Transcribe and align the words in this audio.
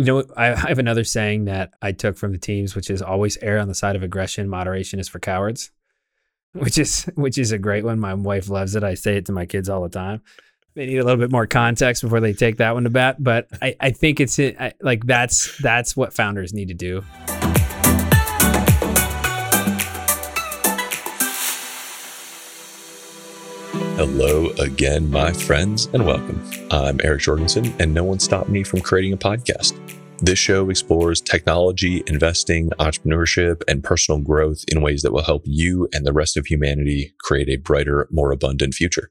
You 0.00 0.06
know, 0.06 0.24
I 0.34 0.46
have 0.46 0.78
another 0.78 1.04
saying 1.04 1.44
that 1.44 1.74
I 1.82 1.92
took 1.92 2.16
from 2.16 2.32
the 2.32 2.38
teams, 2.38 2.74
which 2.74 2.88
is 2.88 3.02
always 3.02 3.36
err 3.42 3.58
on 3.58 3.68
the 3.68 3.74
side 3.74 3.96
of 3.96 4.02
aggression. 4.02 4.48
Moderation 4.48 4.98
is 4.98 5.10
for 5.10 5.18
cowards, 5.18 5.72
which 6.54 6.78
is 6.78 7.04
which 7.16 7.36
is 7.36 7.52
a 7.52 7.58
great 7.58 7.84
one. 7.84 8.00
My 8.00 8.14
wife 8.14 8.48
loves 8.48 8.74
it. 8.74 8.82
I 8.82 8.94
say 8.94 9.18
it 9.18 9.26
to 9.26 9.32
my 9.32 9.44
kids 9.44 9.68
all 9.68 9.82
the 9.82 9.90
time. 9.90 10.22
They 10.74 10.86
need 10.86 10.96
a 10.96 11.04
little 11.04 11.20
bit 11.20 11.30
more 11.30 11.46
context 11.46 12.02
before 12.02 12.20
they 12.20 12.32
take 12.32 12.56
that 12.56 12.72
one 12.72 12.84
to 12.84 12.90
bat, 12.90 13.22
but 13.22 13.48
I, 13.60 13.76
I 13.78 13.90
think 13.90 14.20
it's 14.20 14.40
I, 14.40 14.72
like 14.80 15.04
that's 15.04 15.58
that's 15.58 15.94
what 15.94 16.14
founders 16.14 16.54
need 16.54 16.68
to 16.68 16.74
do. 16.74 17.04
Hello 24.00 24.48
again, 24.58 25.10
my 25.10 25.30
friends, 25.30 25.84
and 25.92 26.06
welcome. 26.06 26.42
I'm 26.70 26.98
Eric 27.04 27.20
Jorgensen, 27.20 27.74
and 27.78 27.92
no 27.92 28.02
one 28.02 28.18
stopped 28.18 28.48
me 28.48 28.62
from 28.64 28.80
creating 28.80 29.12
a 29.12 29.18
podcast. 29.18 29.78
This 30.20 30.38
show 30.38 30.70
explores 30.70 31.20
technology, 31.20 32.02
investing, 32.06 32.70
entrepreneurship, 32.78 33.60
and 33.68 33.84
personal 33.84 34.18
growth 34.22 34.64
in 34.68 34.80
ways 34.80 35.02
that 35.02 35.12
will 35.12 35.24
help 35.24 35.42
you 35.44 35.86
and 35.92 36.06
the 36.06 36.14
rest 36.14 36.38
of 36.38 36.46
humanity 36.46 37.12
create 37.20 37.50
a 37.50 37.56
brighter, 37.56 38.08
more 38.10 38.32
abundant 38.32 38.72
future. 38.72 39.10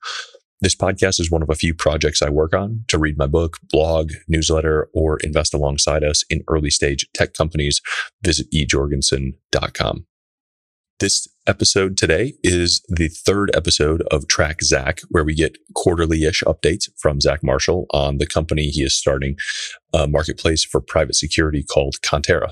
This 0.59 0.73
podcast 0.73 1.19
is 1.19 1.29
one 1.29 1.43
of 1.43 1.51
a 1.51 1.55
few 1.55 1.75
projects 1.75 2.23
I 2.23 2.31
work 2.31 2.55
on 2.55 2.85
to 2.87 2.97
read 2.97 3.15
my 3.15 3.27
book, 3.27 3.57
blog, 3.69 4.13
newsletter, 4.27 4.89
or 4.91 5.19
invest 5.19 5.53
alongside 5.53 6.03
us 6.03 6.23
in 6.31 6.43
early 6.47 6.71
stage 6.71 7.05
tech 7.13 7.35
companies. 7.35 7.79
Visit 8.23 8.49
ejorgensen.com. 8.51 10.07
This 10.99 11.27
episode 11.49 11.97
today 11.97 12.35
is 12.43 12.85
the 12.89 13.07
third 13.07 13.49
episode 13.55 14.03
of 14.11 14.27
Track 14.27 14.61
Zach, 14.61 15.01
where 15.09 15.23
we 15.23 15.33
get 15.33 15.57
quarterly 15.73 16.23
ish 16.23 16.43
updates 16.43 16.87
from 16.97 17.19
Zach 17.19 17.39
Marshall 17.43 17.87
on 17.89 18.19
the 18.19 18.27
company 18.27 18.67
he 18.67 18.83
is 18.83 18.95
starting, 18.95 19.35
a 19.93 20.07
marketplace 20.07 20.63
for 20.63 20.81
private 20.81 21.15
security 21.15 21.63
called 21.63 21.95
Conterra. 22.01 22.51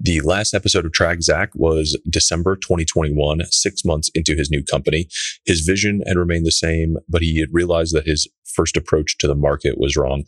The 0.00 0.20
last 0.22 0.54
episode 0.54 0.84
of 0.84 0.92
Track 0.92 1.22
Zach 1.22 1.50
was 1.54 1.98
December 2.08 2.56
2021, 2.56 3.42
six 3.50 3.84
months 3.84 4.10
into 4.14 4.34
his 4.34 4.50
new 4.50 4.62
company. 4.62 5.08
His 5.46 5.60
vision 5.60 6.02
had 6.06 6.16
remained 6.16 6.46
the 6.46 6.52
same, 6.52 6.96
but 7.08 7.22
he 7.22 7.38
had 7.38 7.52
realized 7.52 7.94
that 7.94 8.06
his 8.06 8.28
first 8.44 8.76
approach 8.76 9.18
to 9.18 9.26
the 9.26 9.34
market 9.34 9.78
was 9.78 9.96
wrong. 9.96 10.24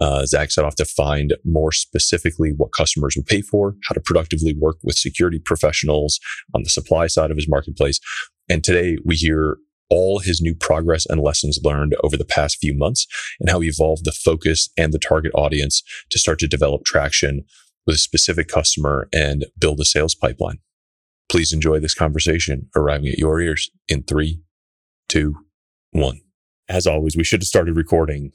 Uh, 0.00 0.24
Zach 0.26 0.50
set 0.50 0.64
off 0.64 0.74
to 0.76 0.84
find 0.84 1.34
more 1.44 1.72
specifically 1.72 2.52
what 2.56 2.72
customers 2.72 3.14
would 3.16 3.26
pay 3.26 3.42
for, 3.42 3.74
how 3.88 3.94
to 3.94 4.00
productively 4.00 4.54
work 4.54 4.76
with 4.82 4.96
security 4.96 5.38
professionals 5.38 6.20
on 6.54 6.62
the 6.62 6.70
supply 6.70 7.06
side 7.06 7.30
of 7.30 7.36
his 7.36 7.48
marketplace. 7.48 8.00
And 8.48 8.64
today 8.64 8.98
we 9.04 9.14
hear 9.14 9.58
all 9.90 10.18
his 10.18 10.40
new 10.40 10.54
progress 10.54 11.06
and 11.06 11.20
lessons 11.20 11.58
learned 11.62 11.96
over 12.02 12.16
the 12.16 12.24
past 12.24 12.58
few 12.60 12.74
months 12.74 13.06
and 13.40 13.48
how 13.48 13.60
he 13.60 13.68
evolved 13.68 14.04
the 14.04 14.12
focus 14.12 14.68
and 14.76 14.92
the 14.92 14.98
target 14.98 15.32
audience 15.34 15.82
to 16.10 16.18
start 16.18 16.38
to 16.38 16.48
develop 16.48 16.84
traction 16.84 17.44
with 17.86 17.96
a 17.96 17.98
specific 17.98 18.48
customer 18.48 19.08
and 19.12 19.46
build 19.58 19.80
a 19.80 19.84
sales 19.84 20.14
pipeline. 20.14 20.58
Please 21.30 21.52
enjoy 21.52 21.78
this 21.78 21.94
conversation 21.94 22.68
arriving 22.76 23.08
at 23.08 23.18
your 23.18 23.40
ears 23.40 23.70
in 23.88 24.02
three, 24.02 24.40
two, 25.08 25.34
one. 25.92 26.20
As 26.68 26.86
always, 26.86 27.16
we 27.16 27.24
should 27.24 27.40
have 27.40 27.48
started 27.48 27.76
recording 27.76 28.32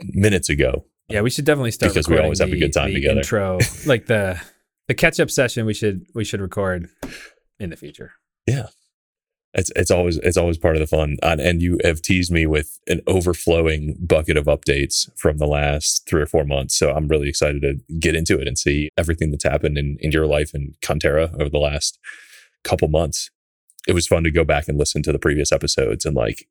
minutes 0.00 0.48
ago. 0.48 0.84
Yeah, 1.08 1.20
we 1.20 1.30
should 1.30 1.44
definitely 1.44 1.72
start 1.72 1.92
because 1.92 2.08
we 2.08 2.18
always 2.18 2.38
have 2.38 2.52
a 2.52 2.56
good 2.56 2.72
time 2.72 2.88
the 2.88 2.94
together. 2.94 3.18
Intro, 3.18 3.58
like 3.84 4.06
the 4.06 4.40
the 4.88 4.94
catch 4.94 5.20
up 5.20 5.30
session, 5.30 5.66
we 5.66 5.74
should 5.74 6.06
we 6.14 6.24
should 6.24 6.40
record 6.40 6.88
in 7.58 7.70
the 7.70 7.76
future. 7.76 8.12
Yeah. 8.46 8.68
It's 9.54 9.70
it's 9.76 9.90
always 9.90 10.16
it's 10.18 10.36
always 10.36 10.58
part 10.58 10.74
of 10.74 10.80
the 10.80 10.86
fun, 10.86 11.16
and, 11.22 11.40
and 11.40 11.62
you 11.62 11.78
have 11.84 12.02
teased 12.02 12.32
me 12.32 12.44
with 12.44 12.80
an 12.88 13.00
overflowing 13.06 13.96
bucket 14.00 14.36
of 14.36 14.46
updates 14.46 15.08
from 15.16 15.38
the 15.38 15.46
last 15.46 16.08
three 16.08 16.20
or 16.20 16.26
four 16.26 16.44
months. 16.44 16.74
So 16.76 16.92
I'm 16.92 17.06
really 17.06 17.28
excited 17.28 17.62
to 17.62 17.78
get 17.98 18.16
into 18.16 18.38
it 18.40 18.48
and 18.48 18.58
see 18.58 18.88
everything 18.98 19.30
that's 19.30 19.44
happened 19.44 19.78
in, 19.78 19.96
in 20.00 20.10
your 20.10 20.26
life 20.26 20.52
and 20.54 20.74
Conterra 20.82 21.32
over 21.34 21.48
the 21.48 21.58
last 21.58 21.98
couple 22.64 22.88
months. 22.88 23.30
It 23.86 23.92
was 23.92 24.06
fun 24.06 24.24
to 24.24 24.30
go 24.30 24.44
back 24.44 24.66
and 24.66 24.78
listen 24.78 25.02
to 25.04 25.12
the 25.12 25.18
previous 25.18 25.52
episodes 25.52 26.04
and 26.04 26.16
like 26.16 26.48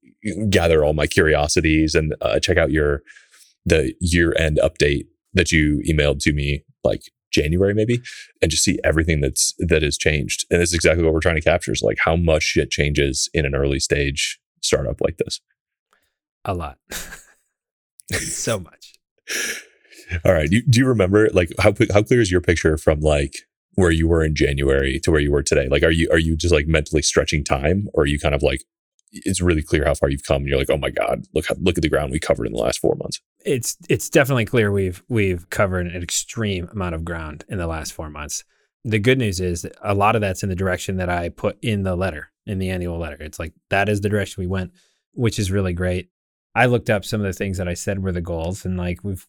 gather 0.50 0.86
all 0.86 0.94
my 0.94 1.08
curiosities 1.08 1.96
and 1.96 2.16
uh, 2.22 2.40
check 2.40 2.58
out 2.58 2.72
your 2.72 3.02
the 3.66 3.94
year 4.00 4.34
end 4.38 4.60
update 4.64 5.08
that 5.34 5.52
you 5.52 5.82
emailed 5.90 6.20
to 6.20 6.32
me 6.32 6.64
like 6.84 7.12
January 7.34 7.74
maybe, 7.74 8.02
and 8.42 8.52
just 8.52 8.64
see 8.64 8.80
everything 8.84 9.22
that's 9.22 9.54
that 9.60 9.82
has 9.82 9.98
changed. 9.98 10.46
And 10.50 10.62
that's 10.62 10.74
exactly 10.74 11.04
what 11.04 11.14
we're 11.14 11.20
trying 11.20 11.36
to 11.36 11.42
capture 11.42 11.72
is 11.72 11.82
like 11.82 11.98
how 12.04 12.16
much 12.16 12.44
shit 12.44 12.72
changes 12.72 13.30
in 13.34 13.46
an 13.46 13.56
early 13.56 13.80
stage 13.80 14.40
startup 14.62 15.02
like 15.02 15.18
this. 15.18 15.42
A 16.46 16.54
lot, 16.54 16.78
so 18.12 18.60
much. 18.60 18.94
All 20.26 20.34
right. 20.34 20.50
Do, 20.50 20.62
do 20.62 20.80
you 20.80 20.88
remember 20.88 21.30
like 21.30 21.52
how 21.60 21.74
how 21.92 22.04
clear 22.04 22.22
is 22.22 22.32
your 22.32 22.42
picture 22.42 22.78
from 22.78 23.00
like 23.00 23.34
where 23.76 23.92
you 23.92 24.08
were 24.08 24.24
in 24.24 24.36
January 24.36 25.00
to 25.04 25.12
where 25.12 25.22
you 25.22 25.32
were 25.32 25.44
today? 25.44 25.68
Like, 25.70 25.84
are 25.84 25.92
you 25.92 26.10
are 26.12 26.20
you 26.20 26.36
just 26.36 26.54
like 26.54 26.68
mentally 26.68 27.02
stretching 27.02 27.44
time, 27.44 27.88
or 27.94 28.04
are 28.04 28.08
you 28.08 28.20
kind 28.20 28.36
of 28.36 28.44
like 28.44 28.64
it's 29.14 29.42
really 29.42 29.62
clear 29.62 29.86
how 29.86 29.94
far 29.94 30.10
you've 30.10 30.24
come? 30.24 30.42
And 30.42 30.48
you're 30.48 30.58
like, 30.58 30.70
oh 30.70 30.78
my 30.78 30.90
god, 30.90 31.26
look 31.34 31.46
how, 31.48 31.56
look 31.60 31.78
at 31.78 31.84
the 31.84 31.90
ground 31.90 32.12
we 32.12 32.20
covered 32.20 32.48
in 32.48 32.54
the 32.54 32.60
last 32.60 32.80
four 32.80 32.96
months. 32.96 33.22
It's 33.46 33.78
it's 33.90 34.10
definitely 34.10 34.46
clear 34.46 34.72
we've 34.72 35.04
we've 35.08 35.50
covered 35.50 35.88
an 35.88 36.02
extreme 36.02 36.68
amount 36.72 36.96
of 36.96 37.06
ground 37.06 37.46
in 37.48 37.58
the 37.58 37.68
last 37.68 37.94
four 37.94 38.10
months. 38.10 38.44
The 38.84 39.00
good 39.00 39.20
news 39.20 39.40
is 39.40 39.66
a 39.82 39.94
lot 39.94 40.16
of 40.16 40.22
that's 40.22 40.44
in 40.44 40.50
the 40.50 40.56
direction 40.56 40.98
that 40.98 41.10
I 41.10 41.30
put 41.30 41.58
in 41.62 41.84
the 41.84 41.96
letter, 41.96 42.32
in 42.46 42.60
the 42.60 42.70
annual 42.70 42.98
letter. 42.98 43.18
It's 43.20 43.40
like 43.40 43.54
that 43.70 43.88
is 43.88 44.02
the 44.02 44.10
direction 44.10 44.42
we 44.42 44.48
went, 44.48 44.72
which 45.14 45.40
is 45.40 45.52
really 45.52 45.74
great. 45.74 46.10
I 46.56 46.66
looked 46.66 46.90
up 46.90 47.06
some 47.06 47.22
of 47.22 47.26
the 47.26 47.34
things 47.34 47.58
that 47.58 47.68
I 47.68 47.74
said 47.74 48.04
were 48.04 48.12
the 48.12 48.22
goals, 48.22 48.66
and 48.66 48.78
like 48.78 49.04
we've 49.04 49.26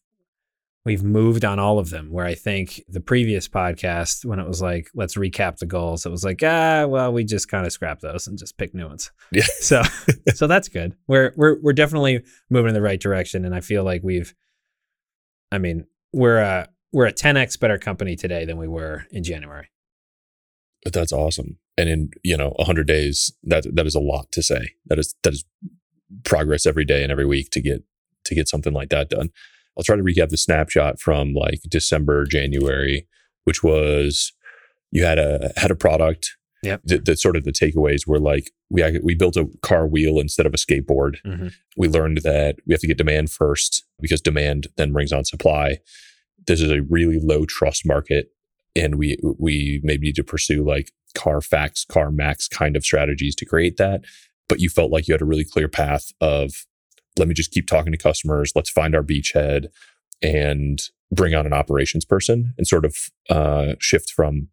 we've 0.85 1.03
moved 1.03 1.45
on 1.45 1.59
all 1.59 1.79
of 1.79 1.91
them. 1.91 2.11
Where 2.11 2.27
I 2.27 2.35
think 2.35 2.83
the 2.89 3.01
previous 3.01 3.49
podcast, 3.49 4.25
when 4.25 4.39
it 4.39 4.47
was 4.47 4.61
like, 4.61 4.89
let's 4.95 5.17
recap 5.17 5.59
the 5.59 5.67
goals, 5.67 6.05
it 6.05 6.11
was 6.11 6.25
like, 6.25 6.43
ah, 6.43 6.87
well, 6.87 7.13
we 7.13 7.25
just 7.25 7.49
kind 7.49 7.67
of 7.67 7.73
scrap 7.73 8.01
those 8.01 8.27
and 8.27 8.39
just 8.39 8.57
pick 8.59 8.75
new 8.75 8.89
ones. 8.89 9.11
Yeah. 9.33 9.45
So, 9.61 9.83
so 10.35 10.47
that's 10.47 10.69
good. 10.69 10.95
We're 11.07 11.33
we're 11.37 11.59
we're 11.61 11.73
definitely 11.73 12.23
moving 12.51 12.69
in 12.69 12.75
the 12.75 12.83
right 12.83 13.01
direction, 13.01 13.45
and 13.47 13.55
I 13.55 13.61
feel 13.61 13.83
like 13.83 14.03
we've, 14.03 14.35
I 15.51 15.59
mean, 15.59 15.87
we're 16.13 16.39
a 16.39 16.69
we're 16.93 17.07
a 17.07 17.13
10x 17.13 17.59
better 17.59 17.79
company 17.79 18.15
today 18.15 18.45
than 18.45 18.59
we 18.59 18.69
were 18.69 19.07
in 19.11 19.25
January. 19.25 19.71
But 20.83 20.93
that's 20.93 21.13
awesome. 21.13 21.59
And 21.79 21.89
in 21.89 22.11
you 22.23 22.37
know 22.37 22.51
100 22.57 22.87
days, 22.87 23.33
that 23.45 23.65
that 23.75 23.87
is 23.87 23.95
a 23.95 24.01
lot 24.01 24.31
to 24.33 24.43
say. 24.43 24.75
That 24.87 24.99
is 24.99 25.15
that 25.23 25.33
is 25.33 25.45
progress 26.25 26.67
every 26.67 26.85
day 26.85 27.03
and 27.03 27.11
every 27.11 27.27
week 27.27 27.51
to 27.51 27.61
get 27.61 27.83
to 28.25 28.35
get 28.35 28.49
something 28.49 28.73
like 28.73 28.91
that 28.91 29.09
done. 29.09 29.31
I'll 29.77 29.85
try 29.85 29.97
to 29.97 30.03
recap 30.03 30.29
the 30.29 30.37
snapshot 30.37 31.01
from 31.01 31.35
like 31.35 31.61
December, 31.69 32.25
January, 32.25 33.07
which 33.45 33.63
was 33.63 34.33
you 34.91 35.05
had 35.05 35.19
a 35.19 35.53
had 35.57 35.71
a 35.71 35.77
product. 35.77 36.37
Yep. 36.63 36.81
That, 36.85 37.05
that 37.05 37.19
sort 37.19 37.37
of 37.37 37.45
the 37.45 37.53
takeaways 37.53 38.07
were 38.07 38.19
like 38.19 38.51
we 38.71 38.99
we 39.03 39.15
built 39.15 39.37
a 39.37 39.49
car 39.63 39.87
wheel 39.87 40.19
instead 40.19 40.47
of 40.47 40.55
a 40.55 40.57
skateboard. 40.57 41.17
Mm-hmm. 41.27 41.49
We 41.77 41.89
learned 41.89 42.19
that 42.25 42.57
we 42.67 42.73
have 42.73 42.81
to 42.81 42.87
get 42.87 42.97
demand 42.97 43.31
first 43.31 43.85
because 44.01 44.21
demand 44.21 44.69
then 44.77 44.93
brings 44.93 45.13
on 45.13 45.25
supply. 45.25 45.79
This 46.47 46.61
is 46.61 46.71
a 46.71 46.83
really 46.89 47.19
low 47.21 47.45
trust 47.45 47.87
market, 47.87 48.29
and 48.75 48.97
we 48.97 49.19
we 49.39 49.81
maybe 49.85 50.07
need 50.07 50.17
to 50.17 50.25
pursue 50.25 50.65
like 50.65 50.91
Carfax, 51.15 51.85
CarMax 51.85 52.51
kind 52.51 52.77
of 52.77 52.85
strategies 52.85 53.35
to 53.37 53.45
create 53.45 53.77
that. 53.77 54.03
But 54.49 54.61
you 54.61 54.69
felt 54.69 54.91
like 54.91 55.07
you 55.07 55.15
had 55.15 55.23
a 55.23 55.27
really 55.27 55.45
clear 55.45 55.69
path 55.69 56.13
of 56.21 56.67
let 57.19 57.29
me 57.29 57.35
just 57.35 57.51
keep 57.51 57.67
talking 57.67 57.93
to 57.93 57.99
customers. 57.99 58.53
Let's 58.55 58.71
find 58.71 58.95
our 58.95 59.03
beachhead 59.03 59.67
and 60.23 60.81
bring 61.13 61.35
on 61.35 61.47
an 61.47 61.53
operations 61.53 62.05
person 62.05 62.55
and 62.59 62.67
sort 62.67 62.85
of 62.85 62.97
uh, 63.31 63.75
shift 63.81 64.11
from 64.11 64.49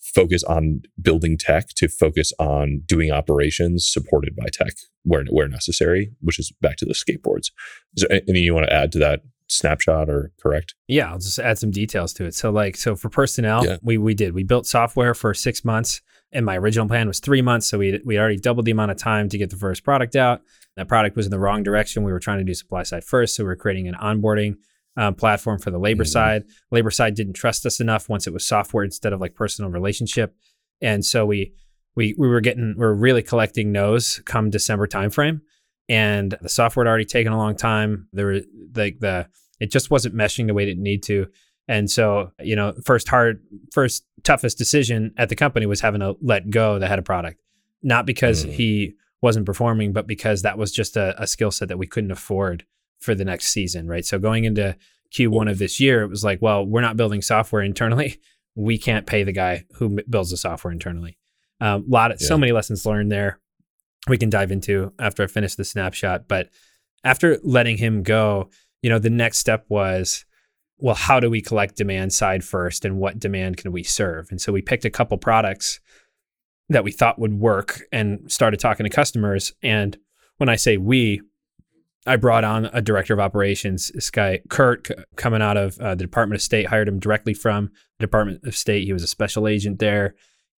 focus 0.00 0.42
on 0.44 0.82
building 1.00 1.36
tech 1.36 1.68
to 1.76 1.86
focus 1.88 2.32
on 2.38 2.82
doing 2.86 3.10
operations 3.12 3.86
supported 3.88 4.34
by 4.34 4.46
tech 4.52 4.72
where 5.04 5.24
where 5.30 5.48
necessary, 5.48 6.12
which 6.20 6.38
is 6.38 6.52
back 6.60 6.76
to 6.76 6.84
the 6.84 6.94
skateboards. 6.94 7.50
Is 7.96 8.04
there 8.08 8.12
anything 8.12 8.36
you 8.36 8.54
want 8.54 8.66
to 8.66 8.72
add 8.72 8.90
to 8.92 8.98
that 9.00 9.20
snapshot 9.48 10.08
or 10.08 10.32
correct? 10.40 10.74
Yeah, 10.88 11.10
I'll 11.10 11.18
just 11.18 11.38
add 11.38 11.58
some 11.58 11.70
details 11.70 12.12
to 12.14 12.24
it. 12.24 12.34
So 12.34 12.50
like 12.50 12.76
so 12.76 12.96
for 12.96 13.08
personnel, 13.10 13.64
Yeah. 13.64 13.76
we 13.82 13.98
we 13.98 14.14
did. 14.14 14.34
We 14.34 14.42
built 14.44 14.66
software 14.66 15.14
for 15.14 15.34
6 15.34 15.64
months 15.64 16.00
and 16.32 16.44
my 16.44 16.56
original 16.58 16.86
plan 16.86 17.06
was 17.06 17.20
3 17.20 17.42
months, 17.42 17.68
so 17.68 17.78
we 17.78 18.00
we 18.04 18.18
already 18.18 18.38
doubled 18.38 18.64
the 18.64 18.72
amount 18.72 18.90
of 18.90 18.96
time 18.96 19.28
to 19.28 19.38
get 19.38 19.50
the 19.50 19.56
first 19.56 19.84
product 19.84 20.16
out. 20.16 20.40
That 20.78 20.88
product 20.88 21.16
was 21.16 21.26
in 21.26 21.30
the 21.30 21.38
wrong 21.40 21.62
direction. 21.64 22.04
We 22.04 22.12
were 22.12 22.20
trying 22.20 22.38
to 22.38 22.44
do 22.44 22.54
supply 22.54 22.84
side 22.84 23.04
first, 23.04 23.34
so 23.34 23.44
we 23.44 23.50
are 23.50 23.56
creating 23.56 23.88
an 23.88 23.94
onboarding 23.94 24.54
um, 24.96 25.14
platform 25.14 25.58
for 25.58 25.70
the 25.70 25.78
labor 25.78 26.04
Mhm. 26.04 26.08
side. 26.08 26.42
Labor 26.72 26.90
side 26.90 27.14
didn't 27.14 27.34
trust 27.34 27.64
us 27.66 27.78
enough 27.80 28.08
once 28.08 28.26
it 28.26 28.32
was 28.32 28.46
software 28.46 28.84
instead 28.84 29.12
of 29.12 29.20
like 29.20 29.34
personal 29.34 29.70
relationship, 29.70 30.34
and 30.80 31.04
so 31.04 31.26
we 31.26 31.52
we 31.96 32.14
we 32.18 32.26
were 32.28 32.40
getting 32.40 32.74
we 32.78 32.84
are 32.84 32.94
really 32.94 33.22
collecting 33.22 33.70
no's 33.72 34.20
come 34.24 34.50
December 34.50 34.86
timeframe, 34.86 35.40
and 35.88 36.36
the 36.40 36.48
software 36.48 36.84
had 36.84 36.88
already 36.90 37.04
taken 37.04 37.32
a 37.32 37.36
long 37.36 37.54
time. 37.56 38.08
There 38.12 38.26
were 38.26 38.40
like 38.74 38.98
the 39.00 39.26
it 39.60 39.70
just 39.70 39.90
wasn't 39.90 40.14
meshing 40.14 40.46
the 40.46 40.54
way 40.54 40.68
it 40.70 40.78
needed 40.78 41.02
to. 41.04 41.26
And 41.70 41.90
so, 41.90 42.30
you 42.40 42.56
know, 42.56 42.72
first 42.84 43.08
hard, 43.08 43.42
first 43.72 44.04
toughest 44.24 44.56
decision 44.56 45.12
at 45.18 45.28
the 45.28 45.36
company 45.36 45.66
was 45.66 45.80
having 45.82 46.00
to 46.00 46.14
let 46.22 46.48
go 46.48 46.78
the 46.78 46.86
head 46.88 46.98
of 46.98 47.04
product, 47.04 47.40
not 47.82 48.06
because 48.06 48.46
Mm. 48.46 48.52
he 48.52 48.94
wasn't 49.20 49.46
performing, 49.46 49.92
but 49.92 50.06
because 50.06 50.42
that 50.42 50.58
was 50.58 50.72
just 50.72 50.96
a, 50.96 51.20
a 51.20 51.26
skill 51.26 51.50
set 51.50 51.68
that 51.68 51.78
we 51.78 51.86
couldn't 51.86 52.10
afford 52.10 52.64
for 53.00 53.14
the 53.14 53.24
next 53.24 53.48
season, 53.48 53.86
right? 53.86 54.04
So 54.04 54.18
going 54.18 54.44
into 54.44 54.76
Q1 55.12 55.50
of 55.50 55.58
this 55.58 55.80
year, 55.80 56.02
it 56.02 56.08
was 56.08 56.24
like, 56.24 56.40
well, 56.42 56.64
we're 56.64 56.80
not 56.80 56.96
building 56.96 57.22
software 57.22 57.62
internally. 57.62 58.20
We 58.54 58.78
can't 58.78 59.06
pay 59.06 59.22
the 59.22 59.32
guy 59.32 59.64
who 59.74 60.00
builds 60.08 60.30
the 60.30 60.36
software 60.36 60.72
internally. 60.72 61.18
A 61.60 61.66
um, 61.66 61.84
lot 61.88 62.12
of 62.12 62.20
yeah. 62.20 62.26
so 62.26 62.38
many 62.38 62.52
lessons 62.52 62.86
learned 62.86 63.10
there. 63.10 63.40
We 64.08 64.18
can 64.18 64.30
dive 64.30 64.52
into 64.52 64.92
after 64.98 65.22
I 65.22 65.26
finish 65.26 65.54
the 65.54 65.64
snapshot. 65.64 66.28
But 66.28 66.48
after 67.04 67.38
letting 67.42 67.76
him 67.78 68.02
go, 68.02 68.50
you 68.82 68.90
know, 68.90 68.98
the 68.98 69.10
next 69.10 69.38
step 69.38 69.64
was, 69.68 70.24
well, 70.78 70.94
how 70.94 71.18
do 71.18 71.28
we 71.28 71.42
collect 71.42 71.76
demand 71.76 72.12
side 72.12 72.44
first, 72.44 72.84
and 72.84 72.98
what 72.98 73.18
demand 73.18 73.56
can 73.56 73.72
we 73.72 73.82
serve? 73.82 74.28
And 74.30 74.40
so 74.40 74.52
we 74.52 74.62
picked 74.62 74.84
a 74.84 74.90
couple 74.90 75.18
products 75.18 75.80
that 76.68 76.84
we 76.84 76.92
thought 76.92 77.18
would 77.18 77.34
work 77.34 77.82
and 77.92 78.30
started 78.30 78.60
talking 78.60 78.84
to 78.84 78.90
customers. 78.90 79.52
And 79.62 79.96
when 80.36 80.48
I 80.48 80.56
say 80.56 80.76
we, 80.76 81.22
I 82.06 82.16
brought 82.16 82.44
on 82.44 82.66
a 82.66 82.80
director 82.80 83.14
of 83.14 83.20
operations, 83.20 83.90
this 83.94 84.10
guy 84.10 84.40
Kurt, 84.48 84.88
coming 85.16 85.42
out 85.42 85.56
of 85.56 85.78
uh, 85.78 85.94
the 85.94 86.04
Department 86.04 86.38
of 86.38 86.42
State, 86.42 86.66
hired 86.66 86.88
him 86.88 86.98
directly 86.98 87.34
from 87.34 87.70
the 87.98 88.06
Department 88.06 88.44
of 88.44 88.56
State. 88.56 88.84
He 88.84 88.92
was 88.92 89.02
a 89.02 89.08
special 89.08 89.48
agent 89.48 89.78
there. 89.78 90.14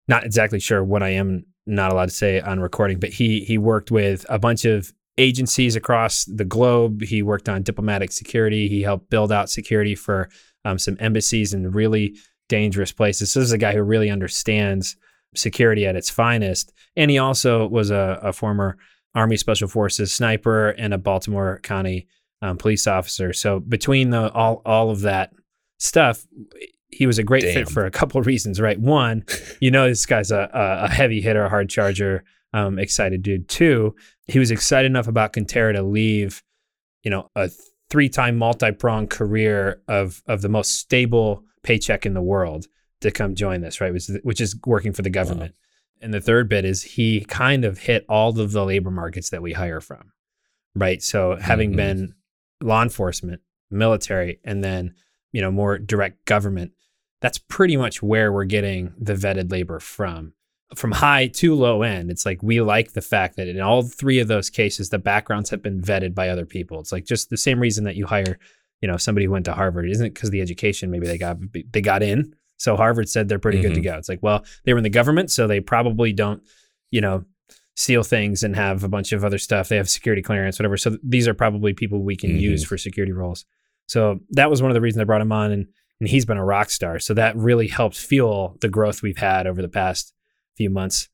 Not 0.08 0.24
exactly 0.24 0.60
sure 0.60 0.82
what 0.82 1.02
I 1.02 1.10
am 1.10 1.44
not 1.66 1.92
allowed 1.92 2.08
to 2.08 2.14
say 2.14 2.40
on 2.40 2.60
recording, 2.60 2.98
but 2.98 3.10
he 3.10 3.44
he 3.44 3.58
worked 3.58 3.90
with 3.90 4.26
a 4.28 4.38
bunch 4.38 4.64
of 4.64 4.92
agencies 5.18 5.76
across 5.76 6.24
the 6.24 6.44
globe. 6.44 7.02
He 7.02 7.22
worked 7.22 7.48
on 7.48 7.62
diplomatic 7.62 8.10
security. 8.10 8.68
He 8.68 8.82
helped 8.82 9.10
build 9.10 9.30
out 9.30 9.50
security 9.50 9.94
for 9.94 10.28
um, 10.64 10.78
some 10.78 10.96
embassies 10.98 11.52
in 11.52 11.70
really 11.70 12.16
dangerous 12.48 12.92
places. 12.92 13.30
So 13.30 13.40
this 13.40 13.48
is 13.48 13.52
a 13.52 13.58
guy 13.58 13.74
who 13.74 13.82
really 13.82 14.10
understands 14.10 14.96
security 15.35 15.87
at 15.87 15.97
its 15.97 16.11
finest, 16.11 16.73
and 16.97 17.11
he 17.11 17.19
also 17.19 17.67
was 17.67 17.91
a, 17.91 18.19
a 18.23 18.32
former 18.32 18.77
Army 19.15 19.37
Special 19.37 19.69
Forces 19.69 20.12
sniper 20.12 20.71
and 20.71 20.94
a 20.94 20.99
Baltimore 20.99 21.61
County 21.62 22.06
um, 22.43 22.56
police 22.56 22.87
officer. 22.87 23.32
So 23.32 23.61
between 23.61 24.11
the 24.11 24.32
all 24.32 24.62
all 24.65 24.91
of 24.91 25.00
that 25.03 25.32
stuff, 25.79 26.27
he 26.88 27.06
was 27.06 27.19
a 27.19 27.23
great 27.23 27.43
Damn. 27.43 27.55
fit 27.55 27.69
for 27.69 27.85
a 27.85 27.91
couple 27.91 28.21
of 28.21 28.27
reasons. 28.29 28.61
Right, 28.61 28.79
one, 28.79 29.25
you 29.61 29.71
know 29.71 29.88
this 29.88 30.06
guy's 30.06 30.31
a, 30.31 30.49
a 30.53 30.88
heavy 30.88 31.21
hitter, 31.21 31.44
a 31.44 31.49
hard 31.49 31.69
charger, 31.69 32.25
um, 32.53 32.79
excited 32.79 33.23
dude. 33.23 33.49
Two, 33.49 33.94
he 34.27 34.38
was 34.38 34.50
excited 34.50 34.87
enough 34.87 35.09
about 35.09 35.32
Conterra 35.32 35.75
to 35.75 35.82
leave, 35.82 36.43
you 37.03 37.11
know, 37.11 37.31
a 37.35 37.50
three-time 37.91 38.37
multi-pronged 38.37 39.11
career 39.11 39.82
of 39.88 40.23
of 40.27 40.43
the 40.43 40.49
most 40.49 40.79
stable 40.79 41.44
paycheck 41.62 42.06
in 42.06 42.15
the 42.15 42.23
world 42.23 42.67
to 43.00 43.11
come 43.11 43.35
join 43.35 43.61
this. 43.61 43.81
Right, 43.81 43.93
which, 43.93 44.08
which 44.23 44.41
is 44.41 44.56
working 44.67 44.93
for 44.93 45.02
the 45.02 45.11
government. 45.11 45.52
Wow. 45.52 45.67
And 46.02 46.14
the 46.14 46.20
third 46.20 46.49
bit 46.49 46.64
is 46.64 46.82
he 46.82 47.25
kind 47.25 47.64
of 47.64 47.79
hit 47.79 48.06
all 48.08 48.38
of 48.38 48.52
the 48.52 48.64
labor 48.64 48.91
markets 48.91 49.31
that 49.31 49.43
we 49.43 49.52
hire 49.52 49.81
from, 49.81 50.12
right? 50.75 51.02
So 51.02 51.37
having 51.37 51.70
mm-hmm. 51.70 51.76
been 51.76 52.14
law 52.62 52.82
enforcement, 52.82 53.43
military, 53.70 54.41
and 54.44 54.64
then 54.64 54.94
you 55.32 55.41
know 55.41 55.50
more 55.50 55.79
direct 55.79 56.25
government, 56.25 56.73
that's 57.20 57.38
pretty 57.38 57.76
much 57.76 58.02
where 58.02 58.32
we're 58.32 58.44
getting 58.44 58.94
the 58.99 59.14
vetted 59.14 59.50
labor 59.50 59.81
from. 59.81 60.32
From 60.76 60.93
high 60.93 61.26
to 61.26 61.55
low 61.55 61.82
end, 61.82 62.11
it's 62.11 62.25
like 62.25 62.43
we 62.43 62.61
like 62.61 62.93
the 62.93 63.03
fact 63.03 63.37
that 63.37 63.49
in 63.49 63.61
all 63.61 63.82
three 63.82 64.20
of 64.20 64.29
those 64.29 64.49
cases, 64.49 64.88
the 64.88 65.00
backgrounds 65.00 65.50
have 65.50 65.62
been 65.62 65.81
vetted 65.81 66.14
by 66.14 66.29
other 66.29 66.46
people. 66.46 66.79
It's 66.79 66.93
like 66.93 67.05
just 67.05 67.29
the 67.29 67.37
same 67.37 67.58
reason 67.58 67.85
that 67.85 67.96
you 67.96 68.06
hire, 68.06 68.38
you 68.81 68.87
know, 68.87 68.96
somebody 68.96 69.26
who 69.26 69.32
went 69.32 69.46
to 69.46 69.53
Harvard. 69.53 69.87
It 69.87 69.93
isn't 69.93 70.14
because 70.14 70.31
the 70.31 70.41
education 70.41 70.91
maybe 70.91 71.08
they 71.08 71.19
got 71.19 71.38
they 71.73 71.81
got 71.81 72.05
in, 72.05 72.37
so 72.60 72.76
Harvard 72.76 73.08
said 73.08 73.26
they're 73.26 73.38
pretty 73.38 73.58
mm-hmm. 73.58 73.68
good 73.68 73.74
to 73.74 73.80
mm-hmm. 73.80 73.94
go. 73.94 73.98
It's 73.98 74.08
like, 74.10 74.22
well, 74.22 74.44
they 74.64 74.74
were 74.74 74.78
in 74.78 74.84
the 74.84 74.90
government, 74.90 75.30
so 75.30 75.46
they 75.46 75.60
probably 75.60 76.12
don't, 76.12 76.42
you 76.90 77.00
know, 77.00 77.24
steal 77.74 78.02
things 78.02 78.42
and 78.42 78.54
have 78.54 78.84
a 78.84 78.88
bunch 78.88 79.12
of 79.12 79.24
other 79.24 79.38
stuff. 79.38 79.68
They 79.68 79.76
have 79.76 79.88
security 79.88 80.20
clearance, 80.20 80.58
whatever. 80.58 80.76
So 80.76 80.98
these 81.02 81.26
are 81.26 81.32
probably 81.32 81.72
people 81.72 82.02
we 82.02 82.16
can 82.16 82.30
mm-hmm. 82.30 82.40
use 82.40 82.62
for 82.62 82.76
security 82.76 83.12
roles. 83.12 83.46
So 83.86 84.20
that 84.32 84.50
was 84.50 84.60
one 84.60 84.70
of 84.70 84.74
the 84.74 84.82
reasons 84.82 85.00
I 85.00 85.04
brought 85.04 85.22
him 85.22 85.32
on, 85.32 85.50
and 85.50 85.66
and 86.00 86.08
he's 86.08 86.26
been 86.26 86.36
a 86.36 86.44
rock 86.44 86.68
star. 86.68 86.98
So 86.98 87.14
that 87.14 87.34
really 87.34 87.66
helped 87.66 87.96
fuel 87.96 88.56
the 88.60 88.68
growth 88.68 89.02
we've 89.02 89.18
had 89.18 89.46
over 89.46 89.62
the 89.62 89.68
past 89.68 90.12
few 90.56 90.68
months. 90.68 91.08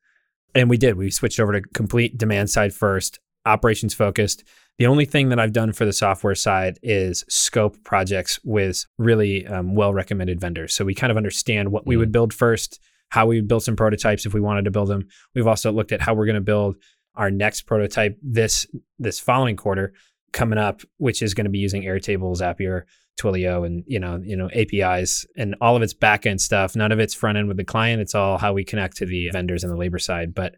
And 0.54 0.68
we 0.68 0.76
did. 0.76 0.96
We 0.96 1.10
switched 1.10 1.38
over 1.38 1.52
to 1.52 1.60
complete 1.74 2.18
demand 2.18 2.50
side 2.50 2.74
first, 2.74 3.20
operations 3.44 3.94
focused. 3.94 4.42
The 4.78 4.86
only 4.86 5.06
thing 5.06 5.30
that 5.30 5.40
I've 5.40 5.52
done 5.52 5.72
for 5.72 5.86
the 5.86 5.92
software 5.92 6.34
side 6.34 6.78
is 6.82 7.24
scope 7.28 7.82
projects 7.82 8.38
with 8.44 8.84
really 8.98 9.46
um, 9.46 9.74
well 9.74 9.94
recommended 9.94 10.40
vendors. 10.40 10.74
So 10.74 10.84
we 10.84 10.94
kind 10.94 11.10
of 11.10 11.16
understand 11.16 11.72
what 11.72 11.84
mm 11.84 11.88
we 11.88 11.96
would 11.96 12.12
build 12.12 12.34
first, 12.34 12.80
how 13.10 13.26
we 13.26 13.36
would 13.36 13.48
build 13.48 13.62
some 13.62 13.76
prototypes 13.76 14.26
if 14.26 14.34
we 14.34 14.40
wanted 14.40 14.66
to 14.66 14.70
build 14.70 14.88
them. 14.88 15.08
We've 15.34 15.46
also 15.46 15.72
looked 15.72 15.92
at 15.92 16.02
how 16.02 16.14
we're 16.14 16.26
going 16.26 16.34
to 16.34 16.40
build 16.40 16.76
our 17.14 17.30
next 17.30 17.62
prototype 17.62 18.18
this 18.22 18.66
this 18.98 19.18
following 19.18 19.56
quarter 19.56 19.94
coming 20.32 20.58
up, 20.58 20.82
which 20.98 21.22
is 21.22 21.32
going 21.32 21.46
to 21.46 21.50
be 21.50 21.58
using 21.58 21.84
Airtable, 21.84 22.36
Zapier, 22.36 22.82
Twilio, 23.18 23.64
and 23.64 23.82
you 23.86 23.98
know 23.98 24.20
you 24.22 24.36
know 24.36 24.50
APIs 24.50 25.26
and 25.36 25.54
all 25.60 25.76
of 25.76 25.82
its 25.82 25.94
backend 25.94 26.40
stuff. 26.40 26.76
None 26.76 26.92
of 26.92 27.00
it's 27.00 27.14
front 27.14 27.38
end 27.38 27.48
with 27.48 27.56
the 27.56 27.64
client. 27.64 28.02
It's 28.02 28.14
all 28.14 28.36
how 28.36 28.52
we 28.52 28.64
connect 28.64 28.98
to 28.98 29.06
the 29.06 29.30
vendors 29.30 29.64
and 29.64 29.72
the 29.72 29.76
labor 29.76 29.98
side. 29.98 30.34
But 30.34 30.56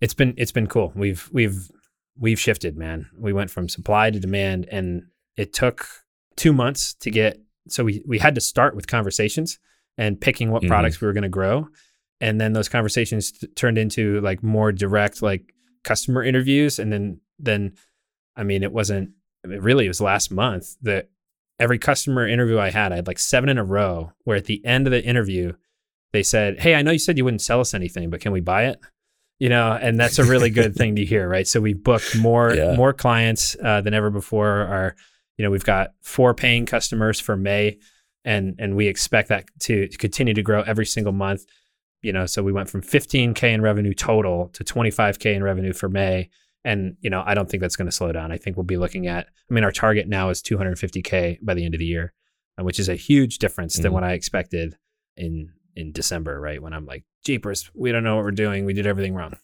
it's 0.00 0.14
been 0.14 0.34
it's 0.36 0.52
been 0.52 0.68
cool. 0.68 0.92
We've 0.94 1.28
we've 1.32 1.68
we've 2.18 2.40
shifted, 2.40 2.76
man. 2.76 3.08
We 3.18 3.32
went 3.32 3.50
from 3.50 3.68
supply 3.68 4.10
to 4.10 4.20
demand, 4.20 4.66
and 4.70 5.04
it 5.36 5.52
took 5.52 5.86
two 6.36 6.52
months 6.52 6.94
to 6.94 7.10
get. 7.10 7.40
So 7.68 7.84
we 7.84 8.02
we 8.06 8.18
had 8.18 8.34
to 8.34 8.40
start 8.40 8.74
with 8.74 8.86
conversations 8.86 9.58
and 9.96 10.20
picking 10.20 10.50
what 10.50 10.62
mm-hmm. 10.62 10.70
products 10.70 11.00
we 11.00 11.06
were 11.06 11.12
going 11.12 11.22
to 11.22 11.28
grow, 11.28 11.68
and 12.20 12.40
then 12.40 12.52
those 12.52 12.68
conversations 12.68 13.32
t- 13.32 13.46
turned 13.48 13.78
into 13.78 14.20
like 14.20 14.42
more 14.42 14.72
direct, 14.72 15.22
like 15.22 15.52
customer 15.84 16.22
interviews, 16.22 16.78
and 16.78 16.92
then 16.92 17.20
then, 17.38 17.74
I 18.36 18.42
mean, 18.42 18.62
it 18.62 18.72
wasn't 18.72 19.10
I 19.44 19.48
mean, 19.48 19.60
really. 19.60 19.84
It 19.84 19.88
was 19.88 20.00
last 20.00 20.30
month 20.30 20.76
that 20.82 21.08
every 21.60 21.78
customer 21.78 22.26
interview 22.26 22.58
I 22.58 22.70
had, 22.70 22.92
I 22.92 22.96
had 22.96 23.06
like 23.06 23.18
seven 23.18 23.48
in 23.48 23.58
a 23.58 23.64
row. 23.64 24.12
Where 24.24 24.36
at 24.36 24.46
the 24.46 24.64
end 24.64 24.86
of 24.86 24.90
the 24.90 25.04
interview, 25.04 25.52
they 26.12 26.22
said, 26.22 26.60
"Hey, 26.60 26.74
I 26.74 26.82
know 26.82 26.90
you 26.90 26.98
said 26.98 27.18
you 27.18 27.24
wouldn't 27.24 27.42
sell 27.42 27.60
us 27.60 27.74
anything, 27.74 28.10
but 28.10 28.20
can 28.20 28.32
we 28.32 28.40
buy 28.40 28.66
it?" 28.66 28.80
You 29.38 29.48
know, 29.48 29.78
and 29.80 29.98
that's 29.98 30.18
a 30.18 30.24
really 30.24 30.50
good 30.50 30.74
thing 30.74 30.96
to 30.96 31.04
hear, 31.04 31.28
right? 31.28 31.46
So 31.46 31.60
we've 31.60 31.82
booked 31.82 32.16
more 32.16 32.54
yeah. 32.54 32.74
more 32.74 32.92
clients 32.92 33.56
uh, 33.62 33.80
than 33.80 33.94
ever 33.94 34.10
before. 34.10 34.48
Our, 34.48 34.96
you 35.36 35.44
know, 35.44 35.50
we've 35.50 35.64
got 35.64 35.92
four 36.02 36.34
paying 36.34 36.66
customers 36.66 37.20
for 37.20 37.36
May, 37.36 37.78
and 38.24 38.56
and 38.58 38.74
we 38.74 38.88
expect 38.88 39.28
that 39.28 39.44
to, 39.60 39.88
continue 39.98 40.34
to 40.34 40.42
grow 40.42 40.62
every 40.62 40.86
single 40.86 41.12
month. 41.12 41.44
You 42.02 42.12
know, 42.12 42.26
so 42.26 42.42
we 42.42 42.52
went 42.52 42.68
from 42.68 42.82
15k 42.82 43.42
in 43.42 43.60
revenue 43.60 43.94
total 43.94 44.48
to 44.54 44.64
25k 44.64 45.34
in 45.34 45.42
revenue 45.42 45.72
for 45.72 45.88
May, 45.88 46.30
and 46.64 46.96
you 47.00 47.10
know, 47.10 47.22
I 47.24 47.34
don't 47.34 47.48
think 47.48 47.60
that's 47.60 47.76
going 47.76 47.86
to 47.86 47.92
slow 47.92 48.10
down. 48.10 48.32
I 48.32 48.38
think 48.38 48.56
we'll 48.56 48.64
be 48.64 48.76
looking 48.76 49.06
at. 49.06 49.26
I 49.50 49.54
mean, 49.54 49.64
our 49.64 49.72
target 49.72 50.08
now 50.08 50.30
is 50.30 50.42
250k 50.42 51.38
by 51.42 51.54
the 51.54 51.64
end 51.64 51.74
of 51.74 51.78
the 51.78 51.86
year, 51.86 52.12
uh, 52.58 52.64
which 52.64 52.80
is 52.80 52.88
a 52.88 52.96
huge 52.96 53.38
difference 53.38 53.74
mm-hmm. 53.74 53.84
than 53.84 53.92
what 53.92 54.04
I 54.04 54.14
expected 54.14 54.76
in 55.16 55.52
in 55.78 55.92
December, 55.92 56.40
right? 56.40 56.60
When 56.60 56.72
I'm 56.72 56.84
like, 56.84 57.04
jeepers, 57.24 57.70
we 57.74 57.92
don't 57.92 58.02
know 58.02 58.16
what 58.16 58.24
we're 58.24 58.30
doing. 58.32 58.64
We 58.64 58.72
did 58.72 58.86
everything 58.86 59.14
wrong. 59.14 59.36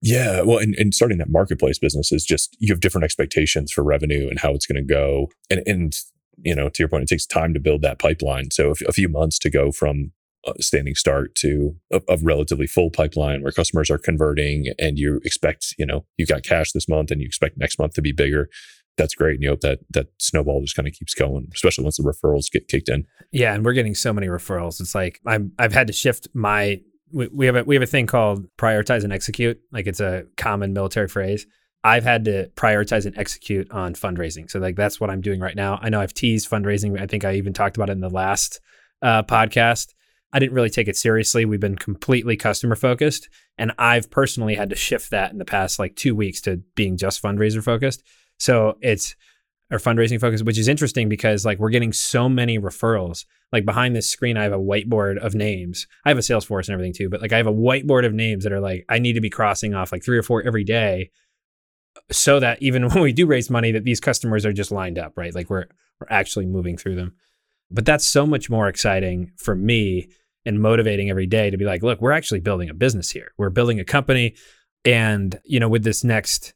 Yeah. 0.00 0.42
Well, 0.42 0.58
and, 0.58 0.74
and 0.76 0.94
starting 0.94 1.18
that 1.18 1.28
marketplace 1.28 1.78
business 1.78 2.10
is 2.12 2.24
just, 2.24 2.56
you 2.58 2.72
have 2.72 2.80
different 2.80 3.04
expectations 3.04 3.72
for 3.72 3.82
revenue 3.82 4.28
and 4.30 4.38
how 4.38 4.52
it's 4.52 4.66
going 4.66 4.82
to 4.82 4.94
go. 4.94 5.28
And, 5.50 5.62
and, 5.66 5.94
you 6.42 6.54
know, 6.54 6.70
to 6.70 6.82
your 6.82 6.88
point, 6.88 7.02
it 7.02 7.08
takes 7.08 7.26
time 7.26 7.52
to 7.52 7.60
build 7.60 7.82
that 7.82 7.98
pipeline. 7.98 8.50
So 8.50 8.72
a 8.88 8.92
few 8.92 9.08
months 9.08 9.38
to 9.40 9.50
go 9.50 9.72
from 9.72 10.12
standing 10.58 10.94
start 10.94 11.34
to 11.34 11.76
a, 11.92 12.00
a, 12.08 12.16
relatively 12.22 12.66
full 12.66 12.90
pipeline 12.90 13.42
where 13.42 13.52
customers 13.52 13.90
are 13.90 13.98
converting 13.98 14.72
and 14.78 14.98
you 14.98 15.20
expect, 15.22 15.74
you 15.78 15.84
know, 15.84 16.06
you 16.16 16.24
got 16.24 16.42
cash 16.42 16.72
this 16.72 16.88
month 16.88 17.10
and 17.10 17.20
you 17.20 17.26
expect 17.26 17.58
next 17.58 17.78
month 17.78 17.92
to 17.92 18.00
be 18.00 18.12
bigger 18.12 18.48
that's 18.96 19.14
great. 19.14 19.34
And 19.34 19.42
you 19.42 19.50
hope 19.50 19.60
that 19.60 19.80
that 19.90 20.08
snowball 20.18 20.60
just 20.60 20.76
kind 20.76 20.86
of 20.86 20.94
keeps 20.94 21.14
going, 21.14 21.48
especially 21.54 21.84
once 21.84 21.96
the 21.96 22.02
referrals 22.02 22.50
get 22.50 22.68
kicked 22.68 22.88
in. 22.88 23.06
Yeah, 23.32 23.54
and 23.54 23.64
we're 23.64 23.72
getting 23.72 23.94
so 23.94 24.12
many 24.12 24.26
referrals. 24.26 24.80
It's 24.80 24.94
like 24.94 25.20
I'm 25.26 25.52
I've 25.58 25.72
had 25.72 25.86
to 25.86 25.92
shift 25.92 26.28
my 26.34 26.80
we, 27.12 27.28
we 27.28 27.46
have 27.46 27.56
a 27.56 27.64
we 27.64 27.74
have 27.74 27.82
a 27.82 27.86
thing 27.86 28.06
called 28.06 28.46
prioritize 28.56 29.04
and 29.04 29.12
execute. 29.12 29.60
Like 29.72 29.86
it's 29.86 30.00
a 30.00 30.24
common 30.36 30.72
military 30.72 31.08
phrase. 31.08 31.46
I've 31.82 32.04
had 32.04 32.26
to 32.26 32.48
prioritize 32.56 33.06
and 33.06 33.16
execute 33.16 33.70
on 33.70 33.94
fundraising. 33.94 34.50
So 34.50 34.58
like 34.58 34.76
that's 34.76 35.00
what 35.00 35.10
I'm 35.10 35.22
doing 35.22 35.40
right 35.40 35.56
now. 35.56 35.78
I 35.80 35.88
know 35.88 36.00
I've 36.00 36.14
teased 36.14 36.50
fundraising. 36.50 37.00
I 37.00 37.06
think 37.06 37.24
I 37.24 37.34
even 37.34 37.52
talked 37.52 37.76
about 37.76 37.88
it 37.88 37.92
in 37.92 38.00
the 38.00 38.10
last 38.10 38.60
uh, 39.00 39.22
podcast. 39.22 39.94
I 40.32 40.38
didn't 40.38 40.54
really 40.54 40.70
take 40.70 40.88
it 40.88 40.96
seriously. 40.96 41.44
We've 41.44 41.58
been 41.58 41.76
completely 41.76 42.36
customer 42.36 42.76
focused, 42.76 43.28
and 43.58 43.72
I've 43.78 44.10
personally 44.10 44.54
had 44.54 44.70
to 44.70 44.76
shift 44.76 45.10
that 45.10 45.32
in 45.32 45.38
the 45.38 45.44
past 45.44 45.78
like 45.78 45.96
two 45.96 46.14
weeks 46.14 46.40
to 46.42 46.58
being 46.76 46.96
just 46.96 47.22
fundraiser 47.22 47.64
focused. 47.64 48.02
So 48.40 48.78
it's 48.80 49.14
our 49.70 49.78
fundraising 49.78 50.20
focus, 50.20 50.42
which 50.42 50.58
is 50.58 50.66
interesting 50.66 51.08
because 51.08 51.44
like 51.44 51.58
we're 51.58 51.70
getting 51.70 51.92
so 51.92 52.28
many 52.28 52.58
referrals. 52.58 53.24
Like 53.52 53.64
behind 53.64 53.94
this 53.94 54.08
screen, 54.08 54.36
I 54.36 54.42
have 54.42 54.52
a 54.52 54.58
whiteboard 54.58 55.18
of 55.18 55.34
names. 55.34 55.86
I 56.04 56.08
have 56.08 56.18
a 56.18 56.22
Salesforce 56.22 56.66
and 56.66 56.70
everything 56.70 56.92
too, 56.92 57.08
but 57.08 57.20
like 57.20 57.32
I 57.32 57.36
have 57.36 57.46
a 57.46 57.52
whiteboard 57.52 58.04
of 58.04 58.12
names 58.12 58.44
that 58.44 58.52
are 58.52 58.60
like 58.60 58.84
I 58.88 58.98
need 58.98 59.12
to 59.12 59.20
be 59.20 59.30
crossing 59.30 59.74
off 59.74 59.92
like 59.92 60.02
three 60.02 60.18
or 60.18 60.22
four 60.22 60.42
every 60.42 60.64
day, 60.64 61.10
so 62.10 62.40
that 62.40 62.60
even 62.62 62.88
when 62.88 63.02
we 63.02 63.12
do 63.12 63.26
raise 63.26 63.50
money, 63.50 63.70
that 63.72 63.84
these 63.84 64.00
customers 64.00 64.44
are 64.44 64.52
just 64.52 64.72
lined 64.72 64.98
up, 64.98 65.12
right? 65.16 65.34
Like 65.34 65.50
we're 65.50 65.66
we're 66.00 66.08
actually 66.10 66.46
moving 66.46 66.76
through 66.76 66.96
them. 66.96 67.14
But 67.70 67.84
that's 67.84 68.06
so 68.06 68.26
much 68.26 68.50
more 68.50 68.68
exciting 68.68 69.30
for 69.36 69.54
me 69.54 70.08
and 70.44 70.60
motivating 70.60 71.10
every 71.10 71.26
day 71.26 71.50
to 71.50 71.56
be 71.56 71.64
like, 71.64 71.82
look, 71.82 72.00
we're 72.00 72.10
actually 72.10 72.40
building 72.40 72.70
a 72.70 72.74
business 72.74 73.10
here. 73.10 73.32
We're 73.36 73.50
building 73.50 73.78
a 73.78 73.84
company, 73.84 74.34
and 74.84 75.38
you 75.44 75.60
know, 75.60 75.68
with 75.68 75.84
this 75.84 76.02
next 76.02 76.54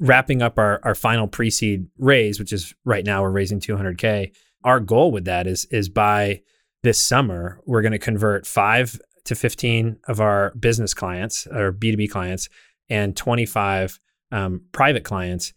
wrapping 0.00 0.42
up 0.42 0.58
our, 0.58 0.80
our 0.82 0.94
final 0.94 1.26
pre-seed 1.26 1.86
raise, 1.98 2.38
which 2.38 2.52
is 2.52 2.74
right 2.84 3.04
now 3.04 3.22
we're 3.22 3.30
raising 3.30 3.60
200k. 3.60 4.32
Our 4.64 4.80
goal 4.80 5.10
with 5.10 5.24
that 5.26 5.46
is 5.46 5.66
is 5.66 5.88
by 5.88 6.42
this 6.82 7.00
summer 7.00 7.60
we're 7.66 7.82
going 7.82 7.92
to 7.92 7.98
convert 7.98 8.46
five 8.46 9.00
to 9.24 9.34
15 9.34 9.98
of 10.06 10.20
our 10.20 10.52
business 10.58 10.94
clients 10.94 11.46
or 11.46 11.72
B2B 11.72 12.10
clients 12.10 12.48
and 12.88 13.16
25 13.16 13.98
um, 14.32 14.62
private 14.72 15.04
clients. 15.04 15.52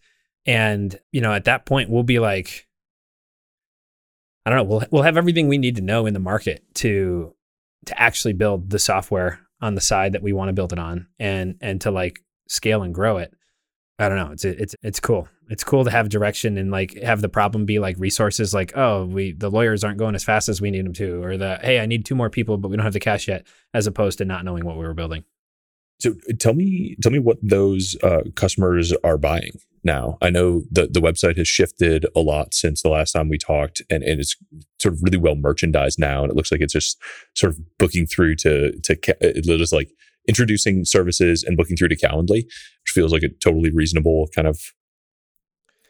And 0.46 0.98
you 1.12 1.20
know, 1.20 1.32
at 1.32 1.44
that 1.44 1.66
point, 1.66 1.90
we'll 1.90 2.02
be 2.02 2.18
like, 2.18 2.66
I 4.46 4.50
don't 4.50 4.58
know, 4.58 4.64
we'll 4.64 4.84
we'll 4.90 5.02
have 5.02 5.18
everything 5.18 5.48
we 5.48 5.58
need 5.58 5.76
to 5.76 5.82
know 5.82 6.06
in 6.06 6.14
the 6.14 6.20
market 6.20 6.64
to 6.76 7.34
to 7.86 8.00
actually 8.00 8.32
build 8.32 8.70
the 8.70 8.78
software 8.78 9.40
on 9.60 9.74
the 9.74 9.80
side 9.80 10.12
that 10.12 10.22
we 10.22 10.32
want 10.32 10.48
to 10.48 10.52
build 10.52 10.72
it 10.72 10.78
on 10.78 11.06
and 11.18 11.56
and 11.60 11.80
to 11.82 11.90
like 11.90 12.20
scale 12.48 12.82
and 12.82 12.94
grow 12.94 13.18
it. 13.18 13.34
I 13.98 14.08
don't 14.08 14.18
know. 14.18 14.30
It's 14.32 14.44
it's 14.44 14.76
it's 14.82 15.00
cool. 15.00 15.28
It's 15.48 15.64
cool 15.64 15.84
to 15.84 15.90
have 15.90 16.08
direction 16.08 16.56
and 16.56 16.70
like 16.70 16.94
have 17.02 17.20
the 17.20 17.28
problem 17.28 17.64
be 17.64 17.80
like 17.80 17.96
resources 17.98 18.54
like, 18.54 18.76
oh, 18.76 19.06
we 19.06 19.32
the 19.32 19.50
lawyers 19.50 19.82
aren't 19.82 19.98
going 19.98 20.14
as 20.14 20.22
fast 20.22 20.48
as 20.48 20.60
we 20.60 20.70
need 20.70 20.84
them 20.84 20.92
to, 20.94 21.22
or 21.22 21.36
the 21.36 21.58
hey, 21.62 21.80
I 21.80 21.86
need 21.86 22.04
two 22.04 22.14
more 22.14 22.30
people, 22.30 22.58
but 22.58 22.68
we 22.68 22.76
don't 22.76 22.84
have 22.84 22.92
the 22.92 23.00
cash 23.00 23.26
yet, 23.26 23.46
as 23.74 23.86
opposed 23.86 24.18
to 24.18 24.24
not 24.24 24.44
knowing 24.44 24.64
what 24.64 24.76
we 24.76 24.84
were 24.84 24.94
building. 24.94 25.24
So 26.00 26.14
tell 26.38 26.54
me, 26.54 26.96
tell 27.02 27.10
me 27.10 27.18
what 27.18 27.38
those 27.42 27.96
uh, 28.04 28.22
customers 28.36 28.92
are 29.02 29.18
buying 29.18 29.58
now. 29.82 30.16
I 30.22 30.30
know 30.30 30.62
the 30.70 30.86
the 30.86 31.00
website 31.00 31.36
has 31.36 31.48
shifted 31.48 32.06
a 32.14 32.20
lot 32.20 32.54
since 32.54 32.82
the 32.82 32.88
last 32.88 33.12
time 33.12 33.28
we 33.28 33.38
talked, 33.38 33.82
and, 33.90 34.04
and 34.04 34.20
it's 34.20 34.36
sort 34.80 34.94
of 34.94 35.02
really 35.02 35.18
well 35.18 35.34
merchandised 35.34 35.98
now, 35.98 36.22
and 36.22 36.30
it 36.30 36.36
looks 36.36 36.52
like 36.52 36.60
it's 36.60 36.72
just 36.72 37.02
sort 37.34 37.52
of 37.52 37.78
booking 37.78 38.06
through 38.06 38.36
to 38.36 38.78
to 38.80 38.96
it 39.20 39.44
just 39.44 39.72
like 39.72 39.90
introducing 40.28 40.84
services 40.84 41.42
and 41.42 41.56
booking 41.56 41.76
through 41.76 41.88
to 41.88 41.96
Calendly, 41.96 42.44
which 42.88 42.94
feels 42.94 43.12
like 43.12 43.22
a 43.22 43.28
totally 43.28 43.70
reasonable 43.70 44.28
kind 44.34 44.48
of 44.48 44.72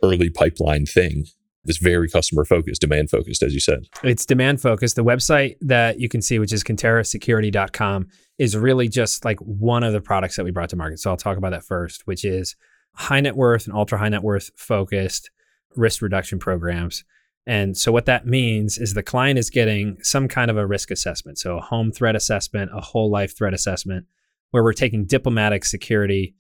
early 0.03 0.31
pipeline 0.31 0.85
thing. 0.85 1.27
It's 1.65 1.79
very 1.79 2.09
customer 2.09 2.45
focused, 2.45 2.81
demand 2.81 3.11
focused, 3.11 3.43
as 3.43 3.55
you 3.55 3.61
said. 3.61 3.85
It's 4.03 4.27
demand 4.27 4.61
focused. 4.61 4.97
The 4.97 5.05
website 5.05 5.57
that 5.61 6.01
you 6.01 6.09
can 6.09 6.23
see, 6.23 6.39
which 6.39 6.53
is 6.53 6.65
conterrasecurity.com, 6.65 8.09
is 8.39 8.57
really 8.57 8.89
just 8.89 9.25
like 9.25 9.39
one 9.41 9.85
of 9.85 9.93
the 9.93 10.01
products 10.01 10.37
that 10.37 10.45
we 10.45 10.51
brought 10.51 10.71
to 10.71 10.77
market. 10.77 10.99
So 10.99 11.11
I'll 11.11 11.17
talk 11.17 11.37
about 11.37 11.51
that 11.51 11.65
first, 11.65 12.07
which 12.07 12.25
is 12.25 12.57
high 12.95 13.21
net 13.21 13.37
worth 13.37 13.67
and 13.67 13.77
ultra 13.77 13.99
high 13.99 14.09
net 14.09 14.23
worth 14.23 14.51
focused 14.57 15.31
risk 15.77 16.03
reduction 16.03 16.39
programs. 16.39 17.05
And 17.47 17.77
so 17.77 17.93
what 17.93 18.07
that 18.07 18.27
means 18.27 18.79
is 18.79 18.95
the 18.95 19.03
client 19.03 19.39
is 19.39 19.51
getting 19.51 19.99
some 20.03 20.27
kind 20.27 20.51
of 20.51 20.57
a 20.57 20.67
risk 20.67 20.91
assessment. 20.91 21.39
So 21.39 21.59
a 21.59 21.61
home 21.61 21.93
threat 21.93 22.17
assessment, 22.17 22.71
a 22.75 22.81
whole 22.81 23.11
life 23.11 23.37
threat 23.37 23.55
assessment, 23.55 24.07
where 24.51 24.65
we're 24.65 24.73
taking 24.73 25.05
diplomatic 25.05 25.65
security 25.65 26.35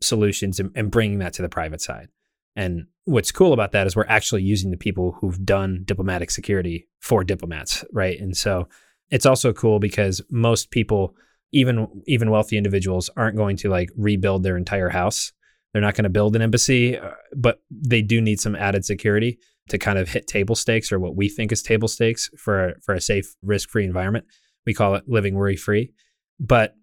solutions 0.00 0.60
and, 0.60 0.70
and 0.74 0.90
bringing 0.90 1.18
that 1.18 1.32
to 1.34 1.42
the 1.42 1.48
private 1.48 1.80
side. 1.80 2.08
And 2.56 2.86
what's 3.04 3.30
cool 3.30 3.52
about 3.52 3.72
that 3.72 3.86
is 3.86 3.94
we're 3.94 4.04
actually 4.08 4.42
using 4.42 4.70
the 4.70 4.76
people 4.76 5.16
who've 5.20 5.44
done 5.44 5.82
diplomatic 5.84 6.30
security 6.30 6.88
for 7.00 7.22
diplomats, 7.22 7.84
right? 7.92 8.18
And 8.18 8.36
so 8.36 8.68
it's 9.10 9.26
also 9.26 9.52
cool 9.52 9.78
because 9.78 10.20
most 10.30 10.70
people, 10.70 11.14
even 11.52 11.86
even 12.06 12.30
wealthy 12.30 12.56
individuals, 12.56 13.10
aren't 13.16 13.36
going 13.36 13.56
to 13.58 13.70
like 13.70 13.90
rebuild 13.96 14.42
their 14.42 14.56
entire 14.56 14.88
house. 14.88 15.32
They're 15.72 15.82
not 15.82 15.94
going 15.94 16.04
to 16.04 16.10
build 16.10 16.34
an 16.34 16.42
embassy, 16.42 16.98
uh, 16.98 17.10
but 17.36 17.60
they 17.70 18.02
do 18.02 18.20
need 18.20 18.40
some 18.40 18.56
added 18.56 18.84
security 18.84 19.38
to 19.68 19.78
kind 19.78 19.98
of 19.98 20.08
hit 20.08 20.26
table 20.26 20.54
stakes 20.54 20.90
or 20.90 20.98
what 20.98 21.14
we 21.14 21.28
think 21.28 21.52
is 21.52 21.62
table 21.62 21.88
stakes 21.88 22.30
for 22.36 22.74
for 22.82 22.94
a 22.94 23.00
safe, 23.00 23.34
risk-free 23.42 23.84
environment. 23.84 24.24
We 24.66 24.74
call 24.74 24.94
it 24.96 25.04
living 25.06 25.34
worry-free. 25.34 25.92
But 26.40 26.74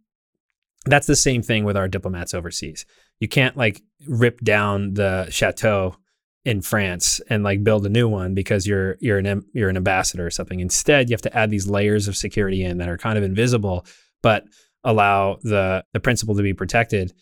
that's 0.85 1.07
the 1.07 1.15
same 1.15 1.41
thing 1.41 1.63
with 1.63 1.77
our 1.77 1.87
diplomats 1.87 2.33
overseas. 2.33 2.85
You 3.19 3.27
can't 3.27 3.57
like 3.57 3.81
rip 4.07 4.41
down 4.41 4.93
the 4.93 5.27
chateau 5.29 5.95
in 6.43 6.61
France 6.61 7.19
and 7.29 7.43
like 7.43 7.63
build 7.63 7.85
a 7.85 7.89
new 7.89 8.07
one 8.07 8.33
because 8.33 8.67
you're 8.67 8.97
you're 8.99 9.17
an 9.17 9.43
you're 9.53 9.69
an 9.69 9.77
ambassador 9.77 10.25
or 10.25 10.29
something. 10.29 10.59
Instead, 10.59 11.09
you 11.09 11.13
have 11.13 11.21
to 11.23 11.35
add 11.35 11.49
these 11.49 11.67
layers 11.67 12.07
of 12.07 12.15
security 12.15 12.63
in 12.63 12.77
that 12.77 12.89
are 12.89 12.97
kind 12.97 13.17
of 13.17 13.23
invisible, 13.23 13.85
but 14.21 14.45
allow 14.83 15.39
the 15.41 15.83
the 15.93 15.99
principal 15.99 16.35
to 16.35 16.43
be 16.43 16.53
protected. 16.53 17.13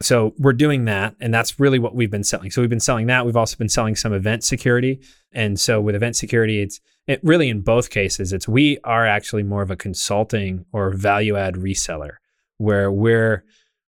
So 0.00 0.34
we're 0.36 0.52
doing 0.52 0.86
that, 0.86 1.14
and 1.20 1.32
that's 1.32 1.60
really 1.60 1.78
what 1.78 1.94
we've 1.94 2.10
been 2.10 2.24
selling. 2.24 2.50
So 2.50 2.60
we've 2.60 2.68
been 2.68 2.80
selling 2.80 3.06
that. 3.06 3.24
We've 3.24 3.36
also 3.36 3.56
been 3.56 3.68
selling 3.68 3.94
some 3.94 4.12
event 4.12 4.42
security, 4.42 5.00
and 5.30 5.60
so 5.60 5.80
with 5.80 5.94
event 5.94 6.16
security, 6.16 6.60
it's 6.60 6.80
it 7.06 7.20
really 7.22 7.48
in 7.48 7.60
both 7.60 7.90
cases, 7.90 8.32
it's 8.32 8.48
we 8.48 8.78
are 8.82 9.06
actually 9.06 9.44
more 9.44 9.62
of 9.62 9.70
a 9.70 9.76
consulting 9.76 10.64
or 10.72 10.90
value 10.90 11.36
add 11.36 11.54
reseller 11.54 12.16
where 12.58 12.90
we're 12.90 13.44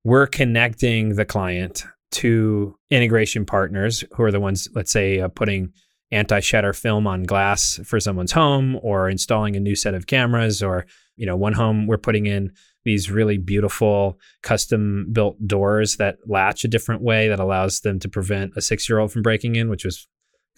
we're 0.04 0.26
connecting 0.26 1.16
the 1.16 1.24
client 1.24 1.84
to 2.10 2.76
integration 2.90 3.44
partners 3.44 4.04
who 4.14 4.22
are 4.22 4.32
the 4.32 4.40
ones, 4.40 4.68
let's 4.74 4.90
say, 4.90 5.20
uh, 5.20 5.28
putting 5.28 5.72
anti-shatter 6.10 6.72
film 6.72 7.06
on 7.06 7.22
glass 7.24 7.78
for 7.84 8.00
someone's 8.00 8.32
home 8.32 8.78
or 8.82 9.10
installing 9.10 9.56
a 9.56 9.60
new 9.60 9.76
set 9.76 9.94
of 9.94 10.06
cameras 10.06 10.62
or 10.62 10.86
you 11.16 11.26
know 11.26 11.36
one 11.36 11.52
home 11.52 11.86
we're 11.86 11.98
putting 11.98 12.24
in 12.24 12.50
these 12.84 13.10
really 13.10 13.36
beautiful 13.36 14.18
custom 14.42 15.06
built 15.12 15.36
doors 15.46 15.96
that 15.96 16.16
latch 16.26 16.64
a 16.64 16.68
different 16.68 17.02
way 17.02 17.28
that 17.28 17.40
allows 17.40 17.80
them 17.80 17.98
to 17.98 18.08
prevent 18.08 18.52
a 18.56 18.60
6-year-old 18.60 19.12
from 19.12 19.20
breaking 19.20 19.56
in 19.56 19.68
which 19.68 19.84
was 19.84 20.08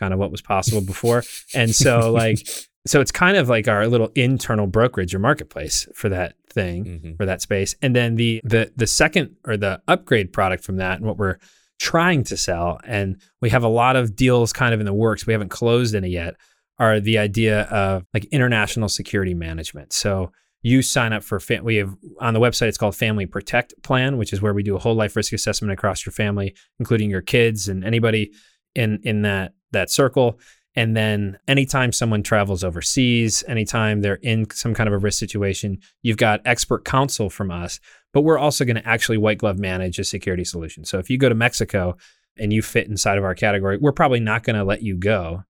kind 0.01 0.13
of 0.13 0.19
what 0.19 0.33
was 0.33 0.43
possible 0.43 0.81
before. 0.81 1.23
And 1.55 1.75
so 1.75 2.13
like 2.13 2.39
so 2.87 3.01
it's 3.01 3.13
kind 3.13 3.37
of 3.37 3.49
like 3.49 3.69
our 3.69 3.87
little 3.87 4.11
internal 4.15 4.67
brokerage 4.67 5.15
or 5.15 5.19
marketplace 5.19 5.87
for 5.95 6.09
that 6.09 6.35
thing 6.49 6.85
mm-hmm. 6.85 7.15
for 7.17 7.27
that 7.27 7.43
space. 7.43 7.75
And 7.83 7.95
then 7.95 8.17
the 8.17 8.41
the 8.45 8.73
the 8.77 8.87
second 8.87 9.37
or 9.45 9.57
the 9.57 9.83
upgrade 9.87 10.33
product 10.33 10.65
from 10.65 10.77
that 10.77 10.99
and 10.99 11.07
what 11.07 11.19
we're 11.19 11.37
trying 11.79 12.25
to 12.25 12.37
sell 12.37 12.79
and 12.85 13.21
we 13.41 13.49
have 13.51 13.63
a 13.63 13.69
lot 13.69 13.97
of 13.97 14.15
deals 14.15 14.53
kind 14.53 14.75
of 14.75 14.81
in 14.81 14.87
the 14.87 14.93
works 14.93 15.27
we 15.27 15.33
haven't 15.33 15.49
closed 15.49 15.95
any 15.95 16.11
yet 16.11 16.35
are 16.79 17.01
the 17.01 17.17
idea 17.17 17.63
of 17.63 18.05
like 18.13 18.27
international 18.27 18.89
security 18.89 19.35
management. 19.35 19.93
So 19.93 20.31
you 20.63 20.83
sign 20.83 21.13
up 21.15 21.23
for 21.23 21.41
fam- 21.41 21.65
we 21.65 21.77
have 21.77 21.95
on 22.21 22.35
the 22.35 22.41
website 22.41 22.69
it's 22.69 22.79
called 22.79 22.97
family 22.97 23.27
protect 23.27 23.75
plan 23.83 24.19
which 24.19 24.33
is 24.33 24.43
where 24.43 24.55
we 24.55 24.63
do 24.63 24.77
a 24.77 24.79
whole 24.79 24.95
life 24.95 25.17
risk 25.17 25.33
assessment 25.33 25.73
across 25.73 26.05
your 26.05 26.13
family 26.13 26.55
including 26.79 27.11
your 27.11 27.23
kids 27.23 27.69
and 27.69 27.85
anybody 27.85 28.31
in 28.75 29.01
in 29.03 29.23
that 29.23 29.53
that 29.73 29.91
circle 29.91 30.39
and 30.77 30.97
then 30.97 31.39
anytime 31.49 31.93
someone 31.93 32.23
travels 32.23 32.63
overseas, 32.63 33.43
anytime 33.49 34.03
they're 34.03 34.21
in 34.23 34.49
some 34.51 34.73
kind 34.73 34.89
of 34.89 34.95
a 34.95 34.99
risk 34.99 35.19
situation, 35.19 35.79
you've 36.03 36.17
got 36.17 36.43
expert 36.45 36.85
counsel 36.85 37.29
from 37.29 37.51
us, 37.51 37.81
but 38.13 38.23
we're 38.23 38.39
also 38.39 38.65
going 38.65 38.77
to 38.77 38.89
actually 38.89 39.19
white 39.19 39.39
glove 39.39 39.59
manage 39.59 39.99
a 39.99 40.05
security 40.05 40.45
solution. 40.45 40.85
So 40.85 40.99
if 40.99 41.11
you 41.11 41.19
go 41.19 41.29
to 41.29 41.35
Mexico 41.35 41.97
and 42.39 42.53
you 42.53 42.63
fit 42.63 42.89
inside 42.89 43.19
of 43.19 43.25
our 43.25 43.35
category, 43.35 43.79
we're 43.79 43.93
probably 43.93 44.21
not 44.21 44.45
going 44.45 44.57
to 44.57 44.65
let 44.65 44.83
you 44.83 44.97
go, 44.97 45.43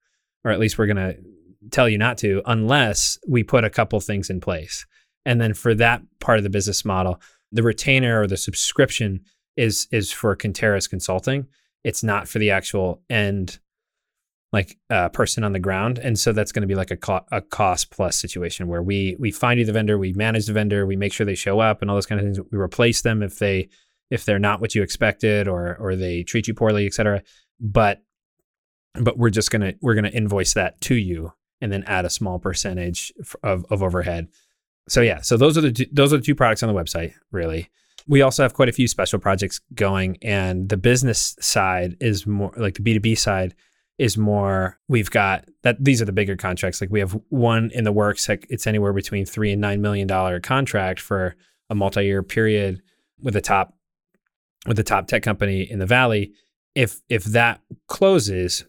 or 0.45 0.51
at 0.51 0.59
least 0.59 0.79
we're 0.79 0.87
going 0.87 0.97
to 0.97 1.17
tell 1.71 1.89
you 1.89 1.99
not 1.99 2.17
to, 2.19 2.41
unless 2.47 3.19
we 3.29 3.43
put 3.43 3.65
a 3.65 3.71
couple 3.71 4.01
things 4.01 4.31
in 4.31 4.41
place. 4.41 4.87
And 5.27 5.39
then 5.39 5.53
for 5.53 5.75
that 5.75 6.01
part 6.21 6.39
of 6.39 6.45
the 6.45 6.51
business 6.51 6.83
model, 6.83 7.21
the 7.53 7.63
retainer 7.63 8.23
or 8.23 8.27
the 8.27 8.39
subscription 8.39 9.21
is 9.57 9.87
is 9.91 10.11
for 10.11 10.35
Conterra's 10.35 10.89
consulting. 10.89 11.47
It's 11.85 12.03
not 12.03 12.29
for 12.29 12.39
the 12.39 12.53
actual 12.53 13.03
end 13.11 13.59
like 14.53 14.79
a 14.89 15.09
person 15.11 15.45
on 15.45 15.53
the 15.53 15.61
ground. 15.61 15.99
And 15.99 16.19
so 16.19 16.33
that's 16.33 16.51
going 16.51 16.63
to 16.63 16.67
be 16.67 16.75
like 16.75 16.91
a, 16.91 16.97
co- 16.97 17.25
a 17.31 17.41
cost 17.41 17.91
plus 17.91 18.17
situation 18.17 18.67
where 18.67 18.83
we 18.83 19.17
we 19.19 19.31
find 19.31 19.61
you 19.61 19.67
the 19.67 19.73
vendor 19.73 19.97
we 19.97 20.13
manage 20.13 20.47
the 20.47 20.53
vendor 20.53 20.87
we 20.87 20.97
make 20.97 21.13
sure 21.13 21.25
they 21.25 21.35
show 21.35 21.61
up 21.61 21.83
and 21.83 21.91
all 21.91 21.97
those 21.97 22.07
kind 22.07 22.21
of 22.21 22.27
things. 22.27 22.41
We 22.51 22.59
replace 22.59 23.03
them 23.03 23.23
if 23.23 23.39
they 23.39 23.69
if 24.11 24.25
they're 24.25 24.41
not 24.41 24.61
what 24.61 24.75
you 24.75 24.83
expected 24.83 25.47
or 25.47 25.77
or 25.77 25.95
they 25.95 26.25
treat 26.25 26.49
you 26.49 26.55
poorly 26.55 26.87
etc 26.87 27.23
but 27.61 28.03
but 28.95 29.17
we're 29.17 29.31
just 29.31 29.53
going 29.53 29.63
to 29.63 29.75
we're 29.81 29.95
to 29.95 30.13
invoice 30.13 30.55
that 30.55 30.81
to 30.83 30.97
you 30.97 31.33
and 31.61 31.71
then 31.73 31.85
add 31.85 32.05
a 32.05 32.11
small 32.11 32.39
percentage 32.39 33.13
of, 33.43 33.65
of 33.71 33.83
overhead. 33.83 34.29
So 34.89 35.01
yeah 35.01 35.21
so 35.21 35.37
those 35.37 35.57
are 35.57 35.61
the 35.61 35.73
two, 35.73 35.87
those 35.93 36.13
are 36.13 36.17
the 36.17 36.25
two 36.25 36.35
products 36.35 36.65
on 36.65 36.75
the 36.75 36.81
website 36.81 37.13
really. 37.31 37.69
We 38.09 38.23
also 38.23 38.43
have 38.43 38.55
quite 38.55 38.69
a 38.69 38.73
few 38.73 38.89
special 38.89 39.21
projects 39.21 39.61
going 39.75 40.17
and 40.23 40.69
the 40.69 40.77
business 40.77 41.37
side 41.39 41.97
is 42.01 42.27
more 42.27 42.53
like 42.57 42.75
the 42.75 42.83
b2b 42.83 43.17
side 43.17 43.55
is 44.01 44.17
more 44.17 44.79
we've 44.89 45.11
got 45.11 45.47
that 45.63 45.77
these 45.85 46.01
are 46.01 46.07
the 46.07 46.13
bigger 46.13 46.35
contracts. 46.35 46.81
Like 46.81 46.91
we 46.91 47.01
have 47.01 47.21
one 47.29 47.71
in 47.75 47.85
the 47.85 47.93
works 47.93 48.27
like 48.31 48.47
it's 48.49 48.67
anywhere 48.67 48.95
between 48.95 49.27
3 49.27 49.53
and 49.53 49.61
9 49.61 49.83
million 49.83 50.07
dollar 50.07 50.41
contract 50.41 51.01
for 51.01 51.37
a 51.69 51.75
multi-year 51.75 52.23
period 52.23 52.81
with 53.21 53.37
a 53.37 53.43
top 53.43 53.77
with 54.67 54.79
the 54.79 54.83
top 54.83 55.07
tech 55.07 55.23
company 55.23 55.71
in 55.71 55.81
the 55.81 55.87
valley. 55.87 56.33
If 56.75 57.03
if 57.11 57.25
that 57.25 57.61
closes 57.89 58.65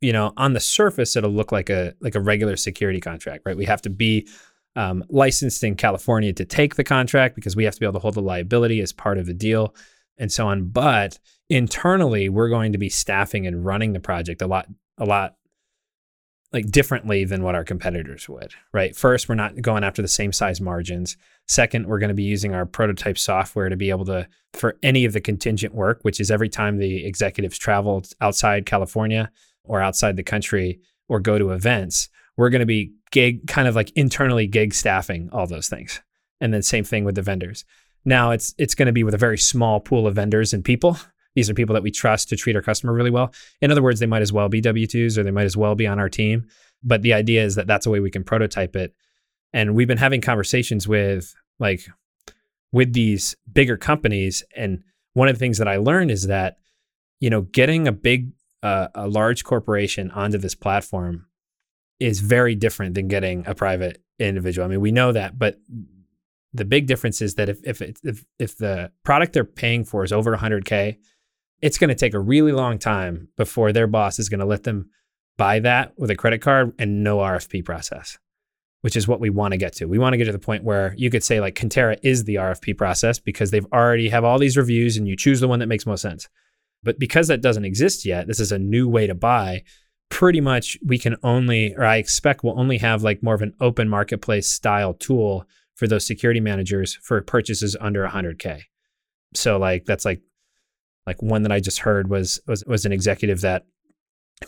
you 0.00 0.12
know 0.12 0.32
on 0.36 0.52
the 0.52 0.60
surface 0.60 1.14
it'll 1.14 1.30
look 1.30 1.52
like 1.52 1.70
a 1.70 1.94
like 2.00 2.16
a 2.16 2.20
regular 2.20 2.56
security 2.56 3.00
contract 3.00 3.44
right? 3.46 3.56
We 3.56 3.66
have 3.66 3.82
to 3.82 3.90
be 3.90 4.26
um, 4.74 5.04
licensed 5.10 5.62
in 5.62 5.76
california 5.76 6.32
to 6.32 6.44
take 6.44 6.74
the 6.74 6.82
contract 6.82 7.36
because 7.36 7.54
we 7.54 7.62
have 7.64 7.74
to 7.74 7.80
be 7.80 7.86
able 7.86 7.92
to 7.92 7.98
hold 8.00 8.14
the 8.14 8.22
liability 8.22 8.80
as 8.80 8.92
part 8.92 9.18
of 9.18 9.26
the 9.26 9.34
deal 9.34 9.76
and 10.18 10.32
so 10.32 10.48
on. 10.48 10.70
But 10.70 11.20
internally 11.52 12.30
we're 12.30 12.48
going 12.48 12.72
to 12.72 12.78
be 12.78 12.88
staffing 12.88 13.46
and 13.46 13.64
running 13.64 13.92
the 13.92 14.00
project 14.00 14.40
a 14.40 14.46
lot 14.46 14.66
a 14.96 15.04
lot 15.04 15.36
like 16.50 16.70
differently 16.70 17.24
than 17.24 17.42
what 17.42 17.54
our 17.54 17.64
competitors 17.64 18.28
would, 18.28 18.52
right? 18.72 18.94
First, 18.94 19.26
we're 19.26 19.34
not 19.34 19.60
going 19.62 19.84
after 19.84 20.02
the 20.02 20.08
same 20.08 20.32
size 20.32 20.60
margins. 20.60 21.16
Second, 21.48 21.86
we're 21.86 21.98
going 21.98 22.08
to 22.08 22.14
be 22.14 22.24
using 22.24 22.54
our 22.54 22.66
prototype 22.66 23.16
software 23.16 23.70
to 23.70 23.76
be 23.76 23.88
able 23.88 24.04
to, 24.04 24.28
for 24.52 24.76
any 24.82 25.06
of 25.06 25.14
the 25.14 25.20
contingent 25.20 25.74
work, 25.74 26.00
which 26.02 26.20
is 26.20 26.30
every 26.30 26.50
time 26.50 26.76
the 26.76 27.06
executives 27.06 27.56
travel 27.56 28.02
outside 28.20 28.66
California 28.66 29.30
or 29.64 29.80
outside 29.80 30.16
the 30.16 30.22
country 30.22 30.78
or 31.08 31.20
go 31.20 31.38
to 31.38 31.52
events, 31.52 32.10
we're 32.36 32.50
going 32.50 32.60
to 32.60 32.66
be 32.66 32.92
gig 33.10 33.46
kind 33.46 33.66
of 33.66 33.74
like 33.74 33.90
internally 33.92 34.46
gig 34.46 34.74
staffing 34.74 35.30
all 35.32 35.46
those 35.46 35.68
things. 35.68 36.02
And 36.38 36.52
then 36.52 36.62
same 36.62 36.84
thing 36.84 37.04
with 37.04 37.14
the 37.14 37.22
vendors. 37.22 37.64
Now 38.04 38.32
it's 38.32 38.54
it's 38.58 38.74
going 38.74 38.86
to 38.86 38.92
be 38.92 39.04
with 39.04 39.14
a 39.14 39.18
very 39.18 39.38
small 39.38 39.80
pool 39.80 40.06
of 40.06 40.16
vendors 40.16 40.52
and 40.52 40.62
people. 40.62 40.98
These 41.34 41.48
are 41.48 41.54
people 41.54 41.74
that 41.74 41.82
we 41.82 41.90
trust 41.90 42.28
to 42.28 42.36
treat 42.36 42.56
our 42.56 42.62
customer 42.62 42.92
really 42.92 43.10
well. 43.10 43.32
In 43.60 43.70
other 43.70 43.82
words, 43.82 44.00
they 44.00 44.06
might 44.06 44.22
as 44.22 44.32
well 44.32 44.48
be 44.48 44.60
W2s 44.60 45.16
or 45.16 45.22
they 45.22 45.30
might 45.30 45.44
as 45.44 45.56
well 45.56 45.74
be 45.74 45.86
on 45.86 45.98
our 45.98 46.08
team. 46.08 46.46
But 46.82 47.02
the 47.02 47.14
idea 47.14 47.44
is 47.44 47.54
that 47.54 47.66
that's 47.66 47.86
a 47.86 47.90
way 47.90 48.00
we 48.00 48.10
can 48.10 48.24
prototype 48.24 48.76
it. 48.76 48.94
And 49.52 49.74
we've 49.74 49.88
been 49.88 49.98
having 49.98 50.20
conversations 50.20 50.88
with 50.88 51.34
like 51.58 51.86
with 52.72 52.92
these 52.92 53.36
bigger 53.52 53.76
companies 53.76 54.42
and 54.56 54.82
one 55.14 55.28
of 55.28 55.34
the 55.34 55.38
things 55.38 55.58
that 55.58 55.68
I 55.68 55.76
learned 55.76 56.10
is 56.10 56.26
that 56.26 56.56
you 57.20 57.30
know 57.30 57.42
getting 57.42 57.86
a 57.86 57.92
big 57.92 58.32
uh, 58.62 58.88
a 58.94 59.08
large 59.08 59.44
corporation 59.44 60.10
onto 60.12 60.38
this 60.38 60.54
platform 60.54 61.26
is 62.00 62.20
very 62.20 62.54
different 62.54 62.94
than 62.94 63.08
getting 63.08 63.46
a 63.46 63.54
private 63.54 64.02
individual. 64.18 64.64
I 64.64 64.68
mean, 64.68 64.80
we 64.80 64.92
know 64.92 65.12
that, 65.12 65.38
but 65.38 65.58
the 66.52 66.64
big 66.64 66.86
difference 66.86 67.20
is 67.22 67.34
that 67.36 67.48
if 67.48 67.60
if 67.64 67.80
if 67.80 68.24
if 68.38 68.56
the 68.56 68.92
product 69.04 69.32
they're 69.32 69.44
paying 69.44 69.84
for 69.84 70.04
is 70.04 70.12
over 70.12 70.36
100k, 70.36 70.98
it's 71.62 71.78
going 71.78 71.88
to 71.88 71.94
take 71.94 72.12
a 72.12 72.20
really 72.20 72.52
long 72.52 72.78
time 72.78 73.28
before 73.36 73.72
their 73.72 73.86
boss 73.86 74.18
is 74.18 74.28
going 74.28 74.40
to 74.40 74.46
let 74.46 74.64
them 74.64 74.90
buy 75.38 75.60
that 75.60 75.92
with 75.96 76.10
a 76.10 76.16
credit 76.16 76.42
card 76.42 76.72
and 76.78 77.02
no 77.02 77.18
RFP 77.18 77.64
process, 77.64 78.18
which 78.82 78.96
is 78.96 79.08
what 79.08 79.20
we 79.20 79.30
want 79.30 79.52
to 79.52 79.58
get 79.58 79.72
to. 79.76 79.86
We 79.86 79.98
want 79.98 80.12
to 80.12 80.16
get 80.16 80.24
to 80.24 80.32
the 80.32 80.38
point 80.38 80.64
where 80.64 80.94
you 80.98 81.08
could 81.08 81.24
say 81.24 81.40
like 81.40 81.54
Conterra 81.54 81.98
is 82.02 82.24
the 82.24 82.34
RFP 82.34 82.76
process 82.76 83.18
because 83.20 83.50
they've 83.50 83.66
already 83.72 84.08
have 84.08 84.24
all 84.24 84.38
these 84.38 84.56
reviews 84.56 84.96
and 84.96 85.06
you 85.06 85.16
choose 85.16 85.40
the 85.40 85.48
one 85.48 85.60
that 85.60 85.68
makes 85.68 85.86
most 85.86 86.02
sense. 86.02 86.28
But 86.82 86.98
because 86.98 87.28
that 87.28 87.40
doesn't 87.40 87.64
exist 87.64 88.04
yet, 88.04 88.26
this 88.26 88.40
is 88.40 88.50
a 88.50 88.58
new 88.58 88.88
way 88.88 89.06
to 89.06 89.14
buy 89.14 89.62
pretty 90.10 90.40
much 90.40 90.76
we 90.84 90.98
can 90.98 91.16
only, 91.22 91.74
or 91.76 91.84
I 91.84 91.96
expect 91.96 92.42
we'll 92.42 92.58
only 92.58 92.78
have 92.78 93.02
like 93.02 93.22
more 93.22 93.34
of 93.34 93.40
an 93.40 93.54
open 93.60 93.88
marketplace 93.88 94.48
style 94.48 94.94
tool 94.94 95.46
for 95.74 95.86
those 95.86 96.04
security 96.04 96.40
managers 96.40 96.96
for 96.96 97.20
purchases 97.22 97.76
under 97.80 98.06
100k. 98.06 98.62
So 99.34 99.58
like 99.58 99.84
that's 99.86 100.04
like 100.04 100.20
like 101.06 101.22
one 101.22 101.42
that 101.42 101.52
I 101.52 101.60
just 101.60 101.80
heard 101.80 102.08
was 102.08 102.40
was 102.46 102.64
was 102.66 102.84
an 102.84 102.92
executive 102.92 103.40
that 103.42 103.64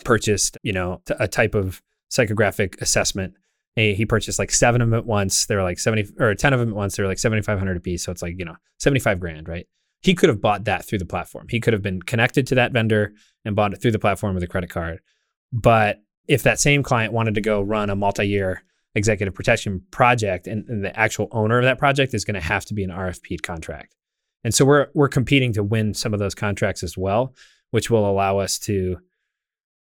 purchased 0.03 0.57
you 0.63 0.73
know 0.73 1.01
a 1.19 1.27
type 1.27 1.55
of 1.55 1.81
psychographic 2.11 2.81
assessment. 2.81 3.33
He 3.75 4.05
purchased 4.05 4.39
like 4.39 4.51
seven 4.51 4.81
of 4.81 4.89
them 4.89 4.97
at 4.97 5.05
once. 5.05 5.47
They 5.47 5.55
were 5.55 5.63
like 5.63 5.79
seventy 5.79 6.07
or 6.19 6.33
ten 6.33 6.53
of 6.53 6.59
them 6.59 6.69
at 6.69 6.75
once. 6.75 6.95
They 6.95 7.03
were 7.03 7.09
like 7.09 7.19
seventy 7.19 7.41
five 7.41 7.59
hundred 7.59 7.77
a 7.77 7.81
piece. 7.81 8.03
So 8.05 8.11
it's 8.11 8.21
like 8.21 8.35
you 8.37 8.45
know 8.45 8.55
seventy 8.79 9.01
five 9.01 9.19
grand, 9.19 9.49
right? 9.49 9.67
He 10.01 10.13
could 10.13 10.29
have 10.29 10.41
bought 10.41 10.65
that 10.65 10.85
through 10.85 10.99
the 10.99 11.05
platform. 11.05 11.47
He 11.49 11.59
could 11.59 11.73
have 11.73 11.81
been 11.81 12.01
connected 12.01 12.47
to 12.47 12.55
that 12.55 12.71
vendor 12.71 13.13
and 13.43 13.55
bought 13.55 13.73
it 13.73 13.81
through 13.81 13.91
the 13.91 13.99
platform 13.99 14.35
with 14.35 14.43
a 14.43 14.47
credit 14.47 14.69
card. 14.69 14.99
But 15.51 16.01
if 16.27 16.43
that 16.43 16.59
same 16.59 16.83
client 16.83 17.11
wanted 17.11 17.35
to 17.35 17.41
go 17.41 17.61
run 17.61 17.89
a 17.89 17.95
multi-year 17.95 18.63
executive 18.95 19.33
protection 19.33 19.81
project 19.91 20.47
and, 20.47 20.67
and 20.69 20.83
the 20.83 20.97
actual 20.97 21.27
owner 21.31 21.57
of 21.57 21.65
that 21.65 21.77
project 21.77 22.13
is 22.13 22.23
going 22.23 22.35
to 22.35 22.41
have 22.41 22.65
to 22.65 22.73
be 22.73 22.83
an 22.83 22.89
RFP 22.89 23.41
contract. 23.41 23.95
And 24.45 24.53
so 24.53 24.63
we're 24.63 24.87
we're 24.93 25.09
competing 25.09 25.53
to 25.53 25.63
win 25.63 25.95
some 25.95 26.13
of 26.13 26.19
those 26.19 26.35
contracts 26.35 26.83
as 26.83 26.95
well, 26.95 27.33
which 27.71 27.89
will 27.89 28.07
allow 28.07 28.37
us 28.37 28.59
to 28.59 28.97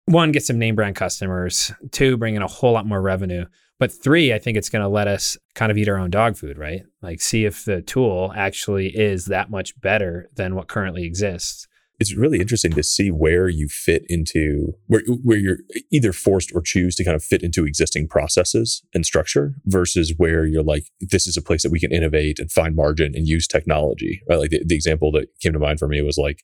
one 0.06 0.32
get 0.32 0.46
some 0.46 0.60
name 0.60 0.76
brand 0.76 0.96
customers, 0.96 1.74
two 1.92 2.18
bring 2.18 2.36
in 2.36 2.44
a 2.44 2.48
whole 2.48 2.74
lot 2.74 2.86
more 2.86 3.02
revenue, 3.02 3.46
but 3.80 3.92
three 3.92 4.32
I 4.32 4.38
think 4.38 4.56
it's 4.56 4.70
going 4.70 4.84
to 4.84 4.88
let 4.88 5.08
us 5.08 5.38
kind 5.56 5.72
of 5.72 5.78
eat 5.78 5.90
our 5.90 5.98
own 5.98 6.12
dog 6.12 6.38
food, 6.38 6.60
right? 6.60 6.84
Like 7.02 7.20
see 7.20 7.46
if 7.46 7.66
the 7.66 7.82
tool 7.82 8.32
actually 8.36 8.96
is 8.96 9.26
that 9.26 9.50
much 9.50 9.80
better 9.82 10.30
than 10.36 10.54
what 10.54 10.68
currently 10.68 11.04
exists 11.04 11.68
it's 12.00 12.16
really 12.16 12.40
interesting 12.40 12.72
to 12.72 12.84
see 12.84 13.12
where 13.12 13.48
you 13.48 13.68
fit 13.68 14.04
into 14.10 14.74
where 14.88 15.02
where 15.24 15.38
you're 15.38 15.60
either 15.92 16.12
forced 16.12 16.52
or 16.54 16.62
choose 16.62 16.96
to 16.96 17.04
kind 17.04 17.16
of 17.16 17.24
fit 17.24 17.44
into 17.44 17.66
existing 17.66 18.08
processes 18.08 18.84
and 18.94 19.06
structure 19.06 19.56
versus 19.66 20.14
where 20.18 20.46
you're 20.46 20.64
like 20.64 20.86
this 21.00 21.28
is 21.28 21.38
a 21.38 21.42
place 21.42 21.64
that 21.64 21.72
we 21.72 21.80
can 21.80 21.92
innovate 21.92 22.40
and 22.40 22.52
find 22.52 22.76
margin 22.76 23.14
and 23.16 23.28
use 23.28 23.48
technology 23.48 24.22
right 24.30 24.40
like 24.40 24.50
the, 24.50 24.62
the 24.66 24.76
example 24.76 25.12
that 25.12 25.28
came 25.40 25.54
to 25.54 25.60
mind 25.60 25.80
for 25.80 25.88
me 25.88 26.02
was 26.02 26.18
like 26.18 26.44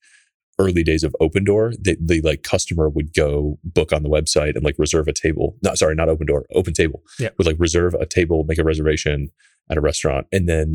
early 0.59 0.83
days 0.83 1.03
of 1.03 1.15
Opendoor, 1.21 1.73
the, 1.81 1.97
the 1.99 2.21
like 2.21 2.43
customer 2.43 2.89
would 2.89 3.13
go 3.13 3.57
book 3.63 3.93
on 3.93 4.03
the 4.03 4.09
website 4.09 4.55
and 4.55 4.63
like 4.63 4.75
reserve 4.77 5.07
a 5.07 5.13
table. 5.13 5.55
Not 5.63 5.77
sorry, 5.77 5.95
not 5.95 6.09
Opendoor, 6.09 6.41
Open 6.53 6.73
Table. 6.73 7.01
Yeah. 7.17 7.29
Would 7.38 7.47
like 7.47 7.55
reserve 7.57 7.93
a 7.93 8.05
table, 8.05 8.43
make 8.43 8.59
a 8.59 8.63
reservation 8.63 9.29
at 9.71 9.77
a 9.77 9.81
restaurant, 9.81 10.27
and 10.31 10.47
then 10.47 10.73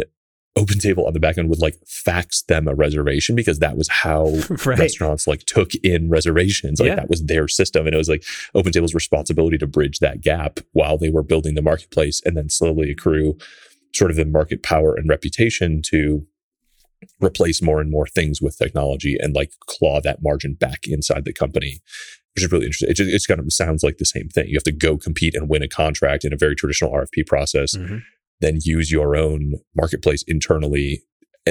Open 0.56 0.78
Table 0.78 1.06
on 1.06 1.12
the 1.12 1.20
back 1.20 1.36
end 1.36 1.48
would 1.48 1.60
like 1.60 1.76
fax 1.84 2.42
them 2.42 2.68
a 2.68 2.74
reservation 2.74 3.34
because 3.34 3.58
that 3.58 3.76
was 3.76 3.88
how 3.88 4.26
right. 4.64 4.78
restaurants 4.78 5.26
like 5.26 5.44
took 5.44 5.74
in 5.76 6.08
reservations. 6.08 6.78
Like 6.78 6.88
yeah. 6.88 6.94
that 6.96 7.10
was 7.10 7.24
their 7.24 7.48
system. 7.48 7.86
And 7.86 7.94
it 7.94 7.98
was 7.98 8.08
like 8.08 8.24
Open 8.54 8.70
Table's 8.70 8.94
responsibility 8.94 9.58
to 9.58 9.66
bridge 9.66 9.98
that 9.98 10.20
gap 10.20 10.60
while 10.72 10.96
they 10.96 11.10
were 11.10 11.24
building 11.24 11.54
the 11.54 11.62
marketplace 11.62 12.22
and 12.24 12.36
then 12.36 12.48
slowly 12.48 12.90
accrue 12.90 13.36
sort 13.92 14.10
of 14.10 14.16
the 14.16 14.24
market 14.24 14.62
power 14.62 14.94
and 14.94 15.08
reputation 15.08 15.82
to 15.86 16.24
replace 17.20 17.60
more 17.60 17.80
and 17.80 17.90
more 17.90 18.06
things 18.06 18.40
with 18.40 18.56
technology 18.56 19.16
and 19.18 19.34
like 19.34 19.52
claw 19.66 20.00
that 20.00 20.22
margin 20.22 20.54
back 20.54 20.86
inside 20.86 21.24
the 21.24 21.32
company 21.32 21.80
which 22.34 22.42
is 22.42 22.50
really 22.50 22.64
interesting. 22.64 22.90
It 22.90 22.94
just, 22.94 23.12
it's 23.12 23.26
kind 23.28 23.38
of 23.38 23.52
sounds 23.52 23.84
like 23.84 23.98
the 23.98 24.04
same 24.04 24.28
thing. 24.28 24.48
You 24.48 24.56
have 24.56 24.64
to 24.64 24.72
go 24.72 24.96
compete 24.96 25.36
and 25.36 25.48
win 25.48 25.62
a 25.62 25.68
contract 25.68 26.24
in 26.24 26.32
a 26.32 26.36
very 26.36 26.56
traditional 26.56 26.90
RFP 26.90 27.26
process. 27.28 27.76
Mm-hmm 27.76 27.98
then 28.40 28.58
use 28.62 28.90
your 28.90 29.16
own 29.16 29.54
marketplace 29.74 30.24
internally 30.26 31.02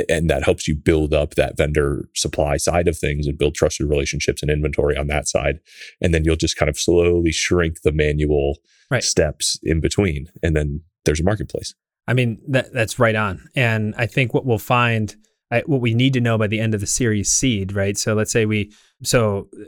and 0.09 0.29
that 0.29 0.43
helps 0.43 0.67
you 0.67 0.75
build 0.75 1.13
up 1.13 1.35
that 1.35 1.55
vendor 1.55 2.09
supply 2.15 2.57
side 2.57 2.87
of 2.87 2.97
things 2.97 3.27
and 3.27 3.37
build 3.37 3.53
trusted 3.53 3.87
relationships 3.87 4.41
and 4.41 4.49
inventory 4.49 4.97
on 4.97 5.07
that 5.07 5.27
side. 5.27 5.59
And 6.01 6.13
then 6.13 6.23
you'll 6.23 6.35
just 6.35 6.57
kind 6.57 6.69
of 6.69 6.79
slowly 6.79 7.31
shrink 7.31 7.81
the 7.83 7.91
manual 7.91 8.57
right. 8.89 9.03
steps 9.03 9.59
in 9.61 9.81
between 9.81 10.27
and 10.41 10.55
then 10.55 10.81
there's 11.05 11.19
a 11.19 11.23
marketplace. 11.23 11.73
I 12.07 12.13
mean 12.13 12.41
that 12.47 12.73
that's 12.73 12.99
right 12.99 13.15
on. 13.15 13.47
And 13.55 13.93
i 13.97 14.05
think 14.05 14.33
what 14.33 14.45
we'll 14.45 14.57
find 14.57 15.15
I, 15.51 15.61
what 15.67 15.81
we 15.81 15.93
need 15.93 16.13
to 16.13 16.21
know 16.21 16.37
by 16.37 16.47
the 16.47 16.59
end 16.59 16.73
of 16.73 16.81
the 16.81 16.87
series 16.87 17.31
seed 17.31 17.73
right? 17.73 17.97
So 17.97 18.13
let's 18.15 18.31
say 18.31 18.45
we 18.45 18.71
so 19.03 19.49
uh, 19.59 19.65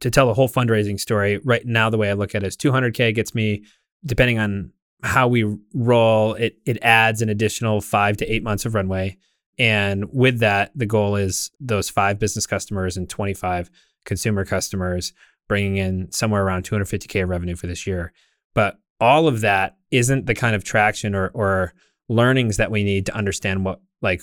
to 0.00 0.10
tell 0.10 0.26
the 0.26 0.34
whole 0.34 0.48
fundraising 0.48 0.98
story 0.98 1.38
right 1.44 1.64
now 1.64 1.90
the 1.90 1.98
way 1.98 2.10
i 2.10 2.14
look 2.14 2.34
at 2.34 2.42
it 2.42 2.46
is 2.46 2.56
200k 2.56 3.14
gets 3.14 3.34
me 3.34 3.62
depending 4.04 4.38
on 4.38 4.72
how 5.02 5.28
we 5.28 5.58
roll, 5.74 6.34
it 6.34 6.58
it 6.66 6.78
adds 6.82 7.22
an 7.22 7.28
additional 7.28 7.80
five 7.80 8.16
to 8.18 8.32
eight 8.32 8.42
months 8.42 8.64
of 8.64 8.74
runway. 8.74 9.16
And 9.58 10.06
with 10.12 10.38
that, 10.40 10.72
the 10.74 10.86
goal 10.86 11.16
is 11.16 11.50
those 11.60 11.90
five 11.90 12.18
business 12.18 12.46
customers 12.46 12.96
and 12.96 13.08
25 13.08 13.70
consumer 14.04 14.44
customers, 14.44 15.12
bringing 15.48 15.76
in 15.76 16.10
somewhere 16.12 16.42
around 16.42 16.64
250K 16.64 17.22
of 17.22 17.28
revenue 17.28 17.56
for 17.56 17.66
this 17.66 17.86
year. 17.86 18.12
But 18.54 18.78
all 19.00 19.28
of 19.28 19.42
that 19.42 19.76
isn't 19.90 20.26
the 20.26 20.34
kind 20.34 20.54
of 20.54 20.64
traction 20.64 21.14
or, 21.14 21.28
or 21.34 21.74
learnings 22.08 22.56
that 22.56 22.70
we 22.70 22.84
need 22.84 23.06
to 23.06 23.14
understand 23.14 23.64
what, 23.64 23.80
like, 24.00 24.22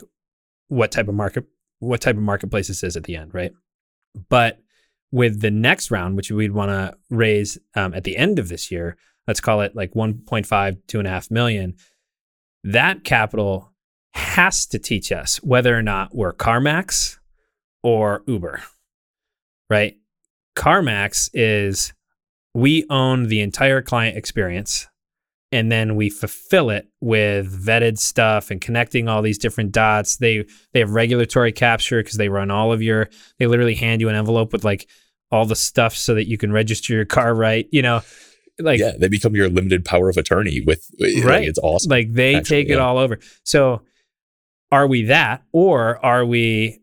what 0.70 0.92
type 0.92 1.08
of 1.08 1.14
market, 1.14 1.46
what 1.80 2.02
type 2.02 2.16
of 2.16 2.24
marketplace 2.24 2.68
this 2.68 2.84
is 2.84 2.98
at 2.98 3.04
the 3.04 3.16
end, 3.16 3.34
right? 3.34 3.52
But 4.30 4.60
with 5.12 5.42
the 5.42 5.52
next 5.52 5.92
round, 5.92 6.16
which 6.16 6.32
we'd 6.32 6.52
want 6.52 6.70
to 6.70 6.98
raise 7.10 7.58
um, 7.76 7.94
at 7.94 8.04
the 8.04 8.18
end 8.18 8.40
of 8.40 8.50
this 8.50 8.72
year, 8.72 8.98
let's 9.28 9.42
call 9.42 9.62
it 9.62 9.76
like 9.76 9.94
1.5, 9.94 10.78
two 10.88 11.00
and 11.00 11.08
a 11.08 11.12
half 11.12 11.30
million, 11.30 11.76
that 12.64 13.04
capital 13.04 13.74
has 14.14 14.66
to 14.68 14.80
teach 14.80 15.12
us 15.12 15.38
whether 15.44 15.78
or 15.78 15.82
not 15.82 16.16
we're 16.16 16.34
CarMax 16.34 17.18
or 17.84 18.24
Uber, 18.26 18.64
right? 19.70 19.96
CarMax 20.56 21.30
is 21.34 21.94
we 22.54 22.86
own 22.90 23.28
the 23.28 23.42
entire 23.42 23.82
client 23.82 24.18
experience 24.18 24.88
and 25.52 25.72
then 25.72 25.96
we 25.96 26.10
fulfill 26.10 26.70
it 26.70 26.88
with 27.00 27.66
vetted 27.66 27.98
stuff 27.98 28.52
and 28.52 28.60
connecting 28.60 29.08
all 29.08 29.22
these 29.22 29.38
different 29.38 29.72
dots. 29.72 30.18
They 30.18 30.46
they 30.74 30.80
have 30.80 30.90
regulatory 30.90 31.52
capture 31.52 32.02
because 32.02 32.18
they 32.18 32.30
run 32.30 32.52
all 32.52 32.74
of 32.74 32.82
your 32.82 33.10
they 33.38 33.48
literally 33.48 33.76
hand 33.76 34.02
you 34.02 34.10
an 34.10 34.16
envelope 34.16 34.52
with 34.52 34.66
like 34.66 34.90
all 35.32 35.46
the 35.46 35.56
stuff 35.56 35.96
so 35.96 36.16
that 36.16 36.28
you 36.28 36.38
can 36.38 36.52
register 36.52 36.94
your 36.94 37.06
car 37.06 37.36
right, 37.36 37.68
you 37.72 37.82
know 37.82 38.02
like 38.60 38.80
yeah 38.80 38.92
they 38.98 39.08
become 39.08 39.36
your 39.36 39.50
limited 39.50 39.86
power 39.86 40.10
of 40.10 40.18
attorney 40.18 40.62
with 40.66 40.90
right. 41.00 41.24
like, 41.24 41.48
it's 41.48 41.60
awesome 41.62 41.90
like 41.90 42.12
they 42.14 42.36
actually, 42.36 42.64
take 42.64 42.70
it 42.70 42.80
all 42.80 42.98
over. 42.98 43.20
So 43.44 43.84
are 44.72 44.88
we 44.88 45.04
that 45.06 45.44
or 45.52 46.04
are 46.06 46.26
we 46.26 46.80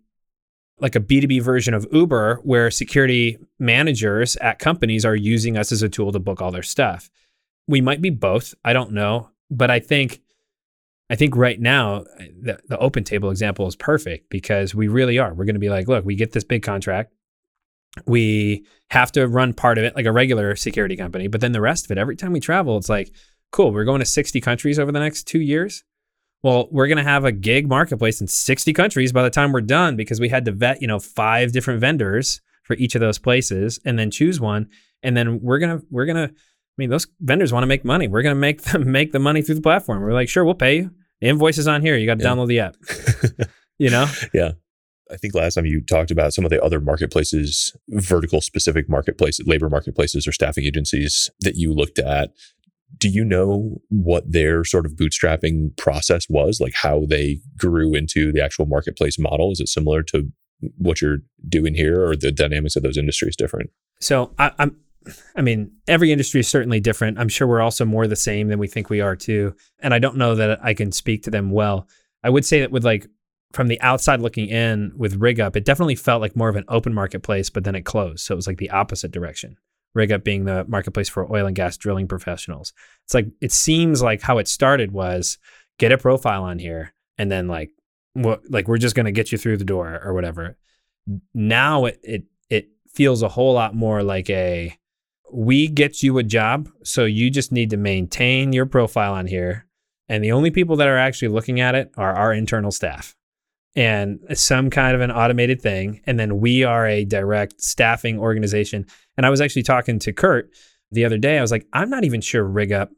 like 0.78 0.96
a 0.96 1.00
b2b 1.00 1.42
version 1.42 1.74
of 1.74 1.87
uber 1.92 2.40
where 2.42 2.70
security 2.70 3.38
managers 3.58 4.37
at 4.37 4.58
companies 4.58 5.04
are 5.04 5.16
using 5.16 5.56
us 5.56 5.72
as 5.72 5.82
a 5.82 5.88
tool 5.88 6.12
to 6.12 6.18
book 6.18 6.40
all 6.40 6.50
their 6.50 6.62
stuff? 6.62 7.10
We 7.66 7.80
might 7.80 8.00
be 8.00 8.10
both 8.10 8.54
i 8.64 8.72
don't 8.72 8.92
know 8.92 9.30
but 9.50 9.70
i 9.70 9.80
think 9.80 10.20
i 11.10 11.16
think 11.16 11.37
right 11.37 11.60
now 11.60 12.04
the, 12.18 12.58
the 12.68 12.78
open 12.78 13.04
table 13.04 13.30
example 13.30 13.66
is 13.66 13.76
perfect 13.76 14.30
because 14.30 14.74
we 14.74 14.88
really 14.88 15.18
are. 15.18 15.32
We're 15.34 15.44
going 15.44 15.54
to 15.54 15.60
be 15.60 15.70
like 15.70 15.88
look 15.88 16.04
we 16.04 16.14
get 16.14 16.32
this 16.32 16.44
big 16.44 16.62
contract 16.62 17.12
we 18.07 18.64
have 18.90 19.12
to 19.12 19.26
run 19.26 19.52
part 19.52 19.78
of 19.78 19.85
it 19.85 19.94
like 19.96 20.07
a 20.07 20.12
regular 20.12 20.57
security 20.57 20.96
company, 20.96 21.28
but 21.28 21.40
then 21.40 21.52
the 21.52 21.61
rest 21.61 21.85
of 21.85 21.90
it, 21.90 21.98
every 21.98 22.16
time 22.16 22.33
we 22.33 22.40
travel, 22.40 22.76
it's 22.76 22.88
like, 22.88 23.12
cool, 23.52 23.72
we're 23.72 23.85
going 23.85 24.00
to 24.00 24.07
60 24.07 24.40
countries 24.40 24.78
over 24.78 24.92
the 24.92 24.98
next 24.98 25.24
two 25.24 25.40
years. 25.40 25.85
Well, 26.42 26.68
we're 26.70 26.88
going 26.88 26.98
to 26.98 27.04
have 27.04 27.24
a 27.24 27.33
gig 27.33 27.68
marketplace 27.68 28.20
in 28.20 28.26
60 28.26 28.72
countries 28.72 29.12
by 29.12 29.22
the 29.22 29.30
time 29.30 29.52
we're 29.52 29.62
done 29.62 29.96
because 29.96 30.20
we 30.20 30.28
had 30.28 30.44
to 30.44 30.52
vet, 30.52 30.83
you 30.83 30.88
know, 30.88 30.98
five 30.98 31.52
different 31.52 31.80
vendors 31.80 32.40
for 32.64 32.74
each 32.76 32.94
of 32.94 33.00
those 33.00 33.18
places 33.18 33.78
and 33.85 33.98
then 33.98 34.11
choose 34.11 34.40
one. 34.40 34.68
And 35.02 35.16
then 35.16 35.40
we're 35.40 35.59
going 35.59 35.78
to, 35.78 35.87
we're 35.90 36.04
going 36.04 36.28
to, 36.28 36.35
I 36.35 36.76
mean, 36.76 36.90
those 36.90 37.07
vendors 37.20 37.52
want 37.52 37.62
to 37.62 37.68
make 37.68 37.85
money. 37.85 38.09
We're 38.09 38.22
going 38.22 38.35
to 38.35 38.40
make 38.40 38.62
them 38.64 38.90
make 38.90 39.12
the 39.12 39.18
money 39.18 39.40
through 39.40 39.54
the 39.54 39.62
platform. 39.62 40.02
We're 40.02 40.12
like, 40.12 40.28
sure, 40.28 40.44
we'll 40.44 40.54
pay 40.54 40.76
you. 40.78 40.90
The 41.20 41.28
invoice 41.28 41.59
is 41.59 41.68
on 41.68 41.80
here. 41.80 41.96
You 41.96 42.07
got 42.07 42.18
to 42.18 42.24
yeah. 42.24 42.30
download 42.30 42.48
the 42.48 42.61
app. 42.61 42.76
you 43.78 43.90
know? 43.90 44.07
Yeah. 44.35 44.52
I 45.10 45.16
think 45.16 45.34
last 45.34 45.54
time 45.54 45.66
you 45.66 45.80
talked 45.80 46.10
about 46.10 46.32
some 46.32 46.44
of 46.44 46.50
the 46.50 46.62
other 46.62 46.80
marketplaces, 46.80 47.76
vertical 47.88 48.40
specific 48.40 48.88
marketplaces, 48.88 49.46
labor 49.46 49.68
marketplaces 49.68 50.26
or 50.26 50.32
staffing 50.32 50.64
agencies 50.64 51.30
that 51.40 51.56
you 51.56 51.72
looked 51.72 51.98
at. 51.98 52.30
Do 52.96 53.08
you 53.08 53.24
know 53.24 53.80
what 53.88 54.30
their 54.30 54.64
sort 54.64 54.86
of 54.86 54.92
bootstrapping 54.92 55.76
process 55.76 56.28
was? 56.28 56.60
Like 56.60 56.74
how 56.74 57.04
they 57.06 57.40
grew 57.56 57.94
into 57.94 58.32
the 58.32 58.42
actual 58.42 58.66
marketplace 58.66 59.18
model? 59.18 59.50
Is 59.52 59.60
it 59.60 59.68
similar 59.68 60.02
to 60.04 60.30
what 60.78 61.02
you're 61.02 61.18
doing 61.48 61.74
here 61.74 62.02
or 62.04 62.16
the 62.16 62.32
dynamics 62.32 62.76
of 62.76 62.82
those 62.82 62.96
industries 62.96 63.36
different? 63.36 63.70
So 64.00 64.32
I, 64.38 64.52
I'm 64.58 64.76
I 65.36 65.42
mean, 65.42 65.72
every 65.86 66.12
industry 66.12 66.40
is 66.40 66.48
certainly 66.48 66.80
different. 66.80 67.18
I'm 67.18 67.28
sure 67.28 67.46
we're 67.46 67.60
also 67.60 67.84
more 67.84 68.06
the 68.06 68.16
same 68.16 68.48
than 68.48 68.58
we 68.58 68.68
think 68.68 68.88
we 68.88 69.00
are 69.00 69.16
too. 69.16 69.54
And 69.80 69.92
I 69.92 69.98
don't 69.98 70.16
know 70.16 70.34
that 70.34 70.64
I 70.64 70.74
can 70.74 70.92
speak 70.92 71.24
to 71.24 71.30
them 71.30 71.50
well. 71.50 71.88
I 72.22 72.30
would 72.30 72.44
say 72.44 72.60
that 72.60 72.70
with 72.70 72.84
like 72.84 73.06
from 73.54 73.68
the 73.68 73.80
outside 73.80 74.20
looking 74.20 74.48
in 74.48 74.92
with 74.96 75.20
RigUp, 75.20 75.56
it 75.56 75.64
definitely 75.64 75.94
felt 75.94 76.20
like 76.20 76.36
more 76.36 76.48
of 76.48 76.56
an 76.56 76.64
open 76.68 76.92
marketplace, 76.92 77.50
but 77.50 77.64
then 77.64 77.74
it 77.74 77.84
closed. 77.84 78.24
So 78.24 78.34
it 78.34 78.36
was 78.36 78.46
like 78.46 78.58
the 78.58 78.70
opposite 78.70 79.12
direction. 79.12 79.56
RigUp 79.96 80.24
being 80.24 80.44
the 80.44 80.64
marketplace 80.66 81.08
for 81.08 81.30
oil 81.32 81.46
and 81.46 81.54
gas 81.54 81.76
drilling 81.76 82.08
professionals. 82.08 82.72
It's 83.04 83.14
like 83.14 83.28
it 83.40 83.52
seems 83.52 84.02
like 84.02 84.22
how 84.22 84.38
it 84.38 84.48
started 84.48 84.92
was 84.92 85.38
get 85.78 85.92
a 85.92 85.98
profile 85.98 86.42
on 86.42 86.58
here 86.58 86.94
and 87.16 87.30
then 87.30 87.46
like 87.48 87.70
what 88.14 88.42
like 88.50 88.66
we're 88.66 88.78
just 88.78 88.96
going 88.96 89.06
to 89.06 89.12
get 89.12 89.30
you 89.30 89.38
through 89.38 89.58
the 89.58 89.64
door 89.64 90.00
or 90.04 90.12
whatever. 90.14 90.56
Now 91.32 91.84
it 91.84 92.00
it 92.02 92.24
it 92.50 92.68
feels 92.92 93.22
a 93.22 93.28
whole 93.28 93.54
lot 93.54 93.74
more 93.74 94.02
like 94.02 94.28
a 94.30 94.76
we 95.32 95.68
get 95.68 96.02
you 96.02 96.18
a 96.18 96.22
job, 96.22 96.68
so 96.84 97.04
you 97.04 97.30
just 97.30 97.50
need 97.50 97.70
to 97.70 97.76
maintain 97.76 98.52
your 98.52 98.66
profile 98.66 99.14
on 99.14 99.26
here 99.26 99.66
and 100.08 100.22
the 100.22 100.32
only 100.32 100.50
people 100.50 100.76
that 100.76 100.88
are 100.88 100.98
actually 100.98 101.28
looking 101.28 101.60
at 101.60 101.74
it 101.74 101.92
are 101.96 102.14
our 102.14 102.32
internal 102.32 102.70
staff 102.70 103.16
and 103.76 104.20
some 104.34 104.70
kind 104.70 104.94
of 104.94 105.00
an 105.00 105.10
automated 105.10 105.60
thing. 105.60 106.00
And 106.06 106.18
then 106.18 106.40
we 106.40 106.62
are 106.64 106.87
a 106.87 107.04
direct 107.04 107.60
staffing 107.60 108.18
organization. 108.18 108.87
And 109.16 109.26
I 109.26 109.30
was 109.30 109.40
actually 109.40 109.64
talking 109.64 109.98
to 110.00 110.12
Kurt 110.12 110.50
the 110.92 111.04
other 111.04 111.18
day. 111.18 111.38
I 111.38 111.40
was 111.40 111.50
like, 111.50 111.66
I'm 111.72 111.90
not 111.90 112.04
even 112.04 112.20
sure 112.20 112.44
RigUp, 112.44 112.88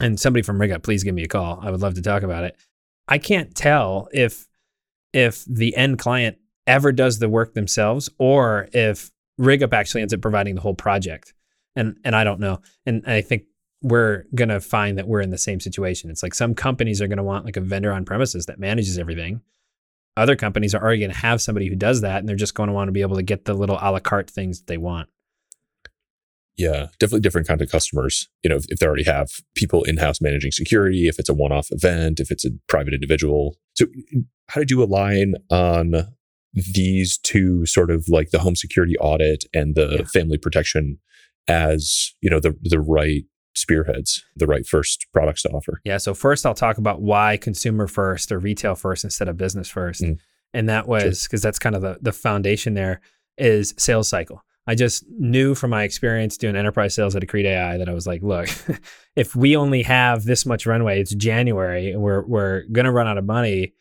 and 0.00 0.18
somebody 0.18 0.42
from 0.42 0.58
RigUp, 0.58 0.82
please 0.82 1.04
give 1.04 1.14
me 1.14 1.24
a 1.24 1.28
call. 1.28 1.60
I 1.62 1.70
would 1.70 1.80
love 1.80 1.94
to 1.94 2.02
talk 2.02 2.22
about 2.22 2.44
it. 2.44 2.56
I 3.08 3.18
can't 3.18 3.54
tell 3.54 4.08
if 4.12 4.46
if 5.12 5.44
the 5.44 5.76
end 5.76 5.98
client 5.98 6.38
ever 6.66 6.92
does 6.92 7.18
the 7.18 7.28
work 7.28 7.52
themselves 7.52 8.08
or 8.18 8.68
if 8.72 9.10
RigUp 9.38 9.74
actually 9.74 10.00
ends 10.00 10.14
up 10.14 10.22
providing 10.22 10.54
the 10.54 10.60
whole 10.62 10.74
project. 10.74 11.34
And 11.76 11.96
and 12.04 12.16
I 12.16 12.24
don't 12.24 12.40
know. 12.40 12.60
And 12.86 13.02
I 13.06 13.20
think 13.20 13.44
we're 13.82 14.24
going 14.34 14.48
to 14.48 14.60
find 14.60 14.96
that 14.96 15.08
we're 15.08 15.20
in 15.20 15.30
the 15.30 15.38
same 15.38 15.60
situation. 15.60 16.08
It's 16.08 16.22
like 16.22 16.34
some 16.34 16.54
companies 16.54 17.02
are 17.02 17.08
going 17.08 17.18
to 17.18 17.24
want 17.24 17.44
like 17.44 17.56
a 17.56 17.60
vendor 17.60 17.92
on 17.92 18.04
premises 18.04 18.46
that 18.46 18.60
manages 18.60 18.96
everything 18.96 19.42
other 20.16 20.36
companies 20.36 20.74
are 20.74 20.82
already 20.82 21.00
going 21.00 21.10
to 21.10 21.16
have 21.16 21.40
somebody 21.40 21.68
who 21.68 21.76
does 21.76 22.00
that 22.02 22.18
and 22.18 22.28
they're 22.28 22.36
just 22.36 22.54
going 22.54 22.68
to 22.68 22.72
want 22.72 22.88
to 22.88 22.92
be 22.92 23.02
able 23.02 23.16
to 23.16 23.22
get 23.22 23.44
the 23.44 23.54
little 23.54 23.78
a 23.80 23.90
la 23.90 23.98
carte 23.98 24.30
things 24.30 24.60
that 24.60 24.66
they 24.66 24.76
want 24.76 25.08
yeah 26.56 26.88
definitely 26.98 27.20
different 27.20 27.46
kind 27.46 27.62
of 27.62 27.70
customers 27.70 28.28
you 28.42 28.50
know 28.50 28.56
if, 28.56 28.64
if 28.68 28.78
they 28.78 28.86
already 28.86 29.04
have 29.04 29.28
people 29.54 29.82
in-house 29.84 30.20
managing 30.20 30.50
security 30.50 31.08
if 31.08 31.18
it's 31.18 31.28
a 31.28 31.34
one-off 31.34 31.68
event 31.70 32.20
if 32.20 32.30
it's 32.30 32.44
a 32.44 32.50
private 32.68 32.94
individual 32.94 33.56
so 33.74 33.86
how 34.48 34.60
did 34.60 34.70
you 34.70 34.82
align 34.82 35.34
on 35.50 36.08
these 36.52 37.18
two 37.18 37.64
sort 37.64 37.90
of 37.90 38.06
like 38.08 38.30
the 38.30 38.38
home 38.38 38.54
security 38.54 38.96
audit 38.98 39.44
and 39.54 39.74
the 39.74 39.96
yeah. 39.98 40.04
family 40.04 40.36
protection 40.36 40.98
as 41.48 42.12
you 42.20 42.30
know 42.30 42.38
the 42.38 42.56
the 42.62 42.80
right 42.80 43.24
spearheads 43.54 44.24
the 44.36 44.46
right 44.46 44.66
first 44.66 45.06
products 45.12 45.42
to 45.42 45.50
offer. 45.50 45.80
Yeah. 45.84 45.98
So 45.98 46.14
first 46.14 46.46
I'll 46.46 46.54
talk 46.54 46.78
about 46.78 47.02
why 47.02 47.36
consumer 47.36 47.86
first 47.86 48.32
or 48.32 48.38
retail 48.38 48.74
first 48.74 49.04
instead 49.04 49.28
of 49.28 49.36
business 49.36 49.68
first. 49.68 50.02
Mm. 50.02 50.18
And 50.54 50.68
that 50.68 50.86
was 50.86 51.24
because 51.24 51.40
sure. 51.40 51.48
that's 51.48 51.58
kind 51.58 51.76
of 51.76 51.82
the, 51.82 51.98
the 52.00 52.12
foundation 52.12 52.74
there 52.74 53.00
is 53.38 53.74
sales 53.78 54.08
cycle. 54.08 54.42
I 54.66 54.74
just 54.74 55.04
knew 55.18 55.54
from 55.54 55.70
my 55.70 55.82
experience 55.82 56.36
doing 56.36 56.54
enterprise 56.54 56.94
sales 56.94 57.16
at 57.16 57.22
Accrete 57.22 57.46
AI 57.46 57.78
that 57.78 57.88
I 57.88 57.94
was 57.94 58.06
like, 58.06 58.22
look, 58.22 58.48
if 59.16 59.34
we 59.34 59.56
only 59.56 59.82
have 59.82 60.24
this 60.24 60.46
much 60.46 60.66
runway, 60.66 61.00
it's 61.00 61.14
January 61.14 61.90
and 61.90 62.00
we're 62.00 62.24
we're 62.24 62.62
gonna 62.70 62.92
run 62.92 63.08
out 63.08 63.18
of 63.18 63.24
money, 63.24 63.72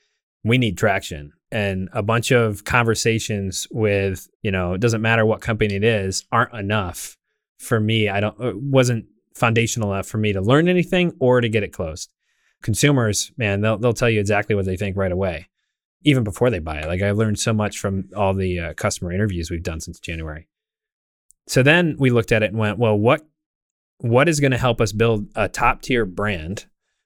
we 0.44 0.58
need 0.58 0.78
traction. 0.78 1.34
And 1.52 1.90
a 1.92 2.02
bunch 2.02 2.32
of 2.32 2.64
conversations 2.64 3.68
with, 3.72 4.28
you 4.42 4.52
know, 4.52 4.74
it 4.74 4.82
doesn't 4.82 5.02
matter 5.02 5.26
what 5.26 5.42
company 5.42 5.76
it 5.76 5.84
is, 5.84 6.26
aren't 6.32 6.54
enough 6.54 7.18
for 7.60 7.80
me. 7.80 8.10
I 8.10 8.20
don't 8.20 8.40
it 8.42 8.58
wasn't 8.58 9.06
foundational 9.34 9.94
enough 9.94 10.08
for 10.08 10.17
me 10.17 10.34
to 10.34 10.41
learn 10.41 10.67
anything 10.67 11.13
or 11.20 11.41
to 11.41 11.50
get 11.50 11.63
it 11.63 11.74
closed. 11.74 12.10
Consumers, 12.62 13.32
man, 13.38 13.62
they'll 13.62 13.78
they'll 13.78 13.94
tell 13.94 14.10
you 14.10 14.20
exactly 14.20 14.56
what 14.56 14.65
they 14.65 14.78
think 14.78 14.96
right 14.96 15.12
away, 15.12 15.48
even 16.04 16.24
before 16.24 16.50
they 16.50 16.60
buy 16.60 16.80
it. 16.80 16.88
Like 16.88 17.02
I've 17.02 17.17
learned 17.17 17.39
so 17.39 17.54
much 17.54 17.80
from 17.80 18.10
all 18.15 18.34
the 18.34 18.60
uh, 18.60 18.74
customer 18.74 19.12
interviews 19.12 19.50
we've 19.50 19.63
done 19.63 19.80
since 19.80 20.00
January. 20.00 20.48
So 21.48 21.63
then 21.63 21.96
we 21.98 22.12
looked 22.12 22.32
at 22.32 22.44
it 22.44 22.52
and 22.52 22.60
went, 22.60 22.78
well, 22.78 22.96
what 22.96 23.26
what 23.98 24.30
is 24.30 24.39
going 24.39 24.52
to 24.52 24.58
help 24.58 24.80
us 24.82 24.91
build 24.91 25.28
a 25.36 25.48
top 25.48 25.82
tier 25.82 26.06
brand 26.06 26.65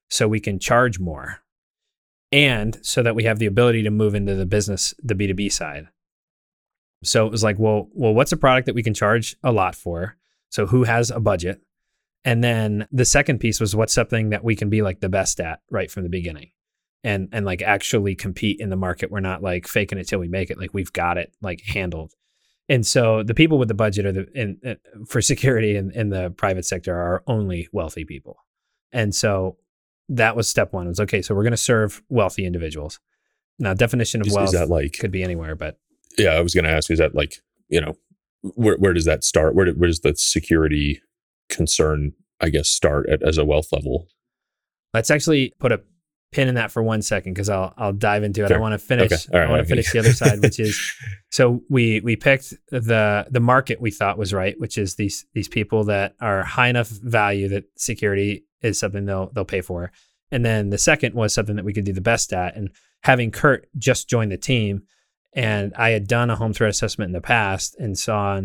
so 0.09 0.27
we 0.27 0.39
can 0.39 0.59
charge 0.59 0.99
more, 0.99 1.41
and 2.31 2.77
so 2.81 3.01
that 3.01 3.15
we 3.15 3.23
have 3.23 3.39
the 3.39 3.45
ability 3.45 3.83
to 3.83 3.91
move 3.91 4.13
into 4.13 4.35
the 4.35 4.45
business, 4.45 4.93
the 5.01 5.15
B 5.15 5.27
two 5.27 5.33
B 5.33 5.49
side. 5.49 5.87
So 7.03 7.25
it 7.25 7.31
was 7.31 7.43
like, 7.43 7.59
well, 7.59 7.87
well, 7.93 8.13
what's 8.13 8.31
a 8.31 8.37
product 8.37 8.65
that 8.65 8.75
we 8.75 8.83
can 8.83 8.93
charge 8.93 9.35
a 9.43 9.51
lot 9.51 9.75
for? 9.75 10.17
So 10.49 10.67
who 10.67 10.83
has 10.83 11.11
a 11.11 11.19
budget? 11.19 11.61
And 12.25 12.43
then 12.43 12.87
the 12.91 13.05
second 13.05 13.39
piece 13.39 13.59
was 13.59 13.75
what's 13.75 13.93
something 13.93 14.31
that 14.31 14.43
we 14.43 14.55
can 14.55 14.69
be 14.69 14.81
like 14.81 14.99
the 14.99 15.09
best 15.09 15.39
at 15.39 15.59
right 15.69 15.89
from 15.89 16.03
the 16.03 16.09
beginning 16.09 16.49
and 17.03 17.29
and 17.31 17.45
like 17.45 17.61
actually 17.61 18.15
compete 18.15 18.59
in 18.59 18.69
the 18.69 18.75
market. 18.75 19.11
We're 19.11 19.19
not 19.19 19.43
like 19.43 19.67
faking 19.67 19.99
it 19.99 20.07
till 20.07 20.19
we 20.19 20.27
make 20.27 20.49
it. 20.49 20.57
Like 20.57 20.73
we've 20.73 20.91
got 20.91 21.17
it 21.17 21.33
like 21.41 21.61
handled. 21.67 22.13
And 22.67 22.85
so 22.85 23.21
the 23.21 23.35
people 23.35 23.59
with 23.59 23.67
the 23.67 23.75
budget 23.75 24.07
are 24.07 24.11
the 24.11 24.27
in, 24.33 24.57
in 24.63 25.05
for 25.05 25.21
security 25.21 25.77
in, 25.77 25.91
in 25.91 26.09
the 26.09 26.31
private 26.31 26.65
sector 26.65 26.95
are 26.95 27.23
only 27.27 27.69
wealthy 27.71 28.05
people. 28.05 28.37
And 28.91 29.13
so 29.13 29.57
that 30.09 30.35
was 30.35 30.49
step 30.49 30.73
one. 30.73 30.87
It 30.87 30.89
was 30.89 30.99
okay, 31.01 31.21
so 31.21 31.35
we're 31.35 31.43
going 31.43 31.51
to 31.51 31.57
serve 31.57 32.01
wealthy 32.09 32.45
individuals. 32.45 32.99
Now, 33.59 33.73
definition 33.75 34.21
of 34.21 34.27
is, 34.27 34.33
wealth 34.33 34.47
is 34.47 34.53
that 34.53 34.69
like 34.69 34.97
could 34.99 35.11
be 35.11 35.23
anywhere, 35.23 35.55
but 35.55 35.77
yeah, 36.17 36.31
I 36.31 36.41
was 36.41 36.55
going 36.55 36.65
to 36.65 36.71
ask, 36.71 36.89
is 36.89 36.99
that 36.99 37.13
like 37.13 37.35
you 37.69 37.81
know 37.81 37.93
where 38.41 38.77
where 38.77 38.93
does 38.93 39.05
that 39.05 39.23
start? 39.23 39.53
Where 39.53 39.67
where 39.73 39.87
does 39.87 39.99
the 39.99 40.15
security 40.15 41.01
concern, 41.55 42.13
I 42.41 42.49
guess, 42.49 42.69
start 42.69 43.09
at, 43.09 43.23
as 43.23 43.37
a 43.37 43.45
wealth 43.45 43.71
level? 43.71 44.07
Let's 44.93 45.11
actually 45.11 45.53
put 45.59 45.71
a 45.71 45.81
pin 46.31 46.49
in 46.49 46.55
that 46.55 46.69
for 46.69 46.83
one 46.83 47.01
second 47.01 47.33
because 47.33 47.49
I'll 47.49 47.73
I'll 47.77 47.93
dive 47.93 48.23
into 48.23 48.43
it. 48.43 48.49
Sure. 48.49 48.57
I 48.57 48.59
want 48.59 48.73
to 48.73 48.77
finish. 48.77 49.11
Okay. 49.11 49.37
Right, 49.37 49.47
I 49.47 49.49
want 49.49 49.63
to 49.63 49.69
finish 49.69 49.91
the 49.91 49.99
other 49.99 50.13
side, 50.13 50.41
which 50.41 50.59
is 50.59 50.79
so 51.31 51.61
we 51.69 52.01
we 52.01 52.15
picked 52.15 52.53
the 52.69 53.25
the 53.29 53.39
market 53.39 53.79
we 53.79 53.89
thought 53.89 54.17
was 54.17 54.33
right, 54.33 54.59
which 54.59 54.77
is 54.77 54.95
these 54.95 55.25
these 55.33 55.47
people 55.47 55.85
that 55.85 56.15
are 56.19 56.43
high 56.43 56.67
enough 56.67 56.89
value 56.89 57.47
that 57.49 57.63
security 57.77 58.45
is 58.61 58.77
something 58.77 59.05
they'll 59.05 59.31
they'll 59.33 59.45
pay 59.45 59.61
for. 59.61 59.91
And 60.31 60.43
then 60.43 60.69
the 60.69 60.77
second 60.77 61.15
was 61.15 61.33
something 61.33 61.55
that 61.55 61.65
we 61.65 61.73
could 61.73 61.85
do 61.85 61.93
the 61.93 62.01
best 62.01 62.33
at. 62.33 62.57
And 62.57 62.71
having 63.03 63.31
Kurt 63.31 63.67
just 63.77 64.09
join 64.09 64.29
the 64.29 64.37
team, 64.37 64.83
and 65.33 65.73
I 65.75 65.91
had 65.91 66.07
done 66.07 66.29
a 66.29 66.35
home 66.35 66.51
threat 66.51 66.69
assessment 66.69 67.09
in 67.09 67.13
the 67.13 67.21
past 67.21 67.75
and 67.79 67.97
saw 67.97 68.41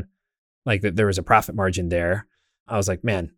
like 0.64 0.82
that 0.82 0.94
there 0.94 1.06
was 1.06 1.18
a 1.18 1.22
profit 1.22 1.54
margin 1.54 1.88
there 1.88 2.26
I 2.70 2.76
was 2.76 2.88
like, 2.88 3.04
man, 3.04 3.32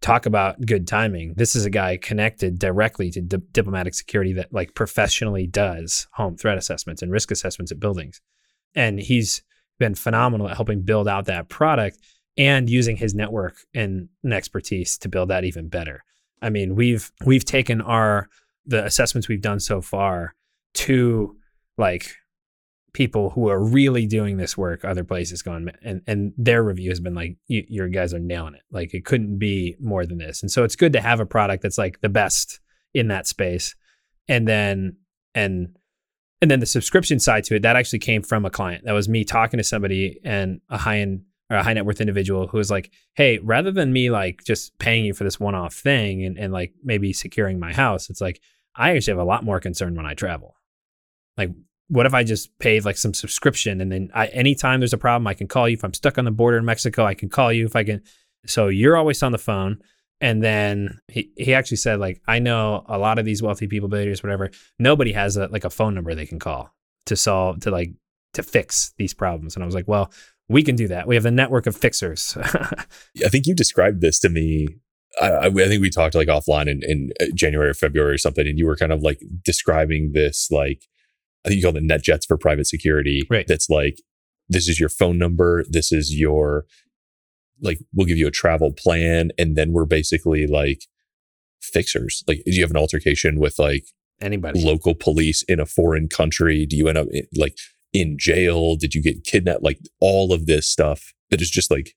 talk 0.00 0.26
about 0.26 0.64
good 0.64 0.86
timing. 0.86 1.34
This 1.36 1.56
is 1.56 1.64
a 1.64 1.70
guy 1.70 1.96
connected 1.96 2.58
directly 2.58 3.10
to 3.12 3.20
di- 3.20 3.38
diplomatic 3.52 3.94
security 3.94 4.32
that 4.34 4.52
like 4.52 4.74
professionally 4.74 5.46
does 5.46 6.06
home 6.12 6.36
threat 6.36 6.58
assessments 6.58 7.02
and 7.02 7.10
risk 7.10 7.30
assessments 7.30 7.72
at 7.72 7.80
buildings. 7.80 8.20
And 8.74 9.00
he's 9.00 9.42
been 9.78 9.94
phenomenal 9.94 10.48
at 10.48 10.56
helping 10.56 10.82
build 10.82 11.08
out 11.08 11.26
that 11.26 11.48
product 11.48 11.98
and 12.36 12.68
using 12.68 12.96
his 12.96 13.14
network 13.14 13.56
and, 13.74 14.08
and 14.22 14.34
expertise 14.34 14.98
to 14.98 15.08
build 15.08 15.30
that 15.30 15.44
even 15.44 15.68
better. 15.68 16.04
I 16.42 16.50
mean, 16.50 16.74
we've 16.74 17.10
we've 17.24 17.44
taken 17.44 17.80
our 17.80 18.28
the 18.66 18.84
assessments 18.84 19.28
we've 19.28 19.40
done 19.40 19.60
so 19.60 19.80
far 19.80 20.34
to 20.74 21.36
like 21.78 22.14
people 22.96 23.28
who 23.30 23.48
are 23.50 23.62
really 23.62 24.06
doing 24.06 24.38
this 24.38 24.56
work 24.56 24.82
other 24.82 25.04
places 25.04 25.42
going 25.42 25.68
and 25.82 26.00
and 26.06 26.32
their 26.38 26.62
review 26.62 26.88
has 26.90 26.98
been 26.98 27.14
like 27.14 27.36
your 27.46 27.88
guys 27.88 28.14
are 28.14 28.18
nailing 28.18 28.54
it 28.54 28.62
like 28.70 28.94
it 28.94 29.04
couldn't 29.04 29.38
be 29.38 29.76
more 29.78 30.06
than 30.06 30.16
this 30.16 30.40
and 30.40 30.50
so 30.50 30.64
it's 30.64 30.76
good 30.76 30.94
to 30.94 31.00
have 31.00 31.20
a 31.20 31.26
product 31.26 31.62
that's 31.62 31.76
like 31.76 32.00
the 32.00 32.08
best 32.08 32.58
in 32.94 33.08
that 33.08 33.26
space 33.26 33.74
and 34.28 34.48
then 34.48 34.96
and 35.34 35.76
and 36.40 36.50
then 36.50 36.60
the 36.60 36.66
subscription 36.66 37.18
side 37.18 37.44
to 37.44 37.56
it, 37.56 37.62
that 37.62 37.76
actually 37.76 37.98
came 37.98 38.22
from 38.22 38.44
a 38.44 38.50
client. 38.50 38.84
That 38.84 38.92
was 38.92 39.08
me 39.08 39.24
talking 39.24 39.58
to 39.58 39.64
somebody 39.64 40.20
and 40.22 40.60
a 40.68 40.76
high 40.76 40.98
end 40.98 41.22
or 41.50 41.56
a 41.56 41.62
high 41.62 41.72
net 41.72 41.86
worth 41.86 42.00
individual 42.00 42.46
who 42.46 42.58
was 42.58 42.70
like, 42.70 42.92
Hey, 43.14 43.38
rather 43.38 43.70
than 43.70 43.92
me 43.92 44.10
like 44.10 44.44
just 44.44 44.78
paying 44.78 45.04
you 45.04 45.14
for 45.14 45.24
this 45.24 45.40
one 45.40 45.54
off 45.54 45.74
thing 45.74 46.24
and, 46.24 46.38
and 46.38 46.52
like 46.52 46.74
maybe 46.84 47.12
securing 47.12 47.58
my 47.58 47.72
house, 47.72 48.10
it's 48.10 48.20
like, 48.20 48.40
I 48.74 48.94
actually 48.94 49.12
have 49.12 49.20
a 49.20 49.24
lot 49.24 49.44
more 49.44 49.60
concern 49.60 49.94
when 49.94 50.04
I 50.04 50.14
travel. 50.14 50.56
Like, 51.38 51.50
what 51.88 52.06
if 52.06 52.14
I 52.14 52.24
just 52.24 52.58
paid 52.58 52.84
like 52.84 52.96
some 52.96 53.14
subscription 53.14 53.80
and 53.80 53.92
then 53.92 54.10
I, 54.14 54.26
anytime 54.28 54.80
there's 54.80 54.92
a 54.92 54.98
problem, 54.98 55.26
I 55.26 55.34
can 55.34 55.46
call 55.46 55.68
you. 55.68 55.74
If 55.74 55.84
I'm 55.84 55.94
stuck 55.94 56.18
on 56.18 56.24
the 56.24 56.30
border 56.30 56.58
in 56.58 56.64
Mexico, 56.64 57.04
I 57.04 57.14
can 57.14 57.28
call 57.28 57.52
you. 57.52 57.64
If 57.66 57.76
I 57.76 57.84
can, 57.84 58.02
so 58.46 58.68
you're 58.68 58.96
always 58.96 59.22
on 59.22 59.32
the 59.32 59.38
phone. 59.38 59.78
And 60.20 60.42
then 60.42 60.98
he, 61.08 61.30
he 61.36 61.52
actually 61.52 61.76
said, 61.76 62.00
like, 62.00 62.22
I 62.26 62.38
know 62.38 62.84
a 62.88 62.98
lot 62.98 63.18
of 63.18 63.24
these 63.24 63.42
wealthy 63.42 63.66
people, 63.66 63.88
billionaires, 63.88 64.22
whatever, 64.22 64.50
nobody 64.78 65.12
has 65.12 65.36
a 65.36 65.46
like 65.48 65.64
a 65.64 65.70
phone 65.70 65.94
number 65.94 66.14
they 66.14 66.26
can 66.26 66.38
call 66.38 66.72
to 67.06 67.16
solve, 67.16 67.60
to 67.60 67.70
like, 67.70 67.92
to 68.32 68.42
fix 68.42 68.92
these 68.96 69.14
problems. 69.14 69.54
And 69.54 69.62
I 69.62 69.66
was 69.66 69.74
like, 69.74 69.86
well, 69.86 70.10
we 70.48 70.62
can 70.62 70.76
do 70.76 70.88
that. 70.88 71.06
We 71.06 71.16
have 71.16 71.26
a 71.26 71.30
network 71.30 71.66
of 71.66 71.76
fixers. 71.76 72.36
I 72.44 73.28
think 73.28 73.46
you 73.46 73.54
described 73.54 74.00
this 74.00 74.18
to 74.20 74.28
me. 74.28 74.68
I, 75.20 75.46
I 75.46 75.50
think 75.50 75.80
we 75.80 75.90
talked 75.90 76.14
like 76.14 76.28
offline 76.28 76.68
in, 76.68 76.80
in 76.82 77.10
uh, 77.20 77.26
January 77.34 77.70
or 77.70 77.74
February 77.74 78.14
or 78.14 78.18
something, 78.18 78.46
and 78.46 78.58
you 78.58 78.66
were 78.66 78.76
kind 78.76 78.92
of 78.92 79.02
like 79.02 79.20
describing 79.44 80.12
this 80.12 80.50
like 80.50 80.86
I 81.46 81.48
think 81.48 81.60
you 81.60 81.66
call 81.66 81.76
it 81.76 81.84
NetJets 81.84 82.26
for 82.26 82.36
private 82.36 82.66
security. 82.66 83.22
Right. 83.30 83.46
That's 83.46 83.70
like 83.70 83.98
this 84.48 84.68
is 84.68 84.80
your 84.80 84.88
phone 84.88 85.16
number. 85.16 85.64
This 85.70 85.92
is 85.92 86.14
your 86.14 86.66
like 87.60 87.78
we'll 87.94 88.06
give 88.06 88.18
you 88.18 88.26
a 88.26 88.32
travel 88.32 88.72
plan, 88.72 89.30
and 89.38 89.56
then 89.56 89.72
we're 89.72 89.86
basically 89.86 90.46
like 90.46 90.82
fixers. 91.60 92.22
Like, 92.26 92.42
do 92.44 92.52
you 92.52 92.62
have 92.62 92.70
an 92.70 92.76
altercation 92.76 93.38
with 93.38 93.58
like 93.58 93.86
Anybody. 94.20 94.64
local 94.64 94.94
police 94.94 95.42
in 95.44 95.60
a 95.60 95.66
foreign 95.66 96.08
country? 96.08 96.66
Do 96.66 96.76
you 96.76 96.88
end 96.88 96.98
up 96.98 97.08
in, 97.12 97.26
like 97.36 97.56
in 97.92 98.16
jail? 98.18 98.76
Did 98.76 98.94
you 98.94 99.02
get 99.02 99.24
kidnapped? 99.24 99.62
Like 99.62 99.78
all 100.00 100.32
of 100.32 100.46
this 100.46 100.68
stuff 100.68 101.14
that 101.30 101.40
is 101.40 101.50
just 101.50 101.70
like 101.70 101.94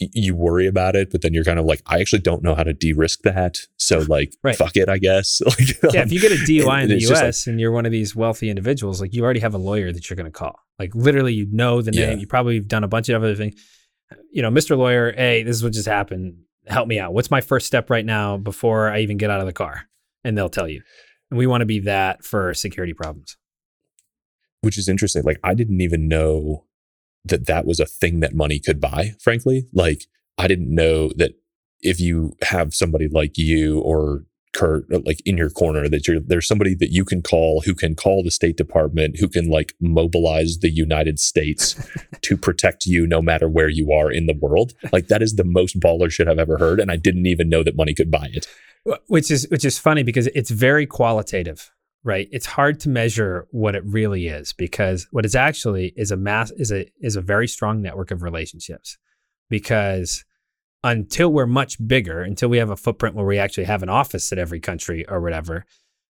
you 0.00 0.34
worry 0.34 0.66
about 0.66 0.96
it, 0.96 1.10
but 1.10 1.20
then 1.22 1.34
you're 1.34 1.44
kind 1.44 1.58
of 1.58 1.66
like, 1.66 1.82
I 1.86 2.00
actually 2.00 2.22
don't 2.22 2.42
know 2.42 2.54
how 2.54 2.62
to 2.62 2.72
de-risk 2.72 3.20
that. 3.22 3.58
So 3.76 3.98
like, 4.08 4.32
Right. 4.42 4.56
fuck 4.56 4.76
it, 4.76 4.88
I 4.88 4.98
guess. 4.98 5.40
like, 5.46 5.82
yeah, 5.94 6.00
um, 6.00 6.06
if 6.06 6.12
you 6.12 6.20
get 6.20 6.32
a 6.32 6.36
DUI 6.36 6.84
in 6.84 6.88
the 6.88 6.98
US 7.12 7.46
and 7.46 7.60
you're 7.60 7.70
one 7.72 7.84
of 7.86 7.92
these 7.92 8.16
wealthy 8.16 8.48
individuals, 8.48 9.00
like 9.00 9.12
you 9.12 9.22
already 9.24 9.40
have 9.40 9.54
a 9.54 9.58
lawyer 9.58 9.92
that 9.92 10.08
you're 10.08 10.16
going 10.16 10.24
to 10.24 10.30
call. 10.30 10.58
Like 10.78 10.94
literally, 10.94 11.34
you 11.34 11.46
know 11.50 11.82
the 11.82 11.90
name. 11.90 12.10
Yeah. 12.10 12.16
You 12.16 12.26
probably 12.26 12.54
have 12.56 12.68
done 12.68 12.82
a 12.84 12.88
bunch 12.88 13.08
of 13.10 13.22
other 13.22 13.34
things. 13.36 13.54
You 14.32 14.42
know, 14.42 14.50
Mr. 14.50 14.76
Lawyer, 14.76 15.12
hey, 15.12 15.42
this 15.42 15.56
is 15.56 15.62
what 15.62 15.72
just 15.74 15.86
happened. 15.86 16.36
Help 16.66 16.88
me 16.88 16.98
out. 16.98 17.12
What's 17.12 17.30
my 17.30 17.40
first 17.40 17.66
step 17.66 17.90
right 17.90 18.04
now 18.04 18.36
before 18.38 18.88
I 18.90 19.00
even 19.00 19.16
get 19.18 19.30
out 19.30 19.40
of 19.40 19.46
the 19.46 19.52
car? 19.52 19.82
And 20.24 20.36
they'll 20.36 20.48
tell 20.48 20.68
you. 20.68 20.82
And 21.30 21.38
we 21.38 21.46
want 21.46 21.60
to 21.62 21.66
be 21.66 21.80
that 21.80 22.24
for 22.24 22.52
security 22.54 22.92
problems. 22.94 23.36
which 24.62 24.76
is 24.78 24.88
interesting. 24.88 25.22
Like 25.24 25.38
I 25.44 25.54
didn't 25.54 25.80
even 25.80 26.08
know 26.08 26.64
that 27.24 27.46
that 27.46 27.66
was 27.66 27.80
a 27.80 27.86
thing 27.86 28.20
that 28.20 28.34
money 28.34 28.58
could 28.58 28.80
buy. 28.80 29.14
Frankly, 29.20 29.66
like 29.72 30.06
I 30.38 30.48
didn't 30.48 30.74
know 30.74 31.10
that 31.16 31.32
if 31.82 32.00
you 32.00 32.36
have 32.42 32.74
somebody 32.74 33.08
like 33.08 33.36
you 33.38 33.80
or 33.80 34.24
Kurt, 34.52 34.92
uh, 34.92 35.00
like 35.04 35.20
in 35.24 35.36
your 35.36 35.50
corner, 35.50 35.88
that 35.88 36.08
you're 36.08 36.18
there's 36.18 36.48
somebody 36.48 36.74
that 36.74 36.90
you 36.90 37.04
can 37.04 37.22
call 37.22 37.62
who 37.64 37.74
can 37.74 37.94
call 37.94 38.22
the 38.22 38.32
State 38.32 38.56
Department, 38.56 39.18
who 39.20 39.28
can 39.28 39.48
like 39.48 39.74
mobilize 39.80 40.58
the 40.58 40.70
United 40.70 41.20
States 41.20 41.76
to 42.22 42.36
protect 42.36 42.84
you 42.84 43.06
no 43.06 43.22
matter 43.22 43.48
where 43.48 43.68
you 43.68 43.92
are 43.92 44.10
in 44.10 44.26
the 44.26 44.34
world. 44.34 44.72
Like 44.92 45.06
that 45.06 45.22
is 45.22 45.36
the 45.36 45.44
most 45.44 45.78
baller 45.78 46.10
shit 46.10 46.26
I've 46.26 46.38
ever 46.38 46.58
heard, 46.58 46.80
and 46.80 46.90
I 46.90 46.96
didn't 46.96 47.26
even 47.26 47.48
know 47.48 47.62
that 47.62 47.76
money 47.76 47.94
could 47.94 48.10
buy 48.10 48.28
it. 48.32 48.46
Which 49.06 49.30
is 49.30 49.46
which 49.50 49.64
is 49.64 49.78
funny 49.78 50.02
because 50.02 50.26
it's 50.28 50.50
very 50.50 50.86
qualitative, 50.86 51.70
right? 52.04 52.28
It's 52.32 52.46
hard 52.46 52.80
to 52.80 52.88
measure 52.88 53.46
what 53.50 53.74
it 53.74 53.84
really 53.84 54.26
is 54.26 54.52
because 54.52 55.06
what 55.10 55.24
is 55.24 55.34
actually 55.34 55.92
is 55.96 56.10
a 56.10 56.16
mass 56.16 56.50
is 56.52 56.72
a 56.72 56.86
is 57.00 57.16
a 57.16 57.20
very 57.20 57.48
strong 57.48 57.82
network 57.82 58.10
of 58.10 58.22
relationships. 58.22 58.98
Because 59.48 60.24
until 60.82 61.30
we're 61.30 61.46
much 61.46 61.76
bigger, 61.86 62.22
until 62.22 62.48
we 62.48 62.58
have 62.58 62.70
a 62.70 62.76
footprint 62.76 63.14
where 63.14 63.26
we 63.26 63.38
actually 63.38 63.64
have 63.64 63.82
an 63.82 63.88
office 63.88 64.32
at 64.32 64.38
every 64.38 64.60
country 64.60 65.06
or 65.08 65.20
whatever, 65.20 65.66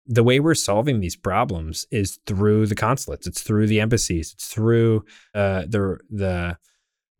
the 0.07 0.24
way 0.24 0.40
we're 0.40 0.55
solving 0.55 1.01
these 1.01 1.16
problems 1.16 1.87
is 1.90 2.18
through 2.27 2.66
the 2.66 2.74
consulates. 2.74 3.27
It's 3.27 3.42
through 3.42 3.66
the 3.66 3.81
embassies. 3.81 4.33
It's 4.33 4.48
through 4.48 5.05
uh, 5.35 5.62
the 5.68 5.98
the 6.11 6.59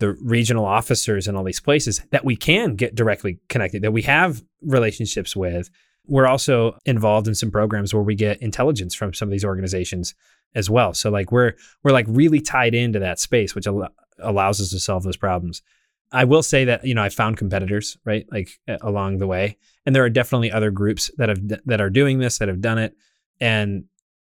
the 0.01 0.17
regional 0.23 0.65
officers 0.65 1.27
in 1.27 1.35
all 1.35 1.43
these 1.43 1.61
places 1.61 2.03
that 2.11 2.25
we 2.25 2.37
can 2.37 2.77
get 2.77 2.95
directly 2.95 3.41
connected, 3.49 3.83
that 3.83 3.93
we 3.93 4.03
have 4.03 4.43
relationships 4.63 5.35
with. 5.35 5.71
We're 6.09 6.27
also 6.27 6.77
involved 6.85 7.29
in 7.29 7.35
some 7.35 7.51
programs 7.51 7.95
where 7.95 8.03
we 8.03 8.15
get 8.15 8.43
intelligence 8.43 8.95
from 8.95 9.15
some 9.15 9.29
of 9.29 9.33
these 9.33 9.45
organizations 9.45 10.15
as 10.55 10.71
well. 10.71 10.95
So 10.95 11.11
like 11.11 11.31
we're 11.31 11.53
we're 11.83 11.93
like 11.93 12.07
really 12.09 12.41
tied 12.41 12.75
into 12.75 12.99
that 13.01 13.19
space, 13.19 13.55
which 13.55 13.67
al- 13.67 13.89
allows 14.19 14.61
us 14.61 14.71
to 14.71 14.79
solve 14.81 15.03
those 15.03 15.17
problems. 15.17 15.63
I 16.11 16.25
will 16.25 16.43
say 16.43 16.65
that 16.65 16.85
you 16.85 16.95
know 16.95 17.03
I 17.03 17.11
found 17.11 17.37
competitors 17.37 17.99
right 18.05 18.27
like 18.33 18.51
a- 18.67 18.79
along 18.81 19.19
the 19.19 19.27
way, 19.27 19.59
and 19.85 19.95
there 19.95 20.05
are 20.05 20.11
definitely 20.11 20.51
other 20.51 20.71
groups 20.71 21.11
that 21.19 21.29
have 21.29 21.41
that 21.67 21.81
are 21.81 21.91
doing 21.91 22.19
this 22.19 22.39
that 22.39 22.49
have 22.49 22.61
done 22.61 22.79
it, 22.79 22.95
and 23.41 23.85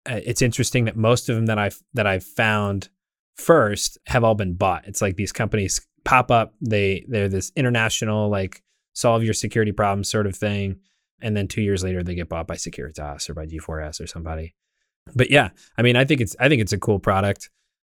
uh, 0.10 0.20
it's 0.24 0.42
interesting 0.42 0.86
that 0.86 0.96
most 0.96 1.30
of 1.30 1.36
them 1.36 1.48
that 1.48 1.58
I've 1.58 1.82
that 1.94 2.08
I've 2.08 2.24
found 2.24 2.90
first 3.36 3.98
have 4.06 4.24
all 4.24 4.36
been 4.36 4.54
bought. 4.54 4.88
It's 4.88 5.02
like 5.02 5.16
these 5.16 5.32
companies 5.32 5.86
pop 6.04 6.32
up, 6.32 6.54
they 6.62 7.06
they're 7.08 7.30
this 7.30 7.52
international 7.56 8.30
like 8.30 8.62
solve 8.94 9.24
your 9.24 9.34
security 9.34 9.72
problem 9.72 10.04
sort 10.04 10.28
of 10.28 10.36
thing, 10.36 10.80
and 11.22 11.36
then 11.36 11.48
two 11.48 11.62
years 11.62 11.84
later 11.84 12.04
they 12.04 12.16
get 12.16 12.30
bought 12.30 12.48
by 12.48 12.56
Securitas 12.56 13.30
or 13.30 13.34
by 13.34 13.46
G4S 13.46 14.02
or 14.02 14.08
somebody. 14.08 14.56
But 15.16 15.32
yeah, 15.32 15.50
I 15.78 15.82
mean, 15.82 15.96
I 15.96 16.06
think 16.06 16.22
it's 16.22 16.36
I 16.40 16.50
think 16.50 16.62
it's 16.62 16.74
a 16.74 16.80
cool 16.80 17.00
product. 17.00 17.50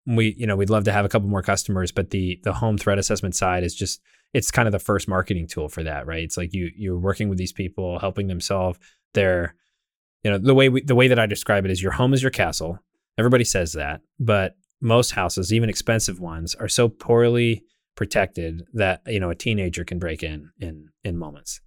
We 0.06 0.36
you 0.38 0.48
know 0.48 0.56
we'd 0.56 0.70
love 0.70 0.86
to 0.86 0.92
have 0.92 1.06
a 1.06 1.10
couple 1.10 1.30
more 1.30 1.42
customers, 1.42 1.92
but 1.92 2.12
the 2.12 2.40
the 2.44 2.54
home 2.54 2.78
threat 2.78 2.98
assessment 2.98 3.36
side 3.36 3.64
is 3.64 3.76
just 3.76 4.02
it's 4.34 4.52
kind 4.52 4.68
of 4.68 4.72
the 4.72 4.80
first 4.80 5.08
marketing 5.08 5.48
tool 5.48 5.70
for 5.70 5.84
that, 5.84 6.06
right? 6.06 6.24
It's 6.24 6.38
like 6.38 6.54
you 6.54 6.72
you're 6.76 7.00
working 7.00 7.30
with 7.30 7.38
these 7.38 7.54
people, 7.54 8.00
helping 8.00 8.28
them 8.28 8.42
solve 8.42 8.78
their 9.14 9.56
you 10.24 10.32
know 10.32 10.38
the 10.38 10.54
way 10.54 10.70
we, 10.70 10.82
the 10.82 10.96
way 10.96 11.08
that 11.08 11.20
I 11.20 11.26
describe 11.26 11.66
it 11.66 11.72
is 11.72 11.82
your 11.82 11.94
home 11.94 12.14
is 12.14 12.22
your 12.22 12.32
castle. 12.32 12.80
Everybody 13.18 13.44
says 13.44 13.74
that, 13.74 14.02
but 14.20 14.56
most 14.82 15.12
houses, 15.12 15.52
even 15.52 15.70
expensive 15.70 16.20
ones, 16.20 16.54
are 16.56 16.68
so 16.68 16.88
poorly 16.88 17.64
protected 17.96 18.64
that 18.74 19.02
you 19.08 19.20
know 19.20 19.30
a 19.30 19.36
teenager 19.36 19.84
can 19.84 20.00
break 20.00 20.24
in 20.24 20.52
in 20.60 20.90
in 21.04 21.18
moments. 21.18 21.62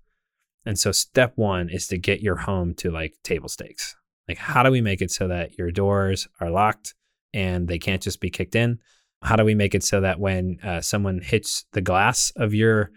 And 0.66 0.78
so 0.78 0.92
step 0.92 1.32
1 1.36 1.70
is 1.70 1.88
to 1.88 1.98
get 1.98 2.20
your 2.20 2.36
home 2.36 2.74
to 2.74 2.90
like 2.90 3.14
table 3.22 3.48
stakes. 3.48 3.96
Like 4.28 4.38
how 4.38 4.62
do 4.62 4.70
we 4.70 4.80
make 4.80 5.02
it 5.02 5.10
so 5.10 5.28
that 5.28 5.58
your 5.58 5.70
doors 5.70 6.28
are 6.40 6.50
locked 6.50 6.94
and 7.32 7.66
they 7.66 7.78
can't 7.78 8.02
just 8.02 8.20
be 8.20 8.30
kicked 8.30 8.54
in? 8.54 8.78
How 9.22 9.36
do 9.36 9.44
we 9.44 9.54
make 9.54 9.74
it 9.74 9.84
so 9.84 10.00
that 10.00 10.18
when 10.18 10.58
uh, 10.62 10.80
someone 10.80 11.20
hits 11.20 11.64
the 11.72 11.80
glass 11.80 12.32
of 12.36 12.54
your 12.54 12.90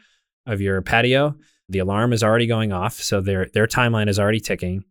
of 0.46 0.62
your 0.62 0.82
patio, 0.82 1.36
the 1.70 1.80
alarm 1.80 2.14
is 2.14 2.24
already 2.24 2.48
going 2.48 2.72
off, 2.72 2.94
so 2.94 3.22
their 3.22 3.48
their 3.54 3.68
timeline 3.68 4.08
is 4.08 4.20
already 4.20 4.40
ticking, 4.40 4.84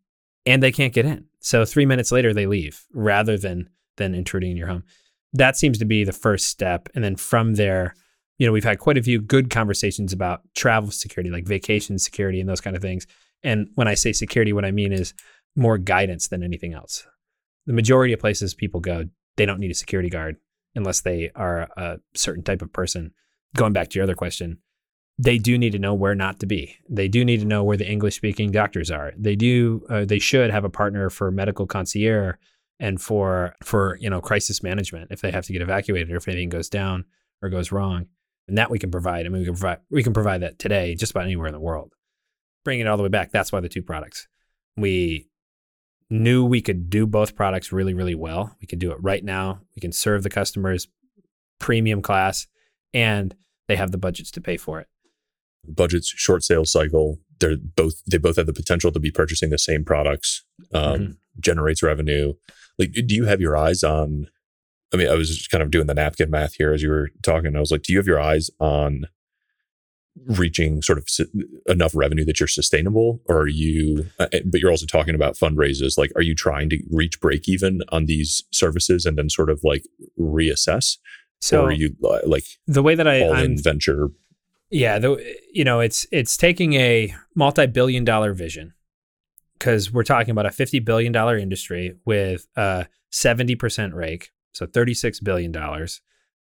and 0.46 0.62
they 0.62 0.72
can't 0.72 0.92
get 0.92 1.06
in. 1.06 1.26
So 1.40 1.64
three 1.64 1.86
minutes 1.86 2.12
later 2.12 2.34
they 2.34 2.46
leave 2.46 2.84
rather 2.92 3.38
than 3.38 3.68
than 3.96 4.14
intruding 4.14 4.52
in 4.52 4.56
your 4.56 4.68
home. 4.68 4.84
That 5.32 5.56
seems 5.56 5.78
to 5.78 5.84
be 5.84 6.04
the 6.04 6.12
first 6.12 6.48
step, 6.48 6.88
and 6.94 7.02
then 7.02 7.16
from 7.16 7.54
there, 7.54 7.94
you 8.38 8.46
know, 8.46 8.52
we've 8.52 8.64
had 8.64 8.78
quite 8.78 8.98
a 8.98 9.02
few 9.02 9.20
good 9.20 9.50
conversations 9.50 10.12
about 10.12 10.42
travel 10.54 10.90
security, 10.90 11.30
like 11.30 11.46
vacation 11.46 11.98
security 11.98 12.40
and 12.40 12.48
those 12.48 12.60
kind 12.60 12.76
of 12.76 12.82
things. 12.82 13.06
And 13.42 13.68
when 13.74 13.88
I 13.88 13.94
say 13.94 14.12
security, 14.12 14.52
what 14.52 14.64
I 14.64 14.70
mean 14.70 14.92
is 14.92 15.14
more 15.56 15.78
guidance 15.78 16.28
than 16.28 16.42
anything 16.42 16.72
else. 16.74 17.06
The 17.66 17.72
majority 17.72 18.12
of 18.12 18.20
places 18.20 18.54
people 18.54 18.80
go, 18.80 19.04
they 19.36 19.46
don't 19.46 19.60
need 19.60 19.70
a 19.70 19.74
security 19.74 20.08
guard 20.08 20.36
unless 20.74 21.02
they 21.02 21.30
are 21.34 21.68
a 21.76 21.98
certain 22.14 22.42
type 22.42 22.62
of 22.62 22.72
person. 22.72 23.12
Going 23.54 23.72
back 23.72 23.90
to 23.90 23.96
your 23.96 24.04
other 24.04 24.14
question, 24.14 24.58
they 25.18 25.38
do 25.38 25.58
need 25.58 25.72
to 25.72 25.78
know 25.78 25.94
where 25.94 26.14
not 26.14 26.40
to 26.40 26.46
be. 26.46 26.76
They 26.88 27.08
do 27.08 27.24
need 27.24 27.40
to 27.40 27.46
know 27.46 27.62
where 27.62 27.76
the 27.76 27.88
English 27.88 28.16
speaking 28.16 28.50
doctors 28.50 28.90
are. 28.90 29.12
They 29.16 29.36
do. 29.36 29.84
Uh, 29.90 30.04
they 30.04 30.18
should 30.18 30.50
have 30.50 30.64
a 30.64 30.70
partner 30.70 31.10
for 31.10 31.30
medical 31.30 31.66
concierge 31.66 32.36
and 32.80 33.00
for 33.00 33.54
for 33.62 33.98
you 34.00 34.08
know 34.08 34.20
crisis 34.20 34.62
management 34.62 35.10
if 35.10 35.20
they 35.20 35.30
have 35.30 35.44
to 35.46 35.52
get 35.52 35.62
evacuated 35.62 36.10
or 36.10 36.16
if 36.16 36.28
anything 36.28 36.48
goes 36.48 36.68
down 36.68 37.04
or 37.42 37.50
goes 37.50 37.70
wrong. 37.70 38.06
And 38.52 38.58
that 38.58 38.70
we 38.70 38.78
can 38.78 38.90
provide. 38.90 39.24
I 39.24 39.30
mean, 39.30 39.38
we 39.40 39.46
can 39.46 39.54
provide 39.54 39.78
we 39.88 40.02
can 40.02 40.12
provide 40.12 40.42
that 40.42 40.58
today 40.58 40.94
just 40.94 41.12
about 41.12 41.24
anywhere 41.24 41.46
in 41.46 41.54
the 41.54 41.58
world. 41.58 41.94
Bring 42.66 42.80
it 42.80 42.86
all 42.86 42.98
the 42.98 43.02
way 43.02 43.08
back. 43.08 43.32
That's 43.32 43.50
why 43.50 43.60
the 43.60 43.68
two 43.70 43.80
products. 43.80 44.28
We 44.76 45.26
knew 46.10 46.44
we 46.44 46.60
could 46.60 46.90
do 46.90 47.06
both 47.06 47.34
products 47.34 47.72
really, 47.72 47.94
really 47.94 48.14
well. 48.14 48.54
We 48.60 48.66
could 48.66 48.78
do 48.78 48.92
it 48.92 48.98
right 49.00 49.24
now. 49.24 49.62
We 49.74 49.80
can 49.80 49.90
serve 49.90 50.22
the 50.22 50.28
customers 50.28 50.86
premium 51.60 52.02
class, 52.02 52.46
and 52.92 53.34
they 53.68 53.76
have 53.76 53.90
the 53.90 53.96
budgets 53.96 54.30
to 54.32 54.42
pay 54.42 54.58
for 54.58 54.80
it. 54.80 54.88
budgets, 55.66 56.08
short 56.08 56.42
sales 56.44 56.70
cycle. 56.70 57.20
They're 57.40 57.56
both 57.56 58.02
they 58.04 58.18
both 58.18 58.36
have 58.36 58.44
the 58.46 58.52
potential 58.52 58.92
to 58.92 59.00
be 59.00 59.10
purchasing 59.10 59.48
the 59.48 59.58
same 59.58 59.82
products. 59.82 60.44
Um, 60.74 60.98
Mhm. 61.00 61.16
Generates 61.40 61.82
revenue. 61.82 62.34
Like, 62.78 62.92
do 62.92 63.14
you 63.14 63.24
have 63.24 63.40
your 63.40 63.56
eyes 63.56 63.82
on? 63.82 64.26
I 64.92 64.96
mean, 64.96 65.08
I 65.08 65.14
was 65.14 65.36
just 65.36 65.50
kind 65.50 65.62
of 65.62 65.70
doing 65.70 65.86
the 65.86 65.94
napkin 65.94 66.30
math 66.30 66.54
here 66.54 66.72
as 66.72 66.82
you 66.82 66.90
were 66.90 67.10
talking. 67.22 67.56
I 67.56 67.60
was 67.60 67.70
like, 67.70 67.82
do 67.82 67.92
you 67.92 67.98
have 67.98 68.06
your 68.06 68.20
eyes 68.20 68.50
on 68.60 69.06
reaching 70.26 70.82
sort 70.82 70.98
of 70.98 71.08
su- 71.08 71.26
enough 71.66 71.92
revenue 71.94 72.24
that 72.26 72.38
you're 72.38 72.46
sustainable 72.46 73.22
or 73.30 73.38
are 73.38 73.48
you 73.48 74.06
uh, 74.18 74.26
but 74.44 74.60
you're 74.60 74.70
also 74.70 74.84
talking 74.84 75.14
about 75.14 75.36
fundraisers 75.36 75.96
like 75.96 76.12
are 76.14 76.20
you 76.20 76.34
trying 76.34 76.68
to 76.68 76.78
reach 76.90 77.18
break 77.18 77.48
even 77.48 77.80
on 77.88 78.04
these 78.04 78.44
services 78.52 79.06
and 79.06 79.16
then 79.16 79.30
sort 79.30 79.48
of 79.48 79.60
like 79.64 79.86
reassess 80.20 80.98
So 81.40 81.62
or 81.62 81.68
are 81.68 81.72
you 81.72 81.96
uh, 82.04 82.18
like 82.26 82.44
the 82.66 82.82
way 82.82 82.94
that 82.94 83.08
I 83.08 83.22
all 83.22 83.32
I'm 83.32 83.52
in 83.52 83.62
venture 83.62 84.10
Yeah, 84.72 84.98
the 84.98 85.36
you 85.52 85.64
know, 85.64 85.80
it's 85.80 86.06
it's 86.10 86.36
taking 86.38 86.72
a 86.74 87.14
multi-billion 87.34 88.04
dollar 88.04 88.32
vision 88.32 88.72
because 89.58 89.92
we're 89.92 90.02
talking 90.02 90.30
about 90.30 90.46
a 90.46 90.50
50 90.50 90.80
billion 90.80 91.12
dollar 91.12 91.36
industry 91.36 91.94
with 92.06 92.46
a 92.56 92.86
70% 93.12 93.92
rake, 93.92 94.30
so 94.52 94.66
36 94.66 95.20
billion 95.20 95.52
dollars. 95.52 96.00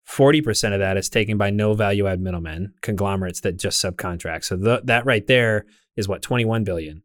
40% 0.08 0.74
of 0.74 0.80
that 0.80 0.98
is 0.98 1.08
taken 1.08 1.38
by 1.38 1.52
no 1.52 1.76
value 1.76 2.08
add 2.08 2.20
middlemen, 2.20 2.74
conglomerates 2.82 3.42
that 3.42 3.60
just 3.60 3.84
subcontract. 3.84 4.44
So 4.44 4.56
the, 4.56 4.82
that 4.86 5.06
right 5.06 5.26
there 5.28 5.68
is 5.96 6.08
what 6.08 6.24
21 6.24 6.64
billion. 6.64 7.04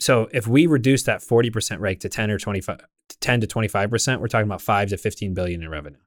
So 0.00 0.28
if 0.32 0.46
we 0.46 0.66
reduce 0.66 1.02
that 1.02 1.20
40% 1.20 1.80
rate 1.80 2.00
to 2.00 2.08
10 2.08 2.30
or 2.30 2.38
25 2.38 2.80
10 3.20 3.40
to 3.40 3.46
25%, 3.46 4.20
we're 4.20 4.28
talking 4.28 4.46
about 4.46 4.62
5 4.62 4.90
to 4.90 4.96
15 4.96 5.34
billion 5.34 5.62
in 5.62 5.68
revenue. 5.68 5.98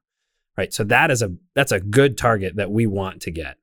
Right? 0.56 0.72
So 0.72 0.82
that 0.84 1.10
is 1.10 1.22
a 1.22 1.34
that's 1.54 1.72
a 1.72 1.80
good 1.80 2.18
target 2.18 2.56
that 2.56 2.70
we 2.70 2.86
want 2.86 3.22
to 3.22 3.30
get 3.30 3.56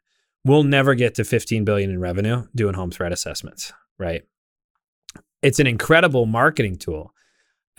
we'll 0.45 0.63
never 0.63 0.95
get 0.95 1.15
to 1.15 1.23
15 1.23 1.65
billion 1.65 1.89
in 1.89 1.99
revenue 1.99 2.45
doing 2.55 2.73
home 2.73 2.91
threat 2.91 3.11
assessments 3.11 3.73
right 3.97 4.23
it's 5.41 5.59
an 5.59 5.67
incredible 5.67 6.25
marketing 6.25 6.75
tool 6.75 7.13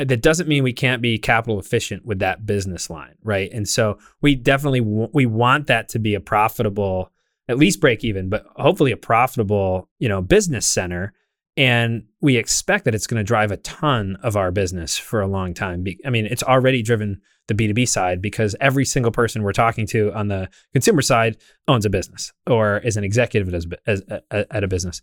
that 0.08 0.22
doesn't 0.22 0.48
mean 0.48 0.62
we 0.62 0.72
can't 0.72 1.02
be 1.02 1.18
capital 1.18 1.58
efficient 1.58 2.04
with 2.06 2.18
that 2.20 2.46
business 2.46 2.88
line 2.88 3.14
right? 3.22 3.50
And 3.52 3.68
so 3.68 3.98
we 4.20 4.34
definitely 4.34 4.80
w- 4.80 5.10
we 5.12 5.26
want 5.26 5.66
that 5.66 5.88
to 5.90 5.98
be 5.98 6.14
a 6.14 6.20
profitable 6.20 7.12
at 7.48 7.58
least 7.58 7.80
break 7.80 8.04
even 8.04 8.28
but 8.28 8.44
hopefully 8.56 8.92
a 8.92 8.96
profitable 8.96 9.88
you 9.98 10.08
know 10.08 10.22
business 10.22 10.66
center. 10.66 11.12
And 11.56 12.04
we 12.20 12.36
expect 12.36 12.84
that 12.84 12.94
it's 12.94 13.06
going 13.06 13.18
to 13.18 13.24
drive 13.24 13.50
a 13.50 13.56
ton 13.58 14.16
of 14.22 14.36
our 14.36 14.50
business 14.50 14.96
for 14.96 15.20
a 15.20 15.26
long 15.26 15.54
time. 15.54 15.82
Be- 15.82 16.00
i 16.04 16.10
mean 16.10 16.26
it's 16.26 16.42
already 16.42 16.82
driven 16.82 17.20
the 17.48 17.54
b2b 17.54 17.88
side 17.88 18.22
because 18.22 18.54
every 18.60 18.84
single 18.84 19.10
person 19.10 19.42
we're 19.42 19.52
talking 19.52 19.86
to 19.88 20.12
on 20.12 20.28
the 20.28 20.48
consumer 20.72 21.02
side 21.02 21.36
owns 21.66 21.84
a 21.84 21.90
business 21.90 22.32
or 22.46 22.78
is 22.78 22.96
an 22.96 23.04
executive 23.04 23.52
as, 23.52 23.66
as, 23.86 24.02
at 24.30 24.64
a 24.64 24.68
business. 24.68 25.02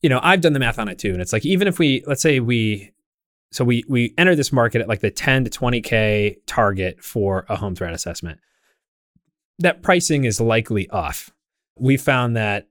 You 0.00 0.08
know 0.08 0.20
i've 0.22 0.40
done 0.40 0.52
the 0.52 0.60
math 0.60 0.78
on 0.78 0.88
it 0.88 0.98
too 0.98 1.10
and 1.10 1.20
it's 1.20 1.32
like 1.32 1.44
even 1.44 1.68
if 1.68 1.78
we 1.78 2.02
let's 2.06 2.22
say 2.22 2.40
we 2.40 2.92
so 3.52 3.64
we 3.64 3.84
we 3.86 4.14
enter 4.16 4.34
this 4.34 4.52
market 4.52 4.80
at 4.80 4.88
like 4.88 5.00
the 5.00 5.10
10 5.10 5.44
to 5.44 5.50
20k 5.50 6.36
target 6.46 7.04
for 7.04 7.44
a 7.48 7.56
home 7.56 7.74
threat 7.74 7.92
assessment. 7.92 8.40
That 9.58 9.82
pricing 9.82 10.24
is 10.24 10.40
likely 10.40 10.88
off. 10.88 11.30
We 11.78 11.96
found 11.98 12.36
that 12.36 12.68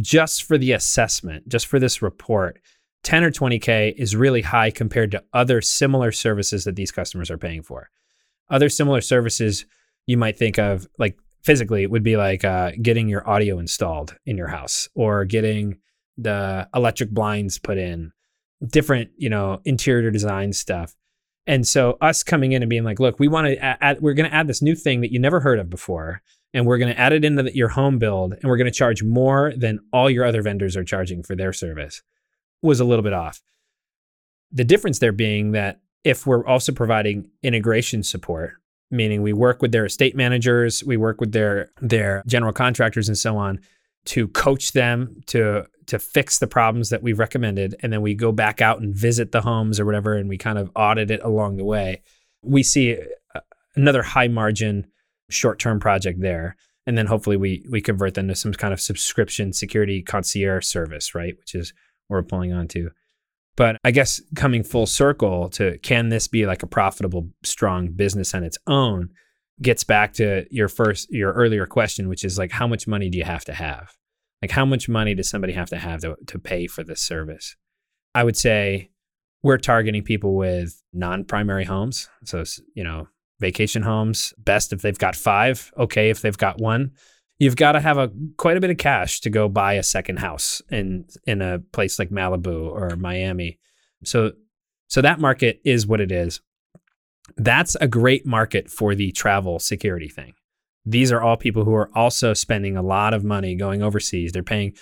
just 0.00 0.44
for 0.44 0.56
the 0.58 0.72
assessment 0.72 1.48
just 1.48 1.66
for 1.66 1.78
this 1.78 2.02
report 2.02 2.60
10 3.02 3.24
or 3.24 3.30
20k 3.30 3.94
is 3.96 4.14
really 4.14 4.42
high 4.42 4.70
compared 4.70 5.10
to 5.10 5.24
other 5.32 5.60
similar 5.60 6.12
services 6.12 6.64
that 6.64 6.76
these 6.76 6.92
customers 6.92 7.30
are 7.30 7.38
paying 7.38 7.62
for. 7.62 7.88
Other 8.50 8.68
similar 8.68 9.00
services 9.00 9.64
you 10.06 10.16
might 10.16 10.38
think 10.38 10.58
of 10.58 10.86
like 10.98 11.18
physically 11.42 11.82
it 11.82 11.90
would 11.90 12.02
be 12.02 12.16
like 12.16 12.44
uh, 12.44 12.72
getting 12.80 13.08
your 13.08 13.28
audio 13.28 13.58
installed 13.58 14.16
in 14.24 14.36
your 14.36 14.48
house 14.48 14.88
or 14.94 15.24
getting 15.24 15.78
the 16.16 16.68
electric 16.74 17.10
blinds 17.10 17.58
put 17.58 17.78
in 17.78 18.12
different 18.66 19.10
you 19.16 19.28
know 19.28 19.60
interior 19.64 20.10
design 20.10 20.52
stuff. 20.52 20.94
And 21.46 21.66
so 21.66 21.96
us 22.00 22.22
coming 22.22 22.52
in 22.52 22.62
and 22.62 22.70
being 22.70 22.84
like 22.84 23.00
look 23.00 23.18
we 23.18 23.28
want 23.28 23.46
to 23.46 23.58
add 23.58 24.00
we're 24.00 24.14
going 24.14 24.28
to 24.28 24.34
add 24.34 24.46
this 24.46 24.62
new 24.62 24.74
thing 24.74 25.00
that 25.00 25.12
you 25.12 25.18
never 25.18 25.40
heard 25.40 25.58
of 25.58 25.70
before 25.70 26.22
and 26.52 26.66
we're 26.66 26.78
going 26.78 26.92
to 26.92 26.98
add 26.98 27.12
it 27.12 27.24
into 27.24 27.44
the, 27.44 27.56
your 27.56 27.68
home 27.68 27.98
build 27.98 28.34
and 28.34 28.44
we're 28.44 28.56
going 28.56 28.70
to 28.70 28.76
charge 28.76 29.02
more 29.02 29.52
than 29.56 29.80
all 29.92 30.10
your 30.10 30.24
other 30.24 30.42
vendors 30.42 30.76
are 30.76 30.84
charging 30.84 31.22
for 31.22 31.34
their 31.34 31.52
service 31.52 32.02
was 32.62 32.80
a 32.80 32.84
little 32.84 33.02
bit 33.02 33.12
off. 33.12 33.40
The 34.52 34.64
difference 34.64 34.98
there 34.98 35.12
being 35.12 35.52
that 35.52 35.80
if 36.04 36.26
we're 36.26 36.46
also 36.46 36.72
providing 36.72 37.30
integration 37.42 38.02
support 38.02 38.54
meaning 38.90 39.22
we 39.22 39.32
work 39.32 39.62
with 39.62 39.72
their 39.72 39.86
estate 39.86 40.16
managers 40.16 40.84
we 40.84 40.96
work 40.96 41.20
with 41.20 41.32
their 41.32 41.70
their 41.80 42.22
general 42.26 42.52
contractors 42.52 43.08
and 43.08 43.16
so 43.16 43.36
on 43.36 43.60
to 44.06 44.28
coach 44.28 44.72
them 44.72 45.22
to 45.26 45.66
to 45.86 45.98
fix 45.98 46.38
the 46.38 46.46
problems 46.46 46.90
that 46.90 47.02
we've 47.02 47.18
recommended. 47.18 47.74
And 47.80 47.92
then 47.92 48.00
we 48.00 48.14
go 48.14 48.30
back 48.30 48.60
out 48.60 48.80
and 48.80 48.94
visit 48.94 49.32
the 49.32 49.40
homes 49.40 49.80
or 49.80 49.84
whatever 49.84 50.14
and 50.14 50.28
we 50.28 50.38
kind 50.38 50.56
of 50.56 50.70
audit 50.76 51.10
it 51.10 51.20
along 51.24 51.56
the 51.56 51.64
way. 51.64 52.02
We 52.42 52.62
see 52.62 52.96
another 53.74 54.02
high 54.02 54.28
margin 54.28 54.86
short-term 55.30 55.80
project 55.80 56.20
there. 56.20 56.56
And 56.86 56.96
then 56.96 57.06
hopefully 57.06 57.36
we 57.36 57.66
we 57.68 57.80
convert 57.80 58.14
them 58.14 58.28
to 58.28 58.36
some 58.36 58.52
kind 58.52 58.72
of 58.72 58.80
subscription 58.80 59.52
security 59.52 60.02
concierge 60.02 60.64
service 60.64 61.14
right? 61.14 61.36
Which 61.38 61.54
is 61.54 61.72
what 62.06 62.16
we're 62.16 62.22
pulling 62.22 62.52
onto. 62.52 62.90
But 63.56 63.76
i 63.84 63.90
guess 63.90 64.22
coming 64.36 64.62
full 64.62 64.86
circle 64.86 65.48
to 65.50 65.76
can 65.78 66.08
this 66.08 66.28
be 66.28 66.46
like 66.46 66.62
a 66.62 66.68
profitable 66.68 67.28
strong 67.42 67.88
business 67.88 68.34
on 68.34 68.44
its 68.44 68.58
own 68.66 69.10
gets 69.62 69.84
back 69.84 70.14
to 70.14 70.46
your 70.50 70.68
first 70.68 71.10
your 71.10 71.32
earlier 71.32 71.66
question 71.66 72.08
which 72.08 72.24
is 72.24 72.38
like 72.38 72.50
how 72.50 72.66
much 72.66 72.86
money 72.86 73.10
do 73.10 73.18
you 73.18 73.24
have 73.24 73.44
to 73.44 73.52
have? 73.52 73.96
Like 74.42 74.50
how 74.50 74.64
much 74.64 74.88
money 74.88 75.14
does 75.14 75.28
somebody 75.28 75.52
have 75.52 75.68
to 75.70 75.78
have 75.78 76.00
to, 76.00 76.16
to 76.26 76.38
pay 76.38 76.66
for 76.66 76.82
this 76.82 77.00
service? 77.00 77.56
I 78.14 78.24
would 78.24 78.36
say 78.36 78.90
we're 79.42 79.58
targeting 79.58 80.02
people 80.02 80.34
with 80.34 80.82
non-primary 80.92 81.64
homes. 81.64 82.08
So 82.24 82.44
you 82.74 82.84
know 82.84 83.08
vacation 83.38 83.82
homes 83.82 84.34
best 84.38 84.72
if 84.72 84.82
they've 84.82 84.98
got 84.98 85.16
five 85.16 85.72
okay 85.78 86.10
if 86.10 86.22
they've 86.22 86.38
got 86.38 86.60
one. 86.60 86.92
You've 87.38 87.56
got 87.56 87.72
to 87.72 87.80
have 87.80 87.96
a 87.96 88.10
quite 88.36 88.58
a 88.58 88.60
bit 88.60 88.70
of 88.70 88.76
cash 88.76 89.20
to 89.20 89.30
go 89.30 89.48
buy 89.48 89.74
a 89.74 89.82
second 89.82 90.18
house 90.18 90.60
in 90.70 91.06
in 91.26 91.42
a 91.42 91.58
place 91.58 91.98
like 91.98 92.10
malibu 92.10 92.70
or 92.70 92.96
miami. 92.96 93.58
So 94.04 94.32
so 94.88 95.02
that 95.02 95.20
market 95.20 95.60
is 95.64 95.86
what 95.86 96.00
it 96.00 96.10
is 96.10 96.40
that's 97.36 97.76
a 97.80 97.88
great 97.88 98.26
market 98.26 98.70
for 98.70 98.94
the 98.94 99.12
travel 99.12 99.58
security 99.58 100.08
thing. 100.08 100.34
These 100.84 101.12
are 101.12 101.20
all 101.20 101.36
people 101.36 101.64
who 101.64 101.74
are 101.74 101.90
also 101.94 102.34
spending 102.34 102.76
a 102.76 102.82
lot 102.82 103.14
of 103.14 103.24
money 103.24 103.54
going 103.54 103.82
overseas. 103.82 104.32
They're 104.32 104.42
paying 104.42 104.74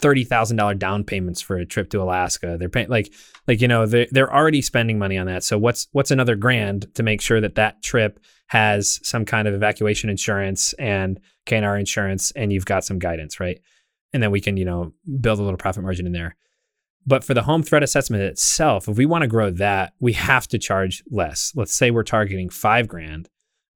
thirty 0.00 0.24
thousand 0.24 0.56
dollar 0.56 0.74
down 0.74 1.04
payments 1.04 1.40
for 1.40 1.56
a 1.56 1.66
trip 1.66 1.90
to 1.90 2.02
Alaska. 2.02 2.56
They're 2.58 2.68
paying 2.68 2.88
like 2.88 3.12
like 3.46 3.60
you 3.60 3.68
know 3.68 3.86
they're 3.86 4.06
they're 4.10 4.32
already 4.32 4.62
spending 4.62 4.98
money 4.98 5.18
on 5.18 5.26
that. 5.26 5.44
So 5.44 5.58
what's 5.58 5.88
what's 5.92 6.10
another 6.10 6.36
grand 6.36 6.92
to 6.94 7.02
make 7.02 7.20
sure 7.20 7.40
that 7.40 7.56
that 7.56 7.82
trip 7.82 8.20
has 8.46 9.00
some 9.02 9.24
kind 9.24 9.46
of 9.46 9.54
evacuation 9.54 10.10
insurance 10.10 10.72
and 10.74 11.20
KNR 11.46 11.78
insurance, 11.78 12.30
and 12.32 12.52
you've 12.52 12.64
got 12.64 12.84
some 12.84 12.98
guidance, 12.98 13.38
right? 13.38 13.60
And 14.12 14.22
then 14.22 14.30
we 14.30 14.40
can 14.40 14.56
you 14.56 14.64
know 14.64 14.92
build 15.20 15.38
a 15.38 15.42
little 15.42 15.58
profit 15.58 15.82
margin 15.82 16.06
in 16.06 16.12
there. 16.12 16.36
But 17.06 17.24
for 17.24 17.32
the 17.34 17.42
home 17.42 17.62
threat 17.62 17.82
assessment 17.82 18.22
itself, 18.22 18.88
if 18.88 18.96
we 18.96 19.04
want 19.06 19.22
to 19.22 19.28
grow 19.28 19.50
that, 19.50 19.92
we 20.00 20.12
have 20.14 20.48
to 20.48 20.58
charge 20.58 21.02
less. 21.10 21.52
Let's 21.54 21.72
say 21.72 21.90
we're 21.90 22.02
targeting 22.02 22.50
five 22.50 22.88
grand. 22.88 23.28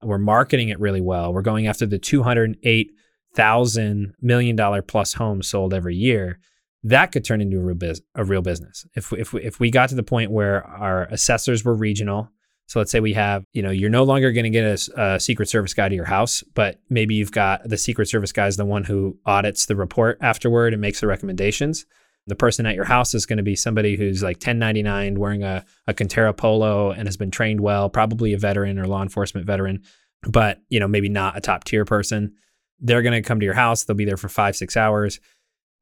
We're 0.02 0.18
marketing 0.18 0.68
it 0.68 0.78
really 0.78 1.00
well. 1.00 1.32
We're 1.32 1.40
going 1.42 1.66
after 1.66 1.86
the 1.86 1.98
208,000 1.98 4.14
million 4.20 4.56
dollar 4.56 4.82
plus 4.82 5.14
homes 5.14 5.48
sold 5.48 5.72
every 5.72 5.96
year. 5.96 6.38
That 6.82 7.12
could 7.12 7.24
turn 7.24 7.40
into 7.40 7.58
a 7.58 7.62
real, 7.62 7.76
biz- 7.76 8.02
a 8.14 8.24
real 8.24 8.42
business. 8.42 8.84
If 8.94 9.10
we, 9.10 9.20
if, 9.20 9.32
we, 9.32 9.42
if 9.42 9.58
we 9.58 9.70
got 9.70 9.88
to 9.88 9.94
the 9.94 10.02
point 10.02 10.30
where 10.30 10.66
our 10.66 11.04
assessors 11.04 11.64
were 11.64 11.74
regional, 11.74 12.28
so 12.66 12.78
let's 12.78 12.90
say 12.90 13.00
we 13.00 13.14
have, 13.14 13.44
you 13.52 13.62
know, 13.62 13.70
you're 13.70 13.90
no 13.90 14.04
longer 14.04 14.32
going 14.32 14.44
to 14.44 14.50
get 14.50 14.64
a, 14.64 15.14
a, 15.14 15.20
Secret 15.20 15.48
Service 15.48 15.74
guy 15.74 15.88
to 15.88 15.94
your 15.94 16.04
house, 16.04 16.42
but 16.54 16.78
maybe 16.90 17.14
you've 17.14 17.32
got 17.32 17.66
the 17.68 17.78
Secret 17.78 18.08
Service 18.08 18.32
guy 18.32 18.46
is 18.46 18.56
the 18.56 18.64
one 18.64 18.84
who 18.84 19.18
audits 19.26 19.66
the 19.66 19.76
report 19.76 20.18
afterward 20.20 20.72
and 20.72 20.80
makes 20.80 21.00
the 21.00 21.06
recommendations 21.06 21.84
the 22.26 22.34
person 22.34 22.66
at 22.66 22.74
your 22.74 22.84
house 22.84 23.14
is 23.14 23.26
going 23.26 23.36
to 23.36 23.42
be 23.42 23.56
somebody 23.56 23.96
who's 23.96 24.22
like 24.22 24.36
1099 24.36 25.18
wearing 25.18 25.42
a, 25.42 25.64
a 25.86 25.94
Conterra 25.94 26.36
polo 26.36 26.90
and 26.90 27.06
has 27.06 27.16
been 27.16 27.30
trained 27.30 27.60
well, 27.60 27.90
probably 27.90 28.32
a 28.32 28.38
veteran 28.38 28.78
or 28.78 28.86
law 28.86 29.02
enforcement 29.02 29.46
veteran, 29.46 29.82
but 30.22 30.60
you 30.68 30.80
know, 30.80 30.88
maybe 30.88 31.08
not 31.08 31.36
a 31.36 31.40
top 31.40 31.64
tier 31.64 31.84
person. 31.84 32.34
They're 32.80 33.02
going 33.02 33.12
to 33.12 33.26
come 33.26 33.40
to 33.40 33.44
your 33.44 33.54
house. 33.54 33.84
They'll 33.84 33.96
be 33.96 34.04
there 34.04 34.16
for 34.16 34.28
five, 34.28 34.56
six 34.56 34.76
hours. 34.76 35.20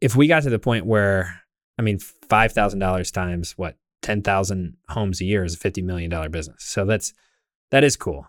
If 0.00 0.16
we 0.16 0.26
got 0.26 0.42
to 0.42 0.50
the 0.50 0.58
point 0.58 0.84
where, 0.84 1.40
I 1.78 1.82
mean, 1.82 1.98
$5,000 1.98 3.12
times 3.12 3.52
what, 3.52 3.76
10,000 4.02 4.76
homes 4.88 5.20
a 5.20 5.24
year 5.24 5.44
is 5.44 5.54
a 5.54 5.58
$50 5.58 5.84
million 5.84 6.30
business. 6.30 6.64
So 6.64 6.84
that's, 6.84 7.12
that 7.70 7.84
is 7.84 7.96
cool. 7.96 8.26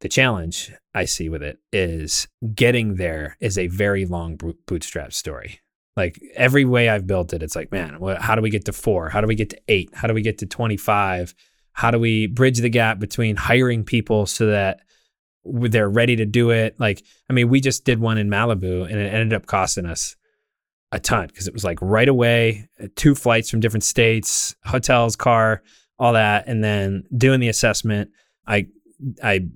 The 0.00 0.08
challenge 0.08 0.72
I 0.94 1.04
see 1.04 1.28
with 1.28 1.42
it 1.42 1.58
is 1.72 2.28
getting 2.54 2.96
there 2.96 3.36
is 3.40 3.56
a 3.56 3.68
very 3.68 4.04
long 4.04 4.38
bootstrap 4.66 5.12
story. 5.12 5.60
Like 5.98 6.22
every 6.36 6.64
way 6.64 6.88
I've 6.88 7.08
built 7.08 7.32
it, 7.32 7.42
it's 7.42 7.56
like, 7.56 7.72
man, 7.72 7.98
what, 7.98 8.22
how 8.22 8.36
do 8.36 8.40
we 8.40 8.50
get 8.50 8.64
to 8.66 8.72
four? 8.72 9.08
How 9.08 9.20
do 9.20 9.26
we 9.26 9.34
get 9.34 9.50
to 9.50 9.60
eight? 9.66 9.90
How 9.92 10.06
do 10.06 10.14
we 10.14 10.22
get 10.22 10.38
to 10.38 10.46
25? 10.46 11.34
How 11.72 11.90
do 11.90 11.98
we 11.98 12.28
bridge 12.28 12.58
the 12.58 12.68
gap 12.68 13.00
between 13.00 13.34
hiring 13.34 13.82
people 13.82 14.24
so 14.24 14.46
that 14.46 14.78
they're 15.44 15.90
ready 15.90 16.14
to 16.14 16.24
do 16.24 16.50
it? 16.50 16.78
Like, 16.78 17.02
I 17.28 17.32
mean, 17.32 17.48
we 17.48 17.60
just 17.60 17.84
did 17.84 17.98
one 17.98 18.16
in 18.16 18.30
Malibu 18.30 18.88
and 18.88 18.96
it 18.96 19.12
ended 19.12 19.32
up 19.32 19.46
costing 19.46 19.86
us 19.86 20.14
a 20.92 21.00
ton 21.00 21.26
because 21.26 21.48
it 21.48 21.52
was 21.52 21.64
like 21.64 21.78
right 21.82 22.08
away, 22.08 22.68
uh, 22.80 22.86
two 22.94 23.16
flights 23.16 23.50
from 23.50 23.58
different 23.58 23.82
states, 23.82 24.54
hotels, 24.64 25.16
car, 25.16 25.64
all 25.98 26.12
that. 26.12 26.46
And 26.46 26.62
then 26.62 27.06
doing 27.16 27.40
the 27.40 27.48
assessment, 27.48 28.12
I, 28.46 28.68
I 29.20 29.48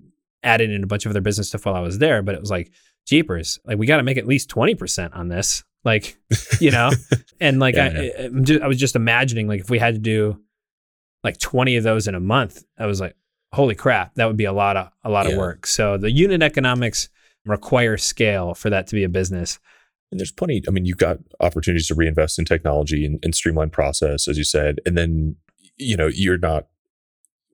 added 0.43 0.73
in 0.73 0.83
a 0.83 0.89
bunch 0.89 1.07
of 1.07 1.11
other 1.11 1.21
business 1.21 1.51
stuff 1.51 1.67
while 1.67 1.77
I 1.77 1.81
was 1.81 1.99
there, 1.99 2.21
but 2.21 2.35
it 2.35 2.41
was 2.41 2.51
like 2.51 2.73
jeepers, 3.07 3.59
like 3.65 3.79
we 3.79 3.87
got 3.87 3.99
to 3.99 4.03
make 4.03 4.17
at 4.17 4.27
least 4.27 4.49
20% 4.51 5.15
on 5.17 5.29
this. 5.29 5.65
Like, 5.85 6.17
you 6.61 6.71
know, 6.71 6.91
and 7.41 7.59
like 7.59 7.75
Yeah, 7.75 7.89
I, 8.19 8.25
I'm 8.25 8.45
just, 8.45 8.63
I 8.63 8.69
was 8.69 8.79
just 8.79 8.95
imagining 8.97 9.49
like 9.49 9.61
if 9.61 9.69
we 9.71 9.79
had 9.79 9.95
to 9.95 10.01
do 10.01 10.41
like 11.25 11.39
20 11.39 11.77
of 11.77 11.85
those 11.85 12.07
in 12.07 12.15
a 12.15 12.21
month, 12.21 12.63
I 12.79 12.87
was 12.87 13.01
like, 13.01 13.17
holy 13.53 13.75
crap, 13.75 14.15
that 14.15 14.27
would 14.27 14.37
be 14.37 14.45
a 14.45 14.53
lot 14.53 14.77
of, 14.77 14.91
a 15.05 15.11
lot 15.11 15.27
Yeah. 15.27 15.33
of 15.33 15.39
work. 15.39 15.67
So 15.67 15.97
the 15.99 16.11
unit 16.11 16.43
economics 16.43 17.09
require 17.45 17.97
scale 17.97 18.55
for 18.55 18.71
that 18.71 18.87
to 18.89 18.95
be 18.95 19.03
a 19.05 19.09
business. 19.09 19.59
And 20.13 20.21
there's 20.21 20.31
plenty. 20.31 20.63
I 20.69 20.71
mean, 20.71 20.85
you've 20.85 20.99
got 20.99 21.19
opportunities 21.41 21.89
to 21.89 21.95
reinvest 21.95 22.39
in 22.39 22.45
technology 22.45 23.05
and, 23.05 23.19
and 23.25 23.35
streamline 23.35 23.71
process, 23.71 24.29
as 24.29 24.39
you 24.39 24.45
said. 24.45 24.79
And 24.87 24.97
then, 24.97 25.37
you 25.77 25.97
know, 25.97 26.07
you're 26.07 26.39
not. 26.39 26.67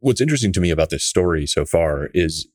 What's 0.01 0.21
interesting 0.21 0.53
to 0.53 0.61
me 0.61 0.71
about 0.71 0.91
this 0.91 1.05
story 1.05 1.47
so 1.47 1.65
far 1.65 2.11
is 2.15 2.47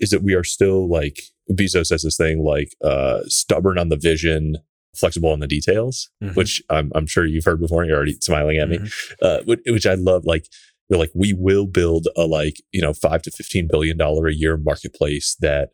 is 0.00 0.10
that 0.10 0.22
we 0.22 0.34
are 0.34 0.44
still 0.44 0.88
like 0.88 1.20
Bezos 1.52 1.86
says 1.86 2.02
this 2.02 2.16
thing 2.16 2.42
like 2.42 2.74
uh, 2.82 3.20
stubborn 3.26 3.78
on 3.78 3.88
the 3.90 3.96
vision, 3.96 4.56
flexible 4.96 5.30
on 5.30 5.40
the 5.40 5.46
details, 5.46 6.10
Mhm. 6.22 6.36
which 6.36 6.62
I'm, 6.70 6.90
I'm 6.94 7.06
sure 7.06 7.26
you've 7.26 7.44
heard 7.44 7.60
before. 7.60 7.82
and 7.82 7.88
You're 7.88 7.96
already 7.98 8.16
smiling 8.22 8.58
at 8.58 8.68
me, 8.68 8.78
Mhm. 8.78 8.92
uh, 9.22 9.42
which, 9.44 9.60
which 9.66 9.86
I 9.86 9.94
love. 9.94 10.24
Like 10.24 10.46
they're 10.88 10.98
like 10.98 11.12
we 11.14 11.32
will 11.32 11.66
build 11.66 12.08
a 12.16 12.22
like 12.26 12.56
you 12.72 12.80
know 12.80 12.92
five 12.94 13.22
to 13.22 13.30
fifteen 13.30 13.68
billion 13.70 13.96
dollar 13.96 14.26
a 14.26 14.34
year 14.34 14.56
marketplace 14.56 15.36
that 15.40 15.70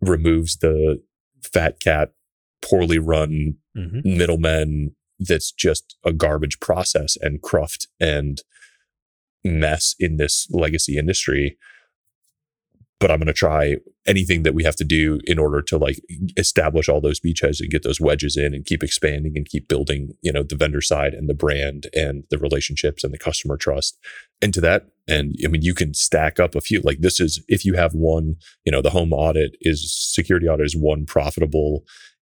removes 0.00 0.58
the 0.58 1.02
fat 1.42 1.80
cat, 1.80 2.12
poorly 2.62 2.98
run 2.98 3.54
Mhm. 3.76 4.04
middlemen 4.04 4.94
that's 5.20 5.50
just 5.50 5.96
a 6.04 6.12
garbage 6.12 6.60
process 6.60 7.16
and 7.20 7.42
cruft 7.42 7.88
and 8.00 8.42
mess 9.44 9.94
in 9.98 10.16
this 10.16 10.46
legacy 10.50 10.96
industry 10.96 11.56
but 13.00 13.10
i'm 13.10 13.18
going 13.18 13.26
to 13.26 13.32
try 13.32 13.76
anything 14.08 14.42
that 14.42 14.54
we 14.54 14.64
have 14.64 14.74
to 14.76 14.84
do 14.84 15.20
in 15.24 15.38
order 15.38 15.60
to 15.62 15.76
like 15.76 16.00
establish 16.36 16.88
all 16.88 17.00
those 17.00 17.20
beachheads 17.20 17.60
and 17.60 17.70
get 17.70 17.82
those 17.84 18.00
wedges 18.00 18.36
in 18.36 18.54
and 18.54 18.64
keep 18.64 18.82
expanding 18.82 19.34
and 19.36 19.46
keep 19.46 19.68
building 19.68 20.14
you 20.22 20.32
know 20.32 20.42
the 20.42 20.56
vendor 20.56 20.80
side 20.80 21.12
and 21.14 21.28
the 21.28 21.34
brand 21.34 21.86
and 21.94 22.24
the 22.30 22.38
relationships 22.38 23.04
and 23.04 23.12
the 23.12 23.18
customer 23.18 23.56
trust 23.56 23.98
into 24.40 24.60
that 24.60 24.86
and 25.06 25.36
i 25.44 25.48
mean 25.48 25.62
you 25.62 25.74
can 25.74 25.92
stack 25.94 26.40
up 26.40 26.54
a 26.54 26.60
few 26.60 26.80
like 26.80 26.98
this 27.00 27.20
is 27.20 27.44
if 27.48 27.64
you 27.64 27.74
have 27.74 27.92
one 27.92 28.34
you 28.64 28.72
know 28.72 28.82
the 28.82 28.90
home 28.90 29.12
audit 29.12 29.52
is 29.60 29.94
security 29.94 30.48
audit 30.48 30.66
is 30.66 30.76
one 30.76 31.04
profitable 31.06 31.84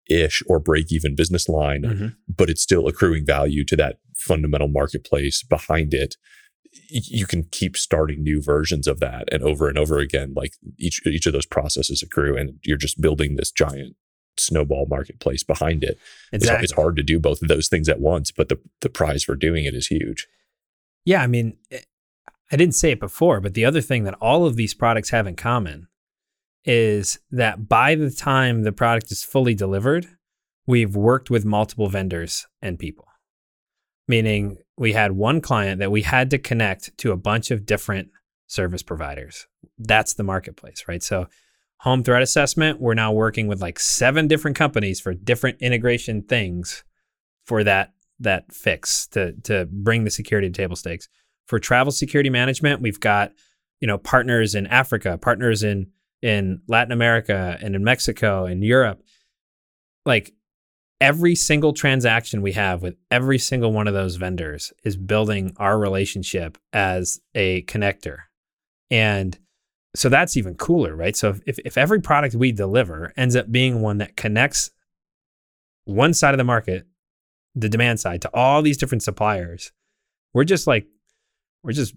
ish 0.09 0.41
or 0.47 0.59
break 0.59 0.91
even 0.91 1.15
business 1.15 1.47
line 1.49 1.83
Mhm. 1.83 2.15
but 2.33 2.49
it's 2.49 2.61
still 2.63 2.87
accruing 2.87 3.25
value 3.25 3.63
to 3.65 3.75
that 3.75 3.99
fundamental 4.15 4.67
marketplace 4.69 5.43
behind 5.43 5.93
it 5.93 6.15
you 6.89 7.25
can 7.25 7.43
keep 7.51 7.75
starting 7.77 8.23
new 8.23 8.41
versions 8.41 8.87
of 8.87 8.99
that 8.99 9.31
and 9.31 9.43
over 9.43 9.67
and 9.69 9.77
over 9.77 9.99
again 9.99 10.33
like 10.35 10.53
each 10.77 11.05
each 11.05 11.25
of 11.25 11.33
those 11.33 11.45
processes 11.45 12.01
accrue 12.01 12.35
and 12.37 12.59
you're 12.63 12.77
just 12.77 13.01
building 13.01 13.35
this 13.35 13.51
giant 13.51 13.95
snowball 14.37 14.85
marketplace 14.89 15.43
behind 15.43 15.83
it 15.83 15.97
it's, 16.31 16.43
Exactly. 16.43 16.63
it's 16.63 16.73
hard 16.73 16.95
to 16.95 17.03
do 17.03 17.19
both 17.19 17.41
of 17.41 17.47
those 17.47 17.67
things 17.67 17.87
at 17.87 17.99
once 17.99 18.31
but 18.31 18.49
the 18.49 18.59
the 18.81 18.89
prize 18.89 19.23
for 19.23 19.35
doing 19.35 19.65
it 19.65 19.75
is 19.75 19.87
huge 19.87 20.27
Yeah, 21.05 21.21
I 21.21 21.27
mean, 21.27 21.57
eh, 21.71 21.79
I 22.51 22.55
didn't 22.55 22.75
say 22.75 22.91
it 22.91 22.99
before, 22.99 23.41
but 23.41 23.55
the 23.55 23.65
other 23.65 23.81
thing 23.81 24.03
that 24.03 24.13
all 24.21 24.45
of 24.45 24.55
these 24.55 24.73
products 24.73 25.09
have 25.09 25.27
in 25.27 25.35
common 25.35 25.87
is 26.65 27.19
that 27.31 27.67
by 27.67 27.95
the 27.95 28.11
time 28.11 28.63
the 28.63 28.71
product 28.71 29.11
is 29.11 29.23
fully 29.23 29.53
delivered, 29.53 30.07
we've 30.65 30.95
worked 30.95 31.29
with 31.29 31.43
multiple 31.45 31.89
vendors 31.89 32.47
and 32.61 32.79
people. 32.79 33.05
Meaning, 34.07 34.57
we 34.77 34.93
had 34.93 35.13
one 35.13 35.39
client 35.39 35.79
that 35.79 35.91
we 35.91 36.01
had 36.01 36.29
to 36.31 36.37
connect 36.37 36.97
to 36.97 37.11
a 37.11 37.17
bunch 37.17 37.51
of 37.51 37.65
different 37.65 38.09
service 38.47 38.83
providers. 38.83 39.47
That's 39.77 40.13
the 40.13 40.23
marketplace, 40.23 40.85
right? 40.87 41.01
So, 41.01 41.27
home 41.77 42.03
threat 42.03 42.21
assessment, 42.21 42.79
we're 42.79 42.93
now 42.93 43.11
working 43.11 43.47
with 43.47 43.61
like 43.61 43.79
seven 43.79 44.27
different 44.27 44.57
companies 44.57 44.99
for 44.99 45.13
different 45.13 45.61
integration 45.61 46.21
things 46.23 46.83
for 47.45 47.63
that 47.63 47.93
that 48.19 48.53
fix 48.53 49.07
to 49.07 49.33
to 49.43 49.67
bring 49.71 50.03
the 50.03 50.11
security 50.11 50.49
to 50.49 50.53
table 50.53 50.75
stakes. 50.75 51.09
For 51.45 51.59
travel 51.59 51.91
security 51.91 52.29
management, 52.29 52.81
we've 52.81 52.99
got 52.99 53.33
you 53.79 53.87
know 53.87 53.97
partners 53.97 54.55
in 54.55 54.67
Africa, 54.67 55.17
partners 55.17 55.63
in 55.63 55.87
in 56.21 56.61
Latin 56.67 56.93
America 56.93 57.57
and 57.61 57.75
in 57.75 57.83
Mexico 57.83 58.45
and 58.45 58.63
Europe. 58.63 59.03
Like 60.05 60.33
every 61.03 61.35
single 61.35 61.73
transaction 61.73 62.41
we 62.41 62.53
have 62.53 62.81
with 62.81 62.95
every 63.11 63.37
single 63.37 63.73
one 63.73 63.89
of 63.89 63.93
those 63.93 64.15
vendors 64.15 64.71
is 64.85 64.95
building 64.95 65.53
our 65.57 65.77
relationship 65.77 66.57
as 66.71 67.19
a 67.35 67.61
connector. 67.63 68.19
And 68.89 69.37
so 69.93 70.07
that's 70.07 70.37
even 70.37 70.55
cooler, 70.55 70.95
right? 70.95 71.13
So 71.13 71.35
if, 71.45 71.59
if 71.65 71.77
every 71.77 71.99
product 71.99 72.35
we 72.35 72.53
deliver 72.53 73.11
ends 73.17 73.35
up 73.35 73.51
being 73.51 73.81
one 73.81 73.97
that 73.97 74.15
connects 74.15 74.71
one 75.83 76.13
side 76.13 76.33
of 76.33 76.37
the 76.37 76.45
market, 76.45 76.87
the 77.53 77.67
demand 77.67 77.99
side, 77.99 78.21
to 78.21 78.29
all 78.33 78.61
these 78.61 78.77
different 78.77 79.03
suppliers, 79.03 79.73
we're 80.33 80.45
just 80.45 80.67
like, 80.67 80.87
we're 81.63 81.73
just 81.73 81.95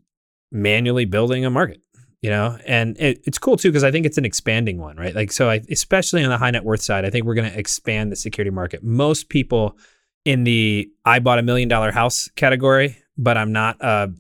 manually 0.51 1.05
building 1.05 1.45
a 1.45 1.51
market, 1.51 1.81
you 2.23 2.31
know? 2.31 2.59
And 2.67 2.97
it, 2.99 3.21
it's 3.25 3.39
cool 3.39 3.57
too, 3.57 3.71
because 3.71 3.85
I 3.85 3.91
think 3.91 4.07
it's 4.07 4.19
an 4.19 4.25
expanding 4.25 4.79
one, 4.79 4.97
right? 4.97 5.15
Like, 5.15 5.33
so 5.33 5.51
I, 5.51 5.63
especially 5.71 6.25
on 6.25 6.31
the 6.31 6.39
high 6.39 6.51
net 6.51 6.65
worth 6.65 6.83
side, 6.83 7.05
I 7.05 7.11
think 7.11 7.27
we're 7.27 7.35
going 7.35 7.51
to 7.51 7.59
expand 7.59 8.13
the 8.13 8.17
security 8.17 8.51
market. 8.51 8.83
Most 8.83 9.29
people 9.29 9.77
in 10.25 10.45
the 10.45 10.91
I 11.05 11.19
bought 11.21 11.39
a 11.39 11.43
million 11.43 11.69
dollar 11.69 11.93
house 11.93 12.29
category, 12.37 12.99
but 13.17 13.37
I'm 13.37 13.53
not 13.53 13.77
a 13.81 14.13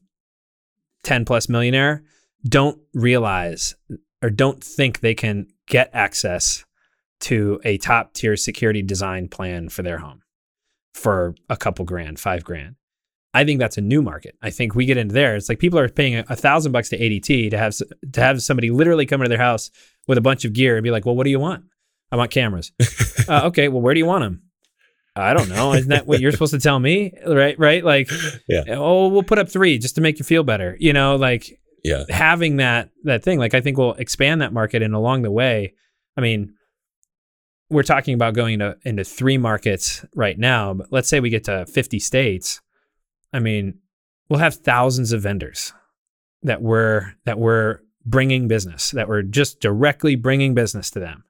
10 1.04 1.24
plus 1.24 1.48
millionaire, 1.48 2.02
don't 2.48 2.78
realize 2.94 3.74
or 4.22 4.30
don't 4.30 4.62
think 4.62 5.00
they 5.00 5.14
can 5.14 5.46
get 5.66 5.90
access 5.92 6.64
to 7.20 7.60
a 7.64 7.78
top 7.78 8.12
tier 8.12 8.36
security 8.36 8.82
design 8.82 9.28
plan 9.28 9.68
for 9.68 9.82
their 9.82 9.98
home 9.98 10.22
for 10.94 11.34
a 11.48 11.56
couple 11.56 11.84
grand, 11.84 12.18
five 12.18 12.44
grand. 12.44 12.76
I 13.34 13.44
think 13.44 13.60
that's 13.60 13.76
a 13.76 13.82
new 13.82 14.00
market. 14.02 14.36
I 14.42 14.50
think 14.50 14.74
we 14.74 14.86
get 14.86 14.96
into 14.96 15.12
there. 15.12 15.36
It's 15.36 15.48
like 15.48 15.58
people 15.58 15.78
are 15.78 15.88
paying 15.88 16.16
a, 16.16 16.36
thousand 16.36 16.72
bucks 16.72 16.88
to 16.90 16.98
ADT 16.98 17.50
to 17.50 17.58
have 17.58 17.76
to 18.12 18.20
have 18.20 18.42
somebody 18.42 18.70
literally 18.70 19.04
come 19.04 19.20
into 19.20 19.28
their 19.28 19.38
house 19.38 19.70
with 20.08 20.16
a 20.16 20.22
bunch 20.22 20.44
of 20.44 20.52
gear 20.52 20.76
and 20.76 20.84
be 20.84 20.90
like, 20.90 21.04
"Well, 21.04 21.16
what 21.16 21.24
do 21.24 21.30
you 21.30 21.40
want? 21.40 21.64
I 22.10 22.16
want 22.16 22.30
cameras." 22.30 22.72
uh, 23.28 23.42
okay, 23.46 23.68
well, 23.68 23.82
where 23.82 23.94
do 23.94 24.00
you 24.00 24.06
want 24.06 24.22
them? 24.22 24.42
I 25.14 25.32
don't 25.34 25.48
know. 25.48 25.72
Isn't 25.72 25.88
that 25.90 26.06
what 26.06 26.20
you're 26.20 26.32
supposed 26.32 26.52
to 26.52 26.60
tell 26.60 26.78
me? 26.78 27.12
Right? 27.26 27.58
Right? 27.58 27.82
Like, 27.82 28.10
Yeah. 28.48 28.64
Oh, 28.68 29.08
we'll 29.08 29.22
put 29.22 29.38
up 29.38 29.48
three 29.48 29.78
just 29.78 29.94
to 29.94 30.02
make 30.02 30.18
you 30.18 30.24
feel 30.24 30.44
better. 30.44 30.76
You 30.78 30.92
know, 30.92 31.16
like 31.16 31.58
yeah 31.86 32.04
having 32.08 32.56
that 32.56 32.90
that 33.04 33.22
thing 33.22 33.38
like 33.38 33.54
i 33.54 33.60
think 33.60 33.78
we'll 33.78 33.94
expand 33.94 34.40
that 34.40 34.52
market 34.52 34.82
and 34.82 34.94
along 34.94 35.22
the 35.22 35.30
way 35.30 35.72
i 36.16 36.20
mean 36.20 36.52
we're 37.68 37.82
talking 37.82 38.14
about 38.14 38.34
going 38.34 38.54
into, 38.54 38.76
into 38.84 39.04
three 39.04 39.38
markets 39.38 40.04
right 40.14 40.38
now 40.38 40.74
but 40.74 40.88
let's 40.90 41.08
say 41.08 41.20
we 41.20 41.30
get 41.30 41.44
to 41.44 41.64
50 41.66 41.98
states 42.00 42.60
i 43.36 43.40
mean 43.40 43.78
we'll 44.28 44.40
have 44.40 44.54
thousands 44.54 45.12
of 45.12 45.22
vendors 45.22 45.72
that 46.42 46.62
we're 46.62 47.14
that 47.24 47.38
we're 47.38 47.80
bringing 48.04 48.48
business 48.48 48.90
that 48.92 49.08
we're 49.08 49.22
just 49.22 49.60
directly 49.60 50.14
bringing 50.14 50.54
business 50.54 50.90
to 50.90 51.00
them 51.00 51.24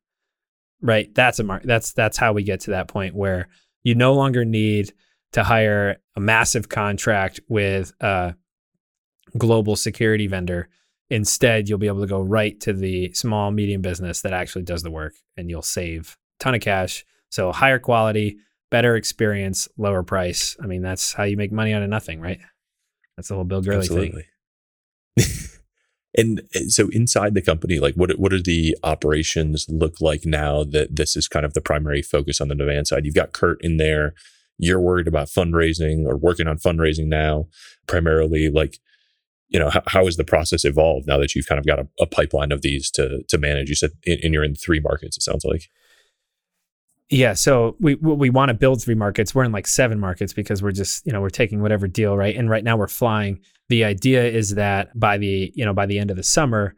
right? 0.81 1.13
That's 1.15 1.39
a 1.39 1.45
mar- 1.45 1.63
that's 1.65 1.93
that's 1.93 2.17
how 2.17 2.33
we 2.33 2.43
get 2.43 2.61
to 2.61 2.71
that 2.73 2.89
point 2.89 3.15
where 3.15 3.49
you 3.83 3.95
no 3.95 4.15
longer 4.15 4.45
need 4.45 4.93
to 5.33 5.45
hire 5.45 5.97
a 6.17 6.21
massive 6.21 6.69
contract 6.69 7.41
with 7.49 7.93
a 8.01 8.35
global 9.37 9.77
security 9.77 10.27
vendor. 10.27 10.69
Instead 11.11 11.69
you'll 11.69 11.79
be 11.79 11.87
able 11.87 12.01
to 12.01 12.07
go 12.07 12.21
right 12.21 12.59
to 12.61 12.73
the 12.73 13.13
small 13.13 13.51
medium 13.51 13.83
business 13.83 14.23
that 14.23 14.33
actually 14.33 14.63
does 14.63 14.83
the 14.83 14.91
work 14.91 15.15
and 15.37 15.51
you'll 15.51 15.63
save 15.63 16.17
a 16.41 16.45
ton 16.45 16.55
of 16.55 16.61
cash. 16.61 17.05
So 17.31 17.53
higher 17.53 17.79
quality 17.79 18.39
better 18.77 18.97
experience 18.97 19.69
lower 19.79 20.03
price 20.03 20.57
i 20.63 20.67
mean 20.67 20.83
that's 20.83 21.15
how 21.15 21.25
you 21.25 21.37
make 21.37 21.51
money 21.51 21.73
out 21.73 21.83
of 21.83 21.89
nothing 21.89 22.21
right 22.21 22.41
that's 23.17 23.29
the 23.29 23.35
whole 23.35 23.45
bill 23.45 23.63
gurley 23.63 23.87
thing 23.89 24.23
and 26.17 26.43
uh, 26.55 26.69
so 26.69 26.89
inside 26.93 27.35
the 27.35 27.43
company, 27.43 27.79
like 27.79 27.95
what 27.95 28.19
what 28.19 28.31
do 28.31 28.43
the 28.43 28.77
operations 28.83 29.67
look 29.69 30.01
like 30.01 30.25
now 30.25 30.65
that 30.65 30.97
this 30.97 31.17
is 31.17 31.29
kind 31.29 31.45
of 31.45 31.55
the 31.55 31.61
primary 31.61 32.03
focus 32.03 32.41
on 32.41 32.49
the 32.49 32.55
demand 32.55 32.87
side? 32.87 33.05
You've 33.05 33.15
got 33.15 33.33
Kurt 33.33 33.59
in 33.63 33.77
there. 33.77 34.15
You're 34.59 34.81
worried 34.81 35.09
about 35.09 35.29
fundraising 35.29 36.07
or 36.07 36.17
working 36.17 36.49
on 36.49 36.59
fundraising 36.59 37.07
now, 37.07 37.49
primarily. 37.87 38.49
Like, 38.49 38.79
you 39.49 39.59
know, 39.59 39.69
how, 39.69 39.83
how 39.87 40.05
has 40.07 40.17
the 40.17 40.25
process 40.25 40.65
evolved 40.65 41.07
now 41.07 41.19
that 41.19 41.35
you've 41.35 41.47
kind 41.47 41.59
of 41.59 41.67
got 41.67 41.79
a, 41.79 41.87
a 42.01 42.07
pipeline 42.07 42.53
of 42.53 42.63
these 42.63 42.91
to 42.93 43.23
to 43.29 43.39
manage? 43.39 43.69
You 43.69 43.75
said, 43.77 43.91
and 44.07 44.33
you're 44.33 44.45
in 44.45 44.55
three 44.55 44.81
markets. 44.81 45.17
It 45.17 45.23
sounds 45.23 45.45
like. 45.45 45.69
Yeah, 47.09 47.35
so 47.35 47.77
we 47.79 47.95
we 47.95 48.31
want 48.31 48.49
to 48.49 48.55
build 48.55 48.83
three 48.83 48.97
markets. 48.97 49.35
We're 49.35 49.45
in 49.45 49.53
like 49.53 49.69
seven 49.69 50.01
markets 50.01 50.33
because 50.33 50.61
we're 50.63 50.73
just 50.73 51.07
you 51.07 51.13
know 51.13 51.21
we're 51.21 51.31
taking 51.31 51.63
whatever 51.63 51.87
deal 51.87 52.17
right. 52.17 52.35
And 52.35 52.51
right 52.51 52.65
now 52.65 52.77
we're 52.77 52.89
flying. 52.89 53.41
The 53.69 53.85
idea 53.85 54.25
is 54.25 54.57
that 54.57 54.99
by 54.99 55.17
the 55.19 55.53
you 55.55 55.65
know 55.65 55.73
by 55.73 55.87
the 55.87 56.01
end 56.01 56.11
of 56.11 56.17
the 56.17 56.25
summer, 56.25 56.75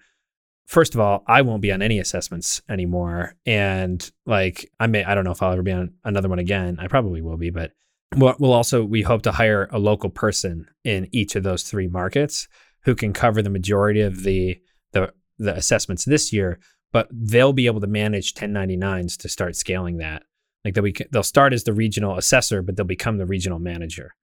first 0.67 0.95
of 0.95 1.01
all, 1.01 1.25
I 1.27 1.41
won't 1.41 1.63
be 1.63 1.73
on 1.73 1.81
any 1.81 1.99
assessments 1.99 2.61
anymore, 2.69 3.37
and 3.47 4.11
like 4.27 4.71
I 4.79 4.87
may 4.87 5.03
I 5.03 5.15
don't 5.15 5.25
know 5.25 5.31
if 5.31 5.43
I'll 5.43 5.53
ever 5.53 5.63
be 5.63 5.73
on 5.73 5.95
another 6.05 6.29
one 6.29 6.39
again. 6.39 6.77
I 6.79 6.89
probably 6.89 7.23
will 7.23 7.39
be, 7.39 7.49
but 7.49 7.73
we'll, 8.15 8.53
also 8.53 8.85
we 8.85 9.03
hope 9.03 9.23
to 9.23 9.33
hire 9.33 9.69
a 9.73 9.79
local 9.79 10.11
person 10.11 10.67
in 10.85 11.09
each 11.11 11.37
of 11.37 11.43
those 11.43 11.63
three 11.63 11.89
markets 11.89 12.49
who 12.83 12.95
can 12.95 13.15
cover 13.15 13.41
the 13.41 13.51
majority 13.51 14.03
of 14.03 14.25
the 14.25 14.59
the 14.93 15.13
the 15.39 15.57
assessments 15.57 16.05
this 16.05 16.33
year 16.35 16.59
but 16.93 17.09
they'll 17.11 17.53
be 17.53 17.67
able 17.67 17.81
to 17.81 17.87
manage 17.87 18.35
1099s 18.35 19.17
to 19.19 19.29
start 19.29 19.57
scaling 19.57 19.99
that. 19.99 20.23
Like 20.65 20.75
they'll 20.75 20.85
be, 20.85 20.97
they'll 21.11 21.23
start 21.23 21.53
as 21.53 21.65
the 21.65 21.73
regional 21.73 22.17
assessor, 22.17 22.63
but 22.63 22.77
they'll 22.77 22.87
become 22.87 23.19
the 23.19 23.27
regional 23.27 23.59
manager. 23.59 24.15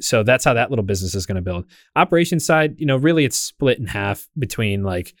So 0.00 0.22
that's 0.22 0.44
how 0.44 0.54
that 0.54 0.70
little 0.70 0.84
business 0.84 1.14
is 1.14 1.26
going 1.26 1.36
to 1.36 1.42
build. 1.42 1.66
Operations 1.96 2.44
side, 2.44 2.74
you 2.78 2.86
know, 2.86 2.96
really 2.96 3.24
it's 3.24 3.36
split 3.36 3.78
in 3.78 3.86
half 3.86 4.28
between 4.38 4.82
like 4.82 5.14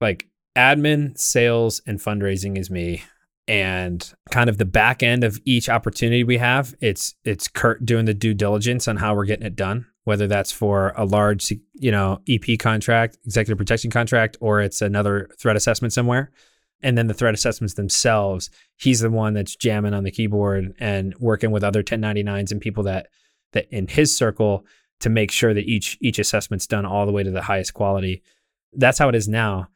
like 0.00 0.28
admin, 0.56 1.18
sales, 1.18 1.80
and 1.86 1.98
fundraising 1.98 2.58
is 2.58 2.70
me. 2.70 3.02
And 3.48 4.12
kind 4.30 4.48
of 4.48 4.58
the 4.58 4.64
back 4.64 5.02
end 5.02 5.24
of 5.24 5.40
each 5.44 5.68
opportunity 5.68 6.22
we 6.22 6.38
have, 6.38 6.74
it's 6.80 7.14
it's 7.24 7.48
Kurt 7.48 7.84
doing 7.84 8.04
the 8.04 8.14
due 8.14 8.34
diligence 8.34 8.86
on 8.86 8.98
how 8.98 9.14
we're 9.14 9.24
getting 9.24 9.46
it 9.46 9.56
done, 9.56 9.86
whether 10.04 10.26
that's 10.26 10.52
for 10.52 10.92
a 10.96 11.04
large, 11.04 11.52
you 11.74 11.90
know, 11.90 12.20
EP 12.28 12.58
contract, 12.58 13.18
executive 13.24 13.58
protection 13.58 13.90
contract, 13.90 14.36
or 14.40 14.60
it's 14.60 14.80
another 14.80 15.28
threat 15.38 15.56
assessment 15.56 15.92
somewhere. 15.92 16.30
And 16.82 16.96
then 16.96 17.08
the 17.08 17.14
threat 17.14 17.34
assessments 17.34 17.74
themselves, 17.74 18.48
he's 18.76 19.00
the 19.00 19.10
one 19.10 19.34
that's 19.34 19.54
jamming 19.54 19.92
on 19.92 20.04
the 20.04 20.10
keyboard 20.10 20.74
and 20.80 21.14
working 21.18 21.50
with 21.50 21.62
other 21.62 21.82
1099s 21.82 22.50
and 22.50 22.60
people 22.60 22.84
that 22.84 23.08
that 23.52 23.66
in 23.70 23.88
his 23.88 24.16
circle 24.16 24.64
to 25.00 25.10
make 25.10 25.30
sure 25.30 25.52
that 25.52 25.64
each 25.64 25.98
each 26.00 26.18
assessment's 26.18 26.66
done 26.66 26.86
all 26.86 27.04
the 27.04 27.12
way 27.12 27.22
to 27.22 27.30
the 27.30 27.42
highest 27.42 27.74
quality. 27.74 28.22
That's 28.72 28.98
how 28.98 29.08
it 29.08 29.14
is 29.14 29.28
now. 29.28 29.68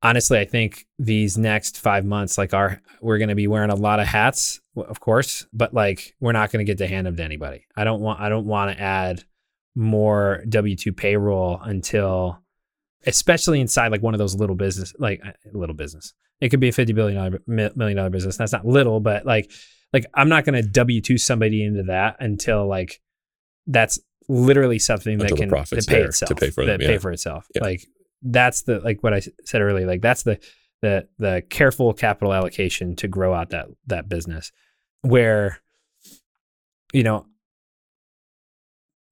Honestly, 0.00 0.38
I 0.38 0.44
think 0.44 0.86
these 0.98 1.36
next 1.36 1.80
five 1.80 2.04
months, 2.04 2.38
like 2.38 2.54
our, 2.54 2.80
we're 3.00 3.18
going 3.18 3.30
to 3.30 3.34
be 3.34 3.48
wearing 3.48 3.70
a 3.70 3.74
lot 3.74 3.98
of 3.98 4.06
hats, 4.06 4.60
of 4.76 5.00
course, 5.00 5.46
but 5.52 5.74
like 5.74 6.14
we're 6.20 6.30
not 6.30 6.52
going 6.52 6.64
to 6.64 6.70
get 6.70 6.78
to 6.78 6.86
hand 6.86 7.08
them 7.08 7.16
to 7.16 7.24
anybody. 7.24 7.66
I 7.74 7.82
don't 7.82 8.00
want, 8.00 8.20
I 8.20 8.28
don't 8.28 8.46
want 8.46 8.76
to 8.76 8.80
add 8.80 9.24
more 9.78 10.42
W 10.48 10.76
two 10.76 10.92
payroll 10.92 11.60
until, 11.62 12.42
especially 13.06 13.60
inside 13.60 13.92
like 13.92 14.02
one 14.02 14.12
of 14.12 14.18
those 14.18 14.34
little 14.34 14.56
business, 14.56 14.92
like 14.98 15.20
uh, 15.24 15.32
little 15.52 15.74
business. 15.74 16.12
It 16.40 16.50
could 16.50 16.60
be 16.60 16.68
a 16.68 16.72
fifty 16.72 16.92
billion 16.92 17.16
dollar 17.16 17.42
million 17.46 17.96
dollar 17.96 18.10
business. 18.10 18.36
That's 18.36 18.52
not 18.52 18.66
little, 18.66 19.00
but 19.00 19.24
like 19.24 19.50
like 19.92 20.04
I'm 20.14 20.28
not 20.28 20.44
going 20.44 20.60
to 20.60 20.68
W 20.68 21.00
two 21.00 21.16
somebody 21.16 21.64
into 21.64 21.84
that 21.84 22.16
until 22.20 22.66
like 22.66 23.00
that's 23.66 23.98
literally 24.28 24.78
something 24.78 25.20
Until 25.20 25.36
that 25.36 25.42
can 25.42 25.48
that 25.50 25.86
pay 25.88 26.02
itself 26.02 26.28
to 26.28 26.34
pay 26.34 26.50
for 26.50 26.64
them, 26.64 26.78
that 26.78 26.84
yeah. 26.84 26.88
pay 26.88 26.98
for 26.98 27.10
itself. 27.12 27.46
Yeah. 27.54 27.62
Like 27.62 27.86
that's 28.22 28.62
the 28.62 28.80
like 28.80 29.02
what 29.02 29.14
I 29.14 29.22
said 29.44 29.62
earlier. 29.62 29.86
Like 29.86 30.02
that's 30.02 30.24
the 30.24 30.38
the 30.82 31.08
the 31.18 31.42
careful 31.48 31.92
capital 31.92 32.32
allocation 32.32 32.96
to 32.96 33.08
grow 33.08 33.32
out 33.32 33.50
that 33.50 33.66
that 33.86 34.08
business 34.08 34.52
where 35.02 35.60
you 36.92 37.02
know 37.02 37.26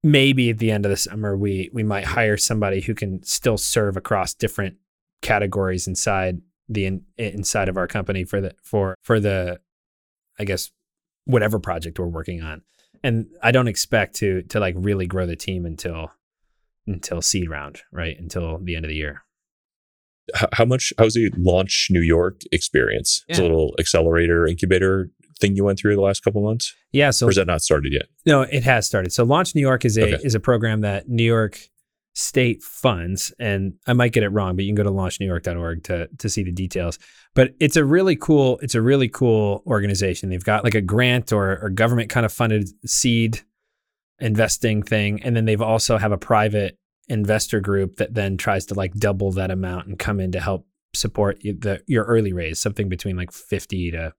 maybe 0.06 0.50
at 0.50 0.58
the 0.58 0.70
end 0.70 0.86
of 0.86 0.90
the 0.90 0.96
summer 0.96 1.36
we 1.36 1.68
we 1.72 1.82
might 1.82 2.04
hire 2.04 2.36
somebody 2.36 2.80
who 2.80 2.94
can 2.94 3.20
still 3.24 3.58
serve 3.58 3.96
across 3.96 4.34
different 4.34 4.76
categories 5.20 5.88
inside 5.88 6.40
the 6.68 6.86
in, 6.86 7.04
inside 7.18 7.68
of 7.68 7.76
our 7.76 7.88
company 7.88 8.22
for 8.22 8.40
the 8.40 8.54
for 8.62 8.94
for 9.02 9.18
the 9.18 9.58
I 10.38 10.44
guess 10.44 10.70
whatever 11.24 11.58
project 11.58 11.98
we're 11.98 12.06
working 12.06 12.40
on. 12.40 12.62
And 13.02 13.26
I 13.42 13.50
don't 13.50 13.66
expect 13.66 14.14
to 14.16 14.42
to 14.42 14.60
like 14.60 14.76
really 14.78 15.06
grow 15.08 15.26
the 15.26 15.34
team 15.34 15.66
until 15.66 16.12
until 16.86 17.20
seed 17.20 17.50
round, 17.50 17.82
right? 17.90 18.16
Until 18.16 18.58
the 18.58 18.76
end 18.76 18.84
of 18.84 18.90
the 18.90 18.96
year. 18.96 19.24
How, 20.34 20.48
how 20.52 20.64
much? 20.64 20.92
How's 20.98 21.14
the 21.14 21.30
launch 21.36 21.88
New 21.90 22.00
York 22.00 22.42
experience? 22.52 23.24
It's 23.28 23.40
a 23.40 23.42
little 23.42 23.74
accelerator 23.78 24.46
incubator 24.46 25.10
thing 25.40 25.54
you 25.56 25.64
went 25.64 25.78
through 25.78 25.94
the 25.94 26.00
last 26.02 26.22
couple 26.24 26.42
months, 26.42 26.74
Yeah, 26.92 27.10
so 27.10 27.26
or 27.26 27.30
is 27.30 27.36
that 27.36 27.46
not 27.46 27.62
started 27.62 27.92
yet? 27.92 28.06
No, 28.24 28.42
it 28.42 28.64
has 28.64 28.86
started. 28.86 29.12
So 29.12 29.24
Launch 29.24 29.54
New 29.54 29.60
York 29.60 29.84
is 29.84 29.96
a 29.98 30.14
Okay. 30.14 30.18
is 30.24 30.34
a 30.34 30.40
program 30.40 30.80
that 30.82 31.08
New 31.08 31.24
York 31.24 31.58
State 32.18 32.62
funds, 32.62 33.30
and 33.38 33.74
I 33.86 33.92
might 33.92 34.12
get 34.14 34.22
it 34.22 34.30
wrong, 34.30 34.56
but 34.56 34.64
you 34.64 34.70
can 34.70 34.74
go 34.74 34.82
to 34.84 34.90
launchnewyork.org 34.90 35.84
to 35.84 36.08
to 36.16 36.28
see 36.30 36.42
the 36.42 36.52
details. 36.52 36.98
But 37.34 37.54
it's 37.60 37.76
a 37.76 37.84
really 37.84 38.16
cool 38.16 38.58
it's 38.62 38.74
a 38.74 38.80
really 38.80 39.08
cool 39.08 39.62
organization. 39.66 40.30
They've 40.30 40.42
got 40.42 40.64
like 40.64 40.74
a 40.74 40.80
grant 40.80 41.30
or 41.32 41.58
or 41.62 41.68
government 41.68 42.08
kind 42.08 42.24
of 42.24 42.32
funded 42.32 42.68
seed 42.88 43.40
investing 44.18 44.82
thing, 44.82 45.22
and 45.22 45.36
then 45.36 45.44
they've 45.44 45.60
also 45.60 45.98
have 45.98 46.12
a 46.12 46.18
private 46.18 46.78
investor 47.08 47.60
group 47.60 47.96
that 47.96 48.14
then 48.14 48.36
tries 48.36 48.66
to 48.66 48.74
like 48.74 48.94
double 48.94 49.30
that 49.32 49.50
amount 49.50 49.86
and 49.86 49.98
come 49.98 50.18
in 50.18 50.32
to 50.32 50.40
help 50.40 50.66
support 50.94 51.38
the 51.42 51.82
your 51.86 52.04
early 52.04 52.32
raise, 52.32 52.58
something 52.58 52.88
between 52.88 53.16
like 53.16 53.30
50 53.30 53.90
to 53.92 54.12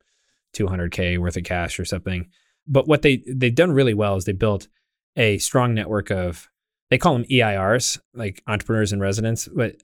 200k 0.58 1.18
worth 1.18 1.38
of 1.38 1.44
cash 1.44 1.80
or 1.80 1.86
something. 1.86 2.28
But 2.68 2.88
what 2.88 3.02
they 3.02 3.24
they've 3.28 3.54
done 3.54 3.72
really 3.72 3.94
well 3.94 4.16
is 4.16 4.26
they 4.26 4.34
built 4.34 4.68
a 5.16 5.38
strong 5.38 5.74
network 5.74 6.12
of 6.12 6.50
they 6.90 6.98
call 6.98 7.14
them 7.14 7.26
EIRs, 7.26 8.00
like 8.14 8.42
entrepreneurs 8.48 8.94
in 8.94 9.00
residence, 9.00 9.48
but 9.48 9.76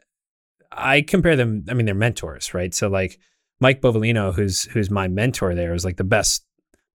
I 0.72 1.02
compare 1.02 1.36
them. 1.36 1.66
I 1.70 1.74
mean, 1.74 1.86
they're 1.86 1.96
mentors, 1.96 2.54
right? 2.54 2.74
So 2.74 2.88
like 2.88 3.20
Mike 3.60 3.82
Bovolino 3.82 4.34
who's 4.34 4.64
who's 4.66 4.90
my 4.90 5.08
mentor 5.08 5.56
there, 5.56 5.74
is 5.74 5.86
like 5.86 5.98
the 5.98 6.04
best 6.04 6.46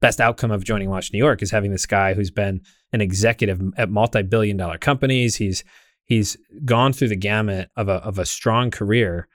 best 0.01 0.21
outcome 0.21 0.51
of 0.51 0.65
joining 0.65 0.91
Launch 0.91 1.13
New 1.13 1.19
York 1.19 1.43
is 1.43 1.51
having 1.51 1.73
this 1.73 1.87
guy 1.87 2.15
who's 2.15 2.31
been 2.31 2.61
an 2.93 3.01
executive 3.01 3.61
at 3.77 3.91
multi-billion 3.91 4.57
dollar 4.57 4.79
companies. 4.79 5.37
He's 5.37 5.65
he's 6.05 6.37
gone 6.65 6.93
through 6.93 7.09
the 7.09 7.17
gamut 7.17 7.71
of 7.77 7.89
a 7.89 7.95
of 7.95 8.19
a 8.19 8.27
strong 8.27 8.71
career 8.71 9.29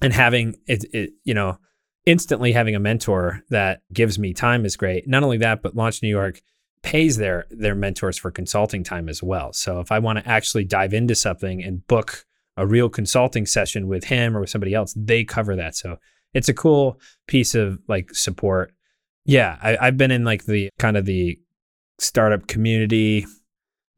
and 0.00 0.12
having 0.12 0.56
it, 0.66 0.84
it 0.92 1.10
you 1.24 1.34
know 1.34 1.58
instantly 2.06 2.52
having 2.52 2.74
a 2.74 2.80
mentor 2.80 3.42
that 3.50 3.82
gives 3.92 4.18
me 4.18 4.32
time 4.32 4.64
is 4.64 4.76
great. 4.76 5.06
Not 5.06 5.22
only 5.22 5.38
that, 5.38 5.62
but 5.62 5.76
Launch 5.76 6.02
New 6.02 6.08
York 6.08 6.40
pays 6.82 7.16
their 7.16 7.46
their 7.50 7.74
mentors 7.74 8.16
for 8.18 8.30
consulting 8.30 8.84
time 8.84 9.08
as 9.08 9.22
well. 9.22 9.52
So 9.52 9.80
if 9.80 9.90
I 9.90 9.98
want 9.98 10.18
to 10.18 10.28
actually 10.28 10.64
dive 10.64 10.94
into 10.94 11.14
something 11.14 11.62
and 11.62 11.86
book 11.86 12.24
a 12.56 12.66
real 12.66 12.88
consulting 12.88 13.46
session 13.46 13.88
with 13.88 14.04
him 14.04 14.36
or 14.36 14.40
with 14.40 14.50
somebody 14.50 14.74
else, 14.74 14.94
they 14.96 15.24
cover 15.24 15.56
that. 15.56 15.76
So 15.76 15.98
it's 16.34 16.48
a 16.48 16.54
cool 16.54 17.00
piece 17.26 17.54
of 17.54 17.78
like 17.88 18.14
support. 18.14 18.72
Yeah, 19.24 19.58
I, 19.62 19.76
I've 19.80 19.96
been 19.96 20.10
in 20.10 20.24
like 20.24 20.44
the 20.44 20.70
kind 20.78 20.96
of 20.96 21.04
the 21.04 21.38
startup 21.98 22.46
community 22.46 23.26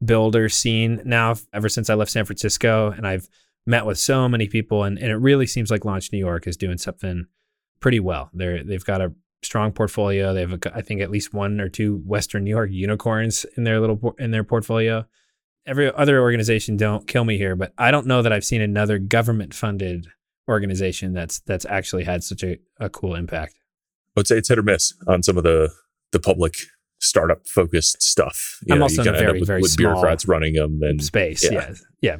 builder 0.03 0.49
scene 0.49 1.01
now 1.05 1.35
ever 1.53 1.69
since 1.69 1.89
I 1.89 1.93
left 1.93 2.11
San 2.11 2.25
Francisco, 2.25 2.91
and 2.91 3.07
I've 3.07 3.27
met 3.65 3.85
with 3.85 3.99
so 3.99 4.27
many 4.27 4.47
people, 4.47 4.83
and, 4.83 4.97
and 4.97 5.11
it 5.11 5.17
really 5.17 5.45
seems 5.45 5.69
like 5.69 5.85
Launch 5.85 6.11
New 6.11 6.19
York 6.19 6.47
is 6.47 6.57
doing 6.57 6.77
something 6.77 7.25
pretty 7.81 7.99
well. 7.99 8.29
They're 8.33 8.63
they've 8.63 8.85
got 8.85 9.01
a 9.01 9.13
strong 9.43 9.71
portfolio. 9.71 10.33
They 10.33 10.41
have, 10.41 10.53
a, 10.53 10.77
I 10.77 10.81
think, 10.81 11.01
at 11.01 11.11
least 11.11 11.33
one 11.33 11.59
or 11.59 11.67
two 11.67 11.97
Western 12.05 12.45
New 12.45 12.51
York 12.51 12.69
unicorns 12.71 13.45
in 13.57 13.65
their 13.65 13.79
little 13.79 14.15
in 14.17 14.31
their 14.31 14.45
portfolio. 14.45 15.05
Every 15.65 15.93
other 15.93 16.21
organization, 16.21 16.77
don't 16.77 17.07
kill 17.07 17.23
me 17.23 17.37
here, 17.37 17.55
but 17.55 17.73
I 17.77 17.91
don't 17.91 18.07
know 18.07 18.21
that 18.21 18.33
I've 18.33 18.45
seen 18.45 18.61
another 18.61 18.97
government 18.97 19.53
funded 19.53 20.07
organization 20.47 21.13
that's 21.13 21.39
that's 21.41 21.65
actually 21.65 22.03
had 22.03 22.23
such 22.23 22.43
a, 22.43 22.57
a 22.79 22.89
cool 22.89 23.15
impact. 23.15 23.55
I 24.15 24.19
would 24.19 24.27
say 24.27 24.37
it's 24.37 24.49
hit 24.49 24.57
or 24.57 24.63
miss 24.63 24.93
on 25.07 25.23
some 25.23 25.37
of 25.37 25.43
the 25.43 25.71
the 26.11 26.19
public 26.19 26.55
startup 26.99 27.47
focused 27.47 28.01
stuff. 28.01 28.59
You 28.65 28.73
I'm 28.73 28.79
know, 28.79 28.85
also 28.85 29.03
you 29.03 29.09
in 29.09 29.15
a 29.15 29.19
very, 29.19 29.39
with, 29.39 29.47
very 29.47 29.61
with 29.61 29.71
small 29.71 29.93
bureaucrats 29.93 30.27
running 30.27 30.53
them 30.53 30.79
and 30.81 31.03
Space, 31.03 31.43
yeah. 31.43 31.51
yeah, 31.51 31.73
yeah. 32.01 32.17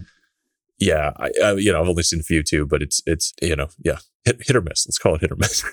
Yeah, 0.82 1.12
I, 1.18 1.30
I, 1.44 1.52
you 1.54 1.72
know, 1.72 1.82
I've 1.82 1.88
only 1.88 2.04
seen 2.04 2.20
a 2.20 2.24
few 2.24 2.44
too, 2.44 2.66
but 2.66 2.82
it's 2.82 3.02
it's 3.06 3.34
you 3.42 3.56
know, 3.56 3.68
yeah, 3.84 4.00
hit, 4.26 4.42
hit 4.46 4.56
or 4.56 4.62
miss. 4.62 4.86
Let's 4.88 4.98
call 4.98 5.16
it 5.16 5.22
hit 5.22 5.32
or 5.32 5.36
miss, 5.38 5.64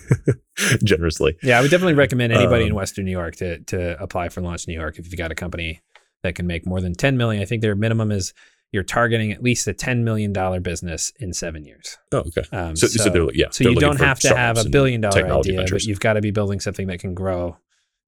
generously. 0.84 1.36
Yeah, 1.42 1.58
I 1.58 1.62
would 1.62 1.70
definitely 1.70 1.94
recommend 1.94 2.32
anybody 2.32 2.64
in 2.64 2.70
Um, 2.72 2.76
Western 2.76 3.04
New 3.04 3.10
York 3.12 3.36
to 3.36 3.58
to 3.64 4.00
apply 4.02 4.28
for 4.28 4.40
Launch 4.40 4.68
New 4.68 4.74
York 4.74 4.98
if 4.98 5.06
you've 5.06 5.16
got 5.18 5.32
a 5.32 5.34
company 5.34 5.80
that 6.22 6.34
can 6.34 6.46
make 6.46 6.66
more 6.66 6.80
than 6.80 6.94
10 6.94 7.16
million. 7.16 7.42
I 7.42 7.46
think 7.46 7.62
their 7.62 7.74
minimum 7.76 8.10
is 8.10 8.32
you're 8.72 8.82
targeting 8.82 9.32
at 9.32 9.42
least 9.42 9.66
a 9.68 9.72
10 9.72 10.04
million 10.04 10.32
dollar 10.32 10.60
business 10.60 11.12
in 11.20 11.32
seven 11.32 11.64
years. 11.64 11.96
Oh, 12.12 12.18
okay. 12.18 12.42
Um, 12.52 12.76
So, 12.76 12.86
so, 12.88 13.08
they're 13.08 13.32
yeah. 13.32 13.46
so 13.50 13.68
you 13.68 13.76
don't 13.76 14.00
have 14.00 14.18
to 14.20 14.36
have 14.36 14.58
a 14.58 14.68
billion 14.68 15.00
dollar 15.00 15.24
idea, 15.24 15.56
ventures. 15.56 15.84
but 15.84 15.88
you've 15.88 16.00
got 16.00 16.14
to 16.14 16.20
be 16.20 16.30
building 16.32 16.60
something 16.60 16.86
that 16.88 16.98
can 17.00 17.14
grow 17.14 17.56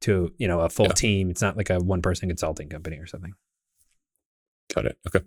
to 0.02 0.32
you 0.38 0.48
know 0.48 0.60
a 0.60 0.68
full 0.68 0.86
Yeah. 0.86 0.92
team. 0.92 1.30
It's 1.30 1.40
not 1.42 1.56
like 1.56 1.70
a 1.70 1.78
one 1.78 2.02
person 2.02 2.28
consulting 2.28 2.68
company 2.68 2.96
or 2.98 3.06
something. 3.06 3.32
Got 4.74 4.86
it. 4.86 4.98
Okay. 5.06 5.24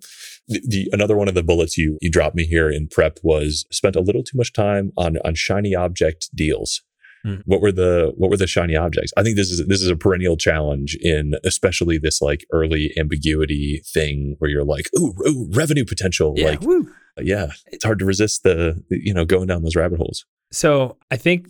The, 0.48 0.62
the 0.68 0.90
another 0.94 1.16
one 1.18 1.28
of 1.28 1.34
the 1.36 1.44
bullets 1.44 1.78
you 1.78 1.98
you 2.02 2.10
dropped 2.10 2.36
me 2.36 2.46
here 2.46 2.70
in 2.70 2.88
prep 2.88 3.20
was 3.24 3.66
spent 3.72 3.96
a 3.96 4.02
little 4.02 4.24
too 4.24 4.38
much 4.38 4.54
time 4.54 4.92
on 4.98 5.18
on 5.26 5.36
shiny 5.36 5.76
object 5.76 6.30
deals. 6.36 6.82
Hmm. 7.24 7.36
What 7.46 7.62
were 7.62 7.72
the 7.72 8.14
what 8.18 8.30
were 8.30 8.38
the 8.38 8.48
shiny 8.48 8.76
objects? 8.76 9.14
I 9.16 9.24
think 9.24 9.38
this 9.38 9.50
is 9.50 9.66
this 9.68 9.82
is 9.82 9.88
a 9.90 9.96
perennial 9.96 10.36
challenge 10.38 10.96
in 11.02 11.34
especially 11.46 11.98
this 11.98 12.22
like 12.22 12.46
early 12.52 12.94
ambiguity 12.98 13.82
thing 13.94 14.36
where 14.40 14.50
you're 14.52 14.66
like, 14.66 14.90
ooh, 14.98 15.14
ooh 15.28 15.50
revenue 15.54 15.86
potential. 15.86 16.34
Yeah, 16.36 16.48
Like, 16.52 16.62
woo. 16.62 16.92
yeah, 17.22 17.52
it's 17.68 17.86
hard 17.86 18.00
to 18.00 18.06
resist 18.06 18.44
the 18.44 18.84
you 18.90 19.14
know 19.14 19.24
going 19.26 19.48
down 19.48 19.64
those 19.64 19.76
rabbit 19.76 19.98
holes. 20.00 20.26
So 20.52 20.98
I 21.10 21.16
think 21.16 21.48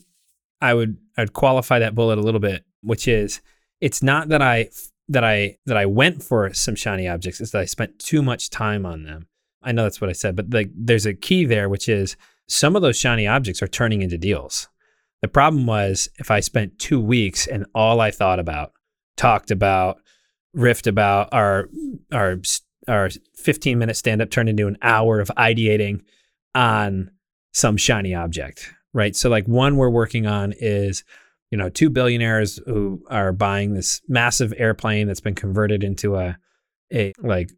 I 0.62 0.74
would 0.76 0.98
I'd 1.18 1.34
qualify 1.34 1.80
that 1.80 1.96
bullet 1.96 2.20
a 2.20 2.22
little 2.22 2.40
bit, 2.40 2.64
which 2.82 3.08
is 3.08 3.42
it's 3.82 4.04
not 4.04 4.30
that 4.30 4.42
I 4.44 4.70
that 5.10 5.24
I 5.24 5.58
that 5.66 5.78
I 5.78 5.86
went 5.86 6.24
for 6.24 6.54
some 6.54 6.76
shiny 6.76 7.08
objects, 7.08 7.42
is 7.42 7.52
that 7.52 7.62
I 7.62 7.66
spent 7.66 8.00
too 8.00 8.22
much 8.22 8.50
time 8.50 8.86
on 8.86 9.04
them. 9.04 9.28
I 9.62 9.72
know 9.72 9.84
that's 9.84 10.02
what 10.02 10.10
I 10.10 10.14
said, 10.14 10.36
but 10.36 10.54
like 10.54 10.70
there's 10.76 11.06
a 11.06 11.14
key 11.14 11.46
there, 11.46 11.70
which 11.70 11.88
is 11.88 12.16
some 12.48 12.76
of 12.76 12.82
those 12.82 12.98
shiny 12.98 13.28
objects 13.28 13.62
are 13.62 13.68
turning 13.68 14.02
into 14.02 14.18
deals. 14.18 14.68
The 15.22 15.28
problem 15.28 15.66
was 15.66 16.10
if 16.20 16.30
I 16.30 16.42
spent 16.42 16.80
two 16.80 17.00
weeks 17.00 17.48
and 17.48 17.66
all 17.74 18.02
I 18.02 18.12
thought 18.12 18.40
about, 18.40 18.74
talked 19.16 19.52
about, 19.52 20.02
riffed 20.56 20.88
about 20.88 21.30
our 21.32 21.70
our 22.12 22.38
our 22.88 23.10
15 23.36 23.78
minute 23.78 23.96
stand 23.96 24.22
up 24.22 24.30
turned 24.30 24.50
into 24.50 24.68
an 24.68 24.78
hour 24.82 25.20
of 25.20 25.32
ideating 25.38 26.02
on 26.54 27.12
some 27.54 27.78
shiny 27.78 28.14
object 28.14 28.74
right? 28.94 29.16
So 29.16 29.30
like 29.30 29.48
one 29.48 29.76
we're 29.76 29.90
working 29.90 30.26
on 30.26 30.54
is, 30.60 31.04
you 31.54 31.58
know, 31.58 31.70
two 31.70 31.92
billionaires 31.92 32.60
who 32.66 33.00
are 33.12 33.32
buying 33.32 33.76
this 33.76 34.02
massive 34.08 34.56
airplane 34.58 35.06
that's 35.06 35.20
been 35.20 35.36
converted 35.36 35.84
into 35.84 36.16
a 36.16 36.36
a 36.92 37.14
like 37.20 37.52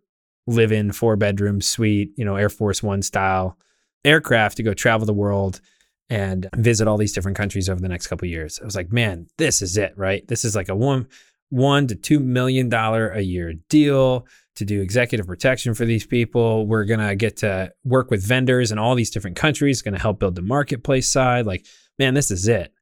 live-in 0.47 0.91
four-bedroom 0.91 1.61
suite, 1.61 2.11
you 2.17 2.25
know, 2.25 2.35
Air 2.35 2.49
Force 2.49 2.83
One 2.83 3.01
style 3.01 3.57
aircraft 4.03 4.57
to 4.57 4.63
go 4.63 4.73
travel 4.73 5.05
the 5.05 5.13
world 5.13 5.61
and 6.09 6.49
visit 6.57 6.89
all 6.89 6.97
these 6.97 7.13
different 7.13 7.37
countries 7.37 7.69
over 7.69 7.79
the 7.79 7.87
next 7.87 8.07
couple 8.07 8.27
years. 8.27 8.59
I 8.61 8.65
was 8.65 8.75
like, 8.75 8.91
man, 8.91 9.27
this 9.37 9.61
is 9.61 9.77
it, 9.77 9.93
right? 9.95 10.27
This 10.27 10.43
is 10.43 10.57
like 10.57 10.67
a 10.67 10.75
one 10.75 11.07
one 11.47 11.87
to 11.87 11.95
two 11.95 12.19
million 12.19 12.67
dollar 12.67 13.11
a 13.11 13.21
year 13.21 13.53
deal 13.69 14.27
to 14.57 14.65
do 14.65 14.81
executive 14.81 15.25
protection 15.25 15.73
for 15.73 15.85
these 15.85 16.05
people. 16.05 16.67
We're 16.67 16.83
gonna 16.83 17.15
get 17.15 17.37
to 17.37 17.71
work 17.85 18.11
with 18.11 18.27
vendors 18.27 18.73
in 18.73 18.77
all 18.77 18.93
these 18.93 19.09
different 19.09 19.37
countries, 19.37 19.81
gonna 19.81 19.99
help 19.99 20.19
build 20.19 20.35
the 20.35 20.41
marketplace 20.41 21.09
side. 21.09 21.45
Like, 21.45 21.65
man, 21.97 22.13
this 22.13 22.29
is 22.29 22.45
it. 22.49 22.73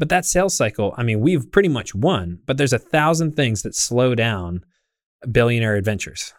But 0.00 0.08
that 0.08 0.26
sales 0.26 0.56
cycle, 0.56 0.94
I 0.96 1.04
mean, 1.04 1.20
we've 1.20 1.52
pretty 1.52 1.68
much 1.68 1.94
won, 1.94 2.40
but 2.46 2.56
there's 2.56 2.72
a 2.72 2.78
thousand 2.78 3.36
things 3.36 3.62
that 3.62 3.76
slow 3.76 4.16
down 4.16 4.64
billionaire 5.30 5.76
adventures 5.76 6.34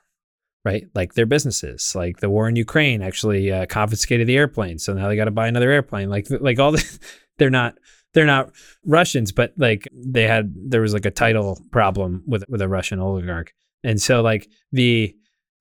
right? 0.64 0.88
Like 0.93 1.14
their 1.14 1.26
businesses, 1.26 1.95
like 1.95 2.20
the 2.20 2.30
war 2.30 2.47
in 2.47 2.55
Ukraine 2.55 3.01
actually 3.01 3.51
uh, 3.51 3.66
confiscated 3.66 4.28
the 4.28 4.38
airplane, 4.38 4.78
so 4.78 4.93
now 4.93 5.07
they 5.07 5.16
got 5.16 5.26
to 5.26 5.32
buy 5.32 5.47
another 5.47 5.72
airplane. 5.72 6.09
Like 6.09 6.28
like 6.30 6.59
all 6.59 6.72
the, 6.74 6.99
they're 7.38 7.49
not 7.49 7.76
they're 8.14 8.26
not 8.26 8.51
Russians, 8.86 9.32
but 9.32 9.53
like 9.57 9.88
they 9.93 10.28
had 10.28 10.53
there 10.55 10.82
was 10.82 10.93
like 10.93 11.05
a 11.05 11.12
title 11.12 11.59
problem 11.72 12.24
with 12.28 12.43
with 12.47 12.62
a 12.62 12.68
Russian 12.68 12.99
oligarch, 12.99 13.53
and 13.84 14.01
so 14.01 14.22
like 14.22 14.49
the 14.72 15.16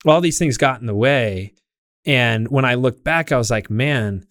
all 0.05 0.21
these 0.21 0.39
things 0.39 0.57
got 0.57 0.81
in 0.81 0.87
the 0.87 0.95
way. 0.95 1.53
And 2.03 2.47
when 2.47 2.65
I 2.65 2.73
looked 2.73 3.03
back, 3.03 3.31
I 3.31 3.37
was 3.37 3.51
like, 3.51 3.69
man, 3.69 4.25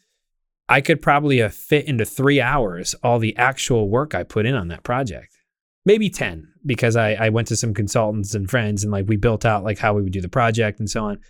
I 0.70 0.80
could 0.80 1.02
probably 1.02 1.38
have 1.38 1.54
fit 1.54 1.86
into 1.86 2.04
three 2.04 2.40
hours 2.40 2.94
all 3.02 3.18
the 3.18 3.36
actual 3.36 3.88
work 3.88 4.14
I 4.14 4.22
put 4.22 4.46
in 4.46 4.54
on 4.54 4.68
that 4.68 4.84
project 4.84 5.36
maybe 5.84 6.10
10 6.10 6.48
because 6.64 6.96
I, 6.96 7.14
I 7.14 7.28
went 7.30 7.48
to 7.48 7.56
some 7.56 7.74
consultants 7.74 8.34
and 8.34 8.50
friends 8.50 8.82
and 8.82 8.92
like 8.92 9.06
we 9.08 9.16
built 9.16 9.44
out 9.44 9.64
like 9.64 9.78
how 9.78 9.94
we 9.94 10.02
would 10.02 10.12
do 10.12 10.20
the 10.20 10.28
project 10.28 10.78
and 10.78 10.88
so 10.90 11.04
on. 11.04 11.20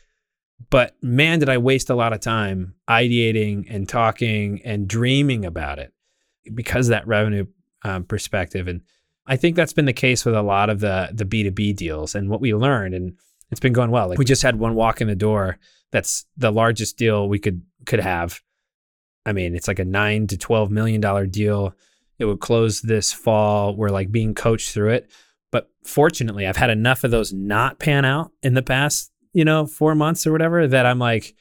But 0.68 0.94
man, 1.02 1.38
did 1.38 1.48
I 1.48 1.58
waste 1.58 1.88
a 1.88 1.94
lot 1.94 2.12
of 2.12 2.20
time 2.20 2.74
ideating 2.88 3.66
and 3.70 3.88
talking 3.88 4.60
and 4.64 4.88
dreaming 4.88 5.44
about 5.44 5.78
it 5.78 5.92
because 6.54 6.88
that 6.88 7.06
revenue 7.06 7.46
um, 7.82 8.04
perspective. 8.04 8.68
And 8.68 8.82
I 9.26 9.36
think 9.36 9.56
that's 9.56 9.72
been 9.72 9.86
the 9.86 9.92
case 9.92 10.24
with 10.24 10.34
a 10.34 10.42
lot 10.42 10.68
of 10.68 10.80
the 10.80 11.10
the 11.12 11.24
B2B 11.24 11.76
deals 11.76 12.14
and 12.14 12.28
what 12.28 12.40
we 12.40 12.54
learned 12.54 12.94
and 12.94 13.16
it's 13.50 13.60
been 13.60 13.72
going 13.72 13.90
well. 13.90 14.08
Like 14.08 14.18
we 14.18 14.24
just 14.24 14.42
had 14.42 14.58
one 14.58 14.74
walk 14.74 15.00
in 15.00 15.08
the 15.08 15.14
door 15.14 15.58
that's 15.90 16.24
the 16.36 16.52
largest 16.52 16.98
deal 16.98 17.28
we 17.28 17.38
could 17.38 17.62
could 17.86 18.00
have. 18.00 18.42
I 19.26 19.32
mean, 19.32 19.54
it's 19.54 19.68
like 19.68 19.78
a 19.78 19.84
9 19.84 20.26
to 20.28 20.36
12 20.38 20.70
million 20.70 21.00
dollar 21.00 21.26
deal 21.26 21.74
it 22.20 22.26
would 22.26 22.40
close 22.40 22.82
this 22.82 23.12
fall. 23.12 23.74
We're 23.74 23.88
like 23.88 24.12
being 24.12 24.34
coached 24.34 24.72
through 24.72 24.90
it. 24.90 25.10
But 25.50 25.70
fortunately, 25.82 26.46
I've 26.46 26.58
had 26.58 26.70
enough 26.70 27.02
of 27.02 27.10
those 27.10 27.32
not 27.32 27.78
pan 27.80 28.04
out 28.04 28.30
in 28.42 28.54
the 28.54 28.62
past, 28.62 29.10
you 29.32 29.44
know, 29.44 29.66
four 29.66 29.94
months 29.94 30.26
or 30.26 30.32
whatever 30.32 30.68
that 30.68 30.84
I'm 30.86 30.98
like, 30.98 31.34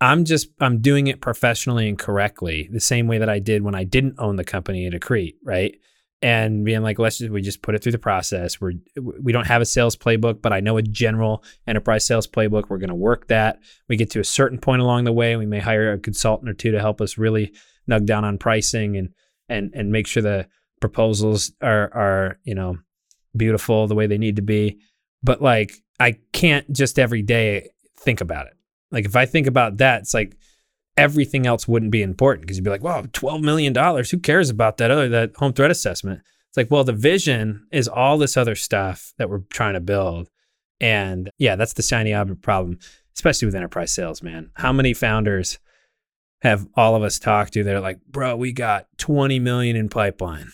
I'm 0.00 0.24
just 0.24 0.48
I'm 0.60 0.80
doing 0.80 1.08
it 1.08 1.20
professionally 1.20 1.88
and 1.88 1.98
correctly, 1.98 2.68
the 2.70 2.80
same 2.80 3.08
way 3.08 3.18
that 3.18 3.28
I 3.28 3.40
did 3.40 3.62
when 3.62 3.74
I 3.74 3.82
didn't 3.82 4.14
own 4.18 4.36
the 4.36 4.44
company 4.44 4.86
at 4.86 4.92
Accrete, 4.92 5.34
right? 5.42 5.76
And 6.22 6.64
being 6.64 6.82
like, 6.82 6.98
let's 6.98 7.18
just 7.18 7.30
we 7.30 7.42
just 7.42 7.60
put 7.60 7.74
it 7.74 7.82
through 7.82 7.92
the 7.92 7.98
process. 7.98 8.58
We're 8.60 8.72
we 8.96 9.32
don't 9.32 9.46
have 9.46 9.60
a 9.60 9.66
sales 9.66 9.96
playbook, 9.96 10.40
but 10.40 10.52
I 10.52 10.60
know 10.60 10.78
a 10.78 10.82
general 10.82 11.44
enterprise 11.66 12.06
sales 12.06 12.26
playbook. 12.26 12.70
We're 12.70 12.78
going 12.78 12.88
to 12.88 12.94
work 12.94 13.28
that. 13.28 13.60
We 13.88 13.96
get 13.96 14.10
to 14.12 14.20
a 14.20 14.24
certain 14.24 14.58
point 14.58 14.80
along 14.80 15.04
the 15.04 15.12
way, 15.12 15.36
we 15.36 15.44
may 15.44 15.60
hire 15.60 15.92
a 15.92 15.98
consultant 15.98 16.48
or 16.48 16.54
two 16.54 16.72
to 16.72 16.80
help 16.80 17.02
us 17.02 17.18
really 17.18 17.52
nug 17.88 18.06
down 18.06 18.24
on 18.24 18.38
pricing 18.38 18.96
and 18.96 19.10
and 19.48 19.72
and 19.74 19.92
make 19.92 20.06
sure 20.06 20.22
the 20.22 20.46
proposals 20.80 21.52
are 21.62 21.92
are 21.94 22.38
you 22.44 22.54
know 22.54 22.78
beautiful 23.36 23.86
the 23.86 23.94
way 23.94 24.06
they 24.06 24.18
need 24.18 24.36
to 24.36 24.42
be 24.42 24.78
but 25.22 25.42
like 25.42 25.72
i 26.00 26.16
can't 26.32 26.70
just 26.72 26.98
every 26.98 27.22
day 27.22 27.68
think 27.98 28.20
about 28.20 28.46
it 28.46 28.54
like 28.90 29.04
if 29.04 29.16
i 29.16 29.26
think 29.26 29.46
about 29.46 29.78
that 29.78 30.02
it's 30.02 30.14
like 30.14 30.36
everything 30.96 31.46
else 31.46 31.68
wouldn't 31.68 31.92
be 31.92 32.02
important 32.02 32.42
because 32.42 32.56
you'd 32.56 32.64
be 32.64 32.70
like 32.70 32.82
wow 32.82 33.04
12 33.12 33.42
million 33.42 33.72
dollars 33.72 34.10
who 34.10 34.18
cares 34.18 34.50
about 34.50 34.76
that 34.78 34.90
other 34.90 35.08
that 35.08 35.34
home 35.36 35.52
threat 35.52 35.70
assessment 35.70 36.20
it's 36.48 36.56
like 36.56 36.70
well 36.70 36.84
the 36.84 36.92
vision 36.92 37.66
is 37.70 37.88
all 37.88 38.18
this 38.18 38.36
other 38.36 38.54
stuff 38.54 39.12
that 39.18 39.28
we're 39.28 39.42
trying 39.50 39.74
to 39.74 39.80
build 39.80 40.28
and 40.80 41.30
yeah 41.38 41.56
that's 41.56 41.74
the 41.74 41.82
shiny 41.82 42.14
object 42.14 42.42
problem 42.42 42.78
especially 43.14 43.46
with 43.46 43.54
enterprise 43.54 43.92
sales 43.92 44.22
man 44.22 44.50
how 44.54 44.72
many 44.72 44.94
founders 44.94 45.58
have 46.42 46.66
all 46.74 46.94
of 46.94 47.02
us 47.02 47.18
talked 47.18 47.52
to, 47.54 47.64
they're 47.64 47.80
like, 47.80 48.04
bro, 48.06 48.36
we 48.36 48.52
got 48.52 48.86
20 48.98 49.38
million 49.38 49.76
in 49.76 49.88
pipeline. 49.88 50.48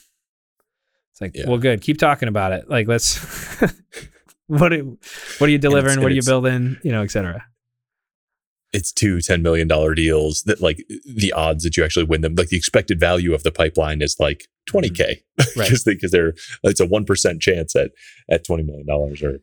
It's 1.12 1.20
like, 1.20 1.32
yeah. 1.34 1.48
well, 1.48 1.58
good. 1.58 1.80
Keep 1.80 1.98
talking 1.98 2.28
about 2.28 2.52
it. 2.52 2.68
Like, 2.68 2.88
let's, 2.88 3.18
what, 4.46 4.72
are, 4.72 4.82
what 4.82 5.42
are 5.42 5.48
you 5.48 5.58
delivering? 5.58 6.00
what 6.00 6.12
are 6.12 6.14
you 6.14 6.22
building? 6.22 6.78
You 6.82 6.92
know, 6.92 7.02
et 7.02 7.10
cetera. 7.10 7.44
It's 8.72 8.92
two 8.92 9.18
$10 9.18 9.42
million 9.42 9.68
deals 9.94 10.44
that 10.44 10.60
like 10.60 10.84
the 11.04 11.32
odds 11.32 11.64
that 11.64 11.76
you 11.76 11.84
actually 11.84 12.06
win 12.06 12.22
them, 12.22 12.34
like 12.34 12.48
the 12.48 12.56
expected 12.56 12.98
value 12.98 13.34
of 13.34 13.42
the 13.42 13.52
pipeline 13.52 14.00
is 14.00 14.16
like 14.18 14.48
20K. 14.68 14.90
Mm-hmm. 14.90 15.18
Right. 15.58 15.68
Just 15.68 15.84
because 15.84 16.12
they're, 16.12 16.34
it's 16.62 16.80
a 16.80 16.86
1% 16.86 17.40
chance 17.40 17.74
at, 17.76 17.90
at 18.30 18.46
$20 18.46 18.64
million 18.64 18.88
or, 18.88 19.38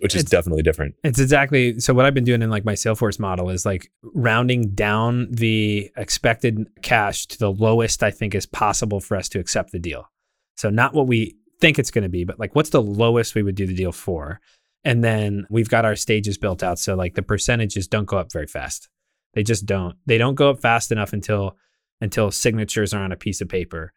which 0.00 0.14
is 0.14 0.22
it's, 0.22 0.30
definitely 0.30 0.62
different. 0.62 0.94
It's 1.04 1.20
exactly 1.20 1.78
so. 1.78 1.94
What 1.94 2.04
I've 2.04 2.14
been 2.14 2.24
doing 2.24 2.42
in 2.42 2.50
like 2.50 2.64
my 2.64 2.72
Salesforce 2.72 3.20
model 3.20 3.48
is 3.50 3.64
like 3.64 3.90
rounding 4.02 4.70
down 4.70 5.28
the 5.30 5.90
expected 5.96 6.66
cash 6.82 7.26
to 7.26 7.38
the 7.38 7.52
lowest 7.52 8.02
I 8.02 8.10
think 8.10 8.34
is 8.34 8.46
possible 8.46 9.00
for 9.00 9.16
us 9.16 9.28
to 9.30 9.38
accept 9.38 9.70
the 9.72 9.78
deal. 9.78 10.10
So 10.56 10.70
not 10.70 10.94
what 10.94 11.06
we 11.06 11.36
think 11.60 11.78
it's 11.78 11.90
going 11.90 12.02
to 12.02 12.08
be, 12.08 12.24
but 12.24 12.40
like 12.40 12.54
what's 12.54 12.70
the 12.70 12.82
lowest 12.82 13.34
we 13.34 13.42
would 13.42 13.54
do 13.54 13.66
the 13.66 13.74
deal 13.74 13.92
for. 13.92 14.40
And 14.84 15.02
then 15.02 15.46
we've 15.48 15.68
got 15.68 15.84
our 15.84 15.96
stages 15.96 16.36
built 16.36 16.62
out. 16.62 16.78
So 16.78 16.94
like 16.94 17.14
the 17.14 17.22
percentages 17.22 17.88
don't 17.88 18.06
go 18.06 18.18
up 18.18 18.30
very 18.32 18.46
fast. 18.46 18.88
They 19.32 19.42
just 19.42 19.66
don't. 19.66 19.96
They 20.06 20.18
don't 20.18 20.34
go 20.34 20.50
up 20.50 20.60
fast 20.60 20.92
enough 20.92 21.12
until 21.12 21.56
until 22.00 22.30
signatures 22.30 22.92
are 22.92 23.02
on 23.02 23.12
a 23.12 23.16
piece 23.16 23.40
of 23.40 23.48
paper. 23.48 23.92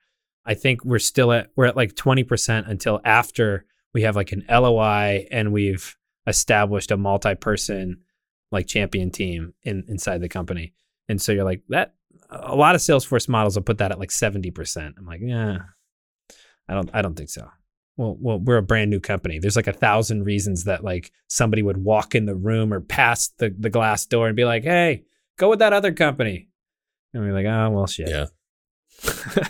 I 0.45 0.53
think 0.53 0.85
we're 0.85 0.99
still 0.99 1.31
at 1.33 1.49
we're 1.55 1.65
at 1.65 1.75
like 1.75 1.93
20% 1.93 2.69
until 2.69 3.01
after 3.03 3.65
we 3.93 4.03
have 4.03 4.15
like 4.15 4.31
an 4.31 4.45
LOI 4.49 5.27
and 5.29 5.51
we've 5.51 5.97
established 6.25 6.91
a 6.91 6.97
multi-person 6.97 7.97
like 8.51 8.67
champion 8.67 9.11
team 9.11 9.53
in 9.63 9.83
inside 9.87 10.21
the 10.21 10.29
company. 10.29 10.73
And 11.09 11.21
so 11.21 11.31
you're 11.31 11.43
like 11.43 11.63
that 11.69 11.93
a 12.29 12.55
lot 12.55 12.75
of 12.75 12.81
Salesforce 12.81 13.29
models 13.29 13.55
will 13.55 13.63
put 13.63 13.77
that 13.77 13.91
at 13.91 13.99
like 13.99 14.09
70%. 14.09 14.93
I'm 14.97 15.05
like, 15.05 15.21
yeah, 15.23 15.59
I 16.67 16.73
don't 16.73 16.89
I 16.93 17.01
don't 17.01 17.15
think 17.15 17.29
so. 17.29 17.49
Well, 17.97 18.15
well, 18.19 18.39
we're 18.39 18.57
a 18.57 18.63
brand 18.63 18.91
new 18.91 18.99
company. 18.99 19.39
There's 19.39 19.55
like 19.55 19.67
a 19.67 19.73
thousand 19.73 20.23
reasons 20.23 20.65
that 20.65 20.83
like 20.83 21.11
somebody 21.27 21.63
would 21.63 21.77
walk 21.77 22.15
in 22.15 22.25
the 22.25 22.35
room 22.35 22.71
or 22.71 22.79
pass 22.79 23.29
the, 23.39 23.53
the 23.57 23.69
glass 23.69 24.05
door 24.05 24.27
and 24.27 24.35
be 24.35 24.45
like, 24.45 24.63
hey, 24.63 25.03
go 25.37 25.49
with 25.49 25.59
that 25.59 25.73
other 25.73 25.91
company. 25.91 26.49
And 27.13 27.23
we're 27.23 27.33
like, 27.33 27.45
oh 27.45 27.71
well 27.71 27.87
shit. 27.87 28.09
Yeah. 28.09 28.27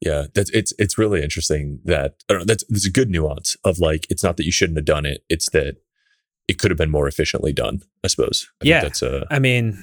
Yeah, 0.00 0.26
that's 0.34 0.48
it's 0.50 0.72
it's 0.78 0.96
really 0.96 1.22
interesting 1.22 1.80
that 1.84 2.14
I 2.28 2.32
don't 2.32 2.38
know, 2.40 2.44
that's 2.46 2.64
that's 2.68 2.86
a 2.86 2.90
good 2.90 3.10
nuance 3.10 3.56
of 3.64 3.78
like 3.78 4.06
it's 4.08 4.24
not 4.24 4.38
that 4.38 4.46
you 4.46 4.52
shouldn't 4.52 4.78
have 4.78 4.86
done 4.86 5.04
it, 5.04 5.24
it's 5.28 5.50
that 5.50 5.76
it 6.48 6.58
could 6.58 6.70
have 6.70 6.78
been 6.78 6.90
more 6.90 7.06
efficiently 7.06 7.52
done. 7.52 7.82
I 8.02 8.08
suppose. 8.08 8.48
I 8.62 8.66
yeah, 8.66 8.80
that's 8.80 9.02
a. 9.02 9.26
I 9.30 9.38
mean, 9.38 9.78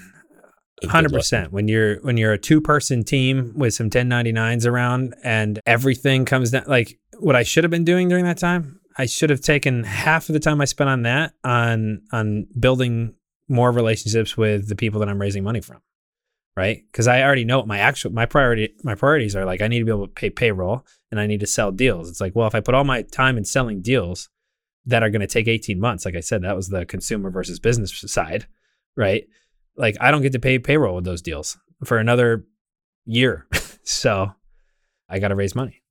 hundred 0.86 1.14
percent. 1.14 1.52
When 1.52 1.68
you're 1.68 1.98
when 2.02 2.18
you're 2.18 2.34
a 2.34 2.38
two 2.38 2.62
person 2.62 3.04
team 3.04 3.54
with 3.56 3.74
some 3.74 3.90
1099s 3.90 4.66
around 4.66 5.16
and 5.24 5.60
everything 5.66 6.26
comes 6.26 6.52
down, 6.52 6.66
like 6.68 7.00
what 7.20 7.36
I 7.36 7.44
should 7.44 7.64
have 7.64 7.72
been 7.72 7.86
doing 7.86 8.10
during 8.10 8.26
that 8.26 8.38
time, 8.38 8.80
I 8.98 9.06
should 9.06 9.30
have 9.30 9.42
taken 9.42 9.84
half 9.84 10.30
of 10.30 10.34
the 10.34 10.40
time 10.40 10.62
I 10.62 10.66
spent 10.66 10.90
on 10.90 11.04
that 11.04 11.34
on 11.44 12.02
on 12.12 12.48
building 12.60 13.16
more 13.50 13.72
relationships 13.72 14.36
with 14.36 14.68
the 14.68 14.76
people 14.76 15.00
that 15.00 15.10
I'm 15.10 15.22
raising 15.22 15.44
money 15.44 15.62
from 15.62 15.82
right? 16.58 16.84
Because 16.92 17.08
I 17.08 17.22
already 17.22 17.46
know 17.46 17.60
what 17.60 17.68
my 17.68 17.78
actual 17.78 18.12
my 18.12 18.26
priority 18.26 18.74
my 18.84 18.96
priorities 18.96 19.36
are. 19.36 19.46
Like 19.46 19.62
I 19.62 19.68
need 19.68 19.80
to 19.80 19.86
be 19.86 19.92
able 19.92 20.08
to 20.08 20.14
pay 20.14 20.32
payroll 20.32 20.86
and 21.12 21.20
I 21.20 21.28
need 21.28 21.40
to 21.42 21.48
sell 21.48 21.72
deals. 21.72 22.10
It's 22.10 22.20
like, 22.20 22.36
well, 22.36 22.48
if 22.48 22.56
I 22.56 22.60
put 22.60 22.74
all 22.74 22.84
my 22.84 23.04
time 23.04 23.38
in 23.38 23.46
selling 23.46 23.82
deals 23.82 24.28
that 24.88 25.04
are 25.04 25.12
going 25.12 25.22
to 25.22 25.28
take 25.28 25.48
18 25.48 25.80
months, 25.80 26.04
like 26.04 26.16
I 26.16 26.20
said, 26.20 26.42
that 26.42 26.56
was 26.56 26.70
the 26.70 26.86
consumer 26.86 27.30
versus 27.30 27.60
business 27.60 28.04
side, 28.08 28.48
right? 28.98 29.26
Like 29.78 29.96
I 30.02 30.12
don't 30.12 30.22
get 30.22 30.34
to 30.34 30.40
pay 30.40 30.60
payroll 30.60 30.96
with 30.96 31.06
those 31.06 31.22
deals 31.22 31.58
for 31.84 31.98
another 31.98 32.46
year. 33.06 33.48
so 33.84 34.32
I 35.10 35.20
got 35.20 35.30
to 35.30 35.36
raise 35.36 35.56
money. 35.56 35.82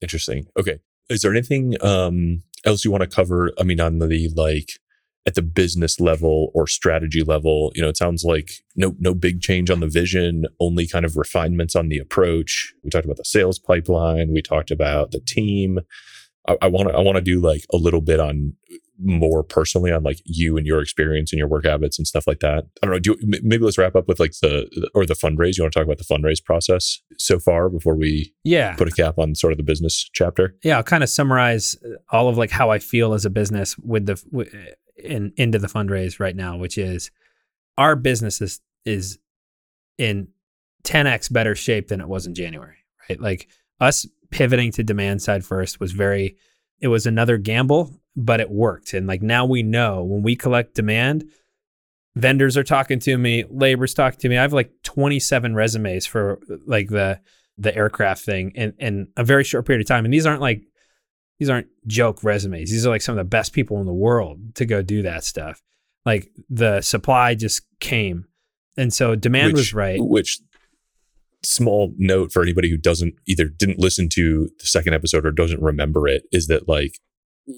Interesting. 0.00 0.46
Okay. 0.58 0.78
Is 1.08 1.22
there 1.22 1.30
anything 1.30 1.76
um, 1.82 2.42
else 2.64 2.84
you 2.84 2.90
want 2.90 3.02
to 3.02 3.08
cover? 3.08 3.52
I 3.58 3.62
mean, 3.62 3.80
on 3.80 3.98
the 3.98 4.30
like 4.34 4.72
at 5.26 5.34
the 5.34 5.42
business 5.42 5.98
level 5.98 6.50
or 6.54 6.66
strategy 6.66 7.22
level 7.22 7.72
you 7.74 7.82
know 7.82 7.88
it 7.88 7.96
sounds 7.96 8.24
like 8.24 8.52
no 8.76 8.94
no 9.00 9.12
big 9.12 9.40
change 9.40 9.70
on 9.70 9.80
the 9.80 9.88
vision 9.88 10.46
only 10.60 10.86
kind 10.86 11.04
of 11.04 11.16
refinements 11.16 11.74
on 11.74 11.88
the 11.88 11.98
approach 11.98 12.72
we 12.84 12.90
talked 12.90 13.04
about 13.04 13.16
the 13.16 13.24
sales 13.24 13.58
pipeline 13.58 14.32
we 14.32 14.40
talked 14.40 14.70
about 14.70 15.10
the 15.10 15.20
team 15.20 15.80
I 16.60 16.68
want 16.68 16.88
to 16.88 16.94
I 16.94 17.00
want 17.00 17.16
to 17.16 17.22
do 17.22 17.40
like 17.40 17.64
a 17.72 17.76
little 17.76 18.00
bit 18.00 18.20
on 18.20 18.54
more 18.98 19.42
personally 19.42 19.92
on 19.92 20.02
like 20.02 20.20
you 20.24 20.56
and 20.56 20.66
your 20.66 20.80
experience 20.80 21.32
and 21.32 21.38
your 21.38 21.48
work 21.48 21.66
habits 21.66 21.98
and 21.98 22.06
stuff 22.06 22.26
like 22.26 22.40
that. 22.40 22.64
I 22.82 22.86
don't 22.86 22.94
know. 22.94 22.98
Do 22.98 23.16
you, 23.20 23.40
maybe 23.42 23.64
let's 23.64 23.78
wrap 23.78 23.94
up 23.94 24.08
with 24.08 24.18
like 24.18 24.32
the 24.40 24.88
or 24.94 25.04
the 25.04 25.14
fundraise. 25.14 25.56
You 25.56 25.64
want 25.64 25.72
to 25.72 25.78
talk 25.78 25.84
about 25.84 25.98
the 25.98 26.04
fundraise 26.04 26.42
process 26.42 27.00
so 27.18 27.38
far 27.38 27.68
before 27.68 27.94
we 27.94 28.34
yeah 28.44 28.74
put 28.76 28.88
a 28.88 28.92
cap 28.92 29.18
on 29.18 29.34
sort 29.34 29.52
of 29.52 29.58
the 29.58 29.62
business 29.62 30.08
chapter. 30.12 30.56
Yeah, 30.62 30.78
I'll 30.78 30.82
kind 30.82 31.02
of 31.02 31.10
summarize 31.10 31.76
uh, 31.84 31.96
all 32.10 32.28
of 32.28 32.38
like 32.38 32.50
how 32.50 32.70
I 32.70 32.78
feel 32.78 33.12
as 33.12 33.24
a 33.24 33.30
business 33.30 33.76
with 33.78 34.06
the 34.06 34.22
uh, 34.36 34.74
in 34.96 35.32
into 35.36 35.58
the 35.58 35.68
fundraise 35.68 36.18
right 36.18 36.36
now, 36.36 36.56
which 36.56 36.78
is 36.78 37.10
our 37.76 37.96
business 37.96 38.40
is 38.40 38.60
is 38.84 39.18
in 39.98 40.28
10x 40.84 41.32
better 41.32 41.54
shape 41.54 41.88
than 41.88 42.00
it 42.00 42.08
was 42.08 42.26
in 42.26 42.34
January. 42.34 42.76
Right, 43.08 43.20
like 43.20 43.48
us 43.80 44.06
pivoting 44.30 44.72
to 44.72 44.82
demand 44.82 45.22
side 45.22 45.44
first 45.44 45.80
was 45.80 45.92
very 45.92 46.36
it 46.80 46.88
was 46.88 47.06
another 47.06 47.38
gamble 47.38 47.98
but 48.16 48.40
it 48.40 48.50
worked. 48.50 48.94
And 48.94 49.06
like 49.06 49.22
now 49.22 49.44
we 49.44 49.62
know 49.62 50.02
when 50.02 50.22
we 50.22 50.34
collect 50.34 50.74
demand, 50.74 51.28
vendors 52.16 52.56
are 52.56 52.64
talking 52.64 52.98
to 53.00 53.18
me, 53.18 53.44
labor's 53.50 53.92
talking 53.94 54.18
to 54.20 54.28
me. 54.28 54.38
I 54.38 54.42
have 54.42 54.54
like 54.54 54.72
27 54.82 55.54
resumes 55.54 56.06
for 56.06 56.40
like 56.66 56.88
the 56.88 57.20
the 57.58 57.74
aircraft 57.74 58.22
thing 58.22 58.52
in, 58.54 58.74
in 58.78 59.08
a 59.16 59.24
very 59.24 59.42
short 59.42 59.66
period 59.66 59.80
of 59.80 59.88
time. 59.88 60.04
And 60.04 60.12
these 60.12 60.26
aren't 60.26 60.40
like 60.40 60.62
these 61.38 61.50
aren't 61.50 61.68
joke 61.86 62.24
resumes. 62.24 62.70
These 62.70 62.86
are 62.86 62.90
like 62.90 63.02
some 63.02 63.12
of 63.12 63.18
the 63.18 63.28
best 63.28 63.52
people 63.52 63.78
in 63.80 63.86
the 63.86 63.92
world 63.92 64.54
to 64.56 64.64
go 64.64 64.82
do 64.82 65.02
that 65.02 65.24
stuff. 65.24 65.62
Like 66.06 66.30
the 66.48 66.80
supply 66.80 67.34
just 67.34 67.62
came. 67.80 68.26
And 68.78 68.92
so 68.92 69.14
demand 69.14 69.52
which, 69.52 69.60
was 69.60 69.74
right. 69.74 69.98
Which 70.00 70.38
small 71.42 71.92
note 71.96 72.32
for 72.32 72.42
anybody 72.42 72.70
who 72.70 72.76
doesn't 72.76 73.14
either 73.26 73.46
didn't 73.46 73.78
listen 73.78 74.08
to 74.10 74.48
the 74.58 74.66
second 74.66 74.94
episode 74.94 75.24
or 75.24 75.30
doesn't 75.30 75.62
remember 75.62 76.08
it 76.08 76.24
is 76.32 76.46
that 76.48 76.68
like 76.68 76.98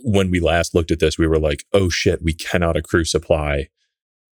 when 0.04 0.30
we 0.30 0.40
last 0.40 0.74
looked 0.74 0.90
at 0.90 1.00
this, 1.00 1.18
we 1.18 1.26
were 1.26 1.38
like, 1.38 1.64
oh 1.72 1.88
shit, 1.88 2.22
we 2.22 2.34
cannot 2.34 2.76
accrue 2.76 3.04
supply 3.04 3.68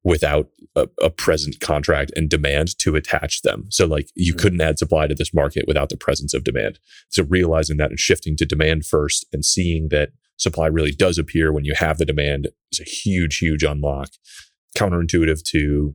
without 0.05 0.49
a, 0.77 0.87
a 1.03 1.11
present 1.11 1.59
contract 1.61 2.13
and 2.15 2.31
demand 2.31 2.79
to 2.79 2.95
attach 2.95 3.43
them. 3.43 3.65
So 3.71 3.87
like 3.87 4.09
you 4.15 4.33
mm-hmm. 4.33 4.41
couldn't 4.41 4.61
add 4.61 4.79
supply 4.79 5.07
to 5.07 5.15
this 5.15 5.35
market 5.35 5.65
without 5.67 5.89
the 5.89 5.97
presence 5.97 6.33
of 6.33 6.45
demand. 6.45 6.79
So 7.09 7.25
realizing 7.25 7.77
that 7.79 7.91
and 7.91 7.99
shifting 7.99 8.37
to 8.37 8.47
demand 8.47 8.87
first 8.87 9.27
and 9.33 9.45
seeing 9.45 9.89
that 9.89 10.11
supply 10.37 10.67
really 10.67 10.93
does 10.93 11.19
appear 11.19 11.53
when 11.53 11.65
you 11.65 11.75
have 11.77 11.99
the 11.99 12.05
demand 12.05 12.49
is 12.71 12.81
a 12.81 12.85
huge, 12.85 13.39
huge 13.39 13.65
unlock 13.65 14.11
counterintuitive 14.77 15.43
to 15.43 15.95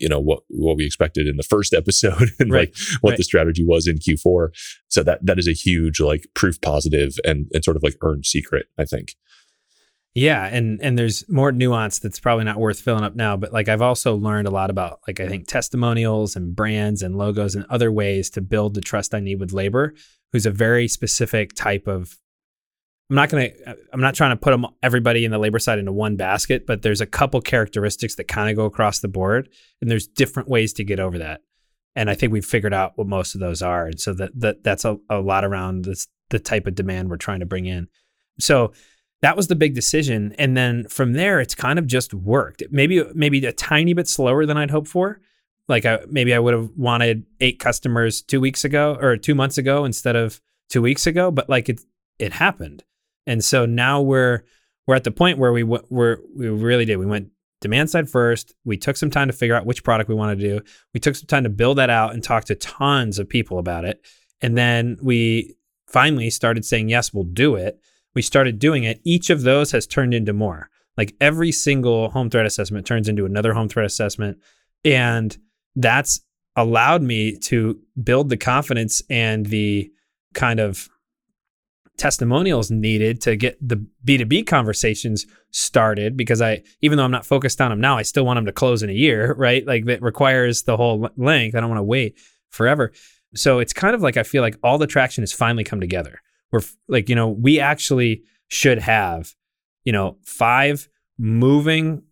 you 0.00 0.08
know 0.08 0.20
what 0.20 0.42
what 0.48 0.76
we 0.76 0.86
expected 0.86 1.26
in 1.26 1.36
the 1.36 1.42
first 1.42 1.72
episode 1.80 2.30
and 2.38 2.50
right. 2.50 2.68
like 2.68 2.74
what 3.00 3.10
right. 3.10 3.16
the 3.16 3.24
strategy 3.24 3.64
was 3.64 3.86
in 3.86 3.98
Q4. 3.98 4.48
So 4.88 5.02
that 5.02 5.24
that 5.24 5.38
is 5.38 5.46
a 5.46 5.52
huge 5.52 6.00
like 6.00 6.26
proof 6.34 6.60
positive 6.60 7.14
and 7.24 7.46
and 7.52 7.62
sort 7.62 7.76
of 7.76 7.82
like 7.82 7.96
earned 8.02 8.26
secret, 8.26 8.66
I 8.78 8.84
think. 8.84 9.14
Yeah, 10.12 10.44
and 10.46 10.80
and 10.82 10.98
there's 10.98 11.28
more 11.28 11.52
nuance 11.52 12.00
that's 12.00 12.18
probably 12.18 12.44
not 12.44 12.58
worth 12.58 12.80
filling 12.80 13.04
up 13.04 13.14
now, 13.14 13.36
but 13.36 13.52
like 13.52 13.68
I've 13.68 13.82
also 13.82 14.16
learned 14.16 14.48
a 14.48 14.50
lot 14.50 14.68
about 14.68 14.98
like 15.06 15.20
I 15.20 15.28
think 15.28 15.46
testimonials 15.46 16.34
and 16.34 16.54
brands 16.54 17.02
and 17.02 17.16
logos 17.16 17.54
and 17.54 17.64
other 17.70 17.92
ways 17.92 18.28
to 18.30 18.40
build 18.40 18.74
the 18.74 18.80
trust 18.80 19.14
I 19.14 19.20
need 19.20 19.38
with 19.38 19.52
labor, 19.52 19.94
who's 20.32 20.46
a 20.46 20.50
very 20.50 20.88
specific 20.88 21.54
type 21.54 21.86
of 21.86 22.18
I'm 23.10 23.16
not 23.16 23.28
going 23.28 23.50
to, 23.50 23.76
I'm 23.92 24.00
not 24.00 24.14
trying 24.14 24.30
to 24.30 24.36
put 24.36 24.52
them, 24.52 24.66
everybody 24.84 25.24
in 25.24 25.32
the 25.32 25.38
labor 25.38 25.58
side 25.58 25.80
into 25.80 25.90
one 25.90 26.14
basket, 26.14 26.64
but 26.64 26.82
there's 26.82 27.00
a 27.00 27.06
couple 27.06 27.40
characteristics 27.40 28.14
that 28.14 28.28
kind 28.28 28.48
of 28.48 28.56
go 28.56 28.66
across 28.66 29.00
the 29.00 29.08
board. 29.08 29.48
And 29.80 29.90
there's 29.90 30.06
different 30.06 30.48
ways 30.48 30.72
to 30.74 30.84
get 30.84 31.00
over 31.00 31.18
that. 31.18 31.42
And 31.96 32.08
I 32.08 32.14
think 32.14 32.32
we've 32.32 32.46
figured 32.46 32.72
out 32.72 32.96
what 32.96 33.08
most 33.08 33.34
of 33.34 33.40
those 33.40 33.62
are. 33.62 33.86
And 33.86 34.00
so 34.00 34.14
that, 34.14 34.38
that 34.38 34.62
that's 34.62 34.84
a, 34.84 34.96
a 35.10 35.18
lot 35.18 35.44
around 35.44 35.86
this, 35.86 36.06
the 36.28 36.38
type 36.38 36.68
of 36.68 36.76
demand 36.76 37.10
we're 37.10 37.16
trying 37.16 37.40
to 37.40 37.46
bring 37.46 37.66
in. 37.66 37.88
So 38.38 38.72
that 39.22 39.36
was 39.36 39.48
the 39.48 39.56
big 39.56 39.74
decision. 39.74 40.32
And 40.38 40.56
then 40.56 40.86
from 40.86 41.14
there, 41.14 41.40
it's 41.40 41.56
kind 41.56 41.80
of 41.80 41.88
just 41.88 42.14
worked. 42.14 42.62
Maybe, 42.70 43.02
maybe 43.12 43.44
a 43.44 43.52
tiny 43.52 43.92
bit 43.92 44.06
slower 44.06 44.46
than 44.46 44.56
I'd 44.56 44.70
hoped 44.70 44.88
for. 44.88 45.20
Like 45.66 45.84
I, 45.84 45.98
maybe 46.08 46.32
I 46.32 46.38
would 46.38 46.54
have 46.54 46.70
wanted 46.76 47.26
eight 47.40 47.58
customers 47.58 48.22
two 48.22 48.40
weeks 48.40 48.64
ago 48.64 48.96
or 49.00 49.16
two 49.16 49.34
months 49.34 49.58
ago 49.58 49.84
instead 49.84 50.14
of 50.14 50.40
two 50.68 50.80
weeks 50.80 51.08
ago, 51.08 51.32
but 51.32 51.48
like 51.48 51.68
it, 51.68 51.80
it 52.20 52.34
happened. 52.34 52.84
And 53.30 53.44
so 53.44 53.64
now 53.64 54.02
we're 54.02 54.42
we're 54.88 54.96
at 54.96 55.04
the 55.04 55.12
point 55.12 55.38
where 55.38 55.52
we 55.52 55.62
we're, 55.62 56.18
we 56.34 56.48
really 56.48 56.84
did. 56.84 56.96
We 56.96 57.06
went 57.06 57.28
demand 57.60 57.88
side 57.88 58.10
first. 58.10 58.56
We 58.64 58.76
took 58.76 58.96
some 58.96 59.08
time 59.08 59.28
to 59.28 59.32
figure 59.32 59.54
out 59.54 59.66
which 59.66 59.84
product 59.84 60.08
we 60.08 60.16
want 60.16 60.36
to 60.36 60.48
do. 60.48 60.60
We 60.94 60.98
took 60.98 61.14
some 61.14 61.28
time 61.28 61.44
to 61.44 61.48
build 61.48 61.78
that 61.78 61.90
out 61.90 62.12
and 62.12 62.24
talk 62.24 62.46
to 62.46 62.56
tons 62.56 63.20
of 63.20 63.28
people 63.28 63.60
about 63.60 63.84
it. 63.84 64.04
And 64.42 64.58
then 64.58 64.98
we 65.00 65.54
finally 65.86 66.28
started 66.28 66.64
saying, 66.64 66.88
yes, 66.88 67.14
we'll 67.14 67.22
do 67.22 67.54
it. 67.54 67.78
We 68.16 68.22
started 68.22 68.58
doing 68.58 68.82
it. 68.82 69.00
Each 69.04 69.30
of 69.30 69.42
those 69.42 69.70
has 69.70 69.86
turned 69.86 70.12
into 70.12 70.32
more. 70.32 70.68
Like 70.96 71.14
every 71.20 71.52
single 71.52 72.10
home 72.10 72.30
threat 72.30 72.46
assessment 72.46 72.84
turns 72.84 73.08
into 73.08 73.26
another 73.26 73.52
home 73.52 73.68
threat 73.68 73.86
assessment. 73.86 74.38
And 74.84 75.38
that's 75.76 76.20
allowed 76.56 77.02
me 77.02 77.38
to 77.38 77.78
build 78.02 78.28
the 78.28 78.36
confidence 78.36 79.04
and 79.08 79.46
the 79.46 79.92
kind 80.34 80.58
of 80.58 80.88
testimonials 82.00 82.70
needed 82.70 83.20
to 83.20 83.36
get 83.36 83.58
the 83.60 83.84
B2B 84.06 84.46
conversations 84.46 85.26
started 85.50 86.16
because 86.16 86.40
I, 86.40 86.62
even 86.80 86.96
though 86.96 87.04
I'm 87.04 87.10
not 87.10 87.26
focused 87.26 87.60
on 87.60 87.68
them 87.68 87.78
now, 87.78 87.98
I 87.98 88.02
still 88.02 88.24
want 88.24 88.38
them 88.38 88.46
to 88.46 88.52
close 88.52 88.82
in 88.82 88.88
a 88.88 88.94
year, 88.94 89.34
right? 89.38 89.66
Like 89.66 89.84
that 89.84 90.00
requires 90.00 90.62
the 90.62 90.78
whole 90.78 91.10
length. 91.18 91.54
I 91.54 91.60
don't 91.60 91.68
want 91.68 91.78
to 91.78 91.84
wait 91.84 92.18
forever. 92.48 92.90
So 93.34 93.58
it's 93.58 93.74
kind 93.74 93.94
of 93.94 94.00
like 94.00 94.16
I 94.16 94.22
feel 94.22 94.40
like 94.42 94.56
all 94.62 94.78
the 94.78 94.86
traction 94.86 95.22
has 95.22 95.32
finally 95.32 95.62
come 95.62 95.78
together. 95.78 96.22
We're 96.50 96.62
like, 96.88 97.10
you 97.10 97.14
know, 97.14 97.28
we 97.28 97.60
actually 97.60 98.22
should 98.48 98.78
have, 98.78 99.34
you 99.84 99.92
know, 99.92 100.16
five 100.24 100.88
moving 101.18 102.02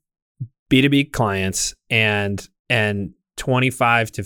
B2B 0.71 1.13
clients 1.13 1.75
and 1.89 2.47
and 2.69 3.15
25 3.39 4.13
to 4.13 4.25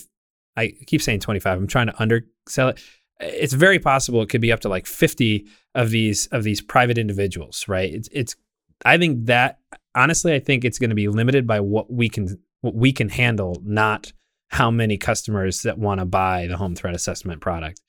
I 0.56 0.72
keep 0.86 1.00
saying 1.00 1.20
25. 1.20 1.56
I'm 1.56 1.68
trying 1.68 1.86
to 1.86 2.02
undersell 2.02 2.70
it 2.70 2.82
it's 3.23 3.53
very 3.53 3.79
possible 3.79 4.23
it 4.23 4.29
could 4.29 4.41
be 4.41 4.53
up 4.53 4.61
to 4.61 4.68
like 4.68 4.87
50 4.87 5.47
of 5.75 5.91
these 5.91 6.27
of 6.27 6.43
these 6.43 6.61
private 6.61 6.99
individuals, 6.99 7.66
right? 7.68 7.93
It's 7.93 8.09
it's 8.12 8.37
I 8.85 8.99
think 8.99 9.27
that 9.27 9.59
honestly 9.95 10.35
I 10.35 10.41
think 10.41 10.64
it's 10.64 10.79
going 10.79 10.91
to 10.91 10.97
be 10.97 11.09
limited 11.09 11.47
by 11.47 11.61
what 11.61 11.93
we 11.93 12.09
can 12.09 12.39
what 12.61 12.75
we 12.75 12.93
can 12.93 13.09
handle, 13.09 13.61
not 13.64 14.12
how 14.49 14.70
many 14.70 14.99
customers 14.99 15.62
that 15.62 15.79
want 15.79 16.01
to 16.01 16.07
buy 16.07 16.47
the 16.47 16.57
home 16.57 16.75
threat 16.75 16.95
assessment 16.95 17.41
product, 17.41 17.81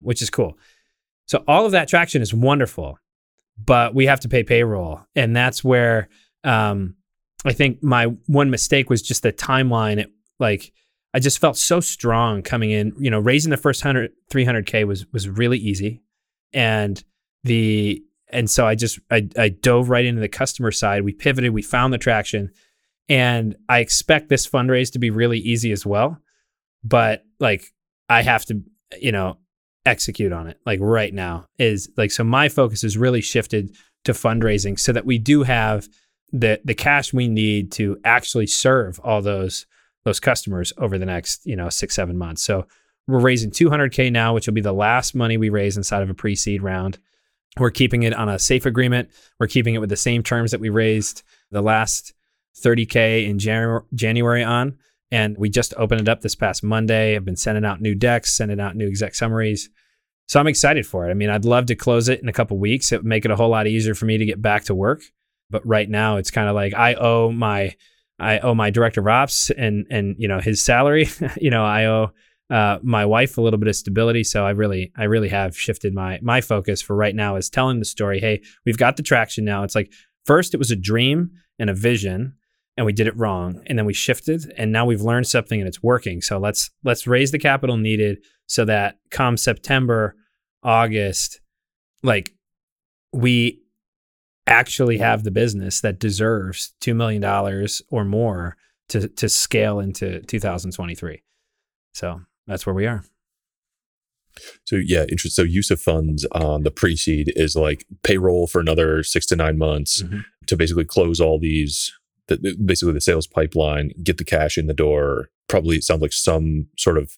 which 0.00 0.22
is 0.22 0.30
cool. 0.30 0.56
So 1.26 1.42
all 1.48 1.66
of 1.66 1.72
that 1.72 1.88
traction 1.88 2.22
is 2.22 2.32
wonderful, 2.32 2.98
but 3.62 3.94
we 3.94 4.06
have 4.06 4.20
to 4.20 4.28
pay 4.28 4.44
payroll, 4.44 5.00
and 5.16 5.34
that's 5.34 5.64
where 5.64 6.08
um, 6.44 6.94
I 7.44 7.52
think 7.52 7.82
my 7.82 8.06
one 8.26 8.50
mistake 8.50 8.90
was 8.90 9.02
just 9.02 9.22
the 9.22 9.32
timeline. 9.32 9.98
It 9.98 10.10
like 10.38 10.72
I 11.14 11.20
just 11.20 11.38
felt 11.38 11.56
so 11.56 11.80
strong 11.80 12.42
coming 12.42 12.72
in. 12.72 12.92
You 12.98 13.10
know, 13.10 13.20
raising 13.20 13.50
the 13.50 13.56
first 13.56 13.84
100, 13.84 14.12
300K 14.30 14.84
was 14.86 15.06
was 15.12 15.28
really 15.28 15.58
easy. 15.58 16.02
And 16.52 17.02
the 17.44 18.02
and 18.28 18.50
so 18.50 18.66
I 18.66 18.74
just 18.74 18.98
I, 19.10 19.28
I 19.38 19.48
dove 19.48 19.88
right 19.88 20.04
into 20.04 20.20
the 20.20 20.28
customer 20.28 20.72
side. 20.72 21.04
We 21.04 21.12
pivoted, 21.12 21.54
we 21.54 21.62
found 21.62 21.92
the 21.92 21.98
traction. 21.98 22.50
And 23.08 23.56
I 23.68 23.78
expect 23.78 24.28
this 24.28 24.48
fundraise 24.48 24.92
to 24.92 24.98
be 24.98 25.10
really 25.10 25.38
easy 25.38 25.70
as 25.70 25.86
well. 25.86 26.18
But 26.82 27.24
like 27.38 27.72
I 28.08 28.22
have 28.22 28.44
to, 28.46 28.62
you 29.00 29.12
know, 29.12 29.38
execute 29.86 30.32
on 30.32 30.46
it 30.46 30.58
like 30.64 30.80
right 30.80 31.12
now 31.12 31.46
is 31.58 31.90
like 31.96 32.10
so 32.10 32.24
my 32.24 32.48
focus 32.48 32.82
is 32.82 32.96
really 32.96 33.20
shifted 33.20 33.76
to 34.02 34.12
fundraising 34.12 34.78
so 34.78 34.92
that 34.92 35.04
we 35.04 35.18
do 35.18 35.42
have 35.42 35.88
the 36.32 36.58
the 36.64 36.74
cash 36.74 37.12
we 37.12 37.28
need 37.28 37.70
to 37.70 37.98
actually 38.04 38.46
serve 38.46 38.98
all 39.00 39.20
those 39.20 39.66
those 40.04 40.20
customers 40.20 40.72
over 40.78 40.98
the 40.98 41.06
next, 41.06 41.44
you 41.46 41.56
know, 41.56 41.68
six, 41.68 41.94
seven 41.94 42.16
months. 42.16 42.42
So 42.42 42.66
we're 43.06 43.20
raising 43.20 43.50
200K 43.50 44.10
now, 44.12 44.34
which 44.34 44.46
will 44.46 44.54
be 44.54 44.60
the 44.60 44.72
last 44.72 45.14
money 45.14 45.36
we 45.36 45.50
raise 45.50 45.76
inside 45.76 46.02
of 46.02 46.10
a 46.10 46.14
pre 46.14 46.34
seed 46.34 46.62
round. 46.62 46.98
We're 47.58 47.70
keeping 47.70 48.02
it 48.02 48.14
on 48.14 48.28
a 48.28 48.38
safe 48.38 48.66
agreement. 48.66 49.10
We're 49.38 49.46
keeping 49.46 49.74
it 49.74 49.78
with 49.78 49.90
the 49.90 49.96
same 49.96 50.22
terms 50.22 50.50
that 50.50 50.60
we 50.60 50.70
raised 50.70 51.22
the 51.50 51.62
last 51.62 52.14
30K 52.60 53.28
in 53.28 53.38
January, 53.38 53.82
January 53.94 54.42
on. 54.42 54.78
And 55.10 55.36
we 55.38 55.48
just 55.48 55.74
opened 55.76 56.00
it 56.00 56.08
up 56.08 56.22
this 56.22 56.34
past 56.34 56.64
Monday. 56.64 57.14
I've 57.14 57.24
been 57.24 57.36
sending 57.36 57.64
out 57.64 57.80
new 57.80 57.94
decks, 57.94 58.34
sending 58.34 58.58
out 58.58 58.74
new 58.74 58.88
exec 58.88 59.14
summaries. 59.14 59.70
So 60.26 60.40
I'm 60.40 60.46
excited 60.46 60.86
for 60.86 61.06
it. 61.06 61.10
I 61.10 61.14
mean, 61.14 61.30
I'd 61.30 61.44
love 61.44 61.66
to 61.66 61.76
close 61.76 62.08
it 62.08 62.20
in 62.20 62.28
a 62.28 62.32
couple 62.32 62.58
weeks. 62.58 62.90
It 62.90 62.98
would 62.98 63.06
make 63.06 63.24
it 63.24 63.30
a 63.30 63.36
whole 63.36 63.50
lot 63.50 63.66
easier 63.66 63.94
for 63.94 64.06
me 64.06 64.18
to 64.18 64.24
get 64.24 64.42
back 64.42 64.64
to 64.64 64.74
work. 64.74 65.02
But 65.50 65.64
right 65.66 65.88
now, 65.88 66.16
it's 66.16 66.30
kind 66.30 66.48
of 66.48 66.54
like 66.54 66.74
I 66.74 66.94
owe 66.94 67.30
my 67.30 67.76
I 68.18 68.38
owe 68.38 68.54
my 68.54 68.70
director 68.70 69.00
of 69.00 69.08
ops 69.08 69.50
and 69.50 69.86
and 69.90 70.16
you 70.18 70.28
know 70.28 70.40
his 70.40 70.62
salary. 70.62 71.08
you 71.40 71.50
know, 71.50 71.64
I 71.64 71.86
owe 71.86 72.12
uh, 72.50 72.78
my 72.82 73.06
wife 73.06 73.38
a 73.38 73.40
little 73.40 73.58
bit 73.58 73.68
of 73.68 73.76
stability. 73.76 74.22
So 74.22 74.44
I 74.44 74.50
really, 74.50 74.92
I 74.96 75.04
really 75.04 75.28
have 75.28 75.56
shifted 75.56 75.94
my 75.94 76.18
my 76.22 76.40
focus 76.40 76.82
for 76.82 76.94
right 76.94 77.14
now 77.14 77.36
is 77.36 77.50
telling 77.50 77.78
the 77.78 77.84
story. 77.84 78.20
Hey, 78.20 78.42
we've 78.64 78.78
got 78.78 78.96
the 78.96 79.02
traction 79.02 79.44
now. 79.44 79.64
It's 79.64 79.74
like 79.74 79.92
first 80.24 80.54
it 80.54 80.58
was 80.58 80.70
a 80.70 80.76
dream 80.76 81.30
and 81.58 81.70
a 81.70 81.74
vision, 81.74 82.34
and 82.76 82.86
we 82.86 82.92
did 82.92 83.06
it 83.06 83.16
wrong, 83.16 83.62
and 83.66 83.78
then 83.78 83.86
we 83.86 83.94
shifted, 83.94 84.52
and 84.56 84.72
now 84.72 84.84
we've 84.84 85.00
learned 85.00 85.26
something 85.26 85.60
and 85.60 85.68
it's 85.68 85.82
working. 85.82 86.20
So 86.20 86.38
let's 86.38 86.70
let's 86.84 87.06
raise 87.06 87.32
the 87.32 87.38
capital 87.38 87.76
needed 87.76 88.18
so 88.46 88.64
that 88.66 88.98
come 89.10 89.36
September, 89.36 90.16
August, 90.62 91.40
like 92.02 92.34
we 93.12 93.63
actually 94.46 94.98
have 94.98 95.24
the 95.24 95.30
business 95.30 95.80
that 95.80 95.98
deserves 95.98 96.74
$2 96.80 96.94
million 96.94 97.24
or 97.90 98.04
more 98.04 98.56
to, 98.88 99.08
to 99.08 99.28
scale 99.28 99.80
into 99.80 100.20
2023. 100.22 101.22
So 101.92 102.20
that's 102.46 102.66
where 102.66 102.74
we 102.74 102.86
are. 102.86 103.04
So 104.64 104.76
yeah, 104.76 105.04
interest. 105.08 105.36
So 105.36 105.42
use 105.42 105.70
of 105.70 105.80
funds 105.80 106.26
on 106.32 106.64
the 106.64 106.70
pre-seed 106.70 107.32
is 107.36 107.54
like 107.54 107.86
payroll 108.02 108.46
for 108.46 108.60
another 108.60 109.02
six 109.02 109.26
to 109.26 109.36
nine 109.36 109.58
months 109.58 110.02
mm-hmm. 110.02 110.20
to 110.46 110.56
basically 110.56 110.84
close 110.84 111.20
all 111.20 111.38
these, 111.38 111.92
the, 112.26 112.56
basically 112.64 112.94
the 112.94 113.00
sales 113.00 113.26
pipeline, 113.26 113.92
get 114.02 114.18
the 114.18 114.24
cash 114.24 114.58
in 114.58 114.66
the 114.66 114.74
door. 114.74 115.28
Probably 115.48 115.80
sounds 115.80 116.02
like 116.02 116.12
some 116.12 116.66
sort 116.76 116.98
of 116.98 117.16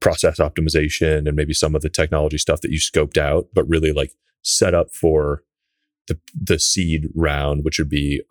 process 0.00 0.38
optimization 0.38 1.26
and 1.26 1.34
maybe 1.34 1.54
some 1.54 1.74
of 1.74 1.82
the 1.82 1.90
technology 1.90 2.38
stuff 2.38 2.60
that 2.60 2.70
you 2.70 2.78
scoped 2.78 3.18
out, 3.18 3.48
but 3.52 3.68
really 3.68 3.92
like 3.92 4.12
set 4.42 4.74
up 4.74 4.92
for 4.92 5.42
the 6.08 6.18
the 6.34 6.58
seed 6.58 7.08
round, 7.14 7.64
which 7.64 7.78
would 7.78 7.88
be 7.88 8.22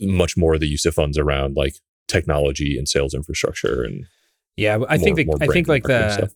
much 0.00 0.36
more 0.36 0.58
the 0.58 0.66
use 0.66 0.84
of 0.84 0.94
funds 0.94 1.18
around 1.18 1.56
like 1.56 1.76
technology 2.08 2.76
and 2.76 2.88
sales 2.88 3.14
infrastructure 3.14 3.82
and 3.82 4.04
yeah, 4.56 4.78
I 4.88 4.96
think 4.96 5.16
the, 5.16 5.36
I 5.40 5.46
think 5.46 5.68
like 5.68 5.84
the 5.84 6.10
stuff. 6.10 6.32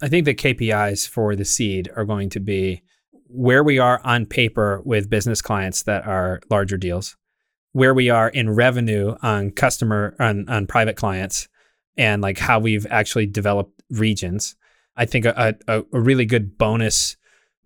I 0.00 0.08
think 0.08 0.24
the 0.24 0.34
KPIs 0.34 1.08
for 1.08 1.36
the 1.36 1.44
seed 1.44 1.90
are 1.94 2.04
going 2.04 2.30
to 2.30 2.40
be 2.40 2.82
where 3.26 3.62
we 3.62 3.78
are 3.78 4.00
on 4.04 4.24
paper 4.24 4.80
with 4.84 5.10
business 5.10 5.42
clients 5.42 5.82
that 5.82 6.06
are 6.06 6.40
larger 6.50 6.78
deals, 6.78 7.16
where 7.72 7.92
we 7.92 8.08
are 8.08 8.28
in 8.30 8.54
revenue 8.54 9.16
on 9.22 9.50
customer 9.50 10.16
on 10.18 10.48
on 10.48 10.66
private 10.66 10.96
clients, 10.96 11.48
and 11.96 12.22
like 12.22 12.38
how 12.38 12.58
we've 12.58 12.86
actually 12.90 13.26
developed 13.26 13.82
regions. 13.90 14.56
I 14.96 15.04
think 15.04 15.26
a, 15.26 15.54
a, 15.68 15.84
a 15.92 16.00
really 16.00 16.24
good 16.24 16.56
bonus 16.56 17.16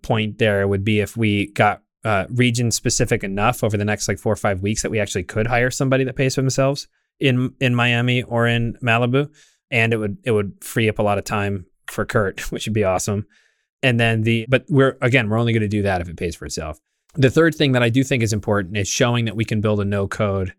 point 0.01 0.37
there 0.37 0.67
would 0.67 0.83
be 0.83 0.99
if 0.99 1.15
we 1.15 1.47
got 1.53 1.81
uh, 2.03 2.25
region 2.29 2.71
specific 2.71 3.23
enough 3.23 3.63
over 3.63 3.77
the 3.77 3.85
next 3.85 4.07
like 4.07 4.19
four 4.19 4.33
or 4.33 4.37
five 4.37 4.61
weeks 4.61 4.81
that 4.81 4.91
we 4.91 4.99
actually 4.99 5.23
could 5.23 5.47
hire 5.47 5.71
somebody 5.71 6.03
that 6.03 6.15
pays 6.15 6.35
for 6.35 6.41
themselves 6.41 6.87
in 7.19 7.53
in 7.59 7.73
Miami 7.75 8.23
or 8.23 8.47
in 8.47 8.75
Malibu, 8.83 9.29
and 9.71 9.93
it 9.93 9.97
would 9.97 10.17
it 10.23 10.31
would 10.31 10.63
free 10.63 10.89
up 10.89 10.99
a 10.99 11.03
lot 11.03 11.17
of 11.17 11.23
time 11.23 11.65
for 11.87 12.05
Kurt, 12.05 12.39
which 12.51 12.67
would 12.67 12.73
be 12.73 12.83
awesome. 12.83 13.25
And 13.81 13.99
then 13.99 14.21
the 14.21 14.45
but 14.49 14.65
we're 14.69 14.97
again 15.01 15.29
we're 15.29 15.39
only 15.39 15.53
going 15.53 15.61
to 15.61 15.67
do 15.67 15.81
that 15.83 16.01
if 16.01 16.09
it 16.09 16.17
pays 16.17 16.35
for 16.35 16.45
itself. 16.45 16.79
The 17.15 17.29
third 17.29 17.53
thing 17.53 17.73
that 17.73 17.83
I 17.83 17.89
do 17.89 18.03
think 18.03 18.23
is 18.23 18.33
important 18.33 18.75
is 18.75 18.87
showing 18.87 19.25
that 19.25 19.35
we 19.35 19.45
can 19.45 19.61
build 19.61 19.79
a 19.79 19.85
no 19.85 20.07
code 20.07 20.53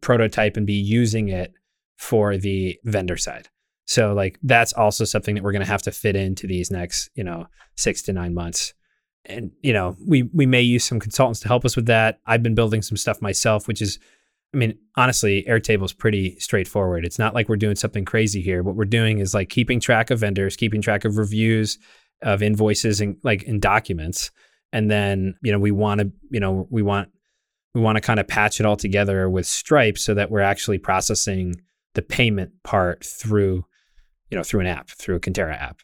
prototype 0.00 0.56
and 0.56 0.66
be 0.66 0.74
using 0.74 1.28
it 1.28 1.54
for 1.96 2.36
the 2.36 2.78
vendor 2.84 3.16
side. 3.16 3.48
So 3.86 4.12
like 4.12 4.38
that's 4.42 4.72
also 4.72 5.04
something 5.04 5.34
that 5.34 5.42
we're 5.42 5.52
going 5.52 5.64
to 5.64 5.68
have 5.68 5.82
to 5.82 5.92
fit 5.92 6.16
into 6.16 6.46
these 6.46 6.70
next, 6.70 7.10
you 7.14 7.24
know, 7.24 7.46
6 7.76 8.02
to 8.02 8.12
9 8.12 8.34
months. 8.34 8.74
And 9.26 9.50
you 9.62 9.72
know, 9.72 9.96
we 10.06 10.24
we 10.34 10.46
may 10.46 10.60
use 10.60 10.84
some 10.84 11.00
consultants 11.00 11.40
to 11.40 11.48
help 11.48 11.64
us 11.64 11.76
with 11.76 11.86
that. 11.86 12.20
I've 12.26 12.42
been 12.42 12.54
building 12.54 12.82
some 12.82 12.96
stuff 12.96 13.22
myself, 13.22 13.66
which 13.66 13.80
is 13.80 13.98
I 14.54 14.56
mean, 14.56 14.78
honestly, 14.96 15.44
Airtable 15.48 15.84
is 15.84 15.92
pretty 15.92 16.38
straightforward. 16.38 17.04
It's 17.04 17.18
not 17.18 17.34
like 17.34 17.48
we're 17.48 17.56
doing 17.56 17.74
something 17.74 18.04
crazy 18.04 18.40
here. 18.40 18.62
What 18.62 18.76
we're 18.76 18.84
doing 18.84 19.18
is 19.18 19.34
like 19.34 19.48
keeping 19.48 19.80
track 19.80 20.10
of 20.10 20.20
vendors, 20.20 20.56
keeping 20.56 20.80
track 20.80 21.04
of 21.04 21.16
reviews, 21.16 21.78
of 22.22 22.42
invoices 22.42 23.00
and 23.00 23.16
like 23.24 23.42
in 23.42 23.58
documents. 23.58 24.30
And 24.72 24.90
then, 24.90 25.34
you 25.42 25.50
know, 25.50 25.58
we 25.58 25.72
want 25.72 26.00
to, 26.00 26.12
you 26.30 26.40
know, 26.40 26.68
we 26.70 26.82
want 26.82 27.08
we 27.74 27.80
want 27.80 27.96
to 27.96 28.00
kind 28.00 28.20
of 28.20 28.28
patch 28.28 28.60
it 28.60 28.66
all 28.66 28.76
together 28.76 29.28
with 29.28 29.46
Stripe 29.46 29.98
so 29.98 30.14
that 30.14 30.30
we're 30.30 30.40
actually 30.40 30.78
processing 30.78 31.60
the 31.94 32.02
payment 32.02 32.52
part 32.62 33.04
through, 33.04 33.64
you 34.30 34.36
know, 34.36 34.44
through 34.44 34.60
an 34.60 34.66
app, 34.66 34.90
through 34.90 35.16
a 35.16 35.20
Conterra 35.20 35.60
app. 35.60 35.80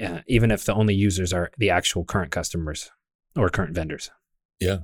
Yeah, 0.00 0.22
even 0.26 0.50
if 0.50 0.64
the 0.64 0.74
only 0.74 0.94
users 0.94 1.32
are 1.32 1.50
the 1.58 1.70
actual 1.70 2.04
current 2.04 2.32
customers 2.32 2.90
or 3.36 3.48
current 3.50 3.74
vendors. 3.74 4.10
Yeah 4.58 4.78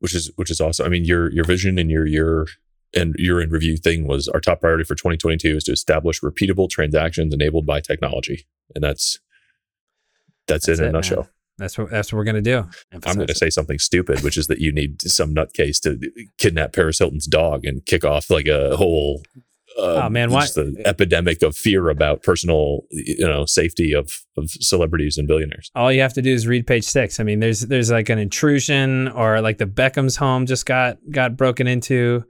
which 0.00 0.14
is 0.14 0.30
which 0.36 0.50
is 0.50 0.60
awesome. 0.60 0.84
I 0.84 0.88
mean, 0.88 1.04
your 1.04 1.30
your 1.30 1.44
vision 1.44 1.78
and 1.78 1.90
your 1.90 2.06
your 2.06 2.46
and 2.94 3.14
your 3.18 3.40
in 3.40 3.50
review 3.50 3.76
thing 3.76 4.08
was 4.08 4.26
our 4.28 4.40
top 4.40 4.60
priority 4.60 4.82
for 4.82 4.96
2022 4.96 5.56
is 5.56 5.64
to 5.64 5.72
establish 5.72 6.20
repeatable 6.20 6.68
transactions 6.68 7.32
enabled 7.32 7.64
by 7.66 7.80
technology, 7.80 8.46
and 8.74 8.82
that's 8.82 9.20
that's, 10.46 10.66
that's 10.66 10.80
it 10.80 10.82
in 10.82 10.86
it, 10.86 10.88
a 10.88 10.92
nutshell. 10.92 11.18
Man. 11.18 11.28
That's 11.58 11.78
what 11.78 11.90
that's 11.90 12.12
what 12.12 12.18
we're 12.18 12.24
gonna 12.24 12.40
do. 12.40 12.68
Emphasize 12.90 13.12
I'm 13.12 13.18
gonna 13.18 13.34
say 13.34 13.50
something 13.50 13.78
stupid, 13.78 14.22
which 14.22 14.38
is 14.38 14.46
that 14.48 14.58
you 14.58 14.72
need 14.72 15.02
some 15.02 15.34
nutcase 15.34 15.80
to 15.82 16.00
kidnap 16.38 16.72
Paris 16.72 16.98
Hilton's 16.98 17.26
dog 17.26 17.64
and 17.64 17.84
kick 17.84 18.04
off 18.04 18.30
like 18.30 18.46
a 18.46 18.76
whole 18.76 19.22
uh, 19.80 20.02
oh 20.04 20.08
man, 20.10 20.30
why 20.30 20.44
the 20.46 20.82
epidemic 20.84 21.42
of 21.42 21.56
fear 21.56 21.88
about 21.88 22.22
personal, 22.22 22.82
you 22.90 23.26
know, 23.26 23.46
safety 23.46 23.92
of 23.92 24.24
of 24.36 24.50
celebrities 24.50 25.16
and 25.16 25.26
billionaires. 25.26 25.70
All 25.74 25.90
you 25.92 26.00
have 26.02 26.12
to 26.14 26.22
do 26.22 26.32
is 26.32 26.46
read 26.46 26.66
page 26.66 26.84
six. 26.84 27.18
I 27.18 27.24
mean, 27.24 27.40
there's 27.40 27.60
there's 27.60 27.90
like 27.90 28.08
an 28.08 28.18
intrusion, 28.18 29.08
or 29.08 29.40
like 29.40 29.58
the 29.58 29.66
Beckham's 29.66 30.16
home 30.16 30.46
just 30.46 30.66
got 30.66 30.98
got 31.10 31.36
broken 31.36 31.66
into. 31.66 32.24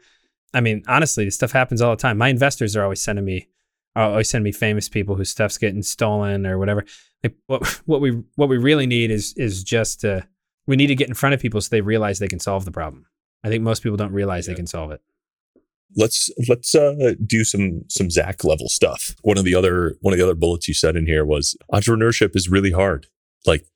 I 0.54 0.60
mean, 0.60 0.82
honestly, 0.88 1.24
this 1.24 1.34
stuff 1.34 1.52
happens 1.52 1.80
all 1.80 1.90
the 1.90 2.00
time. 2.00 2.18
My 2.18 2.28
investors 2.28 2.76
are 2.76 2.82
always 2.82 3.02
sending 3.02 3.24
me, 3.24 3.48
always 3.96 4.30
sending 4.30 4.44
me 4.44 4.52
famous 4.52 4.88
people 4.88 5.14
whose 5.14 5.30
stuff's 5.30 5.58
getting 5.58 5.82
stolen 5.82 6.46
or 6.46 6.58
whatever. 6.58 6.84
Like 7.22 7.34
what 7.46 7.66
what 7.86 8.00
we 8.00 8.22
what 8.36 8.48
we 8.48 8.58
really 8.58 8.86
need 8.86 9.10
is 9.10 9.34
is 9.36 9.64
just 9.64 10.00
to 10.02 10.26
we 10.66 10.76
need 10.76 10.88
to 10.88 10.94
get 10.94 11.08
in 11.08 11.14
front 11.14 11.34
of 11.34 11.40
people 11.40 11.60
so 11.60 11.68
they 11.70 11.80
realize 11.80 12.18
they 12.18 12.28
can 12.28 12.40
solve 12.40 12.64
the 12.64 12.72
problem. 12.72 13.06
I 13.42 13.48
think 13.48 13.62
most 13.62 13.82
people 13.82 13.96
don't 13.96 14.12
realize 14.12 14.46
yeah. 14.46 14.52
they 14.52 14.56
can 14.56 14.66
solve 14.66 14.90
it 14.90 15.00
let's 15.96 16.30
let's 16.48 16.74
uh, 16.74 17.14
do 17.26 17.44
some 17.44 17.82
some 17.88 18.10
Zach 18.10 18.44
level 18.44 18.68
stuff. 18.68 19.14
One 19.22 19.38
of 19.38 19.44
the 19.44 19.54
other 19.54 19.96
one 20.00 20.12
of 20.12 20.18
the 20.18 20.24
other 20.24 20.34
bullets 20.34 20.68
you 20.68 20.74
said 20.74 20.96
in 20.96 21.06
here 21.06 21.24
was 21.24 21.56
entrepreneurship 21.72 22.36
is 22.36 22.48
really 22.48 22.72
hard, 22.72 23.06
like 23.46 23.66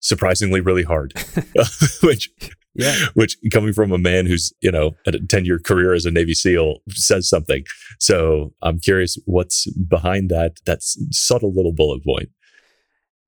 surprisingly 0.00 0.60
really 0.60 0.82
hard, 0.82 1.14
which 2.02 2.30
yeah. 2.74 2.94
which 3.14 3.36
coming 3.52 3.72
from 3.72 3.92
a 3.92 3.98
man 3.98 4.26
who's 4.26 4.52
you 4.60 4.70
know 4.70 4.92
at 5.06 5.14
a 5.14 5.20
10 5.20 5.44
year 5.44 5.58
career 5.58 5.92
as 5.92 6.04
a 6.04 6.10
navy 6.10 6.34
seal 6.34 6.78
says 6.90 7.28
something. 7.28 7.64
So 7.98 8.52
i'm 8.62 8.80
curious 8.80 9.18
what's 9.26 9.70
behind 9.72 10.30
that 10.30 10.56
that 10.64 10.82
subtle 10.82 11.52
little 11.54 11.72
bullet 11.72 12.04
point. 12.04 12.30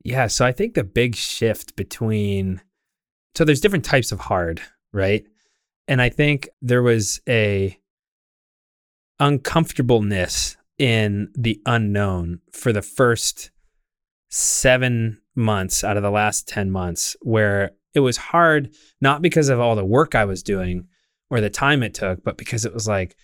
Yeah 0.03 0.27
so 0.27 0.45
i 0.45 0.53
think 0.53 0.75
the 0.75 0.85
big 0.85 1.15
shift 1.15 1.77
between 1.77 2.61
so 3.35 3.45
there's 3.45 3.61
different 3.61 3.85
types 3.85 4.13
of 4.13 4.21
hard 4.21 4.61
right? 4.93 5.25
And 5.89 6.01
i 6.01 6.09
think 6.09 6.49
there 6.63 6.83
was 6.83 7.21
a 7.29 7.79
uncomfortableness 9.25 10.59
in 10.79 11.33
the 11.35 11.59
unknown 11.65 12.41
for 12.53 12.75
the 12.75 12.83
first 12.83 13.51
seven 14.29 15.19
months 15.35 15.83
out 15.83 15.97
of 15.97 16.03
the 16.03 16.11
last 16.11 16.47
10 16.47 16.71
months, 16.71 17.17
where 17.23 17.71
it 17.95 18.01
was 18.01 18.19
hard, 18.19 18.75
not 19.01 19.23
because 19.23 19.49
of 19.49 19.59
all 19.59 19.77
the 19.77 19.85
work 19.85 20.15
I 20.15 20.27
was 20.27 20.43
doing 20.43 20.89
or 21.31 21.41
the 21.41 21.49
time 21.49 21.83
it 21.83 21.95
took, 21.95 22.23
but 22.23 22.37
because 22.37 22.67
it 22.67 22.75
was 22.75 22.87
like, 22.87 23.17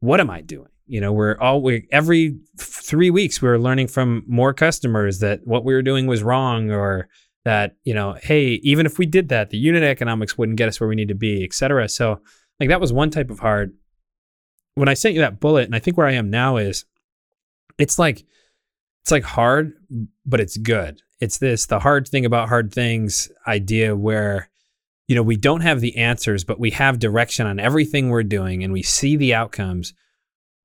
what 0.00 0.18
am 0.18 0.30
I 0.30 0.40
doing? 0.40 0.70
You 0.86 1.02
know, 1.02 1.12
we're 1.12 1.38
all 1.38 1.60
we 1.60 1.88
every 1.92 2.38
three 2.58 3.10
weeks 3.10 3.42
we 3.42 3.48
were 3.48 3.58
learning 3.58 3.88
from 3.88 4.22
more 4.26 4.54
customers 4.54 5.18
that 5.18 5.40
what 5.44 5.64
we 5.64 5.74
were 5.74 5.82
doing 5.82 6.06
was 6.06 6.22
wrong 6.22 6.70
or 6.70 7.08
that, 7.44 7.76
you 7.84 7.92
know, 7.92 8.16
hey, 8.22 8.60
even 8.62 8.86
if 8.86 8.98
we 8.98 9.04
did 9.04 9.28
that, 9.28 9.50
the 9.50 9.58
unit 9.58 9.82
economics 9.82 10.38
wouldn't 10.38 10.58
get 10.58 10.68
us 10.68 10.80
where 10.80 10.88
we 10.88 10.94
need 10.94 11.08
to 11.08 11.14
be, 11.14 11.44
et 11.44 11.52
cetera. 11.52 11.86
So 11.88 12.20
like 12.60 12.70
that 12.70 12.80
was 12.80 12.92
one 12.92 13.10
type 13.10 13.30
of 13.30 13.40
hard 13.40 13.74
when 14.74 14.88
I 14.88 14.94
sent 14.94 15.14
you 15.14 15.20
that 15.20 15.40
bullet, 15.40 15.64
and 15.64 15.74
I 15.74 15.78
think 15.78 15.96
where 15.96 16.06
I 16.06 16.12
am 16.14 16.30
now 16.30 16.56
is 16.56 16.84
it's 17.78 17.98
like 17.98 18.24
it's 19.02 19.10
like 19.10 19.24
hard, 19.24 19.72
but 20.24 20.40
it's 20.40 20.56
good. 20.56 21.00
It's 21.20 21.38
this 21.38 21.66
the 21.66 21.78
hard 21.78 22.08
thing 22.08 22.24
about 22.24 22.48
hard 22.48 22.72
things 22.72 23.30
idea 23.46 23.94
where 23.96 24.48
you 25.08 25.14
know 25.14 25.22
we 25.22 25.36
don't 25.36 25.60
have 25.60 25.80
the 25.80 25.96
answers, 25.96 26.44
but 26.44 26.58
we 26.58 26.70
have 26.70 26.98
direction 26.98 27.46
on 27.46 27.60
everything 27.60 28.08
we're 28.08 28.22
doing 28.22 28.64
and 28.64 28.72
we 28.72 28.82
see 28.82 29.16
the 29.16 29.34
outcomes. 29.34 29.94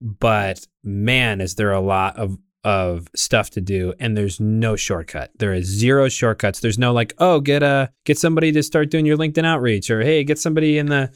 But 0.01 0.65
man, 0.83 1.41
is 1.41 1.55
there 1.55 1.71
a 1.71 1.81
lot 1.81 2.17
of 2.17 2.37
of 2.63 3.07
stuff 3.15 3.49
to 3.51 3.61
do 3.61 3.93
and 3.99 4.17
there's 4.17 4.39
no 4.39 4.75
shortcut. 4.75 5.31
There 5.39 5.53
is 5.53 5.65
zero 5.65 6.09
shortcuts. 6.09 6.59
There's 6.59 6.77
no 6.77 6.91
like, 6.91 7.13
oh, 7.17 7.39
get 7.39 7.63
a 7.63 7.91
get 8.05 8.17
somebody 8.17 8.51
to 8.51 8.63
start 8.63 8.89
doing 8.89 9.05
your 9.05 9.17
LinkedIn 9.17 9.45
outreach 9.45 9.89
or 9.89 10.01
hey, 10.01 10.23
get 10.23 10.39
somebody 10.39 10.77
in 10.77 10.87
the 10.87 11.11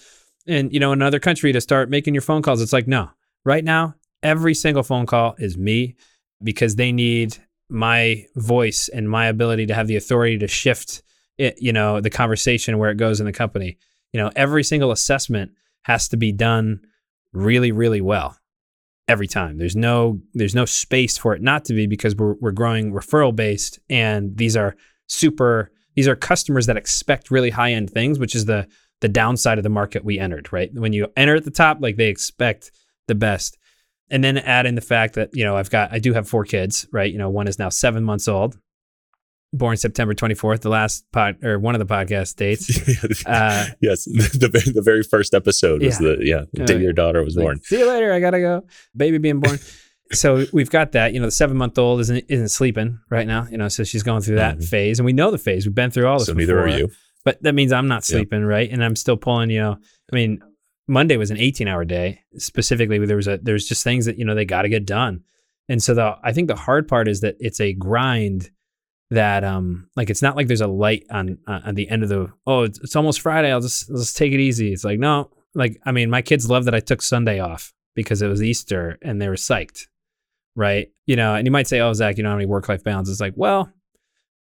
in 0.46 0.70
you 0.72 0.80
know 0.80 0.91
in 0.91 1.02
another 1.02 1.20
country 1.20 1.52
to 1.54 1.62
start 1.62 1.89
making 1.89 2.14
your 2.14 2.22
phone 2.22 2.41
calls. 2.41 2.62
It's 2.62 2.74
like 2.74 2.88
no, 2.88 3.10
right 3.46 3.64
now 3.64 3.96
every 4.24 4.54
single 4.54 4.84
phone 4.84 5.06
call 5.06 5.36
is 5.38 5.58
me 5.58 5.96
because 6.41 6.76
they 6.76 6.91
need 6.91 7.38
my 7.70 8.26
voice 8.36 8.89
and 8.89 9.10
my 9.10 9.28
ability 9.28 9.66
to 9.68 9.74
have 9.74 9.88
the 9.88 9.96
authority 9.96 10.38
to 10.39 10.48
shift 10.48 11.04
it, 11.38 11.56
you 11.62 11.74
know, 11.74 12.00
the 12.00 12.10
conversation 12.10 12.78
where 12.78 12.89
it 12.89 12.98
goes 12.98 13.20
in 13.20 13.26
the 13.26 13.34
company. 13.34 13.78
You 14.12 14.22
know, 14.22 14.32
every 14.36 14.64
single 14.64 14.91
assessment 14.91 15.52
has 15.84 16.08
to 16.10 16.18
be 16.18 16.32
done 16.32 16.82
really, 17.34 17.72
really 17.72 18.02
well 18.02 18.38
every 19.08 19.28
time. 19.28 19.58
There's 19.58 19.76
no 19.76 20.22
there's 20.34 20.56
no 20.56 20.66
space 20.66 21.18
for 21.18 21.36
it 21.36 21.41
not 21.41 21.66
to 21.66 21.74
be 21.74 21.88
because 21.88 22.16
we're 22.16 22.36
we're 22.36 22.52
growing 22.52 22.94
referral 22.94 23.36
based 23.36 23.80
and 23.89 24.38
these 24.38 24.56
are 24.56 24.76
super 25.08 25.72
these 25.96 26.08
are 26.08 26.16
customers 26.16 26.66
that 26.66 26.78
expect 26.78 27.30
really 27.30 27.52
high 27.52 27.74
end 27.74 27.89
things, 27.89 28.18
which 28.18 28.36
is 28.36 28.46
the 28.46 28.68
the 29.04 29.10
downside 29.10 29.60
of 29.60 29.64
the 29.64 29.70
market 29.70 30.06
we 30.06 30.18
entered, 30.18 30.51
right? 30.54 30.74
When 30.74 30.93
you 30.93 31.10
enter 31.18 31.36
at 31.36 31.43
the 31.43 31.51
top, 31.51 31.80
like 31.82 31.97
they 31.97 32.08
expect 32.08 32.72
the 33.08 33.16
best. 33.16 33.58
And 34.10 34.24
then 34.24 34.38
add 34.38 34.66
in 34.66 34.76
the 34.76 34.82
fact 34.82 35.16
that, 35.16 35.32
you 35.34 35.43
know, 35.43 35.58
I've 35.58 35.70
got, 35.70 35.91
I 35.91 35.99
do 35.99 36.14
have 36.14 36.26
four 36.26 36.45
kids, 36.45 36.88
right? 36.93 37.12
You 37.12 37.18
know, 37.18 37.30
one 37.30 37.49
is 37.49 37.60
now 37.60 37.68
seven 37.68 38.06
months 38.06 38.30
old. 38.30 38.58
born 39.51 39.76
September 39.76 40.14
24th, 40.14 40.62
the 40.62 40.70
last 40.70 41.06
pod 41.12 41.43
or 41.43 41.60
one 41.60 41.76
of 41.76 41.80
the 41.80 41.93
podcast 41.93 42.38
dates. 42.38 42.70
uh, 43.26 43.68
yes, 43.82 44.06
the, 44.06 44.47
the, 44.47 44.72
the 44.76 44.82
very 44.82 45.04
first 45.04 45.34
episode 45.34 45.84
was 45.84 45.99
yeah. 45.99 46.08
the 46.08 46.18
yeah 46.22 46.41
the 46.54 46.64
day 46.64 46.80
your 46.82 46.93
daughter 46.93 47.22
was 47.24 47.36
like, 47.36 47.43
born. 47.43 47.62
See 47.62 47.80
you 47.80 47.88
later. 47.88 48.14
I 48.14 48.22
gotta 48.22 48.39
go. 48.39 48.66
Baby 48.95 49.18
being 49.18 49.41
born. 49.41 49.60
so 50.14 50.45
we've 50.54 50.70
got 50.70 50.93
that. 50.93 51.14
You 51.14 51.20
know, 51.20 51.28
the 51.28 51.32
seven 51.32 51.58
month 51.58 51.78
old 51.78 51.99
isn't 52.01 52.26
isn't 52.30 52.49
sleeping 52.49 52.99
right 53.10 53.28
now. 53.28 53.47
You 53.51 53.58
know, 53.58 53.68
so 53.68 53.84
she's 53.84 54.04
going 54.04 54.22
through 54.22 54.38
that 54.38 54.56
mm-hmm. 54.56 54.66
phase, 54.66 54.99
and 54.99 55.06
we 55.06 55.14
know 55.14 55.30
the 55.30 55.38
phase. 55.38 55.66
We've 55.66 55.76
been 55.76 55.91
through 55.91 56.08
all 56.08 56.20
this. 56.20 56.28
So 56.28 56.34
before, 56.34 56.66
neither 56.66 56.76
are 56.76 56.80
you. 56.80 56.89
But 57.26 57.41
that 57.43 57.55
means 57.55 57.71
I'm 57.71 57.88
not 57.88 58.03
sleeping, 58.03 58.41
yep. 58.41 58.49
right? 58.49 58.69
And 58.69 58.84
I'm 58.84 58.95
still 58.95 59.17
pulling. 59.17 59.49
You 59.49 59.61
know, 59.61 59.78
I 60.11 60.15
mean, 60.15 60.41
Monday 60.88 61.17
was 61.17 61.32
an 61.32 61.38
18 61.38 61.67
hour 61.67 61.86
day. 61.86 62.21
Specifically, 62.38 63.03
there 63.05 63.15
was 63.15 63.28
a 63.28 63.39
there's 63.41 63.67
just 63.67 63.84
things 63.84 64.05
that 64.05 64.17
you 64.17 64.26
know 64.26 64.36
they 64.36 64.45
got 64.45 64.63
to 64.63 64.69
get 64.69 64.86
done. 64.86 65.24
And 65.69 65.82
so 65.82 65.93
the 65.93 66.17
I 66.24 66.34
think 66.34 66.47
the 66.47 66.55
hard 66.55 66.88
part 66.88 67.07
is 67.07 67.21
that 67.21 67.36
it's 67.39 67.59
a 67.59 67.74
grind 67.74 68.51
that 69.11 69.43
um 69.43 69.88
like 69.95 70.09
it's 70.09 70.21
not 70.21 70.36
like 70.36 70.47
there's 70.47 70.61
a 70.61 70.67
light 70.67 71.05
on 71.11 71.38
uh, 71.47 71.61
on 71.65 71.76
the 71.76 71.88
end 71.89 72.03
of 72.03 72.09
the 72.09 72.32
oh 72.47 72.63
it's, 72.63 72.80
it's 72.80 72.95
almost 72.95 73.21
Friday 73.21 73.51
I'll 73.51 73.61
just 73.61 73.89
let's 73.89 74.13
take 74.13 74.34
it 74.34 74.39
easy. 74.39 74.74
It's 74.74 74.84
like 74.84 74.99
no 74.99 75.30
like 75.53 75.80
I 75.86 75.91
mean 75.91 76.09
my 76.09 76.21
kids 76.21 76.49
love 76.49 76.65
that 76.65 76.76
I 76.76 76.80
took 76.80 77.01
Sunday 77.01 77.39
off 77.39 77.74
because 77.95 78.21
it 78.21 78.28
was 78.28 78.41
Easter 78.41 78.97
and 79.01 79.21
they 79.21 79.30
were 79.30 79.36
psyched, 79.36 79.88
right? 80.55 80.89
You 81.05 81.15
know, 81.15 81.36
and 81.36 81.45
you 81.45 81.51
might 81.51 81.67
say 81.67 81.80
oh 81.80 81.93
Zach 81.93 82.17
you 82.17 82.24
don't 82.24 82.32
have 82.32 82.39
any 82.39 82.47
work 82.47 82.67
life 82.67 82.84
balance. 82.84 83.09
It's 83.09 83.21
like 83.21 83.34
well 83.36 83.71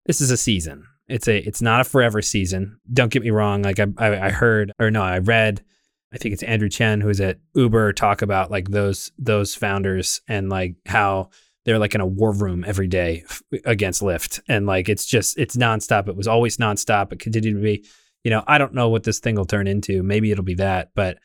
this 0.07 0.21
is 0.21 0.31
a 0.31 0.37
season. 0.37 0.85
It's 1.09 1.29
a 1.29 1.39
it's 1.39 1.63
not 1.63 1.81
a 1.81 1.85
forever 1.85 2.21
season. 2.23 2.79
Don't 2.93 3.11
get 3.11 3.23
me 3.23 3.31
wrong. 3.31 3.63
Like 3.63 3.81
I 3.81 3.87
I, 3.99 4.31
heard 4.31 4.73
or 4.79 4.91
no 4.91 5.03
I 5.03 5.19
read 5.19 5.65
I 6.13 6.19
think 6.19 6.33
it's 6.33 6.43
Andrew 6.43 6.69
Chen 6.69 7.01
who's 7.01 7.21
at 7.21 7.39
Uber 7.55 7.93
talk 7.93 8.23
about 8.23 8.51
like 8.51 8.71
those 8.71 9.11
those 9.19 9.55
founders 9.55 10.21
and 10.29 10.49
like 10.49 10.77
how 10.87 11.31
they're 11.65 11.79
like 11.79 11.95
in 11.95 12.01
a 12.01 12.07
war 12.07 12.33
room 12.33 12.65
every 12.67 12.89
day 12.89 13.25
against 13.65 14.03
Lyft 14.03 14.41
and 14.49 14.67
like 14.67 14.89
it's 14.89 15.07
just 15.07 15.39
it's 15.39 15.57
nonstop. 15.57 16.09
It 16.09 16.17
was 16.17 16.29
always 16.29 16.57
nonstop. 16.57 17.13
It 17.13 17.19
continued 17.21 17.55
to 17.55 17.63
be. 17.63 17.85
You 18.25 18.33
know, 18.33 18.43
I 18.47 18.59
don't 18.59 18.75
know 18.75 18.89
what 18.89 19.05
this 19.05 19.21
thing 19.21 19.37
will 19.37 19.47
turn 19.47 19.69
into. 19.69 20.03
Maybe 20.03 20.33
it'll 20.33 20.45
be 20.45 20.55
that, 20.55 20.91
but 20.95 21.19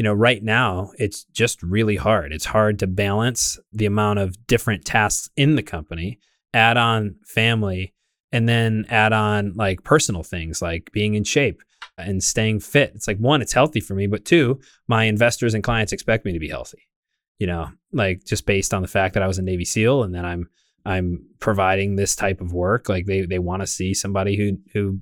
you 0.00 0.04
know, 0.04 0.14
right 0.14 0.42
now 0.42 0.92
it's 0.96 1.24
just 1.24 1.62
really 1.62 1.96
hard. 1.96 2.32
It's 2.32 2.46
hard 2.46 2.78
to 2.78 2.86
balance 2.86 3.58
the 3.70 3.84
amount 3.84 4.18
of 4.18 4.46
different 4.46 4.86
tasks 4.86 5.28
in 5.36 5.56
the 5.56 5.62
company, 5.62 6.18
add 6.54 6.78
on 6.78 7.16
family, 7.26 7.92
and 8.32 8.48
then 8.48 8.86
add 8.88 9.12
on 9.12 9.52
like 9.54 9.82
personal 9.82 10.22
things 10.22 10.62
like 10.62 10.90
being 10.92 11.14
in 11.14 11.24
shape 11.24 11.62
and 11.98 12.22
staying 12.22 12.60
fit. 12.60 12.92
It's 12.94 13.08
like 13.08 13.18
one, 13.18 13.42
it's 13.42 13.52
healthy 13.52 13.80
for 13.80 13.94
me, 13.94 14.06
but 14.06 14.24
two, 14.24 14.60
my 14.88 15.04
investors 15.04 15.54
and 15.54 15.64
clients 15.64 15.92
expect 15.92 16.24
me 16.24 16.32
to 16.32 16.38
be 16.38 16.48
healthy. 16.48 16.86
You 17.38 17.46
know, 17.46 17.68
like 17.92 18.24
just 18.24 18.46
based 18.46 18.74
on 18.74 18.82
the 18.82 18.88
fact 18.88 19.14
that 19.14 19.22
I 19.22 19.26
was 19.26 19.38
a 19.38 19.42
Navy 19.42 19.64
SEAL 19.64 20.02
and 20.02 20.14
then 20.14 20.24
I'm 20.24 20.48
I'm 20.84 21.26
providing 21.40 21.96
this 21.96 22.16
type 22.16 22.40
of 22.40 22.52
work. 22.52 22.88
Like 22.88 23.06
they 23.06 23.22
they 23.22 23.38
want 23.38 23.62
to 23.62 23.66
see 23.66 23.94
somebody 23.94 24.36
who 24.36 24.58
who 24.72 25.00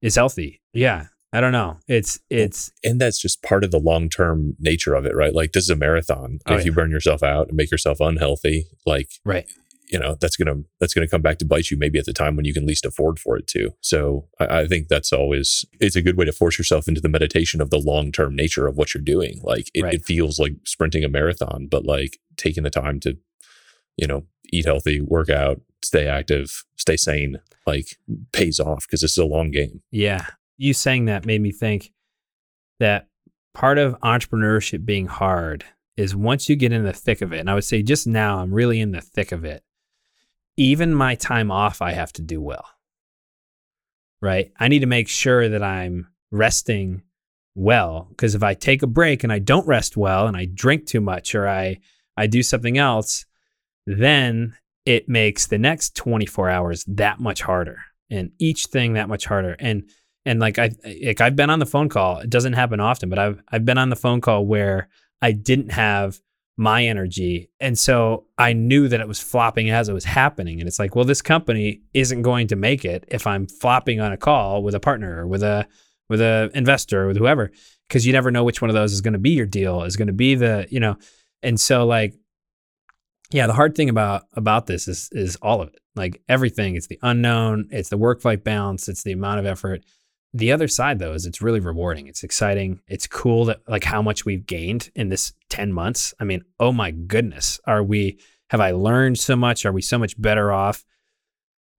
is 0.00 0.16
healthy. 0.16 0.60
Yeah. 0.72 1.06
I 1.32 1.42
don't 1.42 1.52
know. 1.52 1.78
It's 1.86 2.20
it's 2.30 2.72
and 2.82 2.98
that's 2.98 3.20
just 3.20 3.42
part 3.42 3.62
of 3.62 3.70
the 3.70 3.78
long 3.78 4.08
term 4.08 4.56
nature 4.58 4.94
of 4.94 5.04
it, 5.04 5.14
right? 5.14 5.34
Like 5.34 5.52
this 5.52 5.64
is 5.64 5.70
a 5.70 5.76
marathon. 5.76 6.38
Oh, 6.46 6.54
if 6.54 6.60
yeah. 6.60 6.66
you 6.66 6.72
burn 6.72 6.90
yourself 6.90 7.22
out 7.22 7.48
and 7.48 7.56
make 7.56 7.70
yourself 7.70 8.00
unhealthy, 8.00 8.64
like 8.86 9.10
right 9.26 9.46
you 9.88 9.98
know 9.98 10.16
that's 10.20 10.36
gonna 10.36 10.62
that's 10.80 10.94
gonna 10.94 11.08
come 11.08 11.22
back 11.22 11.38
to 11.38 11.46
bite 11.46 11.70
you 11.70 11.76
maybe 11.76 11.98
at 11.98 12.04
the 12.04 12.12
time 12.12 12.36
when 12.36 12.44
you 12.44 12.54
can 12.54 12.66
least 12.66 12.84
afford 12.84 13.18
for 13.18 13.36
it 13.36 13.46
to. 13.48 13.70
So 13.80 14.26
I, 14.38 14.60
I, 14.60 14.66
think 14.66 14.88
that's 14.88 15.12
always 15.12 15.64
it's 15.80 15.96
a 15.96 16.02
good 16.02 16.16
way 16.16 16.24
to 16.24 16.32
force 16.32 16.58
yourself 16.58 16.88
into 16.88 17.00
the 17.00 17.08
meditation 17.08 17.60
of 17.60 17.70
the 17.70 17.78
long-term 17.78 18.36
nature 18.36 18.66
of 18.66 18.76
what 18.76 18.94
you're 18.94 19.02
doing. 19.02 19.40
Like 19.42 19.70
it, 19.74 19.82
right. 19.82 19.94
it 19.94 20.04
feels 20.04 20.38
like 20.38 20.54
sprinting 20.64 21.04
a 21.04 21.08
marathon 21.08 21.68
but 21.70 21.84
like 21.84 22.18
taking 22.36 22.64
the 22.64 22.70
time 22.70 23.00
to 23.00 23.16
you 23.96 24.06
know 24.06 24.24
eat 24.52 24.66
healthy 24.66 25.00
work 25.00 25.30
out 25.30 25.60
stay 25.82 26.06
active 26.06 26.64
stay 26.76 26.96
sane 26.96 27.40
like 27.66 27.98
pays 28.32 28.58
off 28.58 28.86
because 28.86 29.02
this 29.02 29.12
is 29.12 29.18
a 29.18 29.24
long 29.24 29.50
game. 29.50 29.82
Yeah. 29.90 30.26
You 30.56 30.72
saying 30.72 31.04
that 31.04 31.26
made 31.26 31.40
me 31.40 31.52
think 31.52 31.92
that 32.80 33.08
part 33.54 33.78
of 33.78 33.98
entrepreneurship 34.00 34.84
being 34.84 35.06
hard 35.06 35.64
is 35.96 36.14
once 36.14 36.48
you 36.48 36.56
get 36.56 36.72
in 36.72 36.84
the 36.84 36.92
thick 36.92 37.20
of 37.20 37.32
it 37.32 37.40
and 37.40 37.50
i 37.50 37.54
would 37.54 37.64
say 37.64 37.82
just 37.82 38.06
now 38.06 38.38
i'm 38.38 38.54
really 38.54 38.80
in 38.80 38.92
the 38.92 39.00
thick 39.00 39.32
of 39.32 39.44
it 39.44 39.64
even 40.58 40.92
my 40.92 41.14
time 41.14 41.50
off, 41.50 41.80
I 41.80 41.92
have 41.92 42.12
to 42.14 42.22
do 42.22 42.40
well. 42.40 42.66
Right? 44.20 44.52
I 44.58 44.68
need 44.68 44.80
to 44.80 44.86
make 44.86 45.08
sure 45.08 45.48
that 45.48 45.62
I'm 45.62 46.08
resting 46.30 47.02
well 47.54 48.08
because 48.10 48.34
if 48.34 48.42
I 48.42 48.54
take 48.54 48.82
a 48.82 48.86
break 48.86 49.24
and 49.24 49.32
I 49.32 49.38
don't 49.38 49.66
rest 49.66 49.96
well 49.96 50.26
and 50.26 50.36
I 50.36 50.46
drink 50.52 50.86
too 50.86 51.00
much 51.00 51.34
or 51.34 51.48
I 51.48 51.78
I 52.16 52.26
do 52.26 52.42
something 52.42 52.76
else, 52.76 53.24
then 53.86 54.56
it 54.84 55.08
makes 55.08 55.46
the 55.46 55.58
next 55.58 55.94
24 55.94 56.50
hours 56.50 56.84
that 56.88 57.20
much 57.20 57.42
harder 57.42 57.78
and 58.10 58.32
each 58.38 58.66
thing 58.66 58.94
that 58.94 59.08
much 59.08 59.24
harder. 59.26 59.56
And 59.60 59.88
and 60.26 60.40
like 60.40 60.58
I 60.58 60.70
like 61.04 61.20
I've 61.20 61.36
been 61.36 61.50
on 61.50 61.60
the 61.60 61.66
phone 61.66 61.88
call. 61.88 62.18
It 62.18 62.30
doesn't 62.30 62.54
happen 62.54 62.80
often, 62.80 63.08
but 63.08 63.20
I've 63.20 63.40
I've 63.50 63.64
been 63.64 63.78
on 63.78 63.90
the 63.90 63.96
phone 63.96 64.20
call 64.20 64.44
where 64.44 64.88
I 65.22 65.30
didn't 65.30 65.70
have 65.70 66.20
my 66.58 66.84
energy. 66.84 67.48
And 67.60 67.78
so 67.78 68.26
I 68.36 68.52
knew 68.52 68.88
that 68.88 69.00
it 69.00 69.08
was 69.08 69.20
flopping 69.20 69.70
as 69.70 69.88
it 69.88 69.92
was 69.92 70.04
happening. 70.04 70.58
And 70.58 70.68
it's 70.68 70.78
like, 70.78 70.96
well, 70.96 71.04
this 71.04 71.22
company 71.22 71.82
isn't 71.94 72.22
going 72.22 72.48
to 72.48 72.56
make 72.56 72.84
it 72.84 73.04
if 73.08 73.26
I'm 73.26 73.46
flopping 73.46 74.00
on 74.00 74.12
a 74.12 74.16
call 74.16 74.62
with 74.62 74.74
a 74.74 74.80
partner 74.80 75.22
or 75.22 75.26
with 75.26 75.42
a 75.42 75.66
with 76.10 76.20
a 76.20 76.50
investor 76.54 77.04
or 77.04 77.06
with 77.06 77.16
whoever, 77.16 77.50
because 77.86 78.06
you 78.06 78.12
never 78.12 78.30
know 78.30 78.42
which 78.42 78.60
one 78.60 78.70
of 78.70 78.74
those 78.74 78.92
is 78.92 79.00
going 79.00 79.12
to 79.12 79.18
be 79.18 79.30
your 79.30 79.46
deal, 79.46 79.84
is 79.84 79.96
going 79.96 80.08
to 80.08 80.12
be 80.12 80.34
the, 80.34 80.66
you 80.68 80.80
know. 80.80 80.96
And 81.42 81.60
so 81.60 81.86
like 81.86 82.14
yeah, 83.30 83.46
the 83.46 83.52
hard 83.52 83.74
thing 83.74 83.88
about 83.88 84.24
about 84.34 84.66
this 84.66 84.88
is 84.88 85.08
is 85.12 85.36
all 85.36 85.60
of 85.60 85.68
it. 85.68 85.80
Like 85.94 86.22
everything, 86.28 86.76
it's 86.76 86.86
the 86.86 86.98
unknown, 87.02 87.68
it's 87.70 87.88
the 87.88 87.98
work 87.98 88.24
life 88.24 88.42
balance, 88.42 88.88
it's 88.88 89.02
the 89.02 89.12
amount 89.12 89.40
of 89.40 89.46
effort. 89.46 89.84
The 90.34 90.52
other 90.52 90.68
side 90.68 90.98
though 90.98 91.14
is 91.14 91.26
it's 91.26 91.42
really 91.42 91.60
rewarding. 91.60 92.06
It's 92.06 92.22
exciting. 92.22 92.80
It's 92.86 93.06
cool 93.06 93.46
that 93.46 93.60
like 93.66 93.84
how 93.84 94.02
much 94.02 94.24
we've 94.24 94.46
gained 94.46 94.90
in 94.94 95.08
this 95.08 95.32
10 95.48 95.72
months. 95.72 96.14
I 96.20 96.24
mean, 96.24 96.42
oh 96.60 96.72
my 96.72 96.90
goodness. 96.90 97.60
Are 97.64 97.82
we 97.82 98.18
have 98.50 98.60
I 98.60 98.72
learned 98.72 99.18
so 99.18 99.36
much? 99.36 99.64
Are 99.66 99.72
we 99.72 99.82
so 99.82 99.98
much 99.98 100.20
better 100.20 100.52
off? 100.52 100.84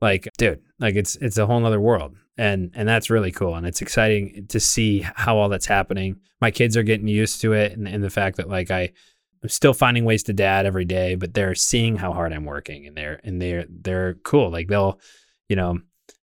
Like, 0.01 0.29
dude, 0.37 0.61
like 0.79 0.95
it's 0.95 1.15
it's 1.17 1.37
a 1.37 1.45
whole 1.45 1.59
nother 1.59 1.81
world. 1.81 2.15
And 2.37 2.71
and 2.73 2.87
that's 2.87 3.09
really 3.09 3.31
cool. 3.31 3.55
And 3.55 3.67
it's 3.67 3.81
exciting 3.81 4.47
to 4.47 4.59
see 4.59 5.01
how 5.01 5.37
all 5.37 5.49
that's 5.49 5.65
happening. 5.65 6.19
My 6.41 6.51
kids 6.51 6.77
are 6.77 6.83
getting 6.83 7.07
used 7.07 7.41
to 7.41 7.53
it 7.53 7.73
and, 7.73 7.87
and 7.87 8.03
the 8.03 8.09
fact 8.09 8.37
that 8.37 8.49
like 8.49 8.71
I 8.71 8.91
I'm 9.43 9.49
still 9.49 9.73
finding 9.73 10.05
ways 10.05 10.23
to 10.23 10.33
dad 10.33 10.65
every 10.65 10.85
day, 10.85 11.15
but 11.15 11.33
they're 11.33 11.55
seeing 11.55 11.95
how 11.95 12.11
hard 12.13 12.33
I'm 12.33 12.45
working 12.45 12.87
and 12.87 12.95
they're 12.95 13.19
and 13.23 13.41
they're 13.41 13.65
they're 13.69 14.15
cool. 14.23 14.49
Like 14.49 14.67
they'll, 14.67 14.99
you 15.47 15.55
know, 15.55 15.79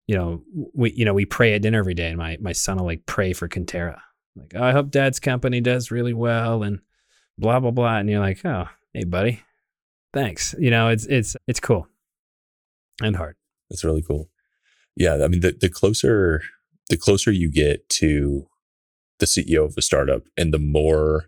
you 0.07 0.17
know, 0.17 0.43
we 0.75 0.93
you 0.93 1.05
know 1.05 1.15
we 1.15 1.25
pray 1.25 1.55
at 1.55 1.63
dinner 1.63 1.79
every 1.79 1.95
day, 1.95 2.09
and 2.09 2.19
my 2.19 2.37
my 2.41 2.53
son 2.53 2.79
will 2.79 2.87
like 2.87 3.07
pray 3.07 3.33
for 3.33 3.49
Conterra. 3.49 4.01
Like, 4.37 4.53
oh, 4.55 4.63
I 4.63 4.73
hope 4.73 4.91
Dad's 4.91 5.19
company 5.19 5.61
does 5.61 5.91
really 5.91 6.15
well, 6.15 6.63
and 6.63 6.81
blah 7.39 7.61
blah 7.61 7.71
blah. 7.71 7.99
And 7.99 8.09
you're 8.09 8.21
like, 8.21 8.45
oh, 8.45 8.69
hey, 8.93 9.05
buddy, 9.05 9.43
thanks. 10.13 10.55
You 10.59 10.71
know, 10.71 10.89
it's 10.89 11.07
it's 11.07 11.37
it's 11.47 11.61
cool 11.61 11.89
and 13.03 13.17
hard. 13.17 13.37
That's 13.71 13.85
really 13.85 14.03
cool. 14.03 14.31
Yeah, 14.95 15.25
I 15.25 15.29
mean, 15.29 15.41
the 15.41 15.57
the 15.59 15.69
closer 15.69 16.43
the 16.89 16.97
closer 16.97 17.33
you 17.33 17.51
get 17.51 17.89
to 17.89 18.47
the 19.19 19.27
CEO 19.27 19.65
of 19.65 19.75
a 19.77 19.83
startup, 19.83 20.23
and 20.37 20.53
the 20.53 20.59
more 20.59 21.27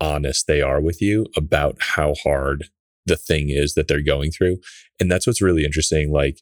honest 0.00 0.46
they 0.46 0.60
are 0.60 0.80
with 0.80 1.00
you 1.00 1.26
about 1.36 1.76
how 1.78 2.14
hard 2.24 2.68
the 3.06 3.16
thing 3.16 3.50
is 3.50 3.74
that 3.74 3.86
they're 3.86 4.02
going 4.02 4.30
through, 4.30 4.58
and 4.98 5.10
that's 5.10 5.26
what's 5.26 5.42
really 5.42 5.64
interesting. 5.64 6.12
Like, 6.12 6.40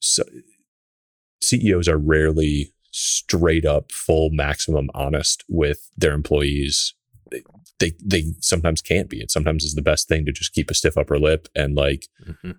so 0.00 0.22
CEOs 1.42 1.88
are 1.88 1.98
rarely 1.98 2.72
straight 2.90 3.64
up 3.64 3.92
full 3.92 4.30
maximum 4.30 4.88
honest 4.94 5.44
with 5.48 5.90
their 5.96 6.12
employees. 6.12 6.94
They, 7.30 7.42
they, 7.78 7.92
they 8.02 8.24
sometimes 8.40 8.80
can't 8.80 9.10
be. 9.10 9.20
It 9.20 9.30
sometimes 9.30 9.64
is 9.64 9.74
the 9.74 9.82
best 9.82 10.08
thing 10.08 10.24
to 10.24 10.32
just 10.32 10.54
keep 10.54 10.70
a 10.70 10.74
stiff 10.74 10.96
upper 10.96 11.18
lip 11.18 11.48
and 11.54 11.74
like, 11.74 12.06
mm-hmm. 12.26 12.52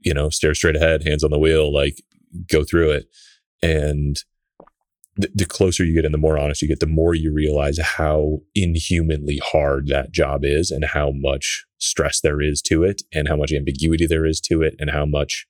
you 0.00 0.12
know, 0.12 0.28
stare 0.28 0.54
straight 0.54 0.76
ahead, 0.76 1.06
hands 1.06 1.22
on 1.22 1.30
the 1.30 1.38
wheel, 1.38 1.72
like 1.72 2.02
go 2.50 2.64
through 2.64 2.90
it. 2.90 3.06
And 3.62 4.16
the, 5.16 5.30
the 5.34 5.46
closer 5.46 5.84
you 5.84 5.94
get 5.94 6.04
and 6.04 6.14
the 6.14 6.18
more 6.18 6.38
honest 6.38 6.62
you 6.62 6.68
get, 6.68 6.80
the 6.80 6.86
more 6.86 7.14
you 7.14 7.32
realize 7.32 7.78
how 7.78 8.40
inhumanly 8.54 9.40
hard 9.44 9.86
that 9.88 10.10
job 10.10 10.40
is 10.44 10.70
and 10.70 10.84
how 10.84 11.12
much 11.14 11.64
stress 11.78 12.20
there 12.20 12.40
is 12.40 12.60
to 12.62 12.82
it 12.82 13.02
and 13.12 13.28
how 13.28 13.36
much 13.36 13.52
ambiguity 13.52 14.06
there 14.06 14.26
is 14.26 14.40
to 14.40 14.62
it 14.62 14.74
and 14.78 14.90
how 14.90 15.06
much 15.06 15.46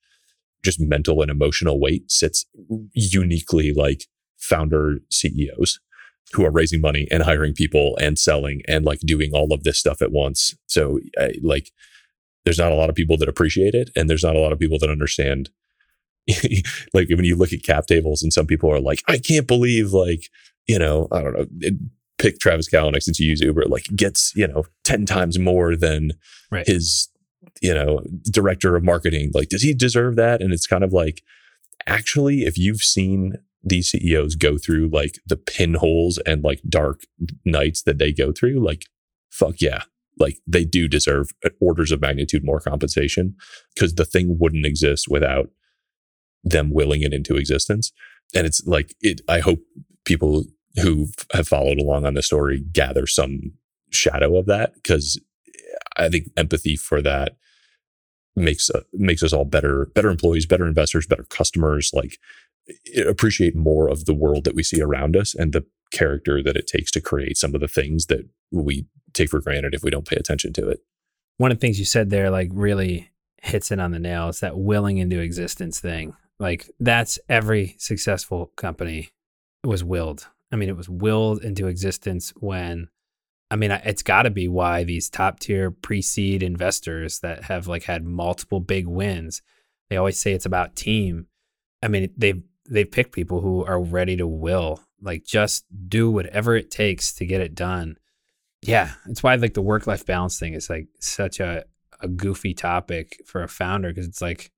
just 0.65 0.81
mental 0.81 1.23
and 1.23 1.31
emotional 1.31 1.81
weight 1.81 2.11
sits 2.11 2.47
uniquely 2.95 3.73
like 3.73 4.07
founder 4.39 4.99
CEOs 5.11 5.81
who 6.33 6.45
are 6.45 6.51
raising 6.51 6.81
money 6.81 7.07
and 7.11 7.23
hiring 7.23 7.55
people 7.55 7.97
and 8.01 8.19
selling 8.19 8.63
and 8.67 8.85
like 8.85 9.01
doing 9.01 9.31
all 9.33 9.53
of 9.53 9.63
this 9.63 9.79
stuff 9.79 10.03
at 10.03 10.11
once. 10.11 10.55
So 10.67 11.01
I, 11.19 11.35
like 11.43 11.71
there's 12.45 12.59
not 12.59 12.73
a 12.73 12.77
lot 12.77 12.91
of 12.91 12.97
people 12.97 13.17
that 13.19 13.29
appreciate 13.29 13.75
it 13.75 13.91
and 13.95 14.09
there's 14.09 14.25
not 14.25 14.37
a 14.37 14.41
lot 14.41 14.53
of 14.53 14.59
people 14.59 14.79
that 14.81 14.91
understand 14.91 15.51
like 16.95 17.09
when 17.11 17.25
you 17.25 17.37
look 17.37 17.53
at 17.53 17.63
cap 17.63 17.87
tables 17.87 18.23
and 18.23 18.33
some 18.33 18.47
people 18.47 18.71
are 18.73 18.81
like 18.81 19.03
I 19.07 19.19
can't 19.19 19.47
believe 19.47 19.93
like 19.93 20.31
you 20.67 20.79
know 20.79 21.07
I 21.13 21.23
don't 21.23 21.35
know 21.35 21.47
it, 21.61 21.75
pick 22.19 22.39
Travis 22.39 22.71
Kalanick 22.71 23.03
since 23.03 23.21
you 23.21 23.29
use 23.29 23.41
Uber 23.41 23.65
like 23.67 23.85
gets 23.95 24.35
you 24.35 24.47
know 24.47 24.65
10 24.85 25.05
times 25.05 25.39
more 25.39 25.77
than 25.77 26.13
right. 26.51 26.67
his 26.67 27.09
you 27.61 27.75
know, 27.75 28.01
director 28.31 28.77
of 28.77 28.85
marketing. 28.85 29.31
Like, 29.35 29.49
does 29.49 29.63
he 29.63 29.75
deserve 29.75 30.17
that? 30.17 30.41
And 30.41 30.53
it's 30.53 30.67
kind 30.67 30.85
of 30.85 30.93
like, 30.93 31.23
actually, 31.87 32.43
if 32.43 32.59
you've 32.59 32.83
seen 32.83 33.35
these 33.63 33.91
CEOs 33.91 34.35
go 34.37 34.59
through 34.59 34.91
like 34.93 35.19
the 35.27 35.37
pinholes 35.37 36.19
and 36.27 36.45
like 36.45 36.61
dark 36.69 37.01
nights 37.45 37.83
that 37.83 37.99
they 37.99 38.13
go 38.13 38.33
through, 38.33 38.65
like, 38.65 38.87
fuck 39.31 39.61
yeah. 39.61 39.83
Like 40.19 40.39
they 40.47 40.65
do 40.65 40.87
deserve 40.87 41.31
uh, 41.45 41.51
orders 41.61 41.91
of 41.91 42.01
magnitude 42.01 42.45
more 42.45 42.61
compensation 42.61 43.35
because 43.75 43.95
the 43.95 44.05
thing 44.05 44.37
wouldn't 44.39 44.67
exist 44.67 45.07
without 45.09 45.49
them 46.45 46.73
willing 46.73 47.03
it 47.03 47.13
into 47.13 47.37
existence. 47.37 47.93
And 48.35 48.47
it's 48.47 48.65
like, 48.67 48.95
it, 49.01 49.23
I 49.29 49.41
hope 49.41 49.61
people 50.05 50.45
who 50.83 51.09
have 51.33 51.49
followed 51.49 51.79
along 51.79 52.05
on 52.05 52.15
the 52.15 52.23
story 52.23 52.63
gather 52.73 53.07
some 53.07 53.53
shadow 53.91 54.37
of 54.37 54.47
that 54.47 54.75
because 54.75 55.21
I 55.97 56.09
think 56.09 56.29
empathy 56.37 56.77
for 56.77 57.01
that 57.03 57.37
makes 58.37 58.71
uh, 58.71 58.83
makes 58.93 59.23
us 59.23 59.33
all 59.33 59.45
better 59.45 59.87
better 59.95 60.11
employees, 60.11 60.47
better 60.47 60.67
investors, 60.67 61.07
better 61.07 61.25
customers. 61.25 61.91
Like 61.93 62.19
appreciate 63.07 63.55
more 63.55 63.89
of 63.89 64.07
the 64.07 64.15
world 64.15 64.45
that 64.45 64.55
we 64.55 64.63
see 64.63 64.81
around 64.81 65.17
us 65.17 65.35
and 65.35 65.53
the 65.53 65.67
character 65.93 66.43
that 66.43 66.57
it 66.57 66.67
takes 66.67 66.91
to 66.93 67.01
create 67.01 67.37
some 67.37 67.55
of 67.55 67.61
the 67.61 67.69
things 67.69 68.07
that 68.07 68.27
we 68.51 68.87
take 69.13 69.31
for 69.31 69.41
granted 69.41 69.75
if 69.75 69.83
we 69.83 69.91
don't 69.91 70.09
pay 70.09 70.17
attention 70.17 70.53
to 70.55 70.69
it. 70.69 70.81
One 71.37 71.51
of 71.51 71.59
the 71.59 71.61
things 71.61 71.79
you 71.79 71.85
said 71.85 72.11
there, 72.11 72.31
like, 72.31 72.51
really 72.53 73.11
hits 73.43 73.71
it 73.71 73.81
on 73.81 73.91
the 73.91 73.99
nail. 73.99 74.29
It's 74.29 74.41
that 74.41 74.59
willing 74.59 74.99
into 74.99 75.19
existence 75.19 75.81
thing. 75.81 76.15
Like, 76.39 76.71
that's 76.81 77.19
every 77.29 77.77
successful 77.79 78.53
company 78.57 79.11
was 79.63 79.85
willed. 79.85 80.29
I 80.53 80.57
mean, 80.57 80.69
it 80.69 80.77
was 80.77 80.89
willed 80.89 81.43
into 81.43 81.67
existence 81.67 82.33
when 82.37 82.89
I 83.51 83.57
mean, 83.57 83.71
it's 83.71 84.03
got 84.03 84.23
to 84.23 84.31
be 84.31 84.49
why 84.49 84.85
these 84.85 85.09
top 85.09 85.39
tier 85.41 85.71
pre 85.71 86.03
seed 86.03 86.43
investors 86.43 87.21
that 87.21 87.45
have 87.45 87.67
like 87.67 87.85
had 87.85 88.05
multiple 88.05 88.61
big 88.61 88.87
wins, 88.87 89.43
they 89.91 89.97
always 89.97 90.19
say 90.19 90.33
it's 90.33 90.47
about 90.47 90.77
team. 90.77 91.27
I 91.83 91.89
mean, 91.89 92.13
they've 92.17 92.43
they've 92.69 92.91
picked 92.91 93.13
people 93.13 93.41
who 93.41 93.65
are 93.65 93.81
ready 93.81 94.17
to 94.17 94.27
will 94.27 94.81
like 95.01 95.25
just 95.25 95.67
do 95.89 96.11
whatever 96.11 96.57
it 96.57 96.71
takes 96.71 97.13
to 97.15 97.27
get 97.27 97.41
it 97.41 97.55
done. 97.55 97.97
Yeah, 98.63 98.93
it's 99.07 99.23
why 99.23 99.35
like 99.35 99.55
the 99.55 99.63
work 99.63 99.87
life 99.87 100.07
balance 100.07 100.39
thing 100.39 100.55
is 100.55 100.71
like 100.71 100.89
such 100.99 101.41
a 101.41 101.65
a 102.01 102.09
goofy 102.09 102.55
topic 102.55 103.21
for 103.27 103.43
a 103.43 103.49
founder 103.49 103.89
because 103.89 104.07
it's 104.07 104.23
like, 104.23 104.51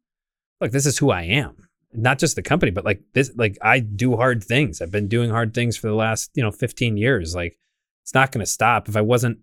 look, 0.60 0.72
this 0.72 0.86
is 0.86 0.98
who 0.98 1.10
I 1.10 1.22
am. 1.22 1.68
Not 1.92 2.18
just 2.18 2.36
the 2.36 2.42
company, 2.42 2.72
but 2.72 2.84
like 2.84 3.00
this, 3.14 3.30
like 3.36 3.56
I 3.62 3.80
do 3.80 4.16
hard 4.16 4.42
things. 4.44 4.82
I've 4.82 4.90
been 4.90 5.08
doing 5.08 5.30
hard 5.30 5.54
things 5.54 5.76
for 5.76 5.88
the 5.88 5.94
last, 5.94 6.30
you 6.34 6.42
know, 6.42 6.50
15 6.50 6.96
years. 6.96 7.34
Like 7.34 7.58
it's 8.06 8.14
not 8.14 8.30
going 8.30 8.38
to 8.38 8.46
stop. 8.46 8.88
If 8.88 8.96
I 8.96 9.00
wasn't 9.00 9.38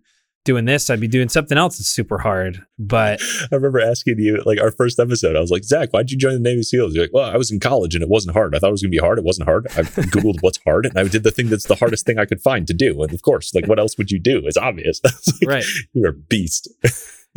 doing 0.46 0.64
this, 0.64 0.88
I'd 0.88 0.98
be 0.98 1.06
doing 1.06 1.28
something 1.28 1.58
else 1.58 1.76
that's 1.76 1.90
super 1.90 2.16
hard. 2.16 2.64
But 2.78 3.20
I 3.52 3.54
remember 3.54 3.78
asking 3.78 4.18
you, 4.20 4.42
like 4.46 4.58
our 4.58 4.70
first 4.70 4.98
episode, 4.98 5.36
I 5.36 5.40
was 5.40 5.50
like, 5.50 5.64
Zach, 5.64 5.90
why'd 5.90 6.10
you 6.10 6.16
join 6.16 6.32
the 6.32 6.40
Navy 6.40 6.62
SEALs? 6.62 6.94
You're 6.94 7.04
like, 7.04 7.12
well, 7.12 7.28
I 7.28 7.36
was 7.36 7.50
in 7.50 7.60
college 7.60 7.94
and 7.94 8.02
it 8.02 8.08
wasn't 8.08 8.32
hard. 8.32 8.54
I 8.54 8.58
thought 8.58 8.68
it 8.68 8.72
was 8.72 8.80
going 8.80 8.90
to 8.90 8.96
be 8.96 9.04
hard. 9.04 9.18
It 9.18 9.24
wasn't 9.26 9.46
hard. 9.46 9.66
I 9.72 9.82
Googled 9.82 10.38
what's 10.40 10.58
hard 10.64 10.86
and 10.86 10.98
I 10.98 11.04
did 11.04 11.24
the 11.24 11.30
thing 11.30 11.50
that's 11.50 11.66
the 11.66 11.74
hardest 11.74 12.06
thing 12.06 12.18
I 12.18 12.24
could 12.24 12.40
find 12.40 12.66
to 12.68 12.72
do. 12.72 13.02
And 13.02 13.12
of 13.12 13.20
course, 13.20 13.54
like, 13.54 13.66
what 13.66 13.78
else 13.78 13.98
would 13.98 14.10
you 14.10 14.18
do? 14.18 14.40
It's 14.46 14.56
obvious. 14.56 15.02
like, 15.04 15.14
right. 15.46 15.64
You're 15.92 16.12
a 16.12 16.14
beast. 16.14 16.70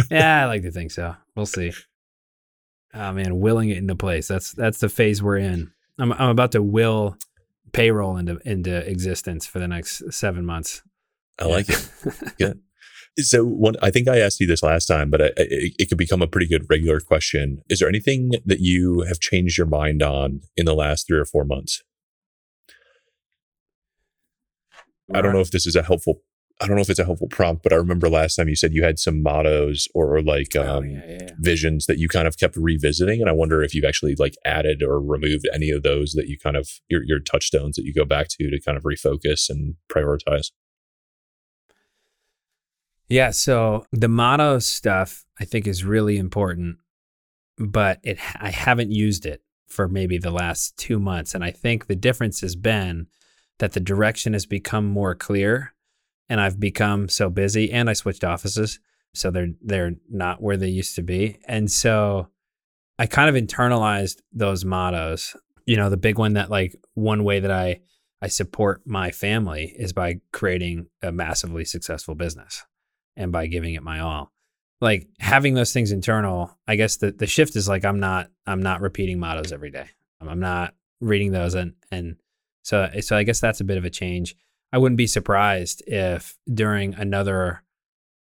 yeah, 0.10 0.44
I 0.44 0.46
like 0.46 0.62
to 0.62 0.72
think 0.72 0.92
so. 0.92 1.14
We'll 1.36 1.46
see. 1.46 1.74
Oh 2.94 3.12
man, 3.12 3.42
willing 3.42 3.70
it 3.70 3.78
into 3.78 3.98
place. 3.98 4.30
That's 4.30 4.54
that's 4.54 4.80
the 4.80 4.88
phase 4.88 5.22
we're 5.22 5.38
in. 5.38 5.74
I'm 6.00 6.14
I'm 6.14 6.30
about 6.30 6.54
to 6.54 6.64
will 6.64 7.18
payroll 7.74 8.16
into 8.16 8.40
into 8.46 8.76
existence 8.90 9.46
for 9.46 9.60
the 9.60 9.68
next 9.68 10.14
seven 10.14 10.46
months. 10.46 10.84
I 11.40 11.46
like 11.46 11.70
it. 11.70 11.90
Good. 12.40 12.60
So 13.20 13.44
one, 13.44 13.76
I 13.82 13.90
think 13.90 14.08
I 14.08 14.20
asked 14.20 14.40
you 14.40 14.48
this 14.48 14.62
last 14.62 14.86
time, 14.86 15.10
but 15.10 15.22
I, 15.22 15.26
it, 15.38 15.74
it 15.80 15.90
could 15.90 15.98
become 15.98 16.22
a 16.22 16.28
pretty 16.28 16.48
good 16.48 16.68
regular 16.70 17.00
question. 17.00 17.64
Is 17.68 17.80
there 17.80 17.90
anything 17.90 18.32
that 18.46 18.60
you 18.60 19.02
have 19.08 19.20
changed 19.20 19.58
your 19.58 19.66
mind 19.66 20.04
on 20.04 20.42
in 20.56 20.66
the 20.66 20.76
last 20.76 21.08
three 21.08 21.18
or 21.18 21.26
four 21.26 21.44
months? 21.44 21.82
I 25.14 25.22
don't 25.22 25.34
know 25.34 25.40
if 25.40 25.52
this 25.52 25.66
is 25.66 25.76
a 25.76 25.84
helpful. 25.84 26.22
I 26.60 26.66
don't 26.66 26.76
know 26.76 26.82
if 26.82 26.90
it's 26.90 27.00
a 27.00 27.06
helpful 27.06 27.28
prompt, 27.28 27.62
but 27.62 27.72
I 27.72 27.76
remember 27.76 28.10
last 28.10 28.36
time 28.36 28.50
you 28.50 28.56
said 28.56 28.74
you 28.74 28.84
had 28.84 28.98
some 28.98 29.22
mottos 29.22 29.88
or, 29.94 30.22
like 30.24 30.56
oh, 30.56 30.62
um, 30.62 30.68
oh, 30.70 30.82
yeah, 30.82 31.18
yeah. 31.22 31.30
visions 31.38 31.86
that 31.86 32.00
you 32.00 32.08
kind 32.08 32.28
of 32.28 32.38
kept 32.40 32.58
revisiting, 32.58 33.22
and 33.22 33.30
I 33.30 33.34
wonder 33.34 33.62
if 33.62 33.76
you've 33.76 33.86
actually 33.86 34.16
like 34.18 34.34
added 34.44 34.82
or 34.82 35.00
removed 35.00 35.48
any 35.54 35.70
of 35.70 35.84
those 35.84 36.14
that 36.14 36.28
you 36.28 36.38
kind 36.38 36.58
of 36.58 36.68
your 36.90 37.04
your 37.06 37.20
touchstones 37.20 37.76
that 37.76 37.86
you 37.86 37.94
go 37.94 38.06
back 38.06 38.28
to 38.32 38.50
to 38.50 38.60
kind 38.60 38.78
of 38.78 38.84
refocus 38.84 39.50
and 39.50 39.76
prioritize. 39.92 40.48
Yeah. 43.10 43.32
So 43.32 43.86
the 43.92 44.10
motto 44.10 44.60
stuff 44.60 45.26
I 45.40 45.46
think 45.46 45.68
is 45.68 45.84
really 45.84 46.18
important, 46.18 46.78
but 47.58 48.00
it 48.04 48.20
I 48.36 48.50
haven't 48.50 48.92
used 48.92 49.26
it 49.26 49.42
for 49.68 49.88
maybe 49.88 50.18
the 50.18 50.32
last 50.32 50.78
two 50.78 51.00
months. 51.00 51.34
And 51.34 51.44
I 51.44 51.52
think 51.52 51.88
the 51.88 51.96
difference 51.96 52.42
has 52.42 52.56
been 52.56 53.08
that 53.60 53.74
the 53.74 53.80
direction 53.80 54.34
has 54.34 54.46
become 54.46 54.86
more 54.86 55.16
clear 55.16 55.74
and 56.30 56.42
I've 56.42 56.60
become 56.60 57.10
so 57.10 57.30
busy 57.30 57.72
and 57.72 57.90
I 57.90 57.94
switched 57.94 58.24
offices. 58.24 58.80
So 59.14 59.32
they're 59.32 59.54
they're 59.62 59.96
not 60.10 60.42
where 60.42 60.58
they 60.58 60.68
used 60.68 60.96
to 60.96 61.02
be. 61.02 61.40
And 61.48 61.72
so 61.72 62.28
I 63.00 63.06
kind 63.06 63.36
of 63.36 63.42
internalized 63.42 64.22
those 64.34 64.66
mottos. 64.66 65.36
You 65.66 65.78
know, 65.78 65.90
the 65.90 65.98
big 65.98 66.18
one 66.18 66.34
that 66.34 66.50
like 66.50 66.76
one 66.94 67.24
way 67.24 67.40
that 67.40 67.52
I 67.52 67.82
I 68.22 68.28
support 68.28 68.82
my 68.86 69.12
family 69.12 69.74
is 69.78 69.94
by 69.94 70.22
creating 70.34 70.88
a 71.02 71.12
massively 71.12 71.64
successful 71.64 72.16
business 72.16 72.66
and 73.18 73.32
by 73.32 73.48
giving 73.48 73.74
it 73.74 73.84
my 73.84 74.00
all. 74.00 74.32
Like 74.80 75.08
having 75.20 75.56
those 75.56 75.74
things 75.74 75.92
internal, 75.92 76.56
I 76.68 76.76
guess 76.76 76.98
the, 76.98 77.12
the 77.12 77.28
shift 77.28 77.56
is 77.56 77.68
like 77.68 77.84
I'm 77.84 78.00
not 78.00 78.30
I'm 78.46 78.62
not 78.62 78.80
repeating 78.80 79.20
mottos 79.20 79.52
every 79.52 79.72
day. 79.72 79.88
I'm 80.22 80.40
not 80.40 80.76
reading 81.02 81.32
those 81.32 81.56
and 81.56 81.74
and 81.92 82.16
so 82.64 82.90
so 83.02 83.18
I 83.18 83.24
guess 83.24 83.40
that's 83.40 83.60
a 83.60 83.66
bit 83.66 83.78
of 83.78 83.86
a 83.86 83.90
change. 83.90 84.36
I 84.72 84.78
wouldn't 84.78 84.98
be 84.98 85.08
surprised 85.08 85.84
if 85.88 86.38
during 86.54 86.94
another 86.94 87.64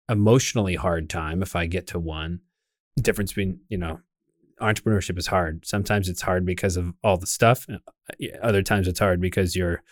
emotionally 0.08 0.74
hard 0.74 1.08
time, 1.08 1.42
if 1.42 1.56
I 1.56 1.66
get 1.66 1.86
to 1.88 1.98
one, 1.98 2.40
difference 3.00 3.32
between, 3.32 3.60
you 3.68 3.78
know, 3.78 4.00
entrepreneurship 4.60 5.18
is 5.18 5.28
hard. 5.28 5.64
Sometimes 5.64 6.08
it's 6.08 6.22
hard 6.22 6.44
because 6.44 6.76
of 6.76 6.92
all 7.02 7.16
the 7.16 7.26
stuff. 7.26 7.66
Uh, 7.70 8.26
other 8.42 8.62
times 8.62 8.86
it's 8.86 8.98
hard 8.98 9.20
because 9.20 9.56
you're 9.56 9.82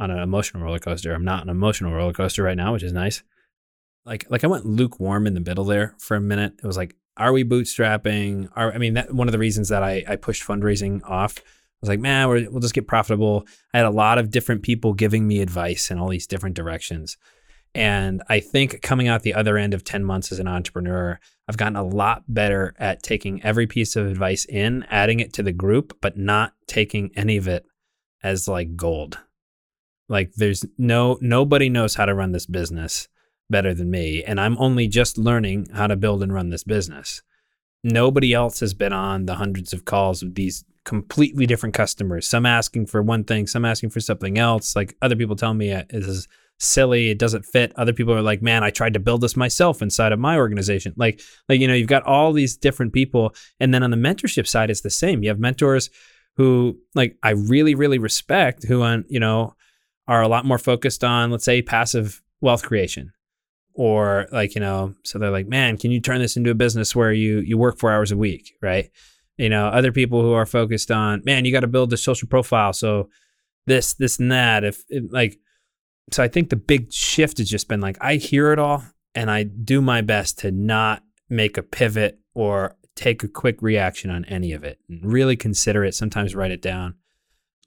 on 0.00 0.10
an 0.10 0.18
emotional 0.18 0.64
roller 0.64 0.78
coaster. 0.78 1.12
I'm 1.14 1.24
not 1.24 1.44
an 1.44 1.48
emotional 1.48 1.92
roller 1.92 2.12
coaster 2.12 2.42
right 2.42 2.56
now, 2.56 2.72
which 2.72 2.82
is 2.82 2.92
nice 2.92 3.22
like 4.04 4.26
like 4.30 4.44
I 4.44 4.48
went 4.48 4.66
lukewarm 4.66 5.26
in 5.26 5.34
the 5.34 5.40
middle 5.40 5.64
there 5.64 5.94
for 5.98 6.16
a 6.16 6.20
minute. 6.20 6.54
It 6.62 6.66
was 6.66 6.76
like, 6.76 6.94
are 7.16 7.32
we 7.32 7.44
bootstrapping? 7.44 8.50
Are 8.56 8.72
I 8.72 8.78
mean, 8.78 8.94
that 8.94 9.14
one 9.14 9.28
of 9.28 9.32
the 9.32 9.38
reasons 9.38 9.68
that 9.68 9.82
I 9.82 10.04
I 10.08 10.16
pushed 10.16 10.46
fundraising 10.46 11.02
off. 11.04 11.38
I 11.38 11.42
was 11.82 11.88
like, 11.88 12.00
man, 12.00 12.28
we 12.28 12.46
will 12.46 12.60
just 12.60 12.74
get 12.74 12.86
profitable. 12.86 13.44
I 13.74 13.78
had 13.78 13.86
a 13.86 13.90
lot 13.90 14.18
of 14.18 14.30
different 14.30 14.62
people 14.62 14.94
giving 14.94 15.26
me 15.26 15.40
advice 15.40 15.90
in 15.90 15.98
all 15.98 16.08
these 16.08 16.28
different 16.28 16.54
directions. 16.54 17.16
And 17.74 18.22
I 18.28 18.38
think 18.38 18.82
coming 18.82 19.08
out 19.08 19.22
the 19.22 19.34
other 19.34 19.56
end 19.56 19.74
of 19.74 19.82
10 19.82 20.04
months 20.04 20.30
as 20.30 20.38
an 20.38 20.46
entrepreneur, 20.46 21.18
I've 21.48 21.56
gotten 21.56 21.76
a 21.76 21.82
lot 21.82 22.22
better 22.28 22.74
at 22.78 23.02
taking 23.02 23.42
every 23.42 23.66
piece 23.66 23.96
of 23.96 24.06
advice 24.06 24.44
in, 24.44 24.84
adding 24.90 25.20
it 25.20 25.32
to 25.34 25.42
the 25.42 25.52
group, 25.52 25.98
but 26.00 26.16
not 26.16 26.52
taking 26.68 27.10
any 27.16 27.36
of 27.36 27.48
it 27.48 27.64
as 28.22 28.46
like 28.46 28.76
gold. 28.76 29.18
Like 30.08 30.32
there's 30.36 30.64
no 30.76 31.18
nobody 31.20 31.68
knows 31.68 31.94
how 31.94 32.04
to 32.04 32.14
run 32.14 32.32
this 32.32 32.46
business 32.46 33.08
better 33.52 33.72
than 33.72 33.90
me, 33.90 34.24
and 34.24 34.40
I'm 34.40 34.58
only 34.58 34.88
just 34.88 35.16
learning 35.16 35.68
how 35.72 35.86
to 35.86 35.94
build 35.94 36.24
and 36.24 36.32
run 36.32 36.50
this 36.50 36.64
business. 36.64 37.22
Nobody 37.84 38.32
else 38.32 38.58
has 38.58 38.74
been 38.74 38.92
on 38.92 39.26
the 39.26 39.36
hundreds 39.36 39.72
of 39.72 39.84
calls 39.84 40.24
with 40.24 40.34
these 40.34 40.64
completely 40.84 41.46
different 41.46 41.74
customers. 41.74 42.28
Some 42.28 42.46
asking 42.46 42.86
for 42.86 43.02
one 43.02 43.24
thing, 43.24 43.46
some 43.46 43.64
asking 43.64 43.90
for 43.90 44.00
something 44.00 44.38
else. 44.38 44.74
Like 44.74 44.96
other 45.00 45.16
people 45.16 45.36
tell 45.36 45.54
me 45.54 45.72
uh, 45.72 45.84
this 45.90 46.06
is 46.06 46.28
silly, 46.58 47.10
it 47.10 47.18
doesn't 47.18 47.44
fit. 47.44 47.72
Other 47.76 47.92
people 47.92 48.14
are 48.14 48.22
like, 48.22 48.42
"Man, 48.42 48.64
I 48.64 48.70
tried 48.70 48.94
to 48.94 49.00
build 49.00 49.20
this 49.20 49.36
myself 49.36 49.82
inside 49.82 50.12
of 50.12 50.18
my 50.18 50.36
organization." 50.36 50.94
Like 50.96 51.20
like 51.48 51.60
you 51.60 51.68
know, 51.68 51.74
you've 51.74 51.88
got 51.88 52.04
all 52.04 52.32
these 52.32 52.56
different 52.56 52.92
people, 52.92 53.34
and 53.60 53.72
then 53.72 53.82
on 53.82 53.90
the 53.90 53.96
mentorship 53.96 54.46
side 54.46 54.70
it's 54.70 54.80
the 54.80 54.90
same. 54.90 55.22
You 55.22 55.28
have 55.28 55.38
mentors 55.38 55.90
who 56.36 56.78
like 56.94 57.16
I 57.22 57.30
really 57.30 57.74
really 57.74 57.98
respect 57.98 58.64
who 58.64 58.82
on, 58.82 59.04
you 59.08 59.20
know, 59.20 59.54
are 60.08 60.22
a 60.22 60.28
lot 60.28 60.44
more 60.44 60.58
focused 60.58 61.04
on 61.04 61.30
let's 61.30 61.44
say 61.44 61.62
passive 61.62 62.22
wealth 62.40 62.62
creation 62.62 63.12
or 63.74 64.26
like 64.32 64.54
you 64.54 64.60
know 64.60 64.94
so 65.04 65.18
they're 65.18 65.30
like 65.30 65.46
man 65.46 65.76
can 65.76 65.90
you 65.90 66.00
turn 66.00 66.20
this 66.20 66.36
into 66.36 66.50
a 66.50 66.54
business 66.54 66.94
where 66.94 67.12
you 67.12 67.40
you 67.40 67.56
work 67.56 67.78
four 67.78 67.92
hours 67.92 68.12
a 68.12 68.16
week? 68.16 68.54
Right? 68.60 68.90
You 69.36 69.48
know 69.48 69.66
other 69.66 69.92
people 69.92 70.22
who 70.22 70.32
are 70.32 70.46
focused 70.46 70.90
on 70.90 71.22
man 71.24 71.44
you 71.44 71.52
got 71.52 71.60
to 71.60 71.66
build 71.66 71.92
a 71.92 71.96
social 71.96 72.28
profile 72.28 72.72
so 72.72 73.08
this 73.66 73.94
this 73.94 74.18
and 74.18 74.32
that. 74.32 74.64
If 74.64 74.82
it, 74.88 75.12
like 75.12 75.38
so 76.10 76.22
i 76.22 76.28
think 76.28 76.50
the 76.50 76.56
big 76.56 76.92
shift 76.92 77.38
has 77.38 77.48
just 77.48 77.68
been 77.68 77.80
like 77.80 77.96
i 78.00 78.16
hear 78.16 78.52
it 78.52 78.58
all 78.58 78.82
and 79.14 79.30
i 79.30 79.44
do 79.44 79.80
my 79.80 80.00
best 80.00 80.36
to 80.40 80.50
not 80.50 81.02
make 81.30 81.56
a 81.56 81.62
pivot 81.62 82.18
or 82.34 82.76
take 82.94 83.22
a 83.22 83.28
quick 83.28 83.60
reaction 83.62 84.10
on 84.10 84.24
any 84.26 84.52
of 84.52 84.64
it 84.64 84.78
and 84.88 85.00
really 85.04 85.36
consider 85.36 85.84
it 85.84 85.94
sometimes 85.94 86.34
write 86.34 86.50
it 86.50 86.62
down. 86.62 86.94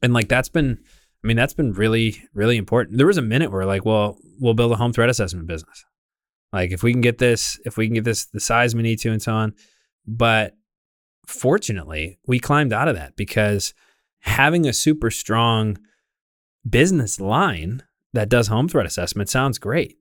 And 0.01 0.13
like 0.13 0.29
that's 0.29 0.49
been 0.49 0.79
i 1.23 1.27
mean 1.27 1.37
that's 1.37 1.53
been 1.53 1.73
really 1.73 2.23
really 2.33 2.57
important. 2.57 2.97
There 2.97 3.07
was 3.07 3.17
a 3.17 3.23
minute 3.23 3.51
where 3.51 3.65
like 3.65 3.85
well 3.85 4.17
we'll 4.39 4.53
build 4.53 4.71
a 4.71 4.75
home 4.75 4.93
threat 4.93 5.09
assessment 5.09 5.47
business 5.47 5.83
Like 6.53 6.71
if 6.71 6.83
we 6.83 6.91
can 6.91 7.01
get 7.01 7.17
this, 7.17 7.59
if 7.65 7.77
we 7.77 7.87
can 7.87 7.95
get 7.95 8.03
this 8.03 8.25
the 8.25 8.39
size 8.39 8.75
we 8.75 8.81
need 8.81 8.99
to 8.99 9.11
and 9.11 9.21
so 9.21 9.33
on. 9.33 9.53
But 10.07 10.55
fortunately, 11.27 12.19
we 12.27 12.39
climbed 12.39 12.73
out 12.73 12.87
of 12.87 12.95
that 12.95 13.15
because 13.15 13.73
having 14.19 14.67
a 14.67 14.73
super 14.73 15.11
strong 15.11 15.77
business 16.67 17.19
line 17.19 17.83
that 18.13 18.29
does 18.29 18.47
home 18.47 18.67
threat 18.67 18.85
assessment 18.85 19.29
sounds 19.29 19.57
great. 19.57 19.97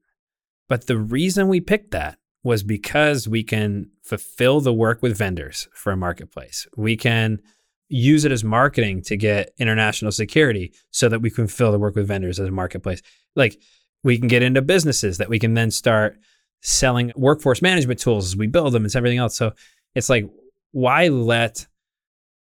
But 0.69 0.87
the 0.87 0.97
reason 0.97 1.49
we 1.49 1.61
picked 1.61 1.91
that 1.91 2.19
was 2.43 2.63
because 2.63 3.27
we 3.27 3.43
can 3.43 3.91
fulfill 4.03 4.61
the 4.61 4.73
work 4.73 5.03
with 5.03 5.17
vendors 5.17 5.69
for 5.73 5.93
a 5.93 5.97
marketplace. 5.97 6.67
We 6.77 6.97
can 6.97 7.41
use 7.89 8.25
it 8.25 8.33
as 8.33 8.45
marketing 8.45 9.03
to 9.03 9.17
get 9.17 9.51
international 9.59 10.13
security 10.13 10.73
so 10.91 11.09
that 11.09 11.21
we 11.21 11.31
can 11.31 11.47
fill 11.47 11.73
the 11.73 11.79
work 11.79 11.95
with 11.95 12.09
vendors 12.09 12.41
as 12.41 12.49
a 12.49 12.53
marketplace. 12.53 13.03
Like 13.35 13.61
we 14.03 14.19
can 14.19 14.29
get 14.29 14.43
into 14.43 14.63
businesses 14.63 15.19
that 15.19 15.29
we 15.29 15.39
can 15.39 15.55
then 15.55 15.71
start 15.71 16.19
selling 16.65 17.13
workforce 17.15 17.61
management 17.61 18.01
tools 18.01 18.25
as 18.25 18.37
we 18.37 18.47
build 18.47 18.73
them 18.73 18.85
and 18.85 18.97
everything 18.97 19.19
else. 19.19 19.37
So 19.37 19.53
it's 19.95 20.09
like, 20.09 20.29
why 20.73 21.09
let 21.09 21.67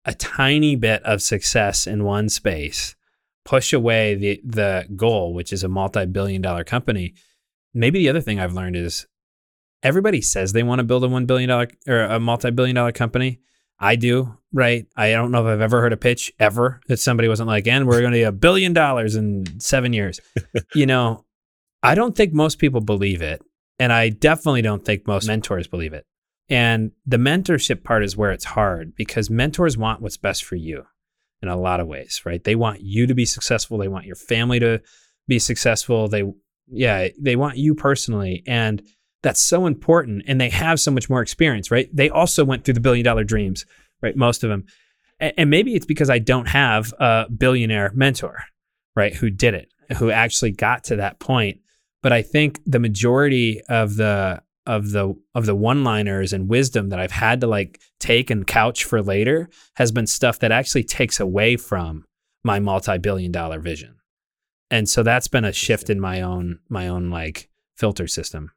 a 0.06 0.14
tiny 0.14 0.76
bit 0.76 1.04
of 1.04 1.22
success 1.22 1.88
in 1.88 2.04
one 2.04 2.30
space 2.30 2.96
push 3.44 3.74
away 3.74 4.16
the 4.16 4.42
the 4.46 4.88
goal, 4.96 5.34
which 5.34 5.52
is 5.52 5.64
a 5.64 5.68
multi-billion 5.68 6.42
dollar 6.42 6.64
company? 6.64 7.16
Maybe 7.74 8.00
the 8.00 8.10
other 8.10 8.22
thing 8.22 8.40
I've 8.40 8.54
learned 8.54 8.76
is 8.76 9.08
everybody 9.84 10.22
says 10.22 10.54
they 10.54 10.64
want 10.64 10.80
to 10.80 10.84
build 10.84 11.04
a 11.04 11.10
one 11.10 11.26
billion 11.26 11.50
dollar 11.50 11.68
or 11.88 12.02
a 12.02 12.20
multi-billion 12.20 12.76
dollar 12.76 12.92
company. 12.92 13.40
I 13.80 13.96
do, 13.96 14.38
right? 14.54 14.86
I 14.96 15.12
don't 15.12 15.32
know 15.32 15.48
if 15.48 15.52
I've 15.52 15.62
ever 15.62 15.82
heard 15.82 15.94
a 15.94 15.98
pitch 15.98 16.32
ever 16.40 16.80
that 16.88 16.98
somebody 16.98 17.28
wasn't 17.28 17.48
like, 17.48 17.68
and 17.68 17.88
we're 17.88 18.02
going 18.02 18.12
to 18.14 18.18
be 18.20 18.24
a 18.24 18.32
billion 18.32 18.74
dollars 18.74 19.16
in 19.16 19.60
seven 19.60 19.92
years. 19.92 20.20
you 20.76 20.86
know, 20.86 21.26
I 21.82 21.96
don't 21.96 22.16
think 22.16 22.32
most 22.32 22.60
people 22.60 22.82
believe 22.82 23.24
it. 23.24 23.42
And 23.82 23.92
I 23.92 24.10
definitely 24.10 24.62
don't 24.62 24.86
think 24.86 25.08
most 25.08 25.26
mentors 25.26 25.66
believe 25.66 25.94
it. 25.94 26.06
And 26.50 26.92
the 27.08 27.18
mentorship 27.18 27.84
part 27.84 28.04
is 28.04 28.16
where 28.16 28.32
it's 28.32 28.46
hard 28.46 28.94
because 28.96 29.32
mentors 29.32 29.76
want 29.76 30.04
what's 30.04 30.18
best 30.18 30.44
for 30.44 30.56
you 30.56 30.86
in 31.42 31.50
a 31.50 31.58
lot 31.58 31.80
of 31.80 31.88
ways, 31.88 32.22
right? 32.24 32.44
They 32.44 32.54
want 32.54 32.82
you 32.82 33.08
to 33.08 33.16
be 33.16 33.26
successful. 33.26 33.80
They 33.80 33.88
want 33.88 34.06
your 34.06 34.16
family 34.16 34.60
to 34.60 34.82
be 35.28 35.40
successful. 35.40 36.08
They, 36.08 36.24
yeah, 36.68 37.08
they 37.20 37.36
want 37.36 37.58
you 37.58 37.74
personally. 37.74 38.44
And 38.46 38.84
that's 39.24 39.42
so 39.42 39.66
important. 39.66 40.26
And 40.28 40.40
they 40.40 40.50
have 40.50 40.80
so 40.80 40.92
much 40.92 41.10
more 41.10 41.24
experience, 41.24 41.72
right? 41.72 41.90
They 41.92 42.12
also 42.12 42.46
went 42.46 42.64
through 42.64 42.76
the 42.76 42.82
billion 42.82 43.04
dollar 43.04 43.24
dreams, 43.24 43.66
right? 44.04 44.16
Most 44.16 44.44
of 44.44 44.52
them. 44.52 44.66
And 45.20 45.50
maybe 45.50 45.74
it's 45.74 45.88
because 45.88 46.12
I 46.12 46.20
don't 46.20 46.50
have 46.50 46.94
a 47.00 47.26
billionaire 47.36 47.94
mentor, 47.96 48.44
right? 48.96 49.16
Who 49.16 49.32
did 49.32 49.56
it, 49.56 49.74
who 49.98 50.12
actually 50.12 50.52
got 50.52 50.84
to 50.84 50.98
that 50.98 51.20
point. 51.20 51.62
But 52.02 52.14
I 52.14 52.22
think 52.22 52.60
the 52.66 52.80
majority 52.80 53.62
of 53.70 53.96
the 53.96 54.42
of 54.68 54.92
the 54.92 55.16
of 55.34 55.46
the 55.46 55.56
one 55.56 55.84
liners 55.84 56.34
and 56.34 56.50
wisdom 56.50 56.90
that 56.90 57.00
I've 57.00 57.12
had 57.12 57.42
to 57.42 57.48
like 57.48 57.80
take 58.00 58.30
and 58.30 58.46
couch 58.46 58.84
for 58.84 59.02
later 59.02 59.50
has 59.76 59.92
been 59.92 60.08
stuff 60.08 60.40
that 60.40 60.52
actually 60.52 60.84
takes 60.84 61.20
away 61.20 61.58
from 61.58 62.06
my 62.44 62.60
multi-billion 62.60 63.32
dollar 63.32 63.60
vision. 63.60 63.96
And 64.70 64.88
so 64.88 65.04
that's 65.04 65.28
been 65.28 65.46
a 65.46 65.52
shift 65.52 65.90
in 65.90 66.00
my 66.00 66.22
own 66.22 66.60
my 66.70 66.88
own 66.88 67.10
like 67.10 67.50
filter 67.76 68.08
system. 68.08 68.52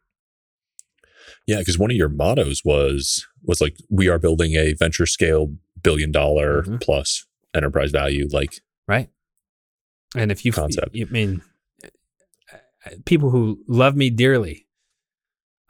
Yeah, 1.46 1.58
because 1.58 1.78
one 1.78 1.90
of 1.90 1.96
your 1.96 2.08
mottos 2.08 2.62
was 2.64 3.26
was 3.42 3.60
like 3.60 3.76
we 3.90 4.08
are 4.08 4.18
building 4.18 4.54
a 4.54 4.74
venture 4.74 5.06
scale 5.06 5.54
billion 5.82 6.12
dollar 6.12 6.62
mm-hmm. 6.62 6.76
plus 6.78 7.26
enterprise 7.54 7.90
value 7.90 8.28
like 8.30 8.60
right. 8.86 9.10
And 10.16 10.30
if 10.30 10.44
you 10.44 10.52
concept, 10.52 10.94
you, 10.94 11.06
mean 11.06 11.42
people 13.04 13.30
who 13.30 13.58
love 13.68 13.96
me 13.96 14.10
dearly 14.10 14.66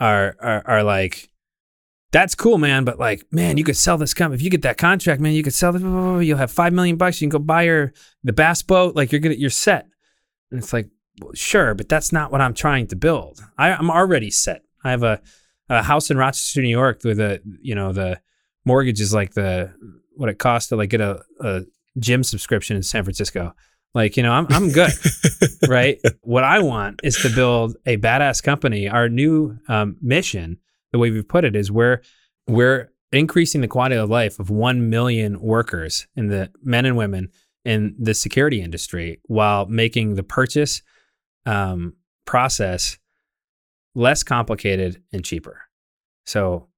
are 0.00 0.36
are, 0.40 0.62
are 0.66 0.82
like 0.82 1.30
that's 2.14 2.36
cool, 2.36 2.58
man. 2.58 2.84
But 2.84 3.00
like, 3.00 3.24
man, 3.32 3.56
you 3.56 3.64
could 3.64 3.76
sell 3.76 3.98
this 3.98 4.14
company. 4.14 4.36
If 4.36 4.42
you 4.42 4.48
get 4.48 4.62
that 4.62 4.78
contract, 4.78 5.20
man, 5.20 5.32
you 5.32 5.42
could 5.42 5.52
sell 5.52 5.72
this. 5.72 5.82
You'll 5.82 6.38
have 6.38 6.52
five 6.52 6.72
million 6.72 6.96
bucks. 6.96 7.20
You 7.20 7.26
can 7.26 7.40
go 7.40 7.44
buy 7.44 7.62
your 7.62 7.92
the 8.22 8.32
bass 8.32 8.62
boat. 8.62 8.94
Like 8.94 9.10
you're 9.10 9.20
gonna, 9.20 9.34
you're 9.34 9.50
set. 9.50 9.88
And 10.52 10.60
it's 10.60 10.72
like, 10.72 10.88
well, 11.20 11.32
sure, 11.34 11.74
but 11.74 11.88
that's 11.88 12.12
not 12.12 12.30
what 12.30 12.40
I'm 12.40 12.54
trying 12.54 12.86
to 12.88 12.96
build. 12.96 13.40
I, 13.58 13.72
I'm 13.72 13.90
already 13.90 14.30
set. 14.30 14.62
I 14.84 14.92
have 14.92 15.02
a 15.02 15.20
a 15.68 15.82
house 15.82 16.08
in 16.08 16.16
Rochester, 16.16 16.62
New 16.62 16.68
York, 16.68 17.00
with 17.02 17.18
a 17.18 17.40
you 17.60 17.74
know 17.74 17.92
the 17.92 18.20
mortgage 18.64 19.00
is 19.00 19.12
like 19.12 19.34
the 19.34 19.74
what 20.14 20.28
it 20.28 20.38
costs 20.38 20.68
to 20.68 20.76
like 20.76 20.90
get 20.90 21.00
a, 21.00 21.20
a 21.40 21.62
gym 21.98 22.22
subscription 22.22 22.76
in 22.76 22.84
San 22.84 23.02
Francisco. 23.02 23.54
Like 23.94 24.16
you 24.16 24.22
know, 24.22 24.32
I'm 24.32 24.46
I'm 24.50 24.70
good, 24.70 24.92
right? 25.68 26.00
What 26.22 26.44
I 26.44 26.60
want 26.60 27.00
is 27.04 27.16
to 27.18 27.30
build 27.30 27.76
a 27.86 27.96
badass 27.96 28.42
company. 28.42 28.88
Our 28.88 29.08
new 29.08 29.56
um, 29.68 29.96
mission, 30.00 30.58
the 30.92 30.98
way 30.98 31.10
we've 31.10 31.28
put 31.28 31.44
it, 31.44 31.54
is 31.54 31.70
we're 31.70 32.02
we're 32.48 32.92
increasing 33.12 33.60
the 33.60 33.68
quality 33.68 33.94
of 33.94 34.10
life 34.10 34.40
of 34.40 34.50
one 34.50 34.90
million 34.90 35.40
workers 35.40 36.08
in 36.16 36.26
the 36.26 36.50
men 36.62 36.84
and 36.84 36.96
women 36.96 37.30
in 37.64 37.94
the 37.98 38.14
security 38.14 38.60
industry 38.60 39.20
while 39.26 39.66
making 39.66 40.16
the 40.16 40.22
purchase 40.22 40.82
um, 41.46 41.94
process 42.24 42.98
less 43.94 44.22
complicated 44.22 45.00
and 45.12 45.24
cheaper. 45.24 45.62
So 46.26 46.68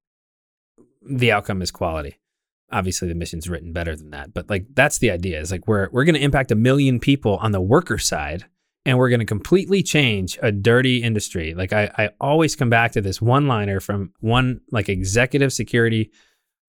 the 1.03 1.33
outcome 1.33 1.63
is 1.63 1.71
quality. 1.71 2.19
Obviously, 2.73 3.09
the 3.09 3.15
mission's 3.15 3.49
written 3.49 3.73
better 3.73 3.95
than 3.95 4.11
that, 4.11 4.35
but 4.35 4.51
like 4.51 4.67
that's 4.75 4.99
the 4.99 5.11
idea. 5.11 5.41
Is 5.41 5.53
like 5.53 5.69
we're 5.69 5.89
we're 5.93 6.05
going 6.05 6.17
to 6.17 6.23
impact 6.23 6.51
a 6.51 6.57
million 6.57 6.99
people 6.99 7.37
on 7.37 7.53
the 7.53 7.61
worker 7.61 7.99
side, 7.99 8.45
and 8.85 8.99
we're 8.99 9.09
going 9.09 9.21
to 9.21 9.27
completely 9.27 9.83
change 9.83 10.39
a 10.43 10.51
dirty 10.51 11.03
industry. 11.03 11.55
Like 11.55 11.73
I, 11.73 11.91
I 11.97 12.11
always 12.21 12.57
come 12.57 12.71
back 12.71 12.93
to 12.93 13.01
this 13.01 13.23
one 13.23 13.47
liner 13.47 13.79
from 13.81 14.13
one 14.21 14.61
like 14.73 14.89
executive 14.89 15.53
security 15.53 16.11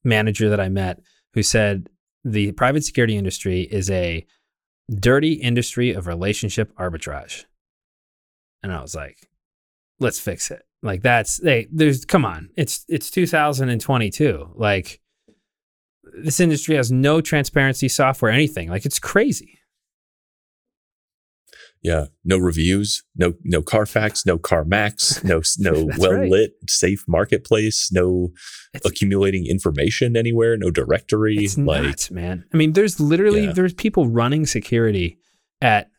manager 0.04 0.50
that 0.50 0.60
I 0.60 0.70
met 0.70 1.00
who 1.34 1.44
said 1.44 1.90
the 2.24 2.52
private 2.54 2.84
security 2.84 3.16
industry 3.16 3.62
is 3.62 3.90
a 3.90 4.26
dirty 5.00 5.34
industry 5.34 5.94
of 5.94 6.08
relationship 6.08 6.76
arbitrage. 6.78 7.46
And 8.64 8.72
I 8.72 8.82
was 8.82 8.96
like, 8.96 9.30
let's 10.00 10.20
fix 10.20 10.52
it. 10.52 10.64
Like 10.84 11.02
that's 11.02 11.42
hey, 11.42 11.68
there's 11.72 12.06
come 12.06 12.26
on. 12.26 12.50
It's 12.56 12.86
it's 12.88 13.10
2022. 13.12 14.54
Like 14.56 15.00
this 16.22 16.40
industry 16.40 16.76
has 16.76 16.92
no 16.92 17.22
transparency 17.22 17.88
software 17.88 18.32
anything. 18.32 18.70
Like 18.70 18.86
it's 18.86 19.00
crazy. 19.00 19.60
Yeah, 21.84 22.06
no 22.26 22.38
reviews, 22.38 23.04
no 23.16 23.34
no 23.44 23.62
Carfax, 23.62 24.26
no 24.26 24.38
CarMax, 24.38 25.24
no 25.24 25.42
no 25.60 25.88
well 25.98 26.28
lit 26.28 26.52
right. 26.62 26.70
safe 26.70 27.06
marketplace, 27.08 27.92
no 27.92 28.32
it's, 28.74 28.86
accumulating 28.86 29.46
information 29.46 30.18
anywhere, 30.18 30.58
no 30.58 30.72
directory. 30.72 31.38
It's 31.38 31.58
like 31.58 31.84
nuts, 31.84 32.12
man. 32.12 32.46
I 32.54 32.58
mean, 32.58 32.74
there's 32.74 33.00
literally 33.00 33.46
yeah. 33.46 33.54
there's 33.54 33.74
people 33.74 34.08
running 34.08 34.46
security 34.46 35.20
at 35.62 35.90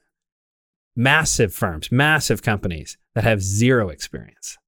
massive 0.96 1.54
firms, 1.54 1.92
massive 1.92 2.42
companies 2.42 2.98
that 3.14 3.24
have 3.24 3.40
zero 3.40 3.88
experience. 3.88 4.58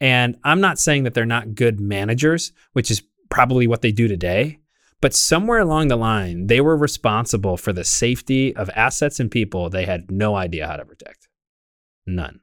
And 0.00 0.36
I'm 0.44 0.60
not 0.60 0.78
saying 0.78 1.04
that 1.04 1.14
they're 1.14 1.24
not 1.24 1.54
good 1.54 1.80
managers, 1.80 2.52
which 2.72 2.90
is 2.90 3.02
probably 3.30 3.66
what 3.66 3.82
they 3.82 3.92
do 3.92 4.08
today, 4.08 4.58
but 5.00 5.14
somewhere 5.14 5.58
along 5.58 5.88
the 5.88 5.96
line, 5.96 6.46
they 6.46 6.60
were 6.60 6.76
responsible 6.76 7.56
for 7.56 7.72
the 7.72 7.84
safety 7.84 8.54
of 8.56 8.70
assets 8.74 9.20
and 9.20 9.30
people 9.30 9.68
they 9.68 9.84
had 9.84 10.10
no 10.10 10.36
idea 10.36 10.66
how 10.66 10.76
to 10.76 10.84
protect. 10.84 11.28
None. 12.06 12.40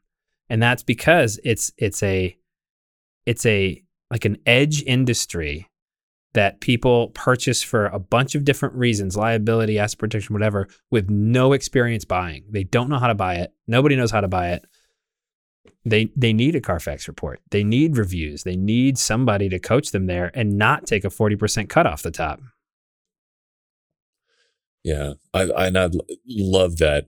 And 0.49 0.61
that's 0.61 0.83
because 0.83 1.39
it's 1.43 1.71
it's 1.77 2.03
a 2.03 2.37
it's 3.25 3.45
a 3.45 3.83
like 4.11 4.25
an 4.25 4.37
edge 4.45 4.83
industry 4.83 5.69
that 6.33 6.61
people 6.61 7.09
purchase 7.09 7.63
for 7.63 7.87
a 7.87 7.99
bunch 7.99 8.35
of 8.35 8.43
different 8.43 8.75
reasons 8.75 9.15
liability, 9.15 9.79
asset 9.79 9.99
protection, 9.99 10.33
whatever 10.33 10.67
with 10.91 11.09
no 11.09 11.53
experience 11.53 12.05
buying. 12.05 12.43
They 12.49 12.63
don't 12.63 12.89
know 12.89 12.99
how 12.99 13.07
to 13.07 13.15
buy 13.15 13.35
it. 13.35 13.53
Nobody 13.67 13.95
knows 13.95 14.11
how 14.11 14.21
to 14.21 14.27
buy 14.27 14.49
it. 14.49 14.65
They 15.85 16.11
they 16.15 16.33
need 16.33 16.55
a 16.55 16.61
Carfax 16.61 17.07
report. 17.07 17.41
They 17.51 17.63
need 17.63 17.97
reviews. 17.97 18.43
They 18.43 18.55
need 18.55 18.97
somebody 18.97 19.49
to 19.49 19.59
coach 19.59 19.91
them 19.91 20.05
there 20.05 20.31
and 20.33 20.57
not 20.57 20.85
take 20.85 21.03
a 21.03 21.09
40% 21.09 21.67
cut 21.67 21.85
off 21.85 22.01
the 22.01 22.11
top. 22.11 22.41
Yeah. 24.83 25.13
I, 25.33 25.41
I 25.43 25.67
and 25.67 25.77
I 25.77 25.89
love 26.27 26.77
that 26.77 27.07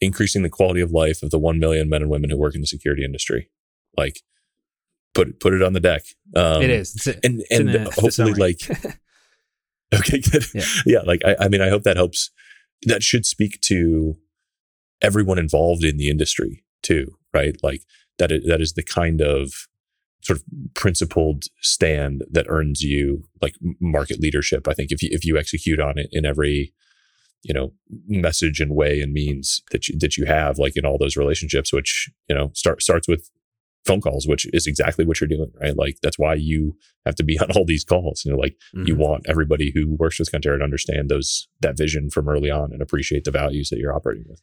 increasing 0.00 0.42
the 0.42 0.50
quality 0.50 0.80
of 0.80 0.90
life 0.90 1.22
of 1.22 1.30
the 1.30 1.38
1 1.38 1.58
million 1.58 1.88
men 1.88 2.02
and 2.02 2.10
women 2.10 2.30
who 2.30 2.36
work 2.36 2.54
in 2.54 2.60
the 2.60 2.66
security 2.66 3.04
industry. 3.04 3.50
Like 3.96 4.20
put 5.14 5.40
put 5.40 5.54
it 5.54 5.62
on 5.62 5.72
the 5.72 5.80
deck. 5.80 6.02
Um, 6.34 6.62
it 6.62 6.70
is, 6.70 7.06
a, 7.06 7.24
and 7.24 7.42
and 7.50 7.88
hopefully 7.94 8.34
like. 8.34 8.60
okay, 9.94 10.20
good. 10.20 10.44
Yeah. 10.54 10.64
yeah, 10.86 11.00
like 11.00 11.20
I, 11.24 11.36
I 11.40 11.48
mean, 11.48 11.60
I 11.60 11.68
hope 11.68 11.82
that 11.82 11.96
helps. 11.96 12.30
That 12.84 13.02
should 13.02 13.26
speak 13.26 13.60
to 13.66 14.16
everyone 15.02 15.38
involved 15.38 15.84
in 15.84 15.98
the 15.98 16.08
industry 16.08 16.64
too, 16.82 17.16
right? 17.32 17.56
Like 17.62 17.82
that 18.18 18.32
is, 18.32 18.44
that 18.46 18.60
is 18.60 18.74
the 18.74 18.82
kind 18.82 19.20
of 19.20 19.52
sort 20.22 20.38
of 20.38 20.44
principled 20.74 21.44
stand 21.60 22.24
that 22.30 22.46
earns 22.48 22.82
you 22.82 23.24
like 23.40 23.54
market 23.80 24.20
leadership. 24.20 24.68
I 24.68 24.74
think 24.74 24.92
if 24.92 25.02
you 25.02 25.08
if 25.12 25.24
you 25.24 25.36
execute 25.38 25.80
on 25.80 25.98
it 25.98 26.08
in 26.12 26.24
every 26.24 26.72
you 27.42 27.52
know 27.52 27.72
message 28.06 28.60
and 28.60 28.74
way 28.74 29.00
and 29.00 29.12
means 29.12 29.62
that 29.72 29.88
you 29.88 29.98
that 29.98 30.16
you 30.16 30.26
have 30.26 30.58
like 30.58 30.76
in 30.76 30.86
all 30.86 30.96
those 30.98 31.16
relationships 31.16 31.72
which 31.72 32.08
you 32.28 32.36
know 32.36 32.52
start 32.54 32.82
starts 32.82 33.08
with 33.08 33.28
phone 33.84 34.00
calls, 34.00 34.26
which 34.26 34.46
is 34.52 34.66
exactly 34.66 35.04
what 35.04 35.20
you're 35.20 35.28
doing, 35.28 35.50
right? 35.60 35.76
Like 35.76 35.98
that's 36.02 36.18
why 36.18 36.34
you 36.34 36.76
have 37.04 37.16
to 37.16 37.24
be 37.24 37.38
on 37.40 37.50
all 37.52 37.64
these 37.64 37.84
calls. 37.84 38.24
You 38.24 38.32
know, 38.32 38.38
like 38.38 38.56
mm-hmm. 38.74 38.86
you 38.86 38.96
want 38.96 39.26
everybody 39.28 39.72
who 39.74 39.96
works 39.98 40.18
with 40.18 40.30
Conterra 40.30 40.58
to 40.58 40.64
understand 40.64 41.08
those 41.08 41.48
that 41.60 41.76
vision 41.76 42.10
from 42.10 42.28
early 42.28 42.50
on 42.50 42.72
and 42.72 42.82
appreciate 42.82 43.24
the 43.24 43.30
values 43.30 43.68
that 43.70 43.78
you're 43.78 43.94
operating 43.94 44.24
with. 44.28 44.40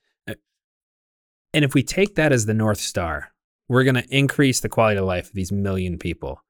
And 1.54 1.66
if 1.66 1.74
we 1.74 1.84
take 1.84 2.16
that 2.16 2.32
as 2.32 2.46
the 2.46 2.54
North 2.54 2.80
Star, 2.80 3.32
we're 3.68 3.84
going 3.84 3.96
to 3.96 4.16
increase 4.16 4.60
the 4.60 4.70
quality 4.70 5.00
of 5.00 5.06
life 5.06 5.30
of 5.30 5.34
these 5.34 5.52
million 5.52 5.98
people. 5.98 6.44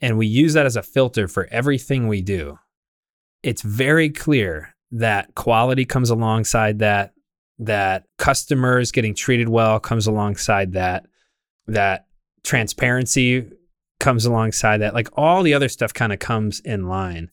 And 0.00 0.18
we 0.18 0.26
use 0.26 0.52
that 0.54 0.66
as 0.66 0.76
a 0.76 0.82
filter 0.82 1.28
for 1.28 1.48
everything 1.50 2.08
we 2.08 2.20
do. 2.22 2.58
It's 3.42 3.62
very 3.62 4.10
clear 4.10 4.74
that 4.92 5.34
quality 5.34 5.84
comes 5.84 6.10
alongside 6.10 6.78
that, 6.80 7.12
that 7.58 8.04
customers 8.18 8.92
getting 8.92 9.14
treated 9.14 9.48
well 9.48 9.80
comes 9.80 10.06
alongside 10.06 10.72
that, 10.72 11.06
that 11.66 12.06
transparency 12.44 13.50
comes 13.98 14.26
alongside 14.26 14.78
that. 14.78 14.94
Like 14.94 15.08
all 15.14 15.42
the 15.42 15.54
other 15.54 15.68
stuff 15.68 15.94
kind 15.94 16.12
of 16.12 16.18
comes 16.18 16.60
in 16.60 16.88
line. 16.88 17.30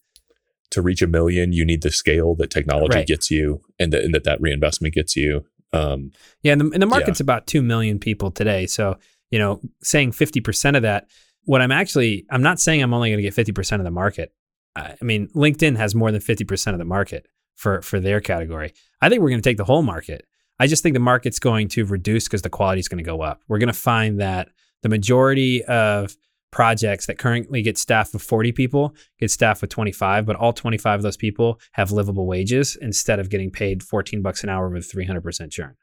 To 0.72 0.82
reach 0.82 1.04
a 1.04 1.08
million, 1.08 1.54
you 1.54 1.66
need 1.66 1.84
the 1.84 1.92
scale 1.92 2.34
that 2.36 2.50
technology 2.50 2.98
right. 2.98 3.08
gets 3.08 3.30
you 3.30 3.62
and, 3.78 3.94
the, 3.94 4.02
and 4.02 4.14
that 4.16 4.24
that 4.24 4.42
reinvestment 4.42 4.96
gets 4.96 5.16
you. 5.16 5.46
Um, 5.74 6.12
yeah, 6.42 6.54
and 6.54 6.62
the, 6.62 6.70
and 6.74 6.82
the 6.82 6.88
market's 6.88 7.20
yeah. 7.20 7.26
about 7.26 7.48
2 7.48 7.62
million 7.62 8.00
people 8.00 8.32
today. 8.32 8.68
So, 8.68 8.98
you 9.32 9.40
know, 9.40 9.60
saying 9.82 10.12
50% 10.12 10.76
of 10.76 10.84
that, 10.84 11.08
what 11.46 11.62
I'm 11.62 11.72
actually, 11.72 12.26
I'm 12.30 12.44
not 12.44 12.60
saying 12.60 12.82
I'm 12.82 12.94
only 12.94 13.10
going 13.10 13.24
to 13.24 13.30
get 13.30 13.36
50% 13.36 13.80
of 13.80 13.84
the 13.84 13.92
market. 13.92 14.34
I 14.76 14.96
mean, 15.02 15.28
LinkedIn 15.30 15.78
has 15.78 15.94
more 15.94 16.12
than 16.12 16.22
50% 16.22 16.74
of 16.74 16.80
the 16.80 16.86
market 16.86 17.28
for 17.56 17.82
for 17.82 18.00
their 18.00 18.20
category. 18.20 18.74
I 19.02 19.10
think 19.10 19.22
we're 19.22 19.30
going 19.30 19.42
to 19.42 19.48
take 19.50 19.58
the 19.58 19.66
whole 19.66 19.84
market. 19.84 20.26
I 20.60 20.68
just 20.68 20.84
think 20.84 20.94
the 20.94 21.00
market's 21.00 21.40
going 21.40 21.68
to 21.70 21.86
reduce 21.86 22.26
because 22.26 22.42
the 22.42 22.50
quality 22.50 22.80
is 22.80 22.88
going 22.88 23.04
to 23.04 23.10
go 23.10 23.22
up. 23.22 23.42
We're 23.48 23.60
going 23.60 23.68
to 23.68 23.74
find 23.74 24.20
that 24.20 24.50
the 24.82 24.90
majority 24.90 25.64
of 25.66 26.16
projects 26.54 27.08
that 27.08 27.18
currently 27.18 27.64
get 27.64 27.78
staffed 27.80 28.14
with 28.14 28.22
40 28.22 28.52
people 28.52 28.96
get 29.20 29.32
staffed 29.32 29.62
with 29.62 29.72
25, 29.72 30.26
but 30.26 30.36
all 30.36 30.54
25 30.54 31.00
of 31.00 31.02
those 31.02 31.18
people 31.18 31.60
have 31.74 31.92
livable 31.92 32.28
wages 32.28 32.78
instead 32.80 33.20
of 33.20 33.30
getting 33.30 33.50
paid 33.50 33.82
14 33.82 34.22
bucks 34.22 34.44
an 34.44 34.50
hour 34.50 34.70
with 34.70 34.90
300% 34.90 35.52
churn. 35.52 35.76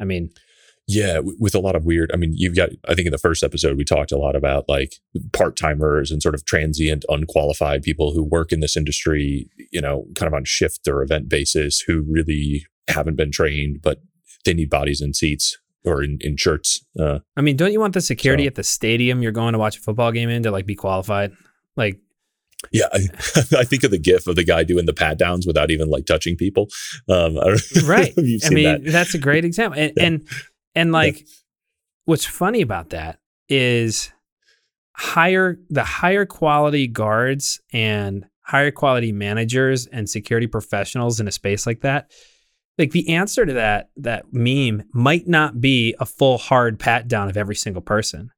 I 0.00 0.04
mean, 0.04 0.30
yeah, 0.88 1.20
with 1.38 1.54
a 1.54 1.60
lot 1.60 1.76
of 1.76 1.84
weird. 1.84 2.10
I 2.12 2.16
mean, 2.16 2.32
you've 2.34 2.56
got. 2.56 2.70
I 2.88 2.94
think 2.94 3.06
in 3.06 3.12
the 3.12 3.18
first 3.18 3.44
episode 3.44 3.78
we 3.78 3.84
talked 3.84 4.10
a 4.10 4.18
lot 4.18 4.34
about 4.34 4.68
like 4.68 4.96
part 5.32 5.56
timers 5.56 6.10
and 6.10 6.20
sort 6.20 6.34
of 6.34 6.44
transient, 6.44 7.04
unqualified 7.08 7.82
people 7.82 8.12
who 8.12 8.24
work 8.24 8.50
in 8.50 8.58
this 8.58 8.76
industry. 8.76 9.48
You 9.70 9.80
know, 9.80 10.06
kind 10.16 10.26
of 10.26 10.34
on 10.34 10.44
shift 10.44 10.88
or 10.88 11.00
event 11.00 11.28
basis, 11.28 11.84
who 11.86 12.04
really 12.08 12.66
haven't 12.88 13.14
been 13.14 13.30
trained, 13.30 13.78
but 13.80 14.00
they 14.44 14.54
need 14.54 14.70
bodies 14.70 15.00
in 15.00 15.14
seats 15.14 15.56
or 15.84 16.02
in, 16.02 16.18
in 16.20 16.36
shirts. 16.36 16.84
Uh, 16.98 17.20
I 17.36 17.40
mean, 17.40 17.56
don't 17.56 17.72
you 17.72 17.80
want 17.80 17.94
the 17.94 18.00
security 18.00 18.44
so. 18.44 18.48
at 18.48 18.54
the 18.54 18.62
stadium 18.62 19.22
you're 19.22 19.32
going 19.32 19.52
to 19.52 19.58
watch 19.58 19.78
a 19.78 19.80
football 19.80 20.12
game 20.12 20.28
in 20.28 20.42
to 20.44 20.50
like 20.50 20.66
be 20.66 20.74
qualified? 20.74 21.32
Like, 21.76 22.00
yeah, 22.70 22.86
I, 22.92 22.98
I, 23.58 23.64
think 23.64 23.82
of 23.82 23.90
the 23.90 23.98
gif 23.98 24.26
of 24.26 24.36
the 24.36 24.44
guy 24.44 24.62
doing 24.62 24.86
the 24.86 24.92
pat 24.92 25.18
downs 25.18 25.46
without 25.46 25.70
even 25.70 25.88
like 25.88 26.06
touching 26.06 26.36
people. 26.36 26.68
Um, 27.08 27.38
I 27.38 27.56
right. 27.84 28.12
I 28.16 28.50
mean, 28.50 28.64
that. 28.64 28.80
that's 28.84 29.14
a 29.14 29.18
great 29.18 29.44
example. 29.44 29.80
And, 29.80 29.92
yeah. 29.96 30.04
and 30.04 30.28
and 30.74 30.92
like, 30.92 31.20
yeah. 31.20 31.26
what's 32.04 32.24
funny 32.24 32.60
about 32.60 32.90
that 32.90 33.18
is 33.48 34.12
higher 34.94 35.58
the 35.68 35.84
higher 35.84 36.24
quality 36.24 36.86
guards 36.86 37.60
and 37.72 38.26
higher 38.42 38.70
quality 38.70 39.12
managers 39.12 39.86
and 39.86 40.08
security 40.08 40.46
professionals 40.46 41.20
in 41.20 41.26
a 41.26 41.32
space 41.32 41.66
like 41.66 41.80
that. 41.80 42.10
Like 42.78 42.92
the 42.92 43.08
answer 43.10 43.44
to 43.44 43.52
that 43.54 43.90
that 43.96 44.32
meme 44.32 44.84
might 44.92 45.28
not 45.28 45.60
be 45.60 45.94
a 46.00 46.06
full 46.06 46.38
hard 46.38 46.78
pat 46.78 47.06
down 47.08 47.28
of 47.28 47.36
every 47.36 47.54
single 47.54 47.82
person. 47.82 48.30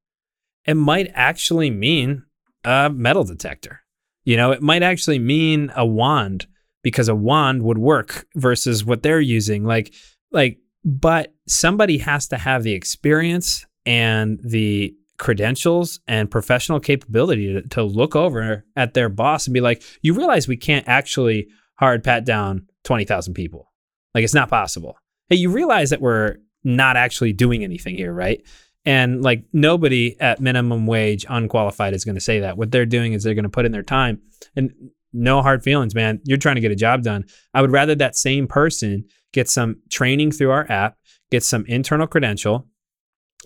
It 0.66 0.74
might 0.74 1.10
actually 1.14 1.70
mean 1.70 2.24
a 2.64 2.90
metal 2.90 3.24
detector. 3.24 3.80
You 4.24 4.36
know, 4.36 4.52
it 4.52 4.62
might 4.62 4.82
actually 4.82 5.18
mean 5.18 5.70
a 5.76 5.86
wand 5.86 6.46
because 6.82 7.08
a 7.08 7.14
wand 7.14 7.62
would 7.62 7.78
work 7.78 8.26
versus 8.34 8.84
what 8.84 9.02
they're 9.02 9.20
using. 9.20 9.64
Like, 9.64 9.94
like 10.32 10.58
but 10.84 11.32
somebody 11.46 11.98
has 11.98 12.28
to 12.28 12.38
have 12.38 12.62
the 12.62 12.72
experience 12.72 13.66
and 13.86 14.40
the 14.42 14.94
credentials 15.18 16.00
and 16.06 16.30
professional 16.30 16.80
capability 16.80 17.54
to, 17.54 17.62
to, 17.68 17.82
look 17.82 18.16
over 18.16 18.64
at 18.76 18.94
their 18.94 19.08
boss 19.08 19.46
and 19.46 19.54
be 19.54 19.60
like, 19.60 19.82
you 20.02 20.12
realize 20.12 20.48
we 20.48 20.56
can't 20.56 20.86
actually 20.88 21.46
hard 21.76 22.02
pat 22.02 22.24
down 22.24 22.66
20,000 22.84 23.34
people. 23.34 23.72
Like 24.14 24.24
it's 24.24 24.34
not 24.34 24.50
possible. 24.50 24.96
Hey, 25.28 25.36
you 25.36 25.50
realize 25.50 25.90
that 25.90 26.00
we're 26.00 26.36
not 26.62 26.96
actually 26.96 27.32
doing 27.32 27.64
anything 27.64 27.96
here, 27.96 28.12
right? 28.12 28.42
And 28.84 29.22
like 29.22 29.44
nobody 29.52 30.16
at 30.20 30.40
minimum 30.40 30.86
wage 30.86 31.24
unqualified 31.28 31.94
is 31.94 32.04
going 32.04 32.16
to 32.16 32.20
say 32.20 32.40
that. 32.40 32.58
What 32.58 32.70
they're 32.70 32.86
doing 32.86 33.12
is 33.12 33.22
they're 33.22 33.34
going 33.34 33.44
to 33.44 33.48
put 33.48 33.64
in 33.64 33.72
their 33.72 33.82
time 33.82 34.20
and 34.54 34.72
no 35.12 35.42
hard 35.42 35.62
feelings, 35.62 35.94
man. 35.94 36.20
You're 36.24 36.38
trying 36.38 36.56
to 36.56 36.60
get 36.60 36.72
a 36.72 36.76
job 36.76 37.02
done. 37.02 37.24
I 37.54 37.62
would 37.62 37.72
rather 37.72 37.94
that 37.94 38.16
same 38.16 38.46
person 38.46 39.04
get 39.32 39.48
some 39.48 39.76
training 39.90 40.32
through 40.32 40.50
our 40.50 40.70
app, 40.70 40.98
get 41.30 41.42
some 41.42 41.64
internal 41.66 42.06
credential, 42.06 42.66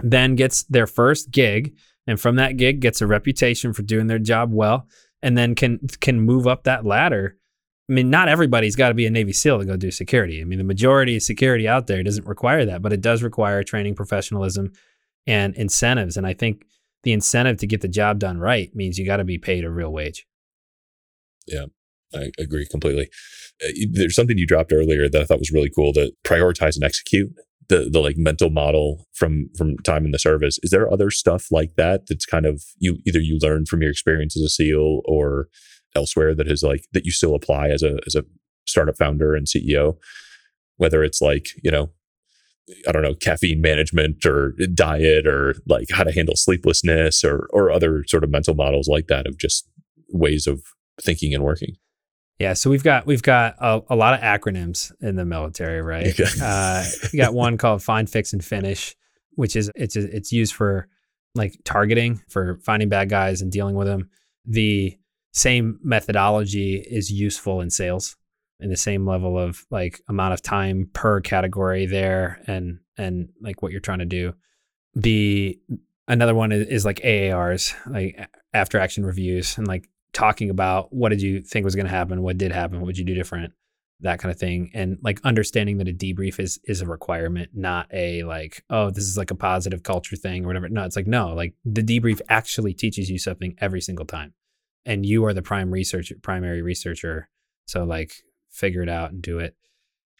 then 0.02 0.34
gets 0.34 0.64
their 0.64 0.86
first 0.86 1.30
gig, 1.30 1.76
and 2.06 2.18
from 2.18 2.36
that 2.36 2.56
gig 2.56 2.80
gets 2.80 3.00
a 3.00 3.06
reputation 3.06 3.72
for 3.72 3.82
doing 3.82 4.06
their 4.06 4.18
job 4.18 4.52
well, 4.52 4.86
and 5.22 5.36
then 5.36 5.54
can 5.54 5.78
can 6.00 6.20
move 6.20 6.46
up 6.46 6.64
that 6.64 6.86
ladder. 6.86 7.36
I 7.88 7.92
mean, 7.92 8.10
not 8.10 8.28
everybody's 8.28 8.76
got 8.76 8.88
to 8.88 8.94
be 8.94 9.06
a 9.06 9.10
Navy 9.10 9.32
SEAL 9.32 9.60
to 9.60 9.64
go 9.64 9.76
do 9.76 9.90
security. 9.90 10.40
I 10.42 10.44
mean, 10.44 10.58
the 10.58 10.64
majority 10.64 11.16
of 11.16 11.22
security 11.22 11.66
out 11.66 11.86
there 11.86 12.02
doesn't 12.02 12.26
require 12.26 12.66
that, 12.66 12.82
but 12.82 12.92
it 12.92 13.00
does 13.00 13.22
require 13.22 13.62
training, 13.62 13.94
professionalism, 13.94 14.72
and 15.26 15.54
incentives. 15.56 16.16
And 16.16 16.26
I 16.26 16.34
think 16.34 16.64
the 17.02 17.12
incentive 17.12 17.58
to 17.58 17.66
get 17.66 17.80
the 17.80 17.88
job 17.88 18.18
done 18.18 18.38
right 18.38 18.74
means 18.74 18.98
you 18.98 19.06
got 19.06 19.18
to 19.18 19.24
be 19.24 19.38
paid 19.38 19.64
a 19.64 19.70
real 19.70 19.90
wage. 19.90 20.26
Yeah. 21.46 21.66
I 22.14 22.30
agree 22.38 22.66
completely. 22.66 23.10
Uh, 23.62 23.86
there's 23.90 24.14
something 24.14 24.38
you 24.38 24.46
dropped 24.46 24.72
earlier 24.72 25.08
that 25.08 25.20
I 25.20 25.24
thought 25.24 25.38
was 25.38 25.52
really 25.52 25.70
cool 25.70 25.92
to 25.94 26.12
prioritize 26.24 26.74
and 26.74 26.84
execute 26.84 27.30
the 27.68 27.88
the 27.90 28.00
like 28.00 28.16
mental 28.16 28.48
model 28.48 29.06
from 29.12 29.50
from 29.56 29.76
time 29.78 30.06
in 30.06 30.12
the 30.12 30.18
service. 30.18 30.58
Is 30.62 30.70
there 30.70 30.90
other 30.90 31.10
stuff 31.10 31.48
like 31.50 31.74
that 31.76 32.06
that's 32.06 32.24
kind 32.24 32.46
of 32.46 32.64
you 32.78 32.98
either 33.06 33.20
you 33.20 33.38
learn 33.42 33.66
from 33.66 33.82
your 33.82 33.90
experience 33.90 34.36
as 34.36 34.42
a 34.42 34.48
SEAL 34.48 35.02
or 35.04 35.48
elsewhere 35.98 36.34
that 36.34 36.48
is 36.48 36.62
like 36.62 36.84
that 36.92 37.04
you 37.04 37.12
still 37.12 37.34
apply 37.34 37.68
as 37.68 37.82
a 37.82 37.98
as 38.06 38.14
a 38.14 38.24
startup 38.66 38.96
founder 38.96 39.34
and 39.34 39.46
CEO? 39.46 39.96
Whether 40.76 41.04
it's 41.04 41.20
like 41.20 41.48
you 41.62 41.70
know 41.70 41.90
I 42.86 42.92
don't 42.92 43.02
know, 43.02 43.14
caffeine 43.14 43.60
management 43.60 44.24
or 44.26 44.54
diet 44.74 45.26
or 45.26 45.54
like 45.66 45.88
how 45.90 46.04
to 46.04 46.12
handle 46.12 46.36
sleeplessness 46.36 47.24
or 47.24 47.48
or 47.52 47.70
other 47.70 48.04
sort 48.06 48.24
of 48.24 48.30
mental 48.30 48.54
models 48.54 48.88
like 48.88 49.06
that 49.08 49.26
of 49.26 49.38
just 49.38 49.68
ways 50.10 50.46
of 50.46 50.62
thinking 51.00 51.34
and 51.34 51.44
working. 51.44 51.76
Yeah, 52.38 52.52
so 52.52 52.70
we've 52.70 52.84
got 52.84 53.06
we've 53.06 53.22
got 53.22 53.56
a, 53.58 53.82
a 53.90 53.96
lot 53.96 54.14
of 54.14 54.20
acronyms 54.20 54.92
in 55.00 55.16
the 55.16 55.24
military, 55.24 55.82
right? 55.82 56.08
Okay. 56.08 56.30
uh, 56.42 56.84
we 57.12 57.18
got 57.18 57.34
one 57.34 57.56
called 57.58 57.82
Find, 57.82 58.08
Fix, 58.08 58.32
and 58.32 58.44
Finish, 58.44 58.94
which 59.34 59.56
is 59.56 59.70
it's 59.74 59.96
it's 59.96 60.30
used 60.30 60.54
for 60.54 60.88
like 61.34 61.58
targeting 61.64 62.20
for 62.28 62.58
finding 62.62 62.88
bad 62.88 63.08
guys 63.08 63.42
and 63.42 63.50
dealing 63.50 63.74
with 63.74 63.86
them. 63.86 64.08
The 64.44 64.96
same 65.38 65.78
methodology 65.82 66.76
is 66.76 67.10
useful 67.10 67.60
in 67.60 67.70
sales, 67.70 68.16
in 68.60 68.70
the 68.70 68.76
same 68.76 69.06
level 69.06 69.38
of 69.38 69.64
like 69.70 70.00
amount 70.08 70.34
of 70.34 70.42
time 70.42 70.90
per 70.92 71.20
category 71.20 71.86
there, 71.86 72.42
and 72.46 72.80
and 72.96 73.30
like 73.40 73.62
what 73.62 73.72
you're 73.72 73.80
trying 73.80 74.00
to 74.00 74.04
do. 74.04 74.34
The 74.94 75.58
another 76.08 76.34
one 76.34 76.52
is, 76.52 76.66
is 76.66 76.84
like 76.84 77.00
AARs, 77.00 77.74
like 77.86 78.28
after 78.52 78.78
action 78.78 79.06
reviews, 79.06 79.56
and 79.58 79.66
like 79.66 79.88
talking 80.12 80.50
about 80.50 80.92
what 80.92 81.10
did 81.10 81.22
you 81.22 81.40
think 81.40 81.64
was 81.64 81.76
going 81.76 81.86
to 81.86 81.90
happen, 81.90 82.22
what 82.22 82.38
did 82.38 82.50
happen, 82.50 82.80
what 82.80 82.86
would 82.86 82.98
you 82.98 83.04
do 83.04 83.14
different, 83.14 83.52
that 84.00 84.18
kind 84.18 84.32
of 84.32 84.38
thing, 84.38 84.70
and 84.74 84.98
like 85.02 85.20
understanding 85.24 85.78
that 85.78 85.88
a 85.88 85.92
debrief 85.92 86.40
is 86.40 86.58
is 86.64 86.80
a 86.80 86.86
requirement, 86.86 87.50
not 87.54 87.86
a 87.92 88.24
like 88.24 88.64
oh 88.70 88.90
this 88.90 89.04
is 89.04 89.16
like 89.16 89.30
a 89.30 89.36
positive 89.36 89.82
culture 89.82 90.16
thing 90.16 90.44
or 90.44 90.48
whatever. 90.48 90.68
No, 90.68 90.84
it's 90.84 90.96
like 90.96 91.06
no, 91.06 91.34
like 91.34 91.54
the 91.64 91.82
debrief 91.82 92.20
actually 92.28 92.74
teaches 92.74 93.10
you 93.10 93.18
something 93.18 93.54
every 93.58 93.80
single 93.80 94.06
time, 94.06 94.34
and 94.88 95.06
you 95.06 95.24
are 95.24 95.34
the 95.34 95.42
prime 95.42 95.70
researcher, 95.70 96.16
primary 96.20 96.62
researcher. 96.62 97.28
So 97.66 97.84
like 97.84 98.12
figure 98.50 98.82
it 98.82 98.88
out 98.88 99.12
and 99.12 99.22
do 99.22 99.38
it. 99.38 99.54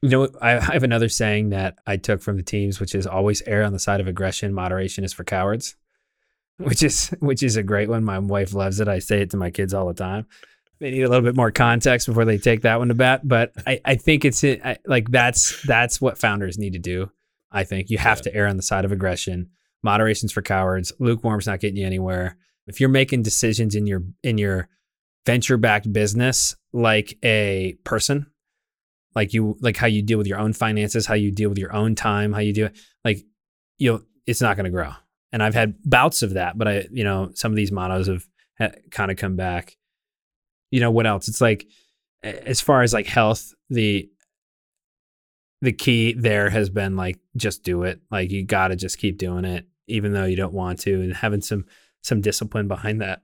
You 0.03 0.11
know, 0.11 0.29
I, 0.41 0.59
I 0.59 0.61
have 0.61 0.85
another 0.85 1.09
saying 1.09 1.51
that 1.51 1.79
I 1.85 1.97
took 1.97 2.23
from 2.23 2.37
the 2.37 2.43
teams, 2.45 2.79
which 2.79 2.95
is 2.95 3.07
always 3.07 3.43
err 3.47 3.65
on 3.65 3.73
the 3.73 3.81
side 3.81 4.01
of 4.01 4.07
aggression. 4.07 4.55
Moderation 4.55 5.03
is 5.03 5.13
for 5.13 5.25
cowards 5.25 5.75
which 6.59 6.83
is 6.83 7.09
which 7.21 7.43
is 7.43 7.57
a 7.57 7.63
great 7.63 7.89
one. 7.89 8.05
My 8.05 8.19
wife 8.19 8.53
loves 8.53 8.81
it. 8.81 8.89
I 8.89 8.99
say 8.99 9.23
it 9.23 9.31
to 9.31 9.37
my 9.37 9.51
kids 9.51 9.73
all 9.73 9.87
the 9.87 9.95
time. 9.95 10.27
They 10.81 10.91
need 10.91 11.03
a 11.03 11.09
little 11.09 11.25
bit 11.25 11.37
more 11.37 11.51
context 11.51 12.07
before 12.07 12.25
they 12.25 12.39
take 12.39 12.63
that 12.63 12.79
one 12.79 12.89
to 12.89 12.95
bat, 12.95 13.27
but 13.27 13.53
I, 13.67 13.81
I 13.85 13.95
think 13.97 14.25
it's 14.25 14.45
I, 14.45 14.77
like 14.87 15.11
that's 15.11 15.63
that's 15.63 16.01
what 16.01 16.19
founders 16.19 16.59
need 16.59 16.75
to 16.75 16.79
do. 16.79 17.11
I 17.51 17.65
think 17.65 17.91
you 17.91 17.99
have 17.99 18.19
yeah. 18.19 18.23
to 18.23 18.35
err 18.35 18.47
on 18.47 18.57
the 18.57 18.63
side 18.63 18.85
of 18.85 18.93
aggression. 18.93 19.51
Moderation's 19.83 20.33
for 20.33 20.43
cowards. 20.43 20.93
Lukewarm's 20.99 21.47
not 21.47 21.61
getting 21.61 21.77
you 21.77 21.87
anywhere. 21.87 22.37
If 22.69 22.81
you're 22.81 22.89
making 22.89 23.23
decisions 23.23 23.75
in 23.75 23.87
your 23.87 24.03
in 24.23 24.39
your 24.39 24.69
venture 25.27 25.57
backed 25.57 25.93
business 25.93 26.57
like 26.73 27.19
a 27.25 27.77
person, 27.85 28.27
like 29.15 29.35
you 29.35 29.57
like 29.61 29.77
how 29.77 29.87
you 29.87 30.03
deal 30.03 30.19
with 30.19 30.27
your 30.27 30.39
own 30.39 30.53
finances, 30.53 31.07
how 31.07 31.15
you 31.15 31.31
deal 31.31 31.49
with 31.49 31.59
your 31.59 31.75
own 31.75 31.95
time, 31.95 32.33
how 32.33 32.41
you 32.41 32.53
do 32.53 32.67
it, 32.67 32.79
like 33.05 33.25
you 33.79 34.07
it's 34.27 34.41
not 34.41 34.57
going 34.57 34.65
to 34.65 34.71
grow 34.71 34.93
and 35.33 35.43
I've 35.43 35.55
had 35.55 35.75
bouts 35.85 36.23
of 36.23 36.35
that, 36.35 36.57
but 36.57 36.69
I, 36.69 36.87
you 36.91 37.05
know, 37.05 37.31
some 37.35 37.53
of 37.53 37.57
these 37.57 37.73
mottos 37.73 38.09
have, 38.09 38.27
have 38.59 38.77
kind 38.91 39.11
of 39.11 39.17
come 39.17 39.37
back. 39.37 39.77
You 40.71 40.81
know, 40.81 40.91
what 40.91 41.07
else? 41.07 41.29
It's 41.29 41.41
like, 41.41 41.67
as 42.23 42.61
far 42.61 42.83
as 42.83 42.93
like 42.93 43.07
health, 43.07 43.53
the, 43.71 44.09
the 45.61 45.73
key 45.73 46.15
there 46.15 46.51
has 46.51 46.71
been 46.71 46.97
like, 46.97 47.19
just 47.37 47.63
do 47.63 47.83
it. 47.83 48.01
Like 48.11 48.31
you 48.31 48.45
got 48.45 48.69
to 48.69 48.77
just 48.77 48.99
keep 48.99 49.19
doing 49.19 49.45
it, 49.45 49.67
even 49.87 50.13
though 50.13 50.25
you 50.25 50.37
don't 50.37 50.55
want 50.55 50.81
to 50.81 50.95
and 50.95 51.15
having 51.15 51.43
some, 51.43 51.67
some 52.03 52.21
discipline 52.21 52.69
behind 52.69 53.01
that 53.01 53.23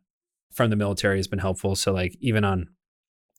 from 0.53 0.71
the 0.71 0.77
military 0.77 1.19
has 1.19 1.29
been 1.29 1.39
helpful. 1.39 1.75
So 1.75 1.93
like 1.93 2.17
even 2.21 2.45
on, 2.45 2.69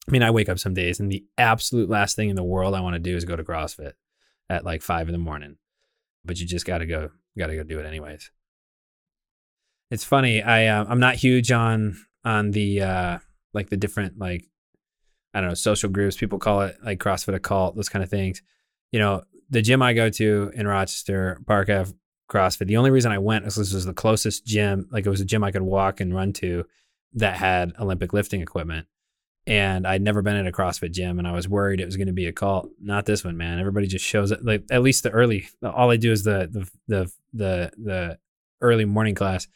I 0.07 0.11
mean, 0.11 0.23
I 0.23 0.31
wake 0.31 0.49
up 0.49 0.59
some 0.59 0.73
days 0.73 0.99
and 0.99 1.11
the 1.11 1.25
absolute 1.37 1.89
last 1.89 2.15
thing 2.15 2.29
in 2.29 2.35
the 2.35 2.43
world 2.43 2.75
I 2.75 2.81
want 2.81 2.95
to 2.95 2.99
do 2.99 3.15
is 3.15 3.25
go 3.25 3.35
to 3.35 3.43
CrossFit 3.43 3.93
at 4.49 4.65
like 4.65 4.81
five 4.81 5.07
in 5.07 5.13
the 5.13 5.19
morning, 5.19 5.57
but 6.23 6.39
you 6.39 6.45
just 6.45 6.65
got 6.65 6.79
to 6.79 6.85
go, 6.85 7.09
got 7.37 7.47
to 7.47 7.55
go 7.55 7.63
do 7.63 7.79
it 7.79 7.85
anyways. 7.85 8.31
It's 9.91 10.03
funny. 10.03 10.41
I 10.41 10.67
uh, 10.67 10.85
I'm 10.87 10.99
not 10.99 11.15
huge 11.15 11.51
on 11.51 11.95
on 12.23 12.51
the 12.51 12.81
uh 12.81 13.19
like 13.53 13.69
the 13.69 13.77
different 13.77 14.17
like 14.17 14.45
I 15.33 15.41
don't 15.41 15.49
know 15.49 15.55
social 15.55 15.89
groups. 15.89 16.17
People 16.17 16.39
call 16.39 16.61
it 16.61 16.77
like 16.83 16.99
CrossFit 16.99 17.35
a 17.35 17.39
cult, 17.39 17.75
those 17.75 17.89
kind 17.89 18.03
of 18.03 18.09
things. 18.09 18.41
You 18.91 18.99
know, 18.99 19.23
the 19.49 19.61
gym 19.61 19.81
I 19.81 19.93
go 19.93 20.09
to 20.09 20.51
in 20.55 20.67
Rochester, 20.67 21.39
Park 21.45 21.69
Ave 21.69 21.93
CrossFit. 22.29 22.67
The 22.67 22.77
only 22.77 22.91
reason 22.91 23.11
I 23.11 23.17
went 23.17 23.45
was 23.45 23.55
this 23.55 23.73
was 23.73 23.85
the 23.85 23.93
closest 23.93 24.45
gym. 24.45 24.87
Like 24.91 25.05
it 25.05 25.09
was 25.09 25.21
a 25.21 25.25
gym 25.25 25.43
I 25.43 25.51
could 25.51 25.61
walk 25.61 25.99
and 25.99 26.13
run 26.13 26.33
to 26.33 26.65
that 27.13 27.37
had 27.37 27.73
Olympic 27.79 28.13
lifting 28.13 28.41
equipment. 28.41 28.87
And 29.47 29.85
I'd 29.85 30.01
never 30.01 30.23
been 30.23 30.35
at 30.35 30.47
a 30.47 30.51
CrossFit 30.51 30.91
gym, 30.91 31.19
and 31.19 31.27
I 31.27 31.31
was 31.31 31.47
worried 31.47 31.79
it 31.79 31.85
was 31.85 31.97
going 31.97 32.07
to 32.07 32.13
be 32.13 32.25
a 32.25 32.33
cult. 32.33 32.67
Not 32.81 33.05
this 33.05 33.23
one, 33.23 33.37
man. 33.37 33.59
Everybody 33.59 33.85
just 33.85 34.03
shows 34.03 34.31
it. 34.31 34.43
Like 34.43 34.63
at 34.71 34.81
least 34.81 35.03
the 35.03 35.11
early, 35.11 35.47
all 35.63 35.91
I 35.91 35.97
do 35.97 36.11
is 36.11 36.23
the 36.23 36.49
the 36.51 36.69
the 36.87 37.11
the 37.33 37.71
the 37.77 38.19
early 38.59 38.85
morning 38.85 39.13
class 39.13 39.47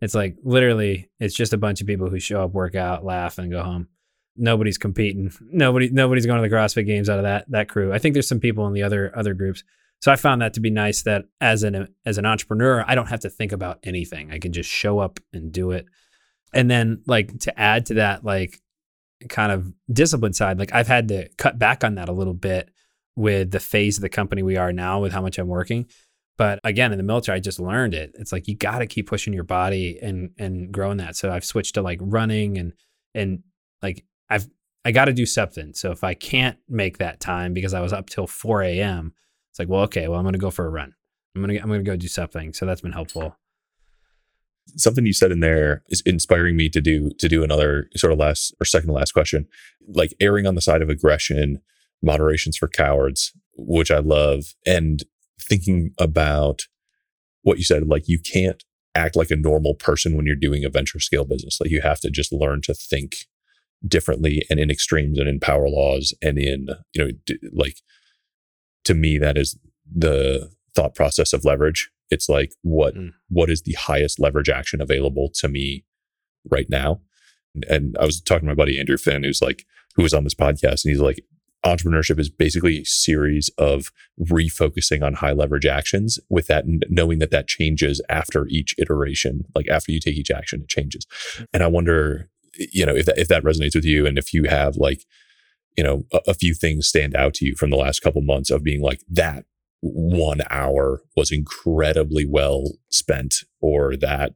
it's 0.00 0.14
like 0.14 0.36
literally, 0.42 1.10
it's 1.18 1.34
just 1.34 1.52
a 1.52 1.58
bunch 1.58 1.80
of 1.80 1.86
people 1.86 2.10
who 2.10 2.20
show 2.20 2.42
up, 2.42 2.52
work 2.52 2.74
out, 2.74 3.04
laugh, 3.04 3.38
and 3.38 3.50
go 3.50 3.62
home. 3.62 3.88
Nobody's 4.36 4.76
competing. 4.76 5.32
Nobody, 5.40 5.88
nobody's 5.88 6.26
going 6.26 6.42
to 6.42 6.48
the 6.48 6.54
CrossFit 6.54 6.86
Games 6.86 7.08
out 7.08 7.18
of 7.18 7.24
that 7.24 7.50
that 7.50 7.68
crew. 7.68 7.92
I 7.92 7.98
think 7.98 8.12
there's 8.12 8.28
some 8.28 8.40
people 8.40 8.66
in 8.66 8.74
the 8.74 8.82
other 8.82 9.10
other 9.16 9.32
groups. 9.32 9.64
So 10.00 10.12
I 10.12 10.16
found 10.16 10.42
that 10.42 10.54
to 10.54 10.60
be 10.60 10.70
nice. 10.70 11.02
That 11.02 11.24
as 11.40 11.62
an 11.62 11.88
as 12.04 12.18
an 12.18 12.26
entrepreneur, 12.26 12.84
I 12.86 12.94
don't 12.94 13.08
have 13.08 13.20
to 13.20 13.30
think 13.30 13.52
about 13.52 13.78
anything. 13.82 14.30
I 14.30 14.38
can 14.38 14.52
just 14.52 14.70
show 14.70 14.98
up 14.98 15.20
and 15.32 15.52
do 15.52 15.70
it. 15.72 15.86
And 16.52 16.70
then 16.70 17.02
like 17.06 17.38
to 17.40 17.58
add 17.58 17.86
to 17.86 17.94
that, 17.94 18.24
like 18.24 18.60
kind 19.28 19.52
of 19.52 19.72
discipline 19.92 20.32
side, 20.32 20.58
like 20.58 20.74
I've 20.74 20.88
had 20.88 21.08
to 21.08 21.28
cut 21.38 21.58
back 21.58 21.84
on 21.84 21.96
that 21.96 22.08
a 22.08 22.12
little 22.12 22.34
bit 22.34 22.70
with 23.16 23.50
the 23.50 23.60
phase 23.60 23.96
of 23.98 24.02
the 24.02 24.08
company 24.08 24.42
we 24.42 24.56
are 24.56 24.72
now, 24.72 25.00
with 25.00 25.12
how 25.12 25.22
much 25.22 25.38
I'm 25.38 25.48
working 25.48 25.86
but 26.36 26.60
again, 26.64 26.92
in 26.92 26.98
the 26.98 27.04
military, 27.04 27.36
I 27.36 27.40
just 27.40 27.58
learned 27.58 27.94
it. 27.94 28.12
It's 28.18 28.32
like 28.32 28.46
you 28.46 28.54
got 28.54 28.80
to 28.80 28.86
keep 28.86 29.08
pushing 29.08 29.32
your 29.32 29.44
body 29.44 29.98
and 30.02 30.30
and 30.38 30.70
growing 30.70 30.98
that. 30.98 31.16
So 31.16 31.30
I've 31.30 31.44
switched 31.44 31.74
to 31.74 31.82
like 31.82 31.98
running 32.02 32.58
and 32.58 32.72
and 33.14 33.42
like 33.82 34.04
I've 34.28 34.48
I 34.84 34.92
got 34.92 35.06
to 35.06 35.12
do 35.12 35.26
something. 35.26 35.72
So 35.72 35.90
if 35.90 36.04
I 36.04 36.14
can't 36.14 36.58
make 36.68 36.98
that 36.98 37.20
time 37.20 37.54
because 37.54 37.74
I 37.74 37.80
was 37.80 37.92
up 37.92 38.08
till 38.08 38.26
4 38.26 38.62
a.m., 38.62 39.14
it's 39.56 39.58
like, 39.58 39.70
well, 39.70 39.84
okay, 39.84 40.06
well, 40.06 40.18
I'm 40.18 40.24
gonna 40.26 40.36
go 40.36 40.50
for 40.50 40.66
a 40.66 40.70
run. 40.70 40.92
I'm 41.34 41.40
gonna 41.40 41.54
I'm 41.54 41.68
gonna 41.68 41.82
go 41.82 41.96
do 41.96 42.08
something. 42.08 42.52
So 42.52 42.66
that's 42.66 42.82
been 42.82 42.92
helpful. 42.92 43.38
Something 44.76 45.06
you 45.06 45.14
said 45.14 45.32
in 45.32 45.40
there 45.40 45.82
is 45.88 46.02
inspiring 46.04 46.58
me 46.58 46.68
to 46.68 46.80
do 46.82 47.10
to 47.18 47.26
do 47.26 47.42
another 47.42 47.88
sort 47.96 48.12
of 48.12 48.18
last 48.18 48.54
or 48.60 48.66
second 48.66 48.88
to 48.88 48.92
last 48.92 49.12
question, 49.12 49.46
like 49.88 50.12
erring 50.20 50.46
on 50.46 50.56
the 50.56 50.60
side 50.60 50.82
of 50.82 50.90
aggression, 50.90 51.62
moderations 52.02 52.58
for 52.58 52.68
cowards, 52.68 53.32
which 53.56 53.90
I 53.90 54.00
love, 54.00 54.44
and 54.66 55.02
thinking 55.40 55.92
about 55.98 56.64
what 57.40 57.56
you 57.56 57.64
said, 57.64 57.86
like 57.86 58.08
you 58.08 58.18
can't 58.18 58.62
act 58.94 59.16
like 59.16 59.30
a 59.30 59.36
normal 59.36 59.74
person 59.74 60.16
when 60.16 60.26
you're 60.26 60.36
doing 60.36 60.66
a 60.66 60.70
venture 60.70 61.00
scale 61.00 61.24
business. 61.24 61.62
Like 61.62 61.70
you 61.70 61.80
have 61.80 62.00
to 62.00 62.10
just 62.10 62.30
learn 62.30 62.60
to 62.64 62.74
think 62.74 63.24
differently 63.88 64.42
and 64.50 64.60
in 64.60 64.70
extremes 64.70 65.18
and 65.18 65.28
in 65.28 65.40
power 65.40 65.70
laws 65.70 66.12
and 66.20 66.36
in, 66.36 66.66
you 66.92 67.04
know, 67.04 67.10
d- 67.24 67.38
like 67.54 67.76
to 68.86 68.94
me, 68.94 69.18
that 69.18 69.36
is 69.36 69.58
the 69.94 70.50
thought 70.74 70.94
process 70.94 71.32
of 71.32 71.44
leverage. 71.44 71.90
It's 72.10 72.28
like 72.28 72.52
what, 72.62 72.94
mm. 72.94 73.12
what 73.28 73.50
is 73.50 73.62
the 73.62 73.72
highest 73.74 74.18
leverage 74.18 74.48
action 74.48 74.80
available 74.80 75.30
to 75.34 75.48
me 75.48 75.84
right 76.50 76.66
now? 76.68 77.00
And, 77.54 77.64
and 77.64 77.96
I 78.00 78.04
was 78.04 78.20
talking 78.20 78.48
to 78.48 78.52
my 78.52 78.54
buddy 78.54 78.78
Andrew 78.78 78.96
Finn, 78.96 79.24
who's 79.24 79.42
like, 79.42 79.64
who 79.96 80.02
was 80.02 80.14
on 80.14 80.24
this 80.24 80.34
podcast 80.34 80.84
and 80.84 80.92
he's 80.92 81.00
like, 81.00 81.24
entrepreneurship 81.64 82.20
is 82.20 82.30
basically 82.30 82.80
a 82.80 82.84
series 82.84 83.50
of 83.58 83.90
refocusing 84.20 85.04
on 85.04 85.14
high 85.14 85.32
leverage 85.32 85.66
actions 85.66 86.18
with 86.28 86.46
that 86.46 86.64
knowing 86.66 87.18
that 87.18 87.30
that 87.32 87.48
changes 87.48 88.00
after 88.08 88.46
each 88.48 88.74
iteration 88.78 89.44
like 89.54 89.66
after 89.68 89.90
you 89.90 89.98
take 89.98 90.14
each 90.14 90.30
action 90.30 90.60
it 90.60 90.68
changes 90.68 91.06
and 91.52 91.64
i 91.64 91.66
wonder 91.66 92.30
you 92.72 92.86
know 92.86 92.94
if 92.94 93.06
that 93.06 93.18
if 93.18 93.26
that 93.26 93.42
resonates 93.42 93.74
with 93.74 93.84
you 93.84 94.06
and 94.06 94.16
if 94.16 94.32
you 94.32 94.44
have 94.44 94.76
like 94.76 95.04
you 95.76 95.84
know 95.84 96.04
a, 96.12 96.20
a 96.28 96.34
few 96.34 96.54
things 96.54 96.88
stand 96.88 97.14
out 97.14 97.34
to 97.34 97.46
you 97.46 97.54
from 97.54 97.70
the 97.70 97.76
last 97.76 98.00
couple 98.00 98.22
months 98.22 98.50
of 98.50 98.62
being 98.62 98.82
like 98.82 99.00
that 99.08 99.44
one 99.80 100.40
hour 100.50 101.02
was 101.16 101.30
incredibly 101.30 102.26
well 102.26 102.72
spent 102.90 103.36
or 103.60 103.96
that 103.96 104.32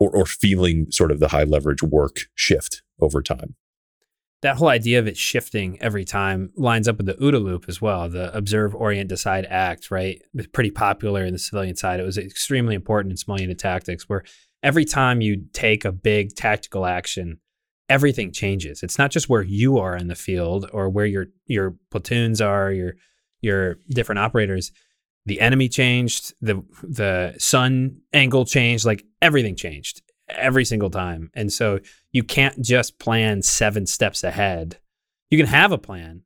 or, 0.00 0.10
or 0.10 0.24
feeling 0.24 0.86
sort 0.90 1.10
of 1.10 1.20
the 1.20 1.28
high 1.28 1.44
leverage 1.44 1.82
work 1.82 2.20
shift 2.34 2.82
over 3.00 3.22
time 3.22 3.54
that 4.40 4.56
whole 4.56 4.68
idea 4.68 4.98
of 4.98 5.08
it 5.08 5.16
shifting 5.16 5.80
every 5.80 6.04
time 6.04 6.50
lines 6.56 6.86
up 6.86 6.96
with 6.96 7.06
the 7.06 7.14
OODA 7.14 7.42
loop 7.42 7.64
as 7.66 7.82
well, 7.82 8.08
the 8.08 8.34
observe, 8.36 8.74
orient, 8.74 9.08
decide, 9.08 9.44
act, 9.46 9.90
right? 9.90 10.22
It's 10.34 10.46
pretty 10.46 10.70
popular 10.70 11.24
in 11.24 11.32
the 11.32 11.38
civilian 11.40 11.74
side. 11.74 11.98
It 11.98 12.04
was 12.04 12.18
extremely 12.18 12.76
important 12.76 13.10
in 13.10 13.16
small 13.16 13.40
unit 13.40 13.58
tactics 13.58 14.08
where 14.08 14.22
every 14.62 14.84
time 14.84 15.20
you 15.20 15.44
take 15.52 15.84
a 15.84 15.90
big 15.90 16.36
tactical 16.36 16.86
action, 16.86 17.40
everything 17.88 18.32
changes. 18.32 18.82
It's 18.82 18.98
not 18.98 19.10
just 19.10 19.28
where 19.28 19.42
you 19.42 19.78
are 19.78 19.96
in 19.96 20.08
the 20.08 20.14
field 20.14 20.68
or 20.72 20.88
where 20.88 21.06
your 21.06 21.26
your 21.46 21.74
platoons 21.90 22.40
are, 22.40 22.72
your 22.72 22.94
your 23.40 23.78
different 23.88 24.18
operators. 24.18 24.72
The 25.26 25.40
enemy 25.40 25.68
changed, 25.68 26.34
the 26.40 26.62
the 26.82 27.34
sun 27.38 28.00
angle 28.12 28.44
changed, 28.44 28.84
like 28.84 29.04
everything 29.20 29.56
changed 29.56 30.02
every 30.28 30.64
single 30.64 30.90
time. 30.90 31.30
And 31.34 31.52
so 31.52 31.80
you 32.12 32.22
can't 32.22 32.60
just 32.62 32.98
plan 32.98 33.42
seven 33.42 33.86
steps 33.86 34.22
ahead. 34.24 34.78
You 35.30 35.38
can 35.38 35.46
have 35.46 35.72
a 35.72 35.78
plan. 35.78 36.22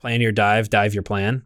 Plan 0.00 0.20
your 0.20 0.32
dive, 0.32 0.70
dive 0.70 0.94
your 0.94 1.02
plan 1.02 1.44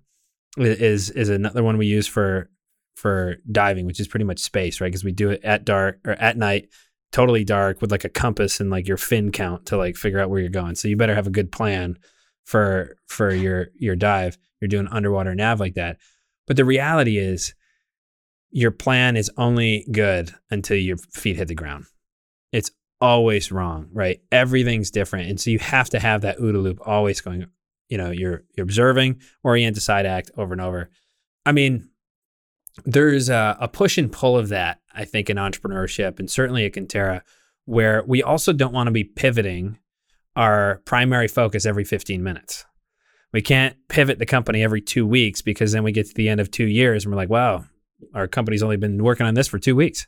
is 0.56 1.10
is 1.10 1.28
another 1.28 1.62
one 1.62 1.78
we 1.78 1.86
use 1.86 2.06
for 2.06 2.50
for 2.94 3.36
diving, 3.50 3.86
which 3.86 4.00
is 4.00 4.08
pretty 4.08 4.24
much 4.24 4.38
space, 4.38 4.80
right? 4.80 4.88
Because 4.88 5.04
we 5.04 5.12
do 5.12 5.30
it 5.30 5.42
at 5.44 5.64
dark 5.64 5.98
or 6.06 6.12
at 6.12 6.36
night, 6.36 6.68
totally 7.12 7.44
dark 7.44 7.80
with 7.80 7.90
like 7.90 8.04
a 8.04 8.08
compass 8.08 8.58
and 8.60 8.70
like 8.70 8.88
your 8.88 8.96
fin 8.96 9.30
count 9.30 9.66
to 9.66 9.76
like 9.76 9.96
figure 9.96 10.18
out 10.18 10.30
where 10.30 10.40
you're 10.40 10.48
going. 10.48 10.74
So 10.74 10.88
you 10.88 10.96
better 10.96 11.14
have 11.14 11.26
a 11.26 11.30
good 11.30 11.52
plan 11.52 11.98
for 12.44 12.96
for 13.06 13.32
your 13.32 13.68
your 13.74 13.96
dive. 13.96 14.38
You're 14.60 14.68
doing 14.68 14.88
underwater 14.88 15.34
nav 15.34 15.60
like 15.60 15.74
that. 15.74 15.98
But 16.46 16.56
the 16.56 16.64
reality 16.64 17.18
is 17.18 17.54
your 18.50 18.70
plan 18.70 19.16
is 19.16 19.30
only 19.36 19.86
good 19.90 20.34
until 20.50 20.76
your 20.76 20.98
feet 20.98 21.36
hit 21.36 21.48
the 21.48 21.54
ground. 21.54 21.86
It's 22.52 22.70
always 23.00 23.50
wrong, 23.50 23.88
right? 23.92 24.20
Everything's 24.30 24.90
different. 24.90 25.30
And 25.30 25.40
so 25.40 25.50
you 25.50 25.58
have 25.58 25.90
to 25.90 25.98
have 25.98 26.20
that 26.20 26.38
OODA 26.38 26.62
loop 26.62 26.78
always 26.86 27.20
going, 27.20 27.46
you 27.88 27.96
know, 27.96 28.10
you're, 28.10 28.44
you're 28.56 28.64
observing, 28.64 29.20
orient, 29.42 29.74
decide, 29.74 30.06
act 30.06 30.30
over 30.36 30.52
and 30.52 30.60
over. 30.60 30.90
I 31.46 31.52
mean, 31.52 31.88
there's 32.84 33.30
a, 33.30 33.56
a 33.58 33.68
push 33.68 33.96
and 33.96 34.12
pull 34.12 34.36
of 34.36 34.50
that, 34.50 34.80
I 34.94 35.04
think, 35.04 35.30
in 35.30 35.36
entrepreneurship 35.36 36.18
and 36.18 36.30
certainly 36.30 36.64
at 36.64 36.72
Conterra, 36.72 37.22
where 37.64 38.02
we 38.06 38.22
also 38.22 38.52
don't 38.52 38.72
want 38.72 38.88
to 38.88 38.92
be 38.92 39.04
pivoting 39.04 39.78
our 40.36 40.80
primary 40.84 41.28
focus 41.28 41.66
every 41.66 41.84
15 41.84 42.22
minutes. 42.22 42.64
We 43.32 43.42
can't 43.42 43.76
pivot 43.88 44.18
the 44.18 44.26
company 44.26 44.62
every 44.62 44.80
two 44.80 45.06
weeks 45.06 45.42
because 45.42 45.72
then 45.72 45.82
we 45.82 45.92
get 45.92 46.06
to 46.06 46.14
the 46.14 46.28
end 46.28 46.40
of 46.40 46.50
two 46.50 46.66
years 46.66 47.04
and 47.04 47.12
we're 47.12 47.16
like, 47.16 47.30
wow, 47.30 47.64
our 48.14 48.28
company's 48.28 48.62
only 48.62 48.76
been 48.76 49.02
working 49.02 49.26
on 49.26 49.34
this 49.34 49.48
for 49.48 49.58
two 49.58 49.76
weeks 49.76 50.06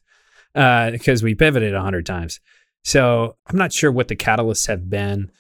because 0.53 1.23
uh, 1.23 1.25
we 1.25 1.35
pivoted 1.35 1.75
a 1.75 1.81
hundred 1.81 2.07
times. 2.07 2.41
So 2.85 3.37
I'm 3.47 3.57
not 3.57 3.73
sure 3.73 3.91
what 3.91 4.09
the 4.09 4.17
catalysts 4.17 4.67
have 4.67 4.91
been. 4.91 5.31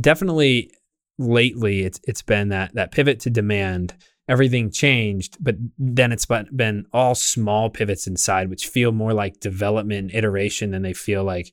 Definitely 0.00 0.70
lately, 1.18 1.82
it's 1.82 2.00
it's 2.04 2.22
been 2.22 2.50
that 2.50 2.74
that 2.74 2.92
pivot 2.92 3.20
to 3.20 3.30
demand. 3.30 3.94
Everything 4.28 4.70
changed, 4.70 5.36
but 5.40 5.54
then 5.78 6.10
it's 6.10 6.26
been 6.26 6.86
all 6.92 7.14
small 7.14 7.70
pivots 7.70 8.06
inside, 8.08 8.50
which 8.50 8.66
feel 8.66 8.90
more 8.90 9.12
like 9.12 9.38
development 9.38 10.10
iteration 10.14 10.72
than 10.72 10.82
they 10.82 10.92
feel 10.92 11.22
like 11.22 11.52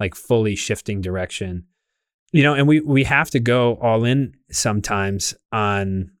like 0.00 0.14
fully 0.14 0.56
shifting 0.56 1.00
direction. 1.00 1.64
You 2.32 2.42
know, 2.42 2.54
and 2.54 2.66
we 2.66 2.80
we 2.80 3.04
have 3.04 3.30
to 3.30 3.40
go 3.40 3.76
all 3.76 4.04
in 4.04 4.34
sometimes 4.50 5.34
on 5.52 6.12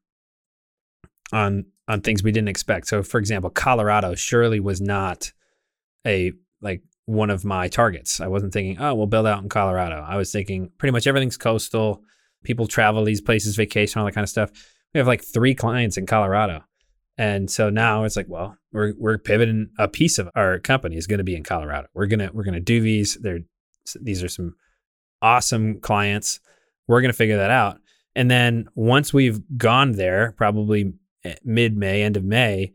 on 1.32 1.66
on 1.88 2.00
things 2.00 2.22
we 2.22 2.32
didn't 2.32 2.48
expect. 2.48 2.86
So, 2.86 3.02
for 3.02 3.18
example, 3.18 3.50
Colorado 3.50 4.14
surely 4.14 4.60
was 4.60 4.80
not 4.80 5.32
a 6.06 6.32
like 6.60 6.82
one 7.06 7.30
of 7.30 7.44
my 7.44 7.68
targets. 7.68 8.20
I 8.20 8.28
wasn't 8.28 8.52
thinking, 8.52 8.78
oh, 8.80 8.94
we'll 8.94 9.06
build 9.06 9.26
out 9.26 9.42
in 9.42 9.48
Colorado. 9.48 10.04
I 10.06 10.16
was 10.16 10.32
thinking 10.32 10.70
pretty 10.78 10.92
much 10.92 11.06
everything's 11.06 11.36
coastal. 11.36 12.02
People 12.44 12.66
travel 12.66 13.04
these 13.04 13.20
places, 13.20 13.56
vacation, 13.56 13.98
all 13.98 14.06
that 14.06 14.12
kind 14.14 14.24
of 14.24 14.28
stuff. 14.30 14.50
We 14.94 14.98
have 14.98 15.08
like 15.08 15.24
three 15.24 15.54
clients 15.54 15.96
in 15.96 16.06
Colorado. 16.06 16.64
And 17.18 17.50
so 17.50 17.68
now 17.68 18.04
it's 18.04 18.16
like, 18.16 18.28
well, 18.28 18.56
we're 18.72 18.94
we're 18.98 19.18
pivoting. 19.18 19.70
A 19.78 19.88
piece 19.88 20.18
of 20.18 20.30
our 20.34 20.58
company 20.58 20.96
is 20.96 21.06
going 21.06 21.18
to 21.18 21.24
be 21.24 21.36
in 21.36 21.44
Colorado. 21.44 21.88
We're 21.94 22.06
gonna 22.06 22.30
we're 22.32 22.44
gonna 22.44 22.60
do 22.60 22.80
these. 22.80 23.16
They're 23.20 23.40
these 24.00 24.22
are 24.22 24.28
some 24.28 24.54
awesome 25.22 25.80
clients. 25.80 26.40
We're 26.88 27.00
gonna 27.00 27.12
figure 27.12 27.36
that 27.36 27.50
out. 27.50 27.78
And 28.16 28.30
then 28.30 28.66
once 28.74 29.12
we've 29.12 29.40
gone 29.56 29.92
there, 29.92 30.32
probably 30.36 30.94
eh, 31.24 31.34
mid 31.44 31.76
May, 31.76 32.02
end 32.02 32.16
of 32.16 32.24
May, 32.24 32.72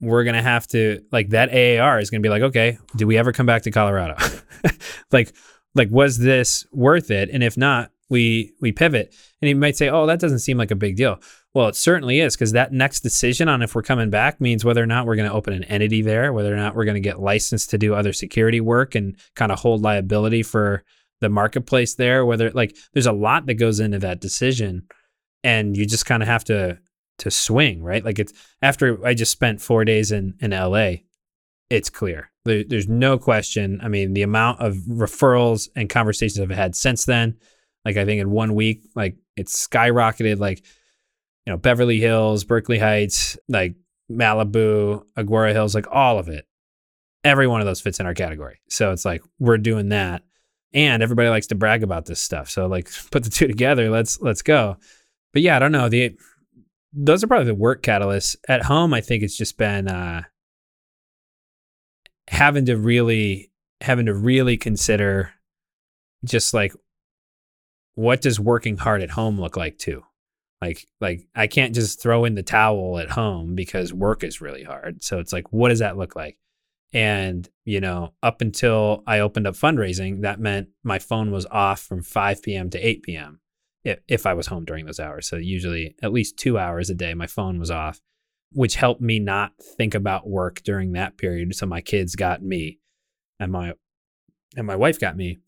we're 0.00 0.24
gonna 0.24 0.42
have 0.42 0.66
to 0.68 1.02
like 1.12 1.30
that 1.30 1.50
AAR 1.50 2.00
is 2.00 2.10
gonna 2.10 2.20
be 2.20 2.28
like, 2.28 2.42
okay, 2.42 2.78
do 2.96 3.06
we 3.06 3.16
ever 3.16 3.32
come 3.32 3.46
back 3.46 3.62
to 3.62 3.70
Colorado? 3.70 4.16
like, 5.12 5.32
like 5.74 5.90
was 5.90 6.18
this 6.18 6.66
worth 6.72 7.10
it? 7.10 7.30
And 7.30 7.42
if 7.42 7.56
not, 7.56 7.90
we 8.08 8.52
we 8.60 8.72
pivot. 8.72 9.14
And 9.40 9.48
you 9.48 9.56
might 9.56 9.76
say, 9.76 9.88
oh, 9.88 10.06
that 10.06 10.20
doesn't 10.20 10.40
seem 10.40 10.58
like 10.58 10.70
a 10.70 10.76
big 10.76 10.96
deal. 10.96 11.20
Well, 11.56 11.68
it 11.68 11.74
certainly 11.74 12.20
is 12.20 12.36
because 12.36 12.52
that 12.52 12.74
next 12.74 13.00
decision 13.00 13.48
on 13.48 13.62
if 13.62 13.74
we're 13.74 13.80
coming 13.80 14.10
back 14.10 14.42
means 14.42 14.62
whether 14.62 14.82
or 14.82 14.86
not 14.86 15.06
we're 15.06 15.16
going 15.16 15.30
to 15.30 15.34
open 15.34 15.54
an 15.54 15.64
entity 15.64 16.02
there, 16.02 16.30
whether 16.30 16.52
or 16.52 16.56
not 16.58 16.76
we're 16.76 16.84
going 16.84 16.96
to 16.96 17.00
get 17.00 17.18
licensed 17.18 17.70
to 17.70 17.78
do 17.78 17.94
other 17.94 18.12
security 18.12 18.60
work 18.60 18.94
and 18.94 19.16
kind 19.36 19.50
of 19.50 19.60
hold 19.60 19.80
liability 19.80 20.42
for 20.42 20.84
the 21.22 21.30
marketplace 21.30 21.94
there. 21.94 22.26
Whether 22.26 22.50
like 22.50 22.76
there's 22.92 23.06
a 23.06 23.12
lot 23.12 23.46
that 23.46 23.54
goes 23.54 23.80
into 23.80 23.98
that 24.00 24.20
decision, 24.20 24.82
and 25.42 25.74
you 25.74 25.86
just 25.86 26.04
kind 26.04 26.22
of 26.22 26.28
have 26.28 26.44
to 26.44 26.76
to 27.20 27.30
swing, 27.30 27.82
right? 27.82 28.04
Like 28.04 28.18
it's 28.18 28.34
after 28.60 29.02
I 29.02 29.14
just 29.14 29.32
spent 29.32 29.62
four 29.62 29.86
days 29.86 30.12
in 30.12 30.34
in 30.40 30.50
LA, 30.50 30.96
it's 31.70 31.88
clear. 31.88 32.32
There, 32.44 32.64
there's 32.64 32.86
no 32.86 33.16
question. 33.16 33.80
I 33.82 33.88
mean, 33.88 34.12
the 34.12 34.20
amount 34.20 34.60
of 34.60 34.74
referrals 34.86 35.70
and 35.74 35.88
conversations 35.88 36.38
I've 36.38 36.54
had 36.54 36.76
since 36.76 37.06
then, 37.06 37.38
like 37.86 37.96
I 37.96 38.04
think 38.04 38.20
in 38.20 38.30
one 38.30 38.54
week, 38.54 38.82
like 38.94 39.16
it's 39.38 39.66
skyrocketed. 39.66 40.38
Like 40.38 40.62
you 41.46 41.52
know, 41.52 41.56
Beverly 41.56 42.00
Hills, 42.00 42.44
Berkeley 42.44 42.78
Heights, 42.78 43.38
like 43.48 43.74
Malibu, 44.10 45.04
Agoura 45.16 45.52
Hills, 45.52 45.74
like 45.74 45.86
all 45.90 46.18
of 46.18 46.28
it. 46.28 46.46
Every 47.24 47.46
one 47.46 47.60
of 47.60 47.66
those 47.66 47.80
fits 47.80 48.00
in 48.00 48.06
our 48.06 48.14
category. 48.14 48.60
So 48.68 48.92
it's 48.92 49.04
like 49.04 49.22
we're 49.38 49.58
doing 49.58 49.88
that. 49.90 50.22
And 50.72 51.02
everybody 51.02 51.28
likes 51.28 51.46
to 51.48 51.54
brag 51.54 51.82
about 51.82 52.06
this 52.06 52.20
stuff. 52.20 52.50
So 52.50 52.66
like 52.66 52.90
put 53.10 53.24
the 53.24 53.30
two 53.30 53.46
together, 53.46 53.90
let's 53.90 54.20
let's 54.20 54.42
go. 54.42 54.76
But 55.32 55.42
yeah, 55.42 55.56
I 55.56 55.58
don't 55.58 55.72
know. 55.72 55.88
The 55.88 56.16
those 56.92 57.22
are 57.22 57.26
probably 57.26 57.46
the 57.46 57.54
work 57.54 57.82
catalysts. 57.82 58.36
At 58.48 58.64
home, 58.64 58.94
I 58.94 59.00
think 59.00 59.22
it's 59.22 59.36
just 59.36 59.58
been 59.58 59.86
uh, 59.88 60.22
having 62.28 62.66
to 62.66 62.76
really 62.76 63.50
having 63.80 64.06
to 64.06 64.14
really 64.14 64.56
consider 64.56 65.32
just 66.24 66.54
like 66.54 66.72
what 67.94 68.22
does 68.22 68.40
working 68.40 68.76
hard 68.76 69.02
at 69.02 69.10
home 69.10 69.40
look 69.40 69.56
like 69.56 69.78
too. 69.78 70.02
Like 70.62 70.86
like 71.00 71.26
I 71.34 71.46
can't 71.46 71.74
just 71.74 72.00
throw 72.00 72.24
in 72.24 72.34
the 72.34 72.42
towel 72.42 72.98
at 72.98 73.10
home 73.10 73.54
because 73.54 73.92
work 73.92 74.24
is 74.24 74.40
really 74.40 74.62
hard. 74.62 75.02
So 75.02 75.18
it's 75.18 75.32
like 75.32 75.52
what 75.52 75.68
does 75.68 75.80
that 75.80 75.98
look 75.98 76.16
like? 76.16 76.38
And, 76.92 77.46
you 77.64 77.80
know, 77.80 78.14
up 78.22 78.40
until 78.40 79.02
I 79.06 79.18
opened 79.18 79.46
up 79.46 79.54
fundraising, 79.54 80.22
that 80.22 80.40
meant 80.40 80.68
my 80.82 80.98
phone 80.98 81.30
was 81.30 81.44
off 81.46 81.80
from 81.80 82.02
5 82.02 82.42
p.m. 82.42 82.70
to 82.70 82.78
8 82.78 83.02
p.m 83.02 83.40
if, 83.86 84.00
if 84.08 84.26
I 84.26 84.34
was 84.34 84.48
home 84.48 84.64
during 84.64 84.84
those 84.84 85.00
hours. 85.00 85.28
So 85.28 85.36
usually 85.36 85.94
at 86.02 86.12
least 86.12 86.36
two 86.36 86.58
hours 86.58 86.90
a 86.90 86.94
day, 86.94 87.14
my 87.14 87.28
phone 87.28 87.58
was 87.58 87.70
off, 87.70 88.00
which 88.52 88.74
helped 88.74 89.00
me 89.00 89.18
not 89.20 89.52
think 89.58 89.94
about 89.94 90.28
work 90.28 90.62
during 90.62 90.92
that 90.92 91.16
period. 91.16 91.54
So 91.54 91.66
my 91.66 91.80
kids 91.80 92.16
got 92.16 92.42
me, 92.42 92.80
and 93.38 93.52
my 93.52 93.74
and 94.56 94.66
my 94.66 94.76
wife 94.76 94.98
got 94.98 95.16
me. 95.16 95.38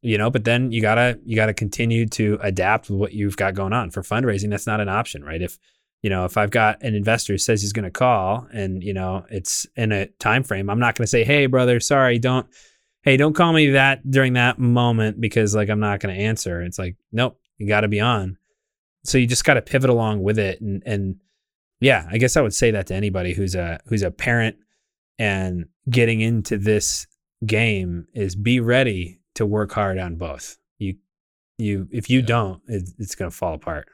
You 0.00 0.16
know, 0.16 0.30
but 0.30 0.44
then 0.44 0.70
you 0.70 0.80
gotta 0.80 1.18
you 1.24 1.34
gotta 1.34 1.54
continue 1.54 2.06
to 2.06 2.38
adapt 2.40 2.88
with 2.88 2.98
what 2.98 3.12
you've 3.12 3.36
got 3.36 3.54
going 3.54 3.72
on 3.72 3.90
for 3.90 4.02
fundraising. 4.02 4.50
That's 4.50 4.66
not 4.66 4.80
an 4.80 4.88
option, 4.88 5.24
right? 5.24 5.42
If 5.42 5.58
you 6.02 6.10
know 6.10 6.24
if 6.24 6.36
I've 6.36 6.50
got 6.50 6.82
an 6.82 6.94
investor 6.94 7.32
who 7.32 7.38
says 7.38 7.62
he's 7.62 7.72
going 7.72 7.84
to 7.84 7.90
call, 7.90 8.46
and 8.52 8.82
you 8.82 8.94
know 8.94 9.26
it's 9.30 9.66
in 9.74 9.90
a 9.90 10.06
time 10.18 10.44
frame, 10.44 10.70
I'm 10.70 10.78
not 10.78 10.94
going 10.94 11.04
to 11.04 11.10
say, 11.10 11.24
"Hey, 11.24 11.46
brother, 11.46 11.80
sorry, 11.80 12.18
don't." 12.18 12.46
Hey, 13.02 13.16
don't 13.16 13.32
call 13.32 13.52
me 13.52 13.70
that 13.70 14.08
during 14.10 14.34
that 14.34 14.58
moment 14.58 15.20
because 15.20 15.54
like 15.54 15.70
I'm 15.70 15.80
not 15.80 16.00
going 16.00 16.14
to 16.14 16.20
answer. 16.20 16.60
It's 16.62 16.78
like, 16.78 16.96
nope, 17.12 17.40
you 17.56 17.66
got 17.66 17.82
to 17.82 17.88
be 17.88 18.00
on. 18.00 18.36
So 19.04 19.18
you 19.18 19.26
just 19.26 19.44
got 19.44 19.54
to 19.54 19.62
pivot 19.62 19.88
along 19.88 20.22
with 20.22 20.38
it. 20.38 20.60
And, 20.60 20.82
and 20.84 21.16
yeah, 21.80 22.06
I 22.10 22.18
guess 22.18 22.36
I 22.36 22.42
would 22.42 22.54
say 22.54 22.70
that 22.72 22.88
to 22.88 22.94
anybody 22.94 23.34
who's 23.34 23.54
a, 23.54 23.80
who's 23.86 24.02
a 24.02 24.10
parent 24.10 24.56
and 25.18 25.66
getting 25.88 26.20
into 26.20 26.58
this 26.58 27.06
game 27.46 28.06
is 28.14 28.34
be 28.34 28.60
ready 28.60 29.17
to 29.38 29.46
work 29.46 29.72
hard 29.72 29.98
on 29.98 30.16
both. 30.16 30.58
You, 30.78 30.96
you, 31.56 31.88
if 31.90 32.10
you 32.10 32.22
don't, 32.22 32.62
it, 32.68 32.90
it's 32.98 33.14
going 33.14 33.30
to 33.30 33.36
fall 33.36 33.54
apart. 33.54 33.88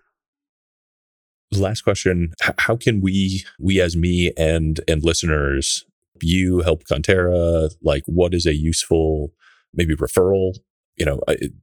Last 1.53 1.83
question: 1.83 2.33
How 2.59 2.77
can 2.77 3.01
we, 3.01 3.45
we 3.61 3.81
as 3.81 3.97
me 3.97 4.33
and 4.37 4.81
and 4.89 5.05
listeners, 5.05 5.85
you 6.21 6.61
help 6.61 6.85
Conterra? 6.85 7.71
Like, 7.81 8.03
what 8.07 8.35
is 8.35 8.45
a 8.45 8.55
useful 8.55 9.33
maybe 9.73 9.95
referral 9.95 10.55
you 10.97 11.05
know, 11.05 11.21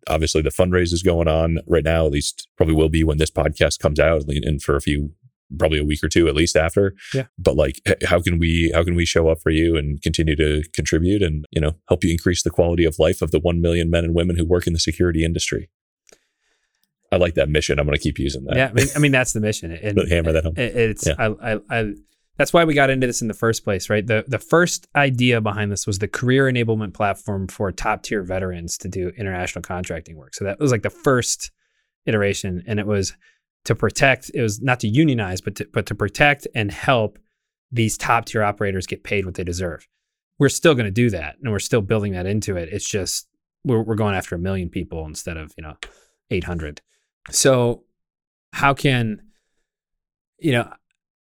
obviously 0.08 0.42
the 0.42 0.50
fundraise 0.50 0.92
is 0.92 1.04
going 1.04 1.28
on 1.28 1.60
right 1.68 1.84
now, 1.84 2.06
at 2.06 2.12
least 2.12 2.48
probably 2.58 2.76
will 2.76 2.90
be 2.90 3.04
when 3.04 3.18
this 3.18 3.32
podcast 3.32 3.80
comes 3.80 4.00
out 4.00 4.24
and 4.28 4.62
for 4.62 4.76
a 4.76 4.82
few, 4.82 5.12
probably 5.58 5.80
a 5.80 5.84
week 5.84 6.04
or 6.04 6.10
two 6.10 6.28
at 6.28 6.36
least 6.36 6.56
after. 6.56 6.94
Yeah. 7.14 7.26
But 7.38 7.56
like, 7.56 7.82
how 8.06 8.22
can 8.22 8.40
we, 8.40 8.72
how 8.74 8.84
can 8.84 8.96
we 8.96 9.06
show 9.06 9.30
up 9.30 9.40
for 9.42 9.50
you 9.50 9.78
and 9.78 10.02
continue 10.02 10.36
to 10.36 10.64
contribute 10.74 11.22
and, 11.22 11.46
you 11.52 11.62
know, 11.62 11.74
help 11.88 12.04
you 12.04 12.12
increase 12.12 12.44
the 12.44 12.50
quality 12.50 12.86
of 12.86 13.00
life 13.00 13.22
of 13.22 13.32
the 13.32 13.40
1 13.40 13.62
million 13.62 13.90
men 13.90 14.04
and 14.04 14.16
women 14.16 14.38
who 14.38 14.46
work 14.46 14.68
in 14.68 14.74
the 14.74 14.80
security 14.80 15.24
industry? 15.24 15.70
I 17.12 17.18
like 17.18 17.34
that 17.36 17.50
mission. 17.50 17.78
I'm 17.78 17.86
going 17.86 17.98
to 17.98 18.02
keep 18.02 18.20
using 18.20 18.46
that. 18.46 18.56
Yeah. 18.56 18.70
I 18.70 18.74
mean, 18.74 18.88
I 18.96 19.00
mean 19.00 19.12
that's 19.12 19.34
the 19.34 19.42
mission. 19.42 19.72
And 19.82 20.10
hammer 20.10 20.32
that 20.32 20.46
home. 20.46 20.54
It's, 20.56 21.06
yeah. 21.06 21.16
I, 21.18 21.54
I, 21.54 21.60
I, 21.70 21.94
that's 22.38 22.54
why 22.54 22.64
we 22.64 22.74
got 22.74 22.90
into 22.90 23.06
this 23.06 23.22
in 23.22 23.28
the 23.28 23.34
first 23.34 23.64
place, 23.64 23.90
right? 23.90 24.06
The 24.06 24.24
the 24.28 24.40
first 24.40 24.88
idea 24.96 25.42
behind 25.42 25.72
this 25.72 25.86
was 25.86 26.00
the 26.00 26.08
career 26.08 26.52
enablement 26.52 26.94
platform 26.94 27.48
for 27.48 27.72
top 27.72 28.04
tier 28.04 28.24
veterans 28.24 28.78
to 28.80 28.88
do 28.88 29.12
international 29.18 29.62
contracting 29.62 30.18
work. 30.18 30.34
So 30.34 30.46
that 30.46 30.60
was 30.60 30.72
like 30.72 30.82
the 30.82 30.90
first 30.90 31.52
iteration, 32.06 32.64
and 32.66 32.80
it 32.80 32.88
was 32.88 33.16
to 33.66 33.76
protect. 33.76 34.32
It 34.34 34.42
was 34.42 34.62
not 34.62 34.80
to 34.82 34.88
unionize, 34.88 35.42
but 35.42 35.56
to, 35.56 35.68
but 35.72 35.86
to 35.88 35.96
protect 35.96 36.48
and 36.56 36.72
help 36.72 37.20
these 37.72 37.98
top 37.98 38.26
tier 38.26 38.44
operators 38.44 38.88
get 38.88 39.04
paid 39.04 39.26
what 39.26 39.36
they 39.36 39.44
deserve. 39.44 39.88
We're 40.40 40.50
still 40.50 40.74
going 40.74 40.86
to 40.86 40.92
do 40.92 41.10
that, 41.12 41.36
and 41.42 41.52
we're 41.52 41.60
still 41.60 41.82
building 41.82 42.14
that 42.14 42.26
into 42.26 42.58
it. 42.58 42.70
It's 42.72 42.90
just 42.90 43.28
we're 43.64 43.82
we're 43.82 43.96
going 43.96 44.16
after 44.16 44.36
a 44.36 44.40
million 44.40 44.70
people 44.70 45.06
instead 45.06 45.38
of 45.38 45.54
you 45.58 45.64
know 45.64 45.76
eight 46.30 46.44
hundred. 46.44 46.82
So 47.30 47.84
how 48.54 48.74
can 48.74 49.22
you 50.40 50.54
know 50.54 50.72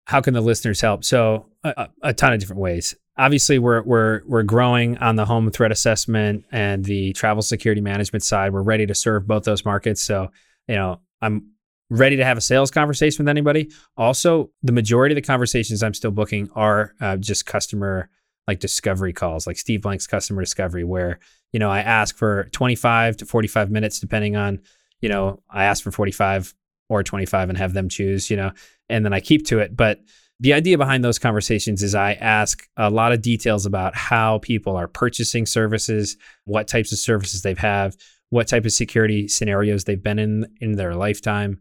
how 0.05 0.21
can 0.21 0.33
the 0.33 0.41
listeners 0.41 0.81
help? 0.81 1.03
So 1.03 1.47
a, 1.63 1.89
a, 2.01 2.13
ton 2.13 2.33
of 2.33 2.39
different 2.39 2.61
ways. 2.61 2.95
Obviously, 3.17 3.59
we're 3.59 3.81
we're 3.83 4.21
we're 4.25 4.43
growing 4.43 4.97
on 4.99 5.15
the 5.15 5.25
home 5.25 5.49
threat 5.51 5.71
assessment 5.71 6.45
and 6.51 6.85
the 6.85 7.13
travel 7.13 7.41
security 7.41 7.81
management 7.81 8.23
side. 8.23 8.53
We're 8.53 8.61
ready 8.61 8.85
to 8.85 8.95
serve 8.95 9.27
both 9.27 9.43
those 9.43 9.65
markets. 9.65 10.01
So 10.01 10.31
you 10.67 10.75
know, 10.75 11.01
I'm 11.21 11.51
ready 11.89 12.15
to 12.15 12.25
have 12.25 12.37
a 12.37 12.41
sales 12.41 12.71
conversation 12.71 13.23
with 13.23 13.29
anybody. 13.29 13.71
Also, 13.97 14.51
the 14.61 14.71
majority 14.71 15.13
of 15.13 15.15
the 15.15 15.25
conversations 15.25 15.81
I'm 15.81 15.93
still 15.93 16.11
booking 16.11 16.49
are 16.55 16.93
uh, 17.01 17.17
just 17.17 17.45
customer 17.45 18.09
like 18.47 18.59
discovery 18.59 19.13
calls, 19.13 19.45
like 19.45 19.57
Steve 19.57 19.83
Blank's 19.83 20.07
customer 20.07 20.41
discovery, 20.41 20.83
where 20.83 21.19
you 21.51 21.59
know 21.59 21.69
I 21.69 21.79
ask 21.79 22.15
for 22.15 22.45
25 22.51 23.17
to 23.17 23.25
45 23.25 23.71
minutes, 23.71 23.99
depending 23.99 24.35
on 24.35 24.61
you 25.01 25.09
know 25.09 25.41
I 25.49 25.65
ask 25.65 25.83
for 25.83 25.91
45 25.91 26.53
or 26.89 27.03
25 27.03 27.49
and 27.49 27.57
have 27.57 27.73
them 27.73 27.87
choose, 27.87 28.29
you 28.29 28.35
know, 28.35 28.51
and 28.89 29.05
then 29.05 29.13
I 29.13 29.19
keep 29.19 29.45
to 29.47 29.59
it. 29.59 29.77
But 29.77 29.99
the 30.39 30.53
idea 30.53 30.77
behind 30.77 31.03
those 31.03 31.19
conversations 31.19 31.83
is 31.83 31.93
I 31.93 32.13
ask 32.13 32.67
a 32.77 32.89
lot 32.89 33.11
of 33.11 33.21
details 33.21 33.65
about 33.65 33.95
how 33.95 34.39
people 34.39 34.75
are 34.75 34.87
purchasing 34.87 35.45
services, 35.45 36.17
what 36.45 36.67
types 36.67 36.91
of 36.91 36.97
services 36.97 37.41
they've 37.41 37.57
have, 37.57 37.95
what 38.29 38.47
type 38.47 38.65
of 38.65 38.71
security 38.71 39.27
scenarios 39.27 39.83
they've 39.83 40.01
been 40.01 40.19
in 40.19 40.47
in 40.61 40.73
their 40.73 40.95
lifetime. 40.95 41.59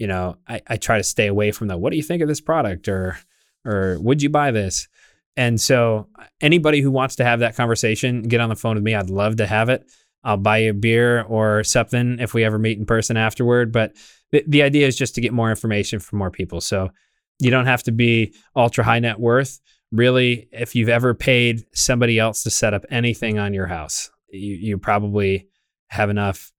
You 0.00 0.06
know, 0.06 0.38
I, 0.48 0.62
I 0.66 0.76
try 0.78 0.96
to 0.96 1.04
stay 1.04 1.26
away 1.26 1.52
from 1.52 1.68
the 1.68 1.76
what 1.76 1.90
do 1.90 1.98
you 1.98 2.02
think 2.02 2.22
of 2.22 2.28
this 2.28 2.40
product 2.40 2.88
or 2.88 3.18
or 3.66 3.98
would 4.00 4.22
you 4.22 4.30
buy 4.30 4.50
this? 4.50 4.88
And 5.36 5.60
so 5.60 6.08
uh, 6.18 6.24
anybody 6.40 6.80
who 6.80 6.90
wants 6.90 7.16
to 7.16 7.24
have 7.24 7.40
that 7.40 7.54
conversation, 7.54 8.22
get 8.22 8.40
on 8.40 8.48
the 8.48 8.56
phone 8.56 8.76
with 8.76 8.82
me. 8.82 8.94
I'd 8.94 9.10
love 9.10 9.36
to 9.36 9.46
have 9.46 9.68
it. 9.68 9.84
I'll 10.24 10.38
buy 10.38 10.58
you 10.58 10.70
a 10.70 10.74
beer 10.74 11.22
or 11.24 11.62
something 11.64 12.16
if 12.18 12.32
we 12.32 12.44
ever 12.44 12.58
meet 12.58 12.78
in 12.78 12.86
person 12.86 13.18
afterward. 13.18 13.72
But 13.72 13.94
the, 14.32 14.42
the 14.48 14.62
idea 14.62 14.86
is 14.86 14.96
just 14.96 15.14
to 15.16 15.20
get 15.20 15.34
more 15.34 15.50
information 15.50 16.00
from 16.00 16.18
more 16.18 16.30
people. 16.30 16.62
So 16.62 16.90
you 17.38 17.50
don't 17.50 17.66
have 17.66 17.82
to 17.82 17.92
be 17.92 18.34
ultra 18.56 18.82
high 18.82 19.00
net 19.00 19.20
worth. 19.20 19.60
Really, 19.92 20.48
if 20.50 20.74
you've 20.74 20.88
ever 20.88 21.12
paid 21.12 21.64
somebody 21.74 22.18
else 22.18 22.42
to 22.44 22.50
set 22.50 22.72
up 22.72 22.86
anything 22.90 23.38
on 23.38 23.52
your 23.52 23.66
house, 23.66 24.10
you, 24.30 24.54
you 24.54 24.78
probably 24.78 25.48
have 25.88 26.08
enough 26.08 26.52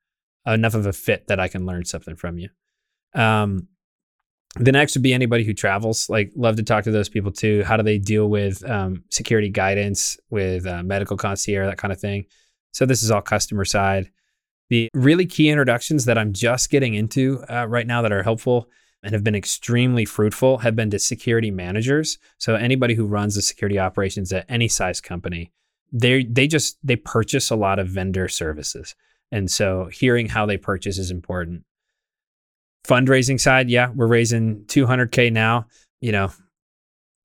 enough 0.46 0.76
of 0.76 0.86
a 0.86 0.94
fit 0.94 1.26
that 1.28 1.40
I 1.40 1.48
can 1.48 1.66
learn 1.66 1.86
something 1.86 2.16
from 2.16 2.38
you. 2.38 2.50
Um, 3.14 3.68
the 4.56 4.72
next 4.72 4.96
would 4.96 5.04
be 5.04 5.14
anybody 5.14 5.44
who 5.44 5.54
travels. 5.54 6.10
Like, 6.10 6.32
love 6.36 6.58
to 6.58 6.64
talk 6.64 6.84
to 6.84 6.92
those 6.92 7.10
people 7.10 7.32
too. 7.32 7.64
How 7.64 7.78
do 7.78 7.84
they 7.84 7.98
deal 7.98 8.28
with 8.30 8.70
um, 8.70 9.04
security 9.10 9.50
guidance, 9.50 10.18
with 10.30 10.68
uh, 10.68 10.84
medical 10.84 11.18
concierge, 11.18 11.68
that 11.68 11.78
kind 11.78 11.92
of 11.92 12.00
thing? 12.00 12.26
So 12.72 12.86
this 12.86 13.02
is 13.04 13.12
all 13.12 13.22
customer 13.22 13.66
side. 13.66 14.12
The 14.70 14.90
really 14.94 15.26
key 15.26 15.50
introductions 15.50 16.06
that 16.06 16.18
I'm 16.18 16.34
just 16.34 16.70
getting 16.70 16.94
into 16.96 17.44
uh, 17.50 17.66
right 17.68 17.88
now 17.88 18.02
that 18.02 18.12
are 18.12 18.24
helpful. 18.24 18.70
and 19.04 19.14
have 19.14 19.24
been 19.24 19.36
extremely 19.36 20.06
fruitful 20.06 20.60
have 20.60 20.76
been 20.76 20.90
to 20.92 21.00
security 21.00 21.52
managers. 21.52 22.18
So 22.38 22.56
anybody 22.56 22.94
who 22.94 23.06
runs 23.06 23.36
the 23.36 23.42
security 23.42 23.80
operations 23.80 24.32
at 24.32 24.46
any 24.48 24.68
size 24.68 25.02
company, 25.02 25.52
they 25.92 26.24
they 26.24 26.48
just 26.48 26.78
they 26.84 26.96
purchase 26.96 27.50
a 27.50 27.56
lot 27.56 27.80
of 27.80 27.88
vendor 27.88 28.28
services. 28.28 28.96
And 29.32 29.50
so 29.50 29.86
hearing 29.92 30.28
how 30.28 30.46
they 30.46 30.58
purchase 30.58 30.98
is 30.98 31.12
important. 31.12 31.64
Fundraising 32.88 33.40
side, 33.40 33.70
yeah, 33.70 33.90
we're 33.94 34.08
raising 34.08 34.64
200k 34.66 35.32
now. 35.32 35.68
You 36.00 36.12
know, 36.12 36.32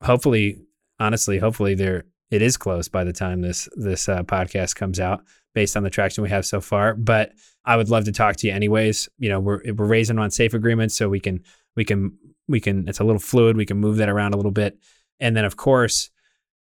hopefully, 0.03 0.59
honestly, 0.99 1.39
hopefully 1.39 1.75
there 1.75 2.05
it 2.31 2.43
is 2.43 2.57
close 2.57 2.89
by 2.89 3.05
the 3.05 3.13
time 3.13 3.41
this 3.41 3.69
this 3.77 4.09
uh, 4.09 4.23
podcast 4.23 4.77
comes 4.77 5.01
out, 5.01 5.23
based 5.55 5.77
on 5.77 5.83
the 5.83 5.91
traction 5.91 6.23
we 6.23 6.31
have 6.31 6.45
so 6.45 6.61
far. 6.61 6.95
But 6.95 7.33
I 7.65 7.77
would 7.77 7.89
love 7.89 8.05
to 8.05 8.13
talk 8.13 8.37
to 8.37 8.47
you 8.47 8.53
anyways. 8.53 9.09
You 9.19 9.29
know, 9.29 9.41
we're 9.41 9.61
we're 9.65 9.87
raising 9.87 10.19
on 10.19 10.31
safe 10.31 10.55
agreements, 10.55 10.97
so 10.97 11.09
we 11.09 11.21
can 11.21 11.43
we 11.75 11.85
can 11.85 12.19
we 12.49 12.61
can. 12.61 12.89
It's 12.89 13.01
a 13.01 13.05
little 13.05 13.21
fluid. 13.21 13.57
We 13.57 13.67
can 13.67 13.79
move 13.79 13.97
that 13.97 14.09
around 14.09 14.35
a 14.35 14.37
little 14.37 14.53
bit, 14.53 14.79
and 15.21 15.37
then 15.37 15.45
of 15.45 15.57
course. 15.57 16.11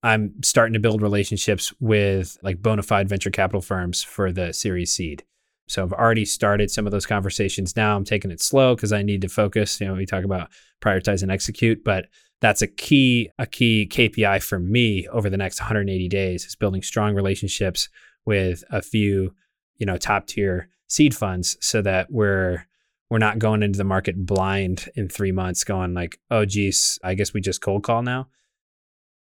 I'm 0.05 0.43
starting 0.43 0.73
to 0.73 0.81
build 0.81 1.01
relationships 1.01 1.73
with 1.79 2.37
like 2.43 2.61
bona 2.61 2.83
fide 2.83 3.07
venture 3.07 3.29
capital 3.29 3.61
firms 3.61 4.03
for 4.03 4.33
the 4.33 4.51
Series 4.51 4.91
Seed. 4.91 5.23
So 5.67 5.83
I've 5.83 5.93
already 5.93 6.25
started 6.25 6.69
some 6.69 6.85
of 6.85 6.91
those 6.91 7.05
conversations 7.05 7.75
now. 7.75 7.95
I'm 7.95 8.03
taking 8.03 8.31
it 8.31 8.41
slow 8.41 8.75
because 8.75 8.91
I 8.91 9.01
need 9.01 9.21
to 9.21 9.29
focus. 9.29 9.79
You 9.79 9.87
know, 9.87 9.93
we 9.93 10.05
talk 10.05 10.23
about 10.23 10.49
prioritize 10.81 11.23
and 11.23 11.31
execute, 11.31 11.83
but 11.83 12.07
that's 12.41 12.61
a 12.61 12.67
key 12.67 13.29
a 13.39 13.45
key 13.45 13.87
KPI 13.89 14.43
for 14.43 14.59
me 14.59 15.07
over 15.07 15.29
the 15.29 15.37
next 15.37 15.61
180 15.61 16.09
days 16.09 16.45
is 16.45 16.55
building 16.55 16.81
strong 16.81 17.15
relationships 17.15 17.87
with 18.25 18.63
a 18.69 18.81
few, 18.81 19.33
you 19.77 19.85
know, 19.85 19.97
top 19.97 20.27
tier 20.27 20.69
seed 20.87 21.15
funds 21.15 21.57
so 21.61 21.81
that 21.81 22.11
we're 22.11 22.65
we're 23.09 23.17
not 23.19 23.39
going 23.39 23.63
into 23.63 23.77
the 23.77 23.83
market 23.83 24.25
blind 24.25 24.89
in 24.95 25.07
3 25.07 25.31
months 25.31 25.63
going 25.63 25.93
like, 25.93 26.19
"Oh 26.29 26.45
geez, 26.45 26.99
I 27.03 27.13
guess 27.13 27.33
we 27.33 27.41
just 27.41 27.61
cold 27.61 27.83
call 27.83 28.03
now." 28.03 28.27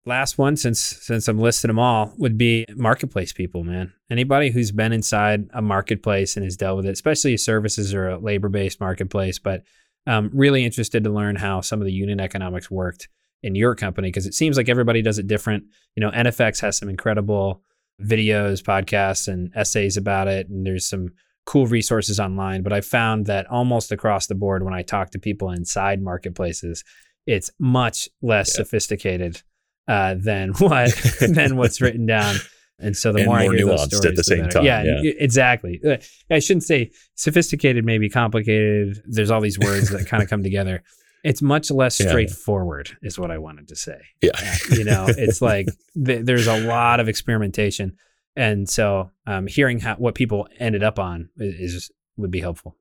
Last 0.08 0.38
one 0.38 0.56
since 0.56 0.80
since 0.80 1.28
I'm 1.28 1.38
listing 1.38 1.68
them 1.68 1.80
all 1.80 2.14
would 2.18 2.38
be 2.38 2.66
marketplace 2.76 3.34
people, 3.34 3.64
man. 3.64 3.94
Anybody 4.10 4.50
who's 4.50 4.72
been 4.72 4.94
inside 4.94 5.50
a 5.54 5.62
marketplace 5.62 6.36
and 6.36 6.44
has 6.44 6.58
dealt 6.58 6.78
with 6.78 6.86
it, 6.86 6.92
especially 6.92 7.38
services 7.38 7.94
or 7.94 8.10
a 8.10 8.18
labor-based 8.18 8.80
marketplace, 8.80 9.38
but 9.38 9.64
um, 10.08 10.32
really 10.34 10.64
interested 10.64 11.04
to 11.04 11.10
learn 11.10 11.36
how 11.36 11.62
some 11.62 11.82
of 11.82 11.86
the 11.86 11.92
unit 11.92 12.20
economics 12.22 12.72
worked 12.72 13.10
in 13.44 13.56
your 13.56 13.76
company 13.76 14.08
because 14.08 14.26
it 14.26 14.34
seems 14.34 14.58
like 14.58 14.70
everybody 14.70 15.02
does 15.02 15.20
it 15.20 15.28
different. 15.28 15.66
You 15.96 16.02
know, 16.02 16.12
NFX 16.12 16.62
has 16.62 16.78
some 16.78 16.90
incredible 16.90 17.62
videos, 18.02 18.64
podcasts, 18.64 19.28
and 19.28 19.52
essays 19.56 19.98
about 19.98 20.28
it, 20.28 20.48
and 20.48 20.66
there's 20.66 20.88
some 20.88 21.10
cool 21.46 21.68
resources 21.68 22.20
online. 22.20 22.64
But 22.64 22.74
I 22.74 22.82
found 22.82 23.26
that 23.26 23.46
almost 23.48 23.92
across 23.92 24.28
the 24.28 24.36
board, 24.36 24.64
when 24.64 24.74
I 24.74 24.82
talk 24.82 25.12
to 25.12 25.20
people 25.20 25.52
inside 25.52 26.02
marketplaces, 26.02 26.84
it's 27.26 27.52
much 27.60 28.08
less 28.22 28.54
yeah. 28.54 28.64
sophisticated 28.64 29.42
uh, 29.88 30.16
than 30.18 30.50
what 30.60 30.94
than 31.20 31.58
what's 31.58 31.82
written 31.82 32.06
down. 32.18 32.36
And 32.80 32.96
so 32.96 33.12
the 33.12 33.20
and 33.20 33.28
more, 33.28 33.40
more 33.40 33.54
I 33.54 33.58
hear 33.58 33.66
nuanced 33.66 33.86
stories, 33.94 34.06
at 34.06 34.16
the 34.16 34.24
same 34.24 34.40
better. 34.42 34.52
time. 34.52 34.66
Yeah, 34.66 34.84
Yeah. 35.02 35.12
exactly. 35.18 35.82
Uh, 35.84 35.98
I 36.30 36.38
shouldn't 36.38 36.64
say 36.64 36.92
sophisticated, 37.16 37.84
maybe 37.86 38.08
complicated. 38.08 39.02
There's 39.08 39.32
all 39.32 39.42
these 39.42 39.58
words 39.58 39.90
that 39.90 40.06
kind 40.08 40.22
of 40.22 40.30
come 40.30 40.44
together. 40.44 40.84
It's 41.24 41.42
much 41.42 41.72
less 41.72 42.00
Yeah. 42.00 42.10
straightforward, 42.10 42.96
is 43.02 43.18
what 43.18 43.32
I 43.32 43.40
wanted 43.40 43.68
to 43.70 43.76
say. 43.76 43.98
Yeah. 44.22 44.30
Uh, 44.36 44.76
you 44.76 44.84
know, 44.84 45.08
it's 45.10 45.42
like 45.42 45.66
th- 46.06 46.24
there's 46.24 46.46
a 46.46 46.60
lot 46.68 47.00
of 47.00 47.10
experimentation, 47.10 47.98
and 48.36 48.70
so 48.70 49.10
um, 49.26 49.48
hearing 49.48 49.80
how 49.80 49.96
what 49.96 50.14
people 50.14 50.48
ended 50.60 50.84
up 50.84 51.00
on 51.00 51.30
is, 51.38 51.74
is 51.74 51.92
would 52.18 52.30
be 52.32 52.40
helpful. 52.42 52.78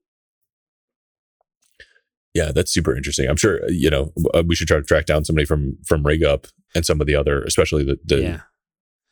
Yeah, 2.37 2.53
that's 2.53 2.71
super 2.71 2.95
interesting. 2.95 3.29
I'm 3.31 3.37
sure 3.37 3.67
you 3.71 3.89
know 3.89 4.13
uh, 4.35 4.43
we 4.47 4.55
should 4.55 4.69
try 4.69 4.77
to 4.77 4.83
track 4.83 5.07
down 5.07 5.25
somebody 5.25 5.47
from 5.47 5.79
from 5.87 6.05
RigUp 6.05 6.51
and 6.75 6.85
some 6.85 7.01
of 7.01 7.07
the 7.07 7.15
other, 7.15 7.43
especially 7.43 7.83
the, 7.83 7.99
the 8.05 8.21
yeah, 8.21 8.41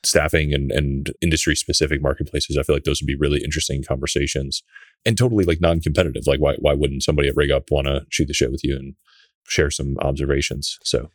staffing 0.05 0.53
and 0.53 0.71
and 0.71 1.11
industry 1.23 1.57
specific 1.57 2.03
marketplaces. 2.03 2.59
I 2.59 2.63
feel 2.63 2.77
like 2.77 2.85
those 2.85 3.01
would 3.01 3.07
be 3.07 3.17
really 3.17 3.43
interesting 3.43 3.83
conversations 3.83 4.63
and 5.07 5.17
totally 5.17 5.45
like 5.45 5.61
non 5.63 5.81
competitive. 5.81 6.27
Like 6.27 6.39
why 6.39 6.57
why 6.59 6.75
wouldn't 6.75 7.03
somebody 7.03 7.29
at 7.29 7.35
RigUp 7.35 7.71
want 7.71 7.87
to 7.87 8.05
shoot 8.11 8.27
the 8.27 8.35
shit 8.35 8.53
with 8.53 8.63
you 8.63 8.77
and 8.77 8.95
share 9.49 9.71
some 9.71 9.97
observations? 10.03 10.79
So 10.85 11.11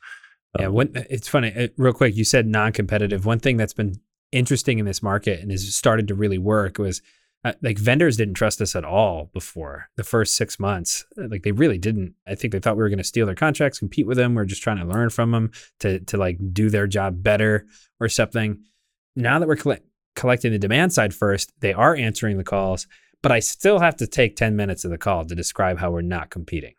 yeah. 0.60 0.65
um, 0.65 0.73
One, 0.73 0.91
it's 1.11 1.27
funny, 1.27 1.53
uh, 1.56 1.68
real 1.77 1.94
quick. 1.94 2.15
You 2.15 2.23
said 2.23 2.48
non-competitive. 2.48 3.23
One 3.23 3.40
thing 3.40 3.57
that's 3.57 3.73
been 3.73 4.02
interesting 4.31 4.80
in 4.80 4.86
this 4.86 5.03
market 5.03 5.41
and 5.41 5.52
has 5.52 5.76
started 5.76 6.07
to 6.07 6.15
really 6.15 6.40
work 6.40 6.80
was 6.80 7.03
uh, 7.44 7.53
like 7.61 7.78
vendors 7.78 8.18
didn't 8.18 8.34
trust 8.34 8.60
us 8.61 8.76
at 8.76 8.84
all 8.84 9.30
before 9.34 9.90
the 9.95 10.03
first 10.03 10.36
six 10.36 10.60
months. 10.60 11.06
Uh, 11.18 11.28
Like 11.30 11.44
they 11.44 11.53
really 11.53 11.78
didn't. 11.78 12.16
I 12.28 12.36
think 12.36 12.52
they 12.52 12.60
thought 12.60 12.76
we 12.76 12.84
were 12.84 12.90
going 12.90 12.98
to 12.98 13.03
steal 13.03 13.26
their 13.26 13.36
contracts, 13.36 13.80
compete 13.80 14.07
with 14.07 14.18
them. 14.18 14.36
We 14.36 14.41
are 14.41 14.45
just 14.45 14.64
trying 14.64 14.78
to 14.78 14.86
learn 14.86 15.10
from 15.10 15.32
them 15.32 15.52
to 15.80 15.99
to 15.99 16.18
like 16.18 16.38
do 16.53 16.70
their 16.70 16.88
job 16.88 17.24
better 17.24 17.66
or 17.99 18.10
something. 18.10 18.64
Now 19.16 19.40
that 19.40 19.48
we're 19.48 19.56
colle- 19.56 19.86
collecting 20.16 20.52
the 20.52 20.60
demand 20.60 20.94
side 20.94 21.14
first, 21.14 21.53
they 21.60 21.74
are 21.74 21.95
answering 21.95 22.38
the 22.38 22.44
calls, 22.44 22.88
but 23.22 23.32
I 23.32 23.40
still 23.40 23.80
have 23.80 23.95
to 23.98 24.07
take 24.07 24.36
ten 24.36 24.56
minutes 24.56 24.84
of 24.84 24.91
the 24.91 24.98
call 24.98 25.26
to 25.26 25.36
describe 25.36 25.80
how 25.80 25.91
we're 25.91 26.02
not 26.02 26.30
competing. 26.30 26.74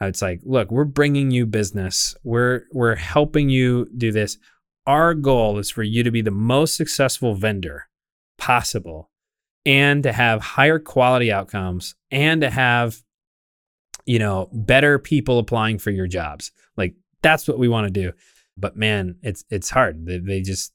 It's 0.00 0.22
like, 0.22 0.40
look, 0.44 0.70
we're 0.70 0.84
bringing 0.84 1.30
you 1.30 1.44
business. 1.44 2.14
We're 2.22 2.62
we're 2.72 2.94
helping 2.94 3.50
you 3.50 3.88
do 3.96 4.12
this. 4.12 4.38
Our 4.86 5.12
goal 5.12 5.58
is 5.58 5.70
for 5.70 5.82
you 5.82 6.02
to 6.02 6.10
be 6.10 6.22
the 6.22 6.30
most 6.30 6.74
successful 6.74 7.34
vendor 7.34 7.88
possible 8.38 9.09
and 9.66 10.02
to 10.02 10.12
have 10.12 10.40
higher 10.40 10.78
quality 10.78 11.30
outcomes 11.30 11.94
and 12.10 12.40
to 12.40 12.50
have 12.50 13.02
you 14.06 14.18
know 14.18 14.48
better 14.52 14.98
people 14.98 15.38
applying 15.38 15.78
for 15.78 15.90
your 15.90 16.06
jobs. 16.06 16.52
Like 16.76 16.94
that's 17.22 17.46
what 17.46 17.58
we 17.58 17.68
want 17.68 17.86
to 17.86 17.92
do. 17.92 18.12
But 18.56 18.76
man 18.76 19.16
it's 19.22 19.44
it's 19.50 19.70
hard. 19.70 20.06
They, 20.06 20.18
they 20.18 20.40
just 20.40 20.72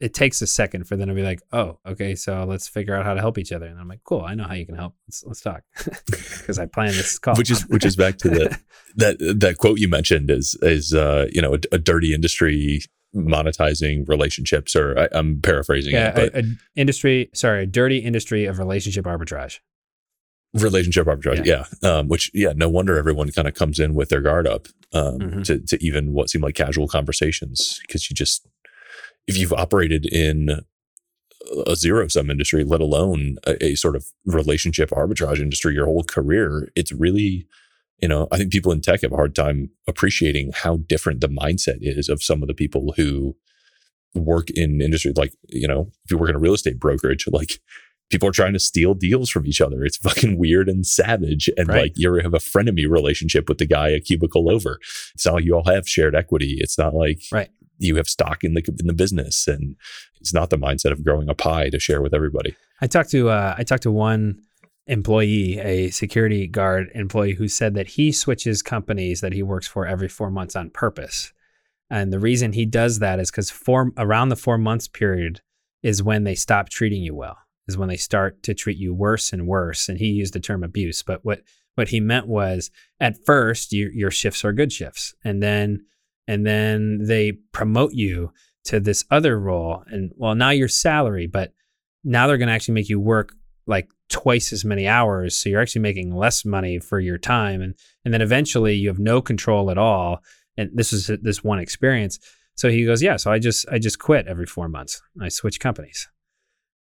it 0.00 0.12
takes 0.12 0.42
a 0.42 0.46
second 0.46 0.84
for 0.84 0.96
them 0.96 1.08
to 1.08 1.14
be 1.14 1.22
like 1.22 1.40
oh 1.52 1.78
okay 1.86 2.14
so 2.16 2.44
let's 2.44 2.66
figure 2.66 2.94
out 2.94 3.04
how 3.04 3.14
to 3.14 3.20
help 3.20 3.38
each 3.38 3.52
other. 3.52 3.66
And 3.66 3.78
i'm 3.78 3.88
like 3.88 4.02
cool 4.04 4.22
i 4.22 4.34
know 4.34 4.44
how 4.44 4.54
you 4.54 4.66
can 4.66 4.76
help. 4.76 4.94
Let's 5.08 5.24
let's 5.24 5.40
talk. 5.40 5.62
Because 6.06 6.58
i 6.58 6.66
planned 6.66 6.94
this 6.94 7.18
call. 7.18 7.36
Which 7.36 7.50
is 7.50 7.62
which 7.68 7.84
is 7.84 7.96
back 7.96 8.18
to 8.18 8.28
the 8.28 8.58
that 8.96 9.18
that 9.38 9.58
quote 9.58 9.78
you 9.78 9.88
mentioned 9.88 10.30
is 10.30 10.56
is 10.62 10.92
uh 10.92 11.26
you 11.32 11.40
know 11.40 11.54
a, 11.54 11.58
a 11.72 11.78
dirty 11.78 12.12
industry 12.12 12.82
monetizing 13.14 14.08
relationships 14.08 14.74
or 14.76 14.98
I, 14.98 15.08
I'm 15.12 15.40
paraphrasing 15.40 15.92
yeah 15.92 16.08
it, 16.08 16.14
but 16.32 16.34
a, 16.34 16.46
a 16.46 16.50
industry 16.76 17.30
sorry 17.32 17.62
a 17.62 17.66
dirty 17.66 17.98
industry 17.98 18.44
of 18.46 18.58
relationship 18.58 19.04
arbitrage. 19.04 19.58
Relationship 20.54 21.06
arbitrage 21.06 21.44
yeah, 21.44 21.64
Um, 21.88 22.08
which 22.08 22.30
yeah 22.32 22.52
no 22.54 22.68
wonder 22.68 22.96
everyone 22.96 23.30
kind 23.32 23.48
of 23.48 23.54
comes 23.54 23.80
in 23.80 23.94
with 23.94 24.08
their 24.08 24.20
guard 24.20 24.46
up 24.46 24.68
um, 24.92 25.18
Mhm. 25.18 25.44
to, 25.46 25.58
to 25.60 25.84
even 25.84 26.12
what 26.12 26.30
seem 26.30 26.42
like 26.42 26.54
casual 26.54 26.86
conversations 26.86 27.80
because 27.86 28.08
you 28.08 28.14
just 28.14 28.46
if 29.26 29.36
you've 29.36 29.52
operated 29.52 30.06
in 30.06 30.60
a 31.66 31.74
zero 31.76 32.06
sum 32.08 32.30
industry 32.30 32.62
let 32.64 32.80
alone 32.80 33.36
a, 33.46 33.64
a 33.64 33.74
sort 33.74 33.96
of 33.96 34.06
relationship 34.24 34.90
arbitrage 34.90 35.40
industry 35.40 35.74
your 35.74 35.86
whole 35.86 36.04
career 36.04 36.68
it's 36.76 36.92
really 36.92 37.46
you 38.04 38.08
know 38.12 38.22
i 38.32 38.36
think 38.36 38.52
people 38.56 38.72
in 38.74 38.80
tech 38.80 39.00
have 39.02 39.12
a 39.16 39.20
hard 39.22 39.34
time 39.42 39.58
appreciating 39.92 40.46
how 40.62 40.74
different 40.92 41.18
the 41.22 41.32
mindset 41.42 41.78
is 41.80 42.06
of 42.14 42.22
some 42.28 42.40
of 42.42 42.48
the 42.48 42.58
people 42.62 42.84
who 42.98 43.34
work 44.32 44.48
in 44.50 44.80
industry. 44.80 45.12
Like 45.22 45.34
you 45.48 45.68
know 45.70 45.80
if 46.04 46.10
you 46.10 46.18
work 46.18 46.30
in 46.30 46.36
a 46.36 46.44
real 46.46 46.54
estate 46.54 46.78
brokerage 46.78 47.24
like 47.38 47.52
people 48.10 48.28
are 48.28 48.32
trying 48.40 48.52
to 48.52 48.60
steal 48.60 48.94
deals 48.94 49.28
from 49.30 49.46
each 49.46 49.60
other. 49.60 49.84
It's 49.84 49.96
fucking 50.08 50.38
weird 50.38 50.68
and 50.68 50.86
savage. 50.86 51.48
And 51.56 51.68
Right. 51.68 51.82
like 51.84 51.92
you 51.96 52.14
have 52.26 52.34
a 52.34 52.38
frenemy 52.38 52.86
relationship 52.88 53.48
with 53.48 53.58
the 53.58 53.66
guy 53.66 53.88
a 53.88 54.00
cubicle 54.00 54.50
over? 54.50 54.78
It's 55.14 55.24
not 55.26 55.34
like 55.36 55.44
you 55.44 55.54
all 55.56 55.64
have 55.74 55.88
shared 55.88 56.14
equity. 56.14 56.56
It's 56.64 56.78
not 56.78 56.94
like 56.94 57.20
Right. 57.32 57.50
you 57.78 57.96
have 57.96 58.08
stock 58.08 58.44
in 58.44 58.54
the 58.54 58.62
in 58.80 58.86
the 58.86 58.92
business. 59.04 59.48
And 59.48 59.74
it's 60.20 60.34
not 60.34 60.50
the 60.50 60.58
mindset 60.58 60.92
of 60.92 61.02
growing 61.04 61.28
a 61.28 61.34
pie 61.34 61.70
to 61.70 61.80
share 61.80 62.02
with 62.02 62.14
everybody. 62.14 62.54
I 62.80 62.86
talked 62.86 63.10
to 63.10 63.30
uh, 63.30 63.54
I 63.58 63.64
talked 63.64 63.82
to 63.84 63.90
one 63.92 64.42
employee, 64.86 65.58
a 65.58 65.90
security 65.90 66.46
guard 66.46 66.90
employee, 66.94 67.34
who 67.34 67.48
said 67.48 67.74
that 67.74 67.88
he 67.88 68.12
switches 68.12 68.62
companies 68.62 69.20
that 69.20 69.32
he 69.32 69.42
works 69.42 69.66
for 69.66 69.86
every 69.86 70.08
four 70.08 70.30
months 70.30 70.56
on 70.56 70.70
purpose, 70.70 71.32
and 71.90 72.12
the 72.12 72.18
reason 72.18 72.52
he 72.52 72.66
does 72.66 72.98
that 72.98 73.20
is 73.20 73.30
because 73.30 73.50
four 73.50 73.92
around 73.96 74.28
the 74.28 74.36
four 74.36 74.58
months 74.58 74.88
period 74.88 75.40
is 75.82 76.02
when 76.02 76.24
they 76.24 76.34
stop 76.34 76.68
treating 76.68 77.02
you 77.02 77.14
well, 77.14 77.36
is 77.68 77.76
when 77.76 77.88
they 77.88 77.96
start 77.96 78.42
to 78.42 78.54
treat 78.54 78.78
you 78.78 78.94
worse 78.94 79.32
and 79.32 79.46
worse. 79.46 79.88
And 79.88 79.98
he 79.98 80.06
used 80.06 80.34
the 80.34 80.40
term 80.40 80.64
abuse, 80.64 81.02
but 81.02 81.24
what 81.24 81.42
what 81.74 81.88
he 81.88 82.00
meant 82.00 82.26
was 82.26 82.70
at 83.00 83.24
first 83.24 83.72
your 83.72 83.92
your 83.92 84.10
shifts 84.10 84.44
are 84.44 84.52
good 84.52 84.72
shifts, 84.72 85.14
and 85.24 85.42
then 85.42 85.84
and 86.26 86.46
then 86.46 87.04
they 87.04 87.32
promote 87.52 87.92
you 87.92 88.32
to 88.64 88.80
this 88.80 89.04
other 89.10 89.38
role, 89.38 89.84
and 89.86 90.10
well 90.16 90.34
now 90.34 90.50
you're 90.50 90.68
salary, 90.68 91.26
but 91.26 91.52
now 92.02 92.26
they're 92.26 92.38
going 92.38 92.48
to 92.48 92.54
actually 92.54 92.74
make 92.74 92.88
you 92.88 93.00
work 93.00 93.34
like 93.66 93.88
twice 94.10 94.52
as 94.52 94.64
many 94.64 94.86
hours 94.86 95.34
so 95.34 95.48
you're 95.48 95.60
actually 95.62 95.80
making 95.82 96.14
less 96.14 96.44
money 96.44 96.78
for 96.78 97.00
your 97.00 97.18
time 97.18 97.60
and 97.62 97.74
and 98.04 98.12
then 98.12 98.20
eventually 98.20 98.74
you 98.74 98.88
have 98.88 98.98
no 98.98 99.20
control 99.22 99.70
at 99.70 99.78
all 99.78 100.20
and 100.56 100.70
this 100.74 100.92
is 100.92 101.10
this 101.22 101.42
one 101.42 101.58
experience 101.58 102.18
so 102.54 102.68
he 102.68 102.84
goes 102.84 103.02
yeah 103.02 103.16
so 103.16 103.30
i 103.32 103.38
just 103.38 103.66
i 103.70 103.78
just 103.78 103.98
quit 103.98 104.26
every 104.26 104.46
4 104.46 104.68
months 104.68 105.00
i 105.22 105.28
switch 105.28 105.58
companies 105.60 106.06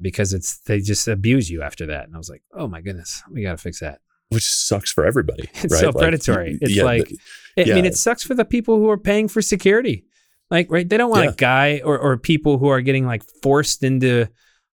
because 0.02 0.34
it's 0.34 0.60
they 0.62 0.80
just 0.80 1.08
abuse 1.08 1.50
you 1.50 1.62
after 1.62 1.86
that 1.88 2.06
and 2.06 2.14
i 2.16 2.18
was 2.18 2.30
like 2.30 2.44
oh 2.54 2.68
my 2.68 2.82
goodness 2.82 3.24
we 3.32 3.42
got 3.44 3.52
to 3.52 3.58
fix 3.58 3.80
that 3.80 4.00
which 4.30 4.50
sucks 4.50 4.92
for 4.92 5.06
everybody. 5.06 5.44
It's 5.64 5.72
right? 5.74 5.80
so 5.82 5.88
Like, 5.90 5.96
predatory. 5.98 6.58
It's 6.60 6.76
yeah, 6.76 6.84
like, 6.86 7.08
the- 7.56 7.72
I 7.72 7.76
mean, 7.76 7.86
it 7.86 7.96
sucks 7.96 8.24
for 8.24 8.34
the 8.34 8.46
people 8.46 8.78
who 8.80 8.90
are 8.90 8.98
paying 8.98 9.28
for 9.28 9.44
security. 9.44 10.06
Like, 10.50 10.72
right? 10.72 10.90
They 10.90 10.98
don't 10.98 11.12
want 11.12 11.26
Yeah. 11.26 11.30
a 11.32 11.36
guy 11.36 11.82
or, 11.86 12.00
or 12.00 12.18
people 12.18 12.58
who 12.58 12.68
are 12.70 12.82
getting 12.82 13.06
like 13.06 13.22
forced 13.44 13.84
into 13.84 14.28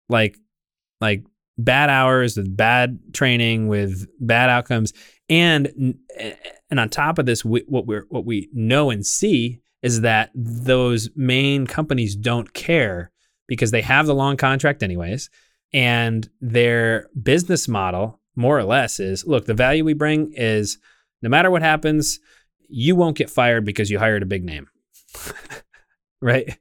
like 0.07 0.37
like 1.01 1.23
bad 1.63 1.89
hours 1.89 2.37
with 2.37 2.55
bad 2.55 2.99
training 3.13 3.67
with 3.67 4.07
bad 4.19 4.49
outcomes, 4.49 4.93
and 5.27 5.95
and 6.69 6.79
on 6.79 6.89
top 6.89 7.19
of 7.19 7.25
this, 7.25 7.43
we, 7.45 7.63
what 7.67 7.85
we're 7.85 8.05
what 8.09 8.25
we 8.25 8.49
know 8.53 8.89
and 8.89 9.05
see 9.05 9.61
is 9.81 10.01
that 10.01 10.31
those 10.35 11.09
main 11.15 11.65
companies 11.67 12.15
don't 12.15 12.53
care 12.53 13.11
because 13.47 13.71
they 13.71 13.81
have 13.81 14.05
the 14.05 14.15
long 14.15 14.37
contract 14.37 14.83
anyways, 14.83 15.29
and 15.73 16.29
their 16.41 17.07
business 17.21 17.67
model 17.67 18.19
more 18.35 18.57
or 18.57 18.63
less 18.63 18.99
is 18.99 19.25
look 19.25 19.45
the 19.45 19.53
value 19.53 19.83
we 19.83 19.93
bring 19.93 20.31
is 20.33 20.77
no 21.21 21.29
matter 21.29 21.51
what 21.51 21.61
happens 21.61 22.19
you 22.69 22.95
won't 22.95 23.17
get 23.17 23.29
fired 23.29 23.65
because 23.65 23.89
you 23.89 23.97
hired 23.97 24.23
a 24.23 24.27
big 24.27 24.43
name. 24.43 24.67
Right 26.21 26.59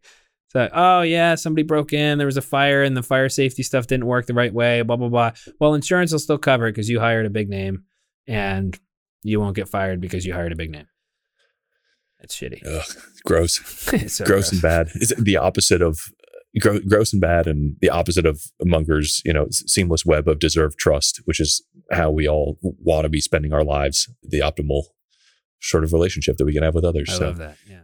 so 0.48 0.68
oh 0.72 1.02
yeah 1.02 1.34
somebody 1.34 1.62
broke 1.62 1.92
in 1.92 2.18
there 2.18 2.26
was 2.26 2.36
a 2.36 2.42
fire 2.42 2.82
and 2.82 2.96
the 2.96 3.02
fire 3.02 3.28
safety 3.28 3.62
stuff 3.62 3.86
didn't 3.86 4.06
work 4.06 4.26
the 4.26 4.34
right 4.34 4.52
way 4.52 4.82
blah 4.82 4.96
blah 4.96 5.08
blah 5.08 5.30
well 5.60 5.74
insurance 5.74 6.12
will 6.12 6.18
still 6.18 6.38
cover 6.38 6.66
it 6.66 6.72
because 6.72 6.88
you 6.88 7.00
hired 7.00 7.26
a 7.26 7.30
big 7.30 7.48
name 7.48 7.84
and 8.26 8.78
you 9.22 9.40
won't 9.40 9.56
get 9.56 9.68
fired 9.68 10.00
because 10.00 10.24
you 10.24 10.32
hired 10.32 10.52
a 10.52 10.56
big 10.56 10.70
name 10.70 10.86
it's 12.20 12.36
shitty 12.36 12.66
Ugh, 12.66 13.02
gross. 13.24 13.60
It's 13.92 14.14
so 14.14 14.24
gross 14.24 14.50
and 14.50 14.60
bad. 14.60 14.88
Is 14.96 15.12
it 15.12 15.24
the 15.24 15.36
opposite 15.36 15.80
of 15.80 16.00
gro- 16.60 16.80
gross 16.80 17.12
and 17.12 17.20
bad, 17.20 17.46
and 17.46 17.76
the 17.80 17.90
opposite 17.90 18.26
of 18.26 18.42
Munger's, 18.64 19.22
you 19.24 19.32
know, 19.32 19.46
seamless 19.50 20.04
web 20.04 20.28
of 20.28 20.38
deserved 20.38 20.78
trust, 20.78 21.20
which 21.24 21.40
is 21.40 21.64
how 21.92 22.10
we 22.10 22.28
all 22.28 22.58
want 22.62 23.04
to 23.04 23.08
be 23.08 23.20
spending 23.20 23.52
our 23.52 23.64
lives, 23.64 24.08
the 24.22 24.40
optimal 24.40 24.84
sort 25.60 25.84
of 25.84 25.92
relationship 25.92 26.36
that 26.36 26.44
we 26.44 26.52
can 26.52 26.62
have 26.62 26.74
with 26.74 26.84
others. 26.84 27.08
i 27.10 27.12
so, 27.14 27.26
love 27.26 27.38
that 27.38 27.56
yeah 27.68 27.80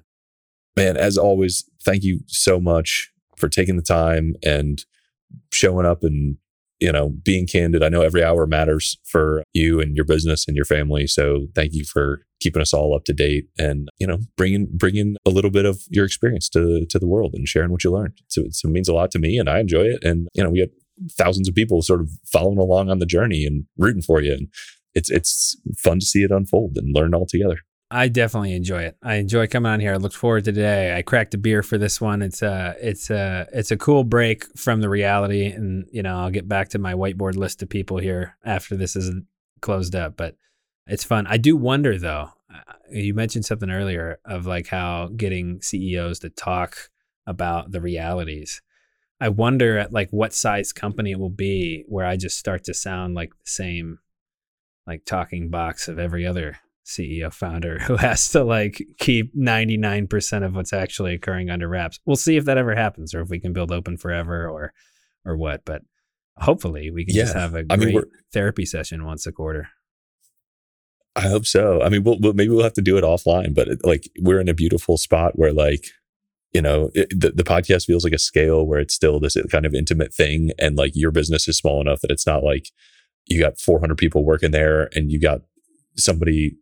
man, 0.77 0.97
as 0.97 1.17
always, 1.17 1.69
thank 1.85 2.03
you 2.03 2.21
so 2.27 2.61
much 2.61 3.11
for 3.37 3.49
taking 3.49 3.77
the 3.77 3.83
time 3.83 4.35
and 4.45 4.85
showing 5.53 5.87
up 5.87 6.03
and 6.03 6.37
you 6.81 6.93
know 6.93 7.11
being 7.23 7.47
candid. 7.47 7.83
I 7.83 7.89
know 7.89 8.03
every 8.03 8.23
hour 8.23 8.47
matters 8.47 8.99
for 9.05 9.43
you 9.53 9.81
and 9.81 9.97
your 9.97 10.05
business 10.05 10.47
and 10.47 10.57
your 10.57 10.65
family. 10.65 11.07
So 11.07 11.47
thank 11.55 11.73
you 11.73 11.85
for 11.85 12.27
keeping 12.41 12.63
us 12.63 12.75
all 12.75 12.95
up 12.95 13.05
to 13.05 13.13
date 13.13 13.47
and 13.59 13.89
you 13.99 14.07
know 14.07 14.19
bringing 14.37 14.69
bringing 14.73 15.17
a 15.25 15.31
little 15.31 15.51
bit 15.51 15.65
of 15.65 15.83
your 15.89 16.05
experience 16.05 16.49
to 16.51 16.85
to 16.91 16.99
the 16.99 17.07
world 17.07 17.33
and 17.35 17.49
sharing 17.49 17.71
what 17.71 17.85
you 17.85 17.93
learned. 17.93 18.21
So, 18.29 18.45
so 18.51 18.69
it 18.69 18.73
means 18.73 18.89
a 18.89 18.95
lot 18.95 19.11
to 19.13 19.19
me 19.19 19.39
and 19.39 19.49
I 19.49 19.61
enjoy 19.61 19.85
it. 19.85 20.05
And 20.05 20.29
you 20.35 20.43
know 20.43 20.51
we 20.51 20.61
have 20.61 20.71
thousands 21.13 21.49
of 21.49 21.55
people 21.55 21.83
sort 21.83 22.01
of 22.01 22.11
following 22.31 22.59
along 22.59 22.91
on 22.91 22.99
the 22.99 23.07
journey 23.07 23.45
and 23.45 23.65
rooting 23.77 24.03
for 24.03 24.21
you. 24.21 24.33
And 24.33 24.49
it's 24.95 25.11
it's 25.11 25.57
fun 25.77 26.01
to 26.01 26.07
see 26.07 26.23
it 26.23 26.31
unfold 26.31 26.77
and 26.77 26.95
learn 26.95 27.15
all 27.15 27.27
together. 27.27 27.59
I 27.91 28.09
definitely 28.09 28.55
enjoy 28.55 28.83
it. 28.83 28.97
I 29.03 29.17
enjoy 29.17 29.47
coming 29.47 29.71
on 29.71 29.79
here. 29.79 29.93
I 29.93 29.99
look 29.99 30.13
forward 30.13 30.45
to 30.45 30.53
today. 30.53 30.97
I 30.97 31.03
cracked 31.03 31.35
a 31.35 31.39
beer 31.39 31.63
for 31.63 31.79
this 31.79 32.01
one. 32.01 32.23
It's 32.23 32.43
a 32.43 32.75
it's 32.81 33.11
a 33.11 33.47
it's 33.53 33.71
a 33.71 33.77
cool 33.77 34.05
break 34.05 34.45
from 34.59 34.81
the 34.81 34.89
reality, 34.89 35.47
and 35.47 35.87
you 35.93 36.03
know 36.03 36.17
I'll 36.19 36.31
get 36.31 36.49
back 36.49 36.71
to 36.71 36.79
my 36.79 36.95
whiteboard 36.95 37.37
list 37.37 37.63
of 37.63 37.69
people 37.69 37.99
here 37.99 38.37
after 38.45 38.77
this 38.77 38.97
is 38.97 39.13
closed 39.61 39.95
up. 39.95 40.17
But 40.17 40.37
it's 40.87 41.05
fun. 41.05 41.27
I 41.27 41.37
do 41.37 41.57
wonder 41.57 41.99
though. 41.99 42.31
uh, 42.53 42.73
You 42.91 43.15
mentioned 43.15 43.45
something 43.45 43.71
earlier 43.71 44.19
of 44.25 44.47
like 44.47 44.69
how 44.69 45.09
getting 45.17 45.61
CEOs 45.63 46.19
to 46.21 46.31
talk 46.31 46.91
about 47.27 47.71
the 47.71 47.81
realities. 47.81 48.61
I 49.21 49.29
wonder 49.29 49.79
at 49.79 49.93
like 49.93 50.11
what 50.11 50.35
size 50.35 50.73
company 50.73 51.13
it 51.13 51.21
will 51.21 51.31
be 51.31 51.85
where 51.87 52.05
I 52.05 52.17
just 52.17 52.39
start 52.39 52.65
to 52.65 52.75
sound 52.75 53.15
like 53.15 53.31
the 53.31 53.51
same 53.51 53.99
like 54.87 55.05
talking 55.05 55.49
box 55.49 55.87
of 55.89 55.99
every 55.99 56.27
other 56.27 56.59
CEO 56.85 57.33
founder 57.33 57.79
who 57.83 57.97
has 57.97 58.29
to 58.31 58.45
like 58.45 58.83
keep 58.99 59.35
99% 59.37 60.45
of 60.45 60.55
what's 60.55 60.73
actually 60.73 61.15
occurring 61.15 61.51
under 61.51 61.69
wraps. 61.69 61.99
We'll 62.05 62.17
see 62.17 62.37
if 62.37 62.45
that 62.45 62.59
ever 62.59 62.75
happens 62.75 63.15
or 63.15 63.21
if 63.21 63.29
we 63.29 63.41
can 63.41 63.53
build 63.53 63.73
open 63.73 63.97
forever 63.97 64.49
or 64.49 64.73
or 65.25 65.37
what, 65.37 65.65
but 65.65 65.83
hopefully 66.37 66.91
we 66.91 67.07
can 67.07 67.15
just 67.15 67.35
have 67.35 67.55
a 67.55 67.65
great 67.65 67.95
we're- 67.95 68.07
therapy 68.33 68.67
session 68.67 69.05
once 69.05 69.27
a 69.27 69.33
quarter. 69.33 69.69
I 71.17 71.23
hope 71.23 71.47
so. 71.47 71.81
I 71.81 71.91
mean, 71.91 72.03
we'll, 72.03 72.19
we'll 72.19 72.33
maybe 72.33 72.51
we'll 72.51 72.65
have 72.65 72.73
to 72.75 72.83
do 72.83 72.99
it 72.99 73.05
offline, 73.05 73.55
but 73.55 73.69
it, 73.69 73.85
like 73.85 74.11
we're 74.21 74.41
in 74.41 74.49
a 74.49 74.55
beautiful 74.55 74.99
spot 74.99 75.39
where 75.39 75.53
like, 75.53 75.87
you 76.53 76.61
know, 76.61 76.91
it, 76.93 77.09
the, 77.11 77.31
the 77.31 77.45
podcast 77.45 77.85
feels 77.85 78.03
like 78.03 78.13
a 78.13 78.19
scale 78.19 78.67
where 78.67 78.81
it's 78.81 78.95
still 78.95 79.21
this 79.21 79.37
uh, 79.37 79.43
kind 79.51 79.65
of 79.65 79.75
intimate 79.75 80.13
thing. 80.13 80.51
And 80.59 80.77
like 80.77 80.93
your 80.95 81.13
business 81.13 81.47
is 81.47 81.57
small 81.57 81.81
enough 81.81 82.01
that 82.01 82.11
it's 82.11 82.27
not 82.27 82.43
like 82.43 82.71
you 83.27 83.41
got 83.41 83.59
400 83.59 83.97
people 83.97 84.25
working 84.25 84.51
there 84.51 84.89
and 84.95 85.11
you 85.11 85.21
got 85.21 85.43
somebody 85.97 86.57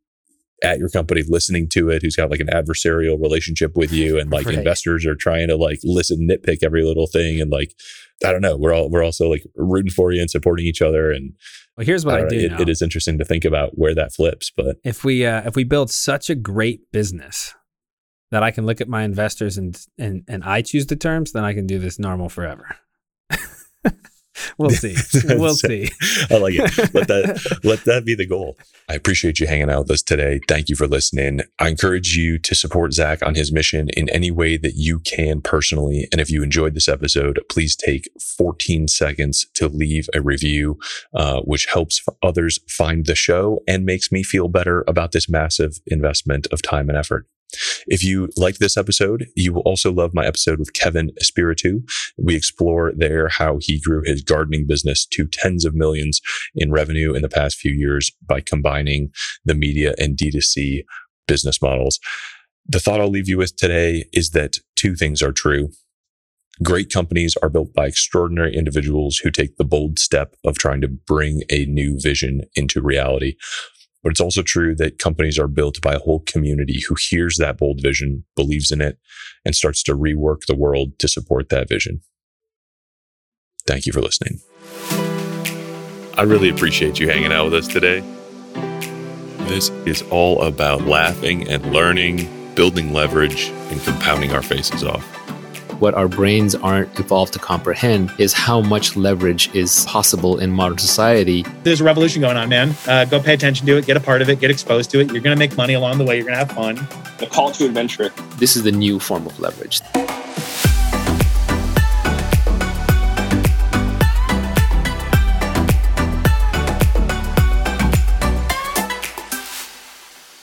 at 0.62 0.78
your 0.78 0.88
company 0.88 1.22
listening 1.28 1.68
to 1.68 1.90
it 1.90 2.02
who's 2.02 2.16
got 2.16 2.30
like 2.30 2.40
an 2.40 2.46
adversarial 2.48 3.20
relationship 3.20 3.72
with 3.76 3.92
you 3.92 4.18
and 4.18 4.30
like 4.30 4.46
Right. 4.46 4.56
investors 4.58 5.04
are 5.06 5.14
trying 5.16 5.48
to 5.48 5.56
like 5.56 5.80
listen 5.82 6.28
nitpick 6.28 6.58
every 6.62 6.84
little 6.84 7.06
thing 7.06 7.40
and 7.40 7.50
like 7.50 7.74
i 8.24 8.30
don't 8.30 8.42
know 8.42 8.56
we're 8.56 8.72
all 8.74 8.88
we're 8.90 9.02
also 9.04 9.28
like 9.28 9.44
rooting 9.56 9.90
for 9.90 10.12
you 10.12 10.20
and 10.20 10.30
supporting 10.30 10.64
each 10.66 10.80
other 10.82 11.10
and 11.10 11.32
Well, 11.76 11.84
here's 11.86 12.04
what 12.06 12.14
I, 12.14 12.18
don't 12.20 12.28
do 12.28 12.36
it- 12.38 12.60
it 12.60 12.68
is 12.68 12.80
interesting 12.82 13.18
to 13.18 13.24
think 13.24 13.44
about 13.44 13.76
where 13.78 13.94
that 13.94 14.12
flips 14.12 14.52
but 14.56 14.76
if 14.84 15.04
we 15.04 15.26
uh, 15.26 15.42
if 15.46 15.56
we 15.56 15.64
build 15.64 15.90
such 15.90 16.30
a 16.30 16.34
great 16.34 16.90
business 16.92 17.54
that 18.30 18.42
I 18.42 18.50
can 18.50 18.64
look 18.64 18.80
at 18.80 18.88
my 18.88 19.02
investors 19.02 19.58
and 19.58 19.78
and 19.98 20.22
and 20.26 20.42
I 20.44 20.62
choose 20.62 20.86
the 20.86 20.96
terms, 20.96 21.32
then 21.32 21.44
I 21.44 21.52
can 21.52 21.66
do 21.66 21.78
this 21.78 21.98
normal 21.98 22.30
forever. 22.30 22.76
we'll 24.58 24.70
see. 24.70 24.96
We'll 25.24 25.54
see. 25.54 25.90
I 26.30 26.38
like 26.38 26.54
it. 26.54 26.94
Let 26.94 27.08
that 27.08 27.60
let 27.64 27.84
that 27.84 28.04
be 28.04 28.14
the 28.14 28.26
goal. 28.26 28.56
I 28.88 28.94
appreciate 28.94 29.40
you 29.40 29.46
hanging 29.46 29.70
out 29.70 29.80
with 29.80 29.90
us 29.92 30.02
today. 30.02 30.40
Thank 30.48 30.68
you 30.68 30.76
for 30.76 30.86
listening. 30.86 31.40
I 31.58 31.68
encourage 31.68 32.16
you 32.16 32.38
to 32.40 32.54
support 32.54 32.92
Zach 32.92 33.22
on 33.22 33.34
his 33.34 33.52
mission 33.52 33.88
in 33.90 34.08
any 34.10 34.30
way 34.30 34.56
that 34.56 34.74
you 34.74 34.98
can 35.00 35.40
personally. 35.40 36.08
And 36.12 36.20
if 36.20 36.30
you 36.30 36.42
enjoyed 36.42 36.74
this 36.74 36.88
episode, 36.88 37.40
please 37.48 37.76
take 37.76 38.08
14 38.20 38.88
seconds 38.88 39.46
to 39.54 39.68
leave 39.68 40.08
a 40.14 40.20
review, 40.20 40.78
uh, 41.14 41.40
which 41.42 41.66
helps 41.66 42.04
others 42.22 42.58
find 42.68 43.06
the 43.06 43.14
show 43.14 43.60
and 43.66 43.84
makes 43.84 44.12
me 44.12 44.22
feel 44.22 44.48
better 44.48 44.84
about 44.86 45.12
this 45.12 45.28
massive 45.28 45.78
investment 45.86 46.46
of 46.52 46.62
time 46.62 46.88
and 46.88 46.98
effort. 46.98 47.26
If 47.86 48.02
you 48.04 48.28
like 48.36 48.58
this 48.58 48.76
episode, 48.76 49.26
you 49.36 49.52
will 49.52 49.62
also 49.62 49.92
love 49.92 50.14
my 50.14 50.26
episode 50.26 50.58
with 50.58 50.72
Kevin 50.72 51.10
Espiritu. 51.20 51.80
We 52.16 52.34
explore 52.34 52.92
there 52.96 53.28
how 53.28 53.58
he 53.60 53.80
grew 53.80 54.02
his 54.04 54.22
gardening 54.22 54.66
business 54.66 55.06
to 55.06 55.26
tens 55.26 55.64
of 55.64 55.74
millions 55.74 56.20
in 56.54 56.70
revenue 56.70 57.14
in 57.14 57.22
the 57.22 57.28
past 57.28 57.56
few 57.56 57.72
years 57.72 58.10
by 58.26 58.40
combining 58.40 59.10
the 59.44 59.54
media 59.54 59.94
and 59.98 60.16
D2C 60.16 60.84
business 61.26 61.60
models. 61.62 61.98
The 62.66 62.80
thought 62.80 63.00
I'll 63.00 63.08
leave 63.08 63.28
you 63.28 63.38
with 63.38 63.56
today 63.56 64.04
is 64.12 64.30
that 64.30 64.58
two 64.76 64.94
things 64.94 65.22
are 65.22 65.32
true. 65.32 65.70
Great 66.62 66.92
companies 66.92 67.34
are 67.42 67.48
built 67.48 67.72
by 67.74 67.86
extraordinary 67.86 68.54
individuals 68.54 69.18
who 69.18 69.30
take 69.30 69.56
the 69.56 69.64
bold 69.64 69.98
step 69.98 70.34
of 70.44 70.58
trying 70.58 70.80
to 70.82 70.88
bring 70.88 71.42
a 71.50 71.64
new 71.64 71.98
vision 71.98 72.42
into 72.54 72.80
reality. 72.80 73.34
But 74.02 74.10
it's 74.10 74.20
also 74.20 74.42
true 74.42 74.74
that 74.76 74.98
companies 74.98 75.38
are 75.38 75.48
built 75.48 75.80
by 75.80 75.94
a 75.94 76.00
whole 76.00 76.20
community 76.20 76.82
who 76.88 76.96
hears 76.98 77.36
that 77.36 77.58
bold 77.58 77.80
vision, 77.80 78.24
believes 78.34 78.70
in 78.72 78.80
it, 78.80 78.98
and 79.44 79.54
starts 79.54 79.82
to 79.84 79.96
rework 79.96 80.46
the 80.46 80.56
world 80.56 80.98
to 80.98 81.08
support 81.08 81.48
that 81.50 81.68
vision. 81.68 82.02
Thank 83.66 83.86
you 83.86 83.92
for 83.92 84.00
listening. 84.00 84.40
I 86.18 86.22
really 86.22 86.48
appreciate 86.48 86.98
you 86.98 87.08
hanging 87.08 87.32
out 87.32 87.44
with 87.44 87.54
us 87.54 87.68
today. 87.68 88.00
This 89.48 89.70
is 89.86 90.02
all 90.10 90.42
about 90.42 90.82
laughing 90.82 91.48
and 91.48 91.72
learning, 91.72 92.54
building 92.54 92.92
leverage, 92.92 93.48
and 93.70 93.80
compounding 93.82 94.32
our 94.32 94.42
faces 94.42 94.82
off. 94.84 95.21
What 95.82 95.94
our 95.94 96.06
brains 96.06 96.54
aren't 96.54 96.96
evolved 97.00 97.32
to 97.32 97.40
comprehend 97.40 98.12
is 98.16 98.32
how 98.32 98.60
much 98.60 98.94
leverage 98.94 99.52
is 99.52 99.84
possible 99.84 100.38
in 100.38 100.52
modern 100.52 100.78
society. 100.78 101.44
There's 101.64 101.80
a 101.80 101.84
revolution 101.84 102.22
going 102.22 102.36
on, 102.36 102.48
man. 102.48 102.76
Uh, 102.86 103.04
go 103.04 103.18
pay 103.20 103.34
attention 103.34 103.66
to 103.66 103.78
it, 103.78 103.84
get 103.84 103.96
a 103.96 104.00
part 104.00 104.22
of 104.22 104.28
it, 104.28 104.38
get 104.38 104.48
exposed 104.48 104.92
to 104.92 105.00
it. 105.00 105.10
You're 105.10 105.20
going 105.20 105.36
to 105.36 105.38
make 105.40 105.56
money 105.56 105.74
along 105.74 105.98
the 105.98 106.04
way. 106.04 106.18
You're 106.18 106.26
going 106.26 106.38
to 106.38 106.38
have 106.38 106.52
fun. 106.52 106.76
the 107.18 107.26
call 107.26 107.50
to 107.50 107.64
adventure. 107.66 108.10
This 108.36 108.54
is 108.54 108.62
the 108.62 108.70
new 108.70 109.00
form 109.00 109.26
of 109.26 109.40
leverage. 109.40 109.80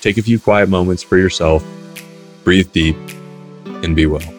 Take 0.02 0.18
a 0.18 0.22
few 0.22 0.38
quiet 0.38 0.68
moments 0.68 1.02
for 1.02 1.18
yourself, 1.18 1.64
breathe 2.44 2.74
deep, 2.74 2.98
and 3.64 3.96
be 3.96 4.06
well. 4.06 4.39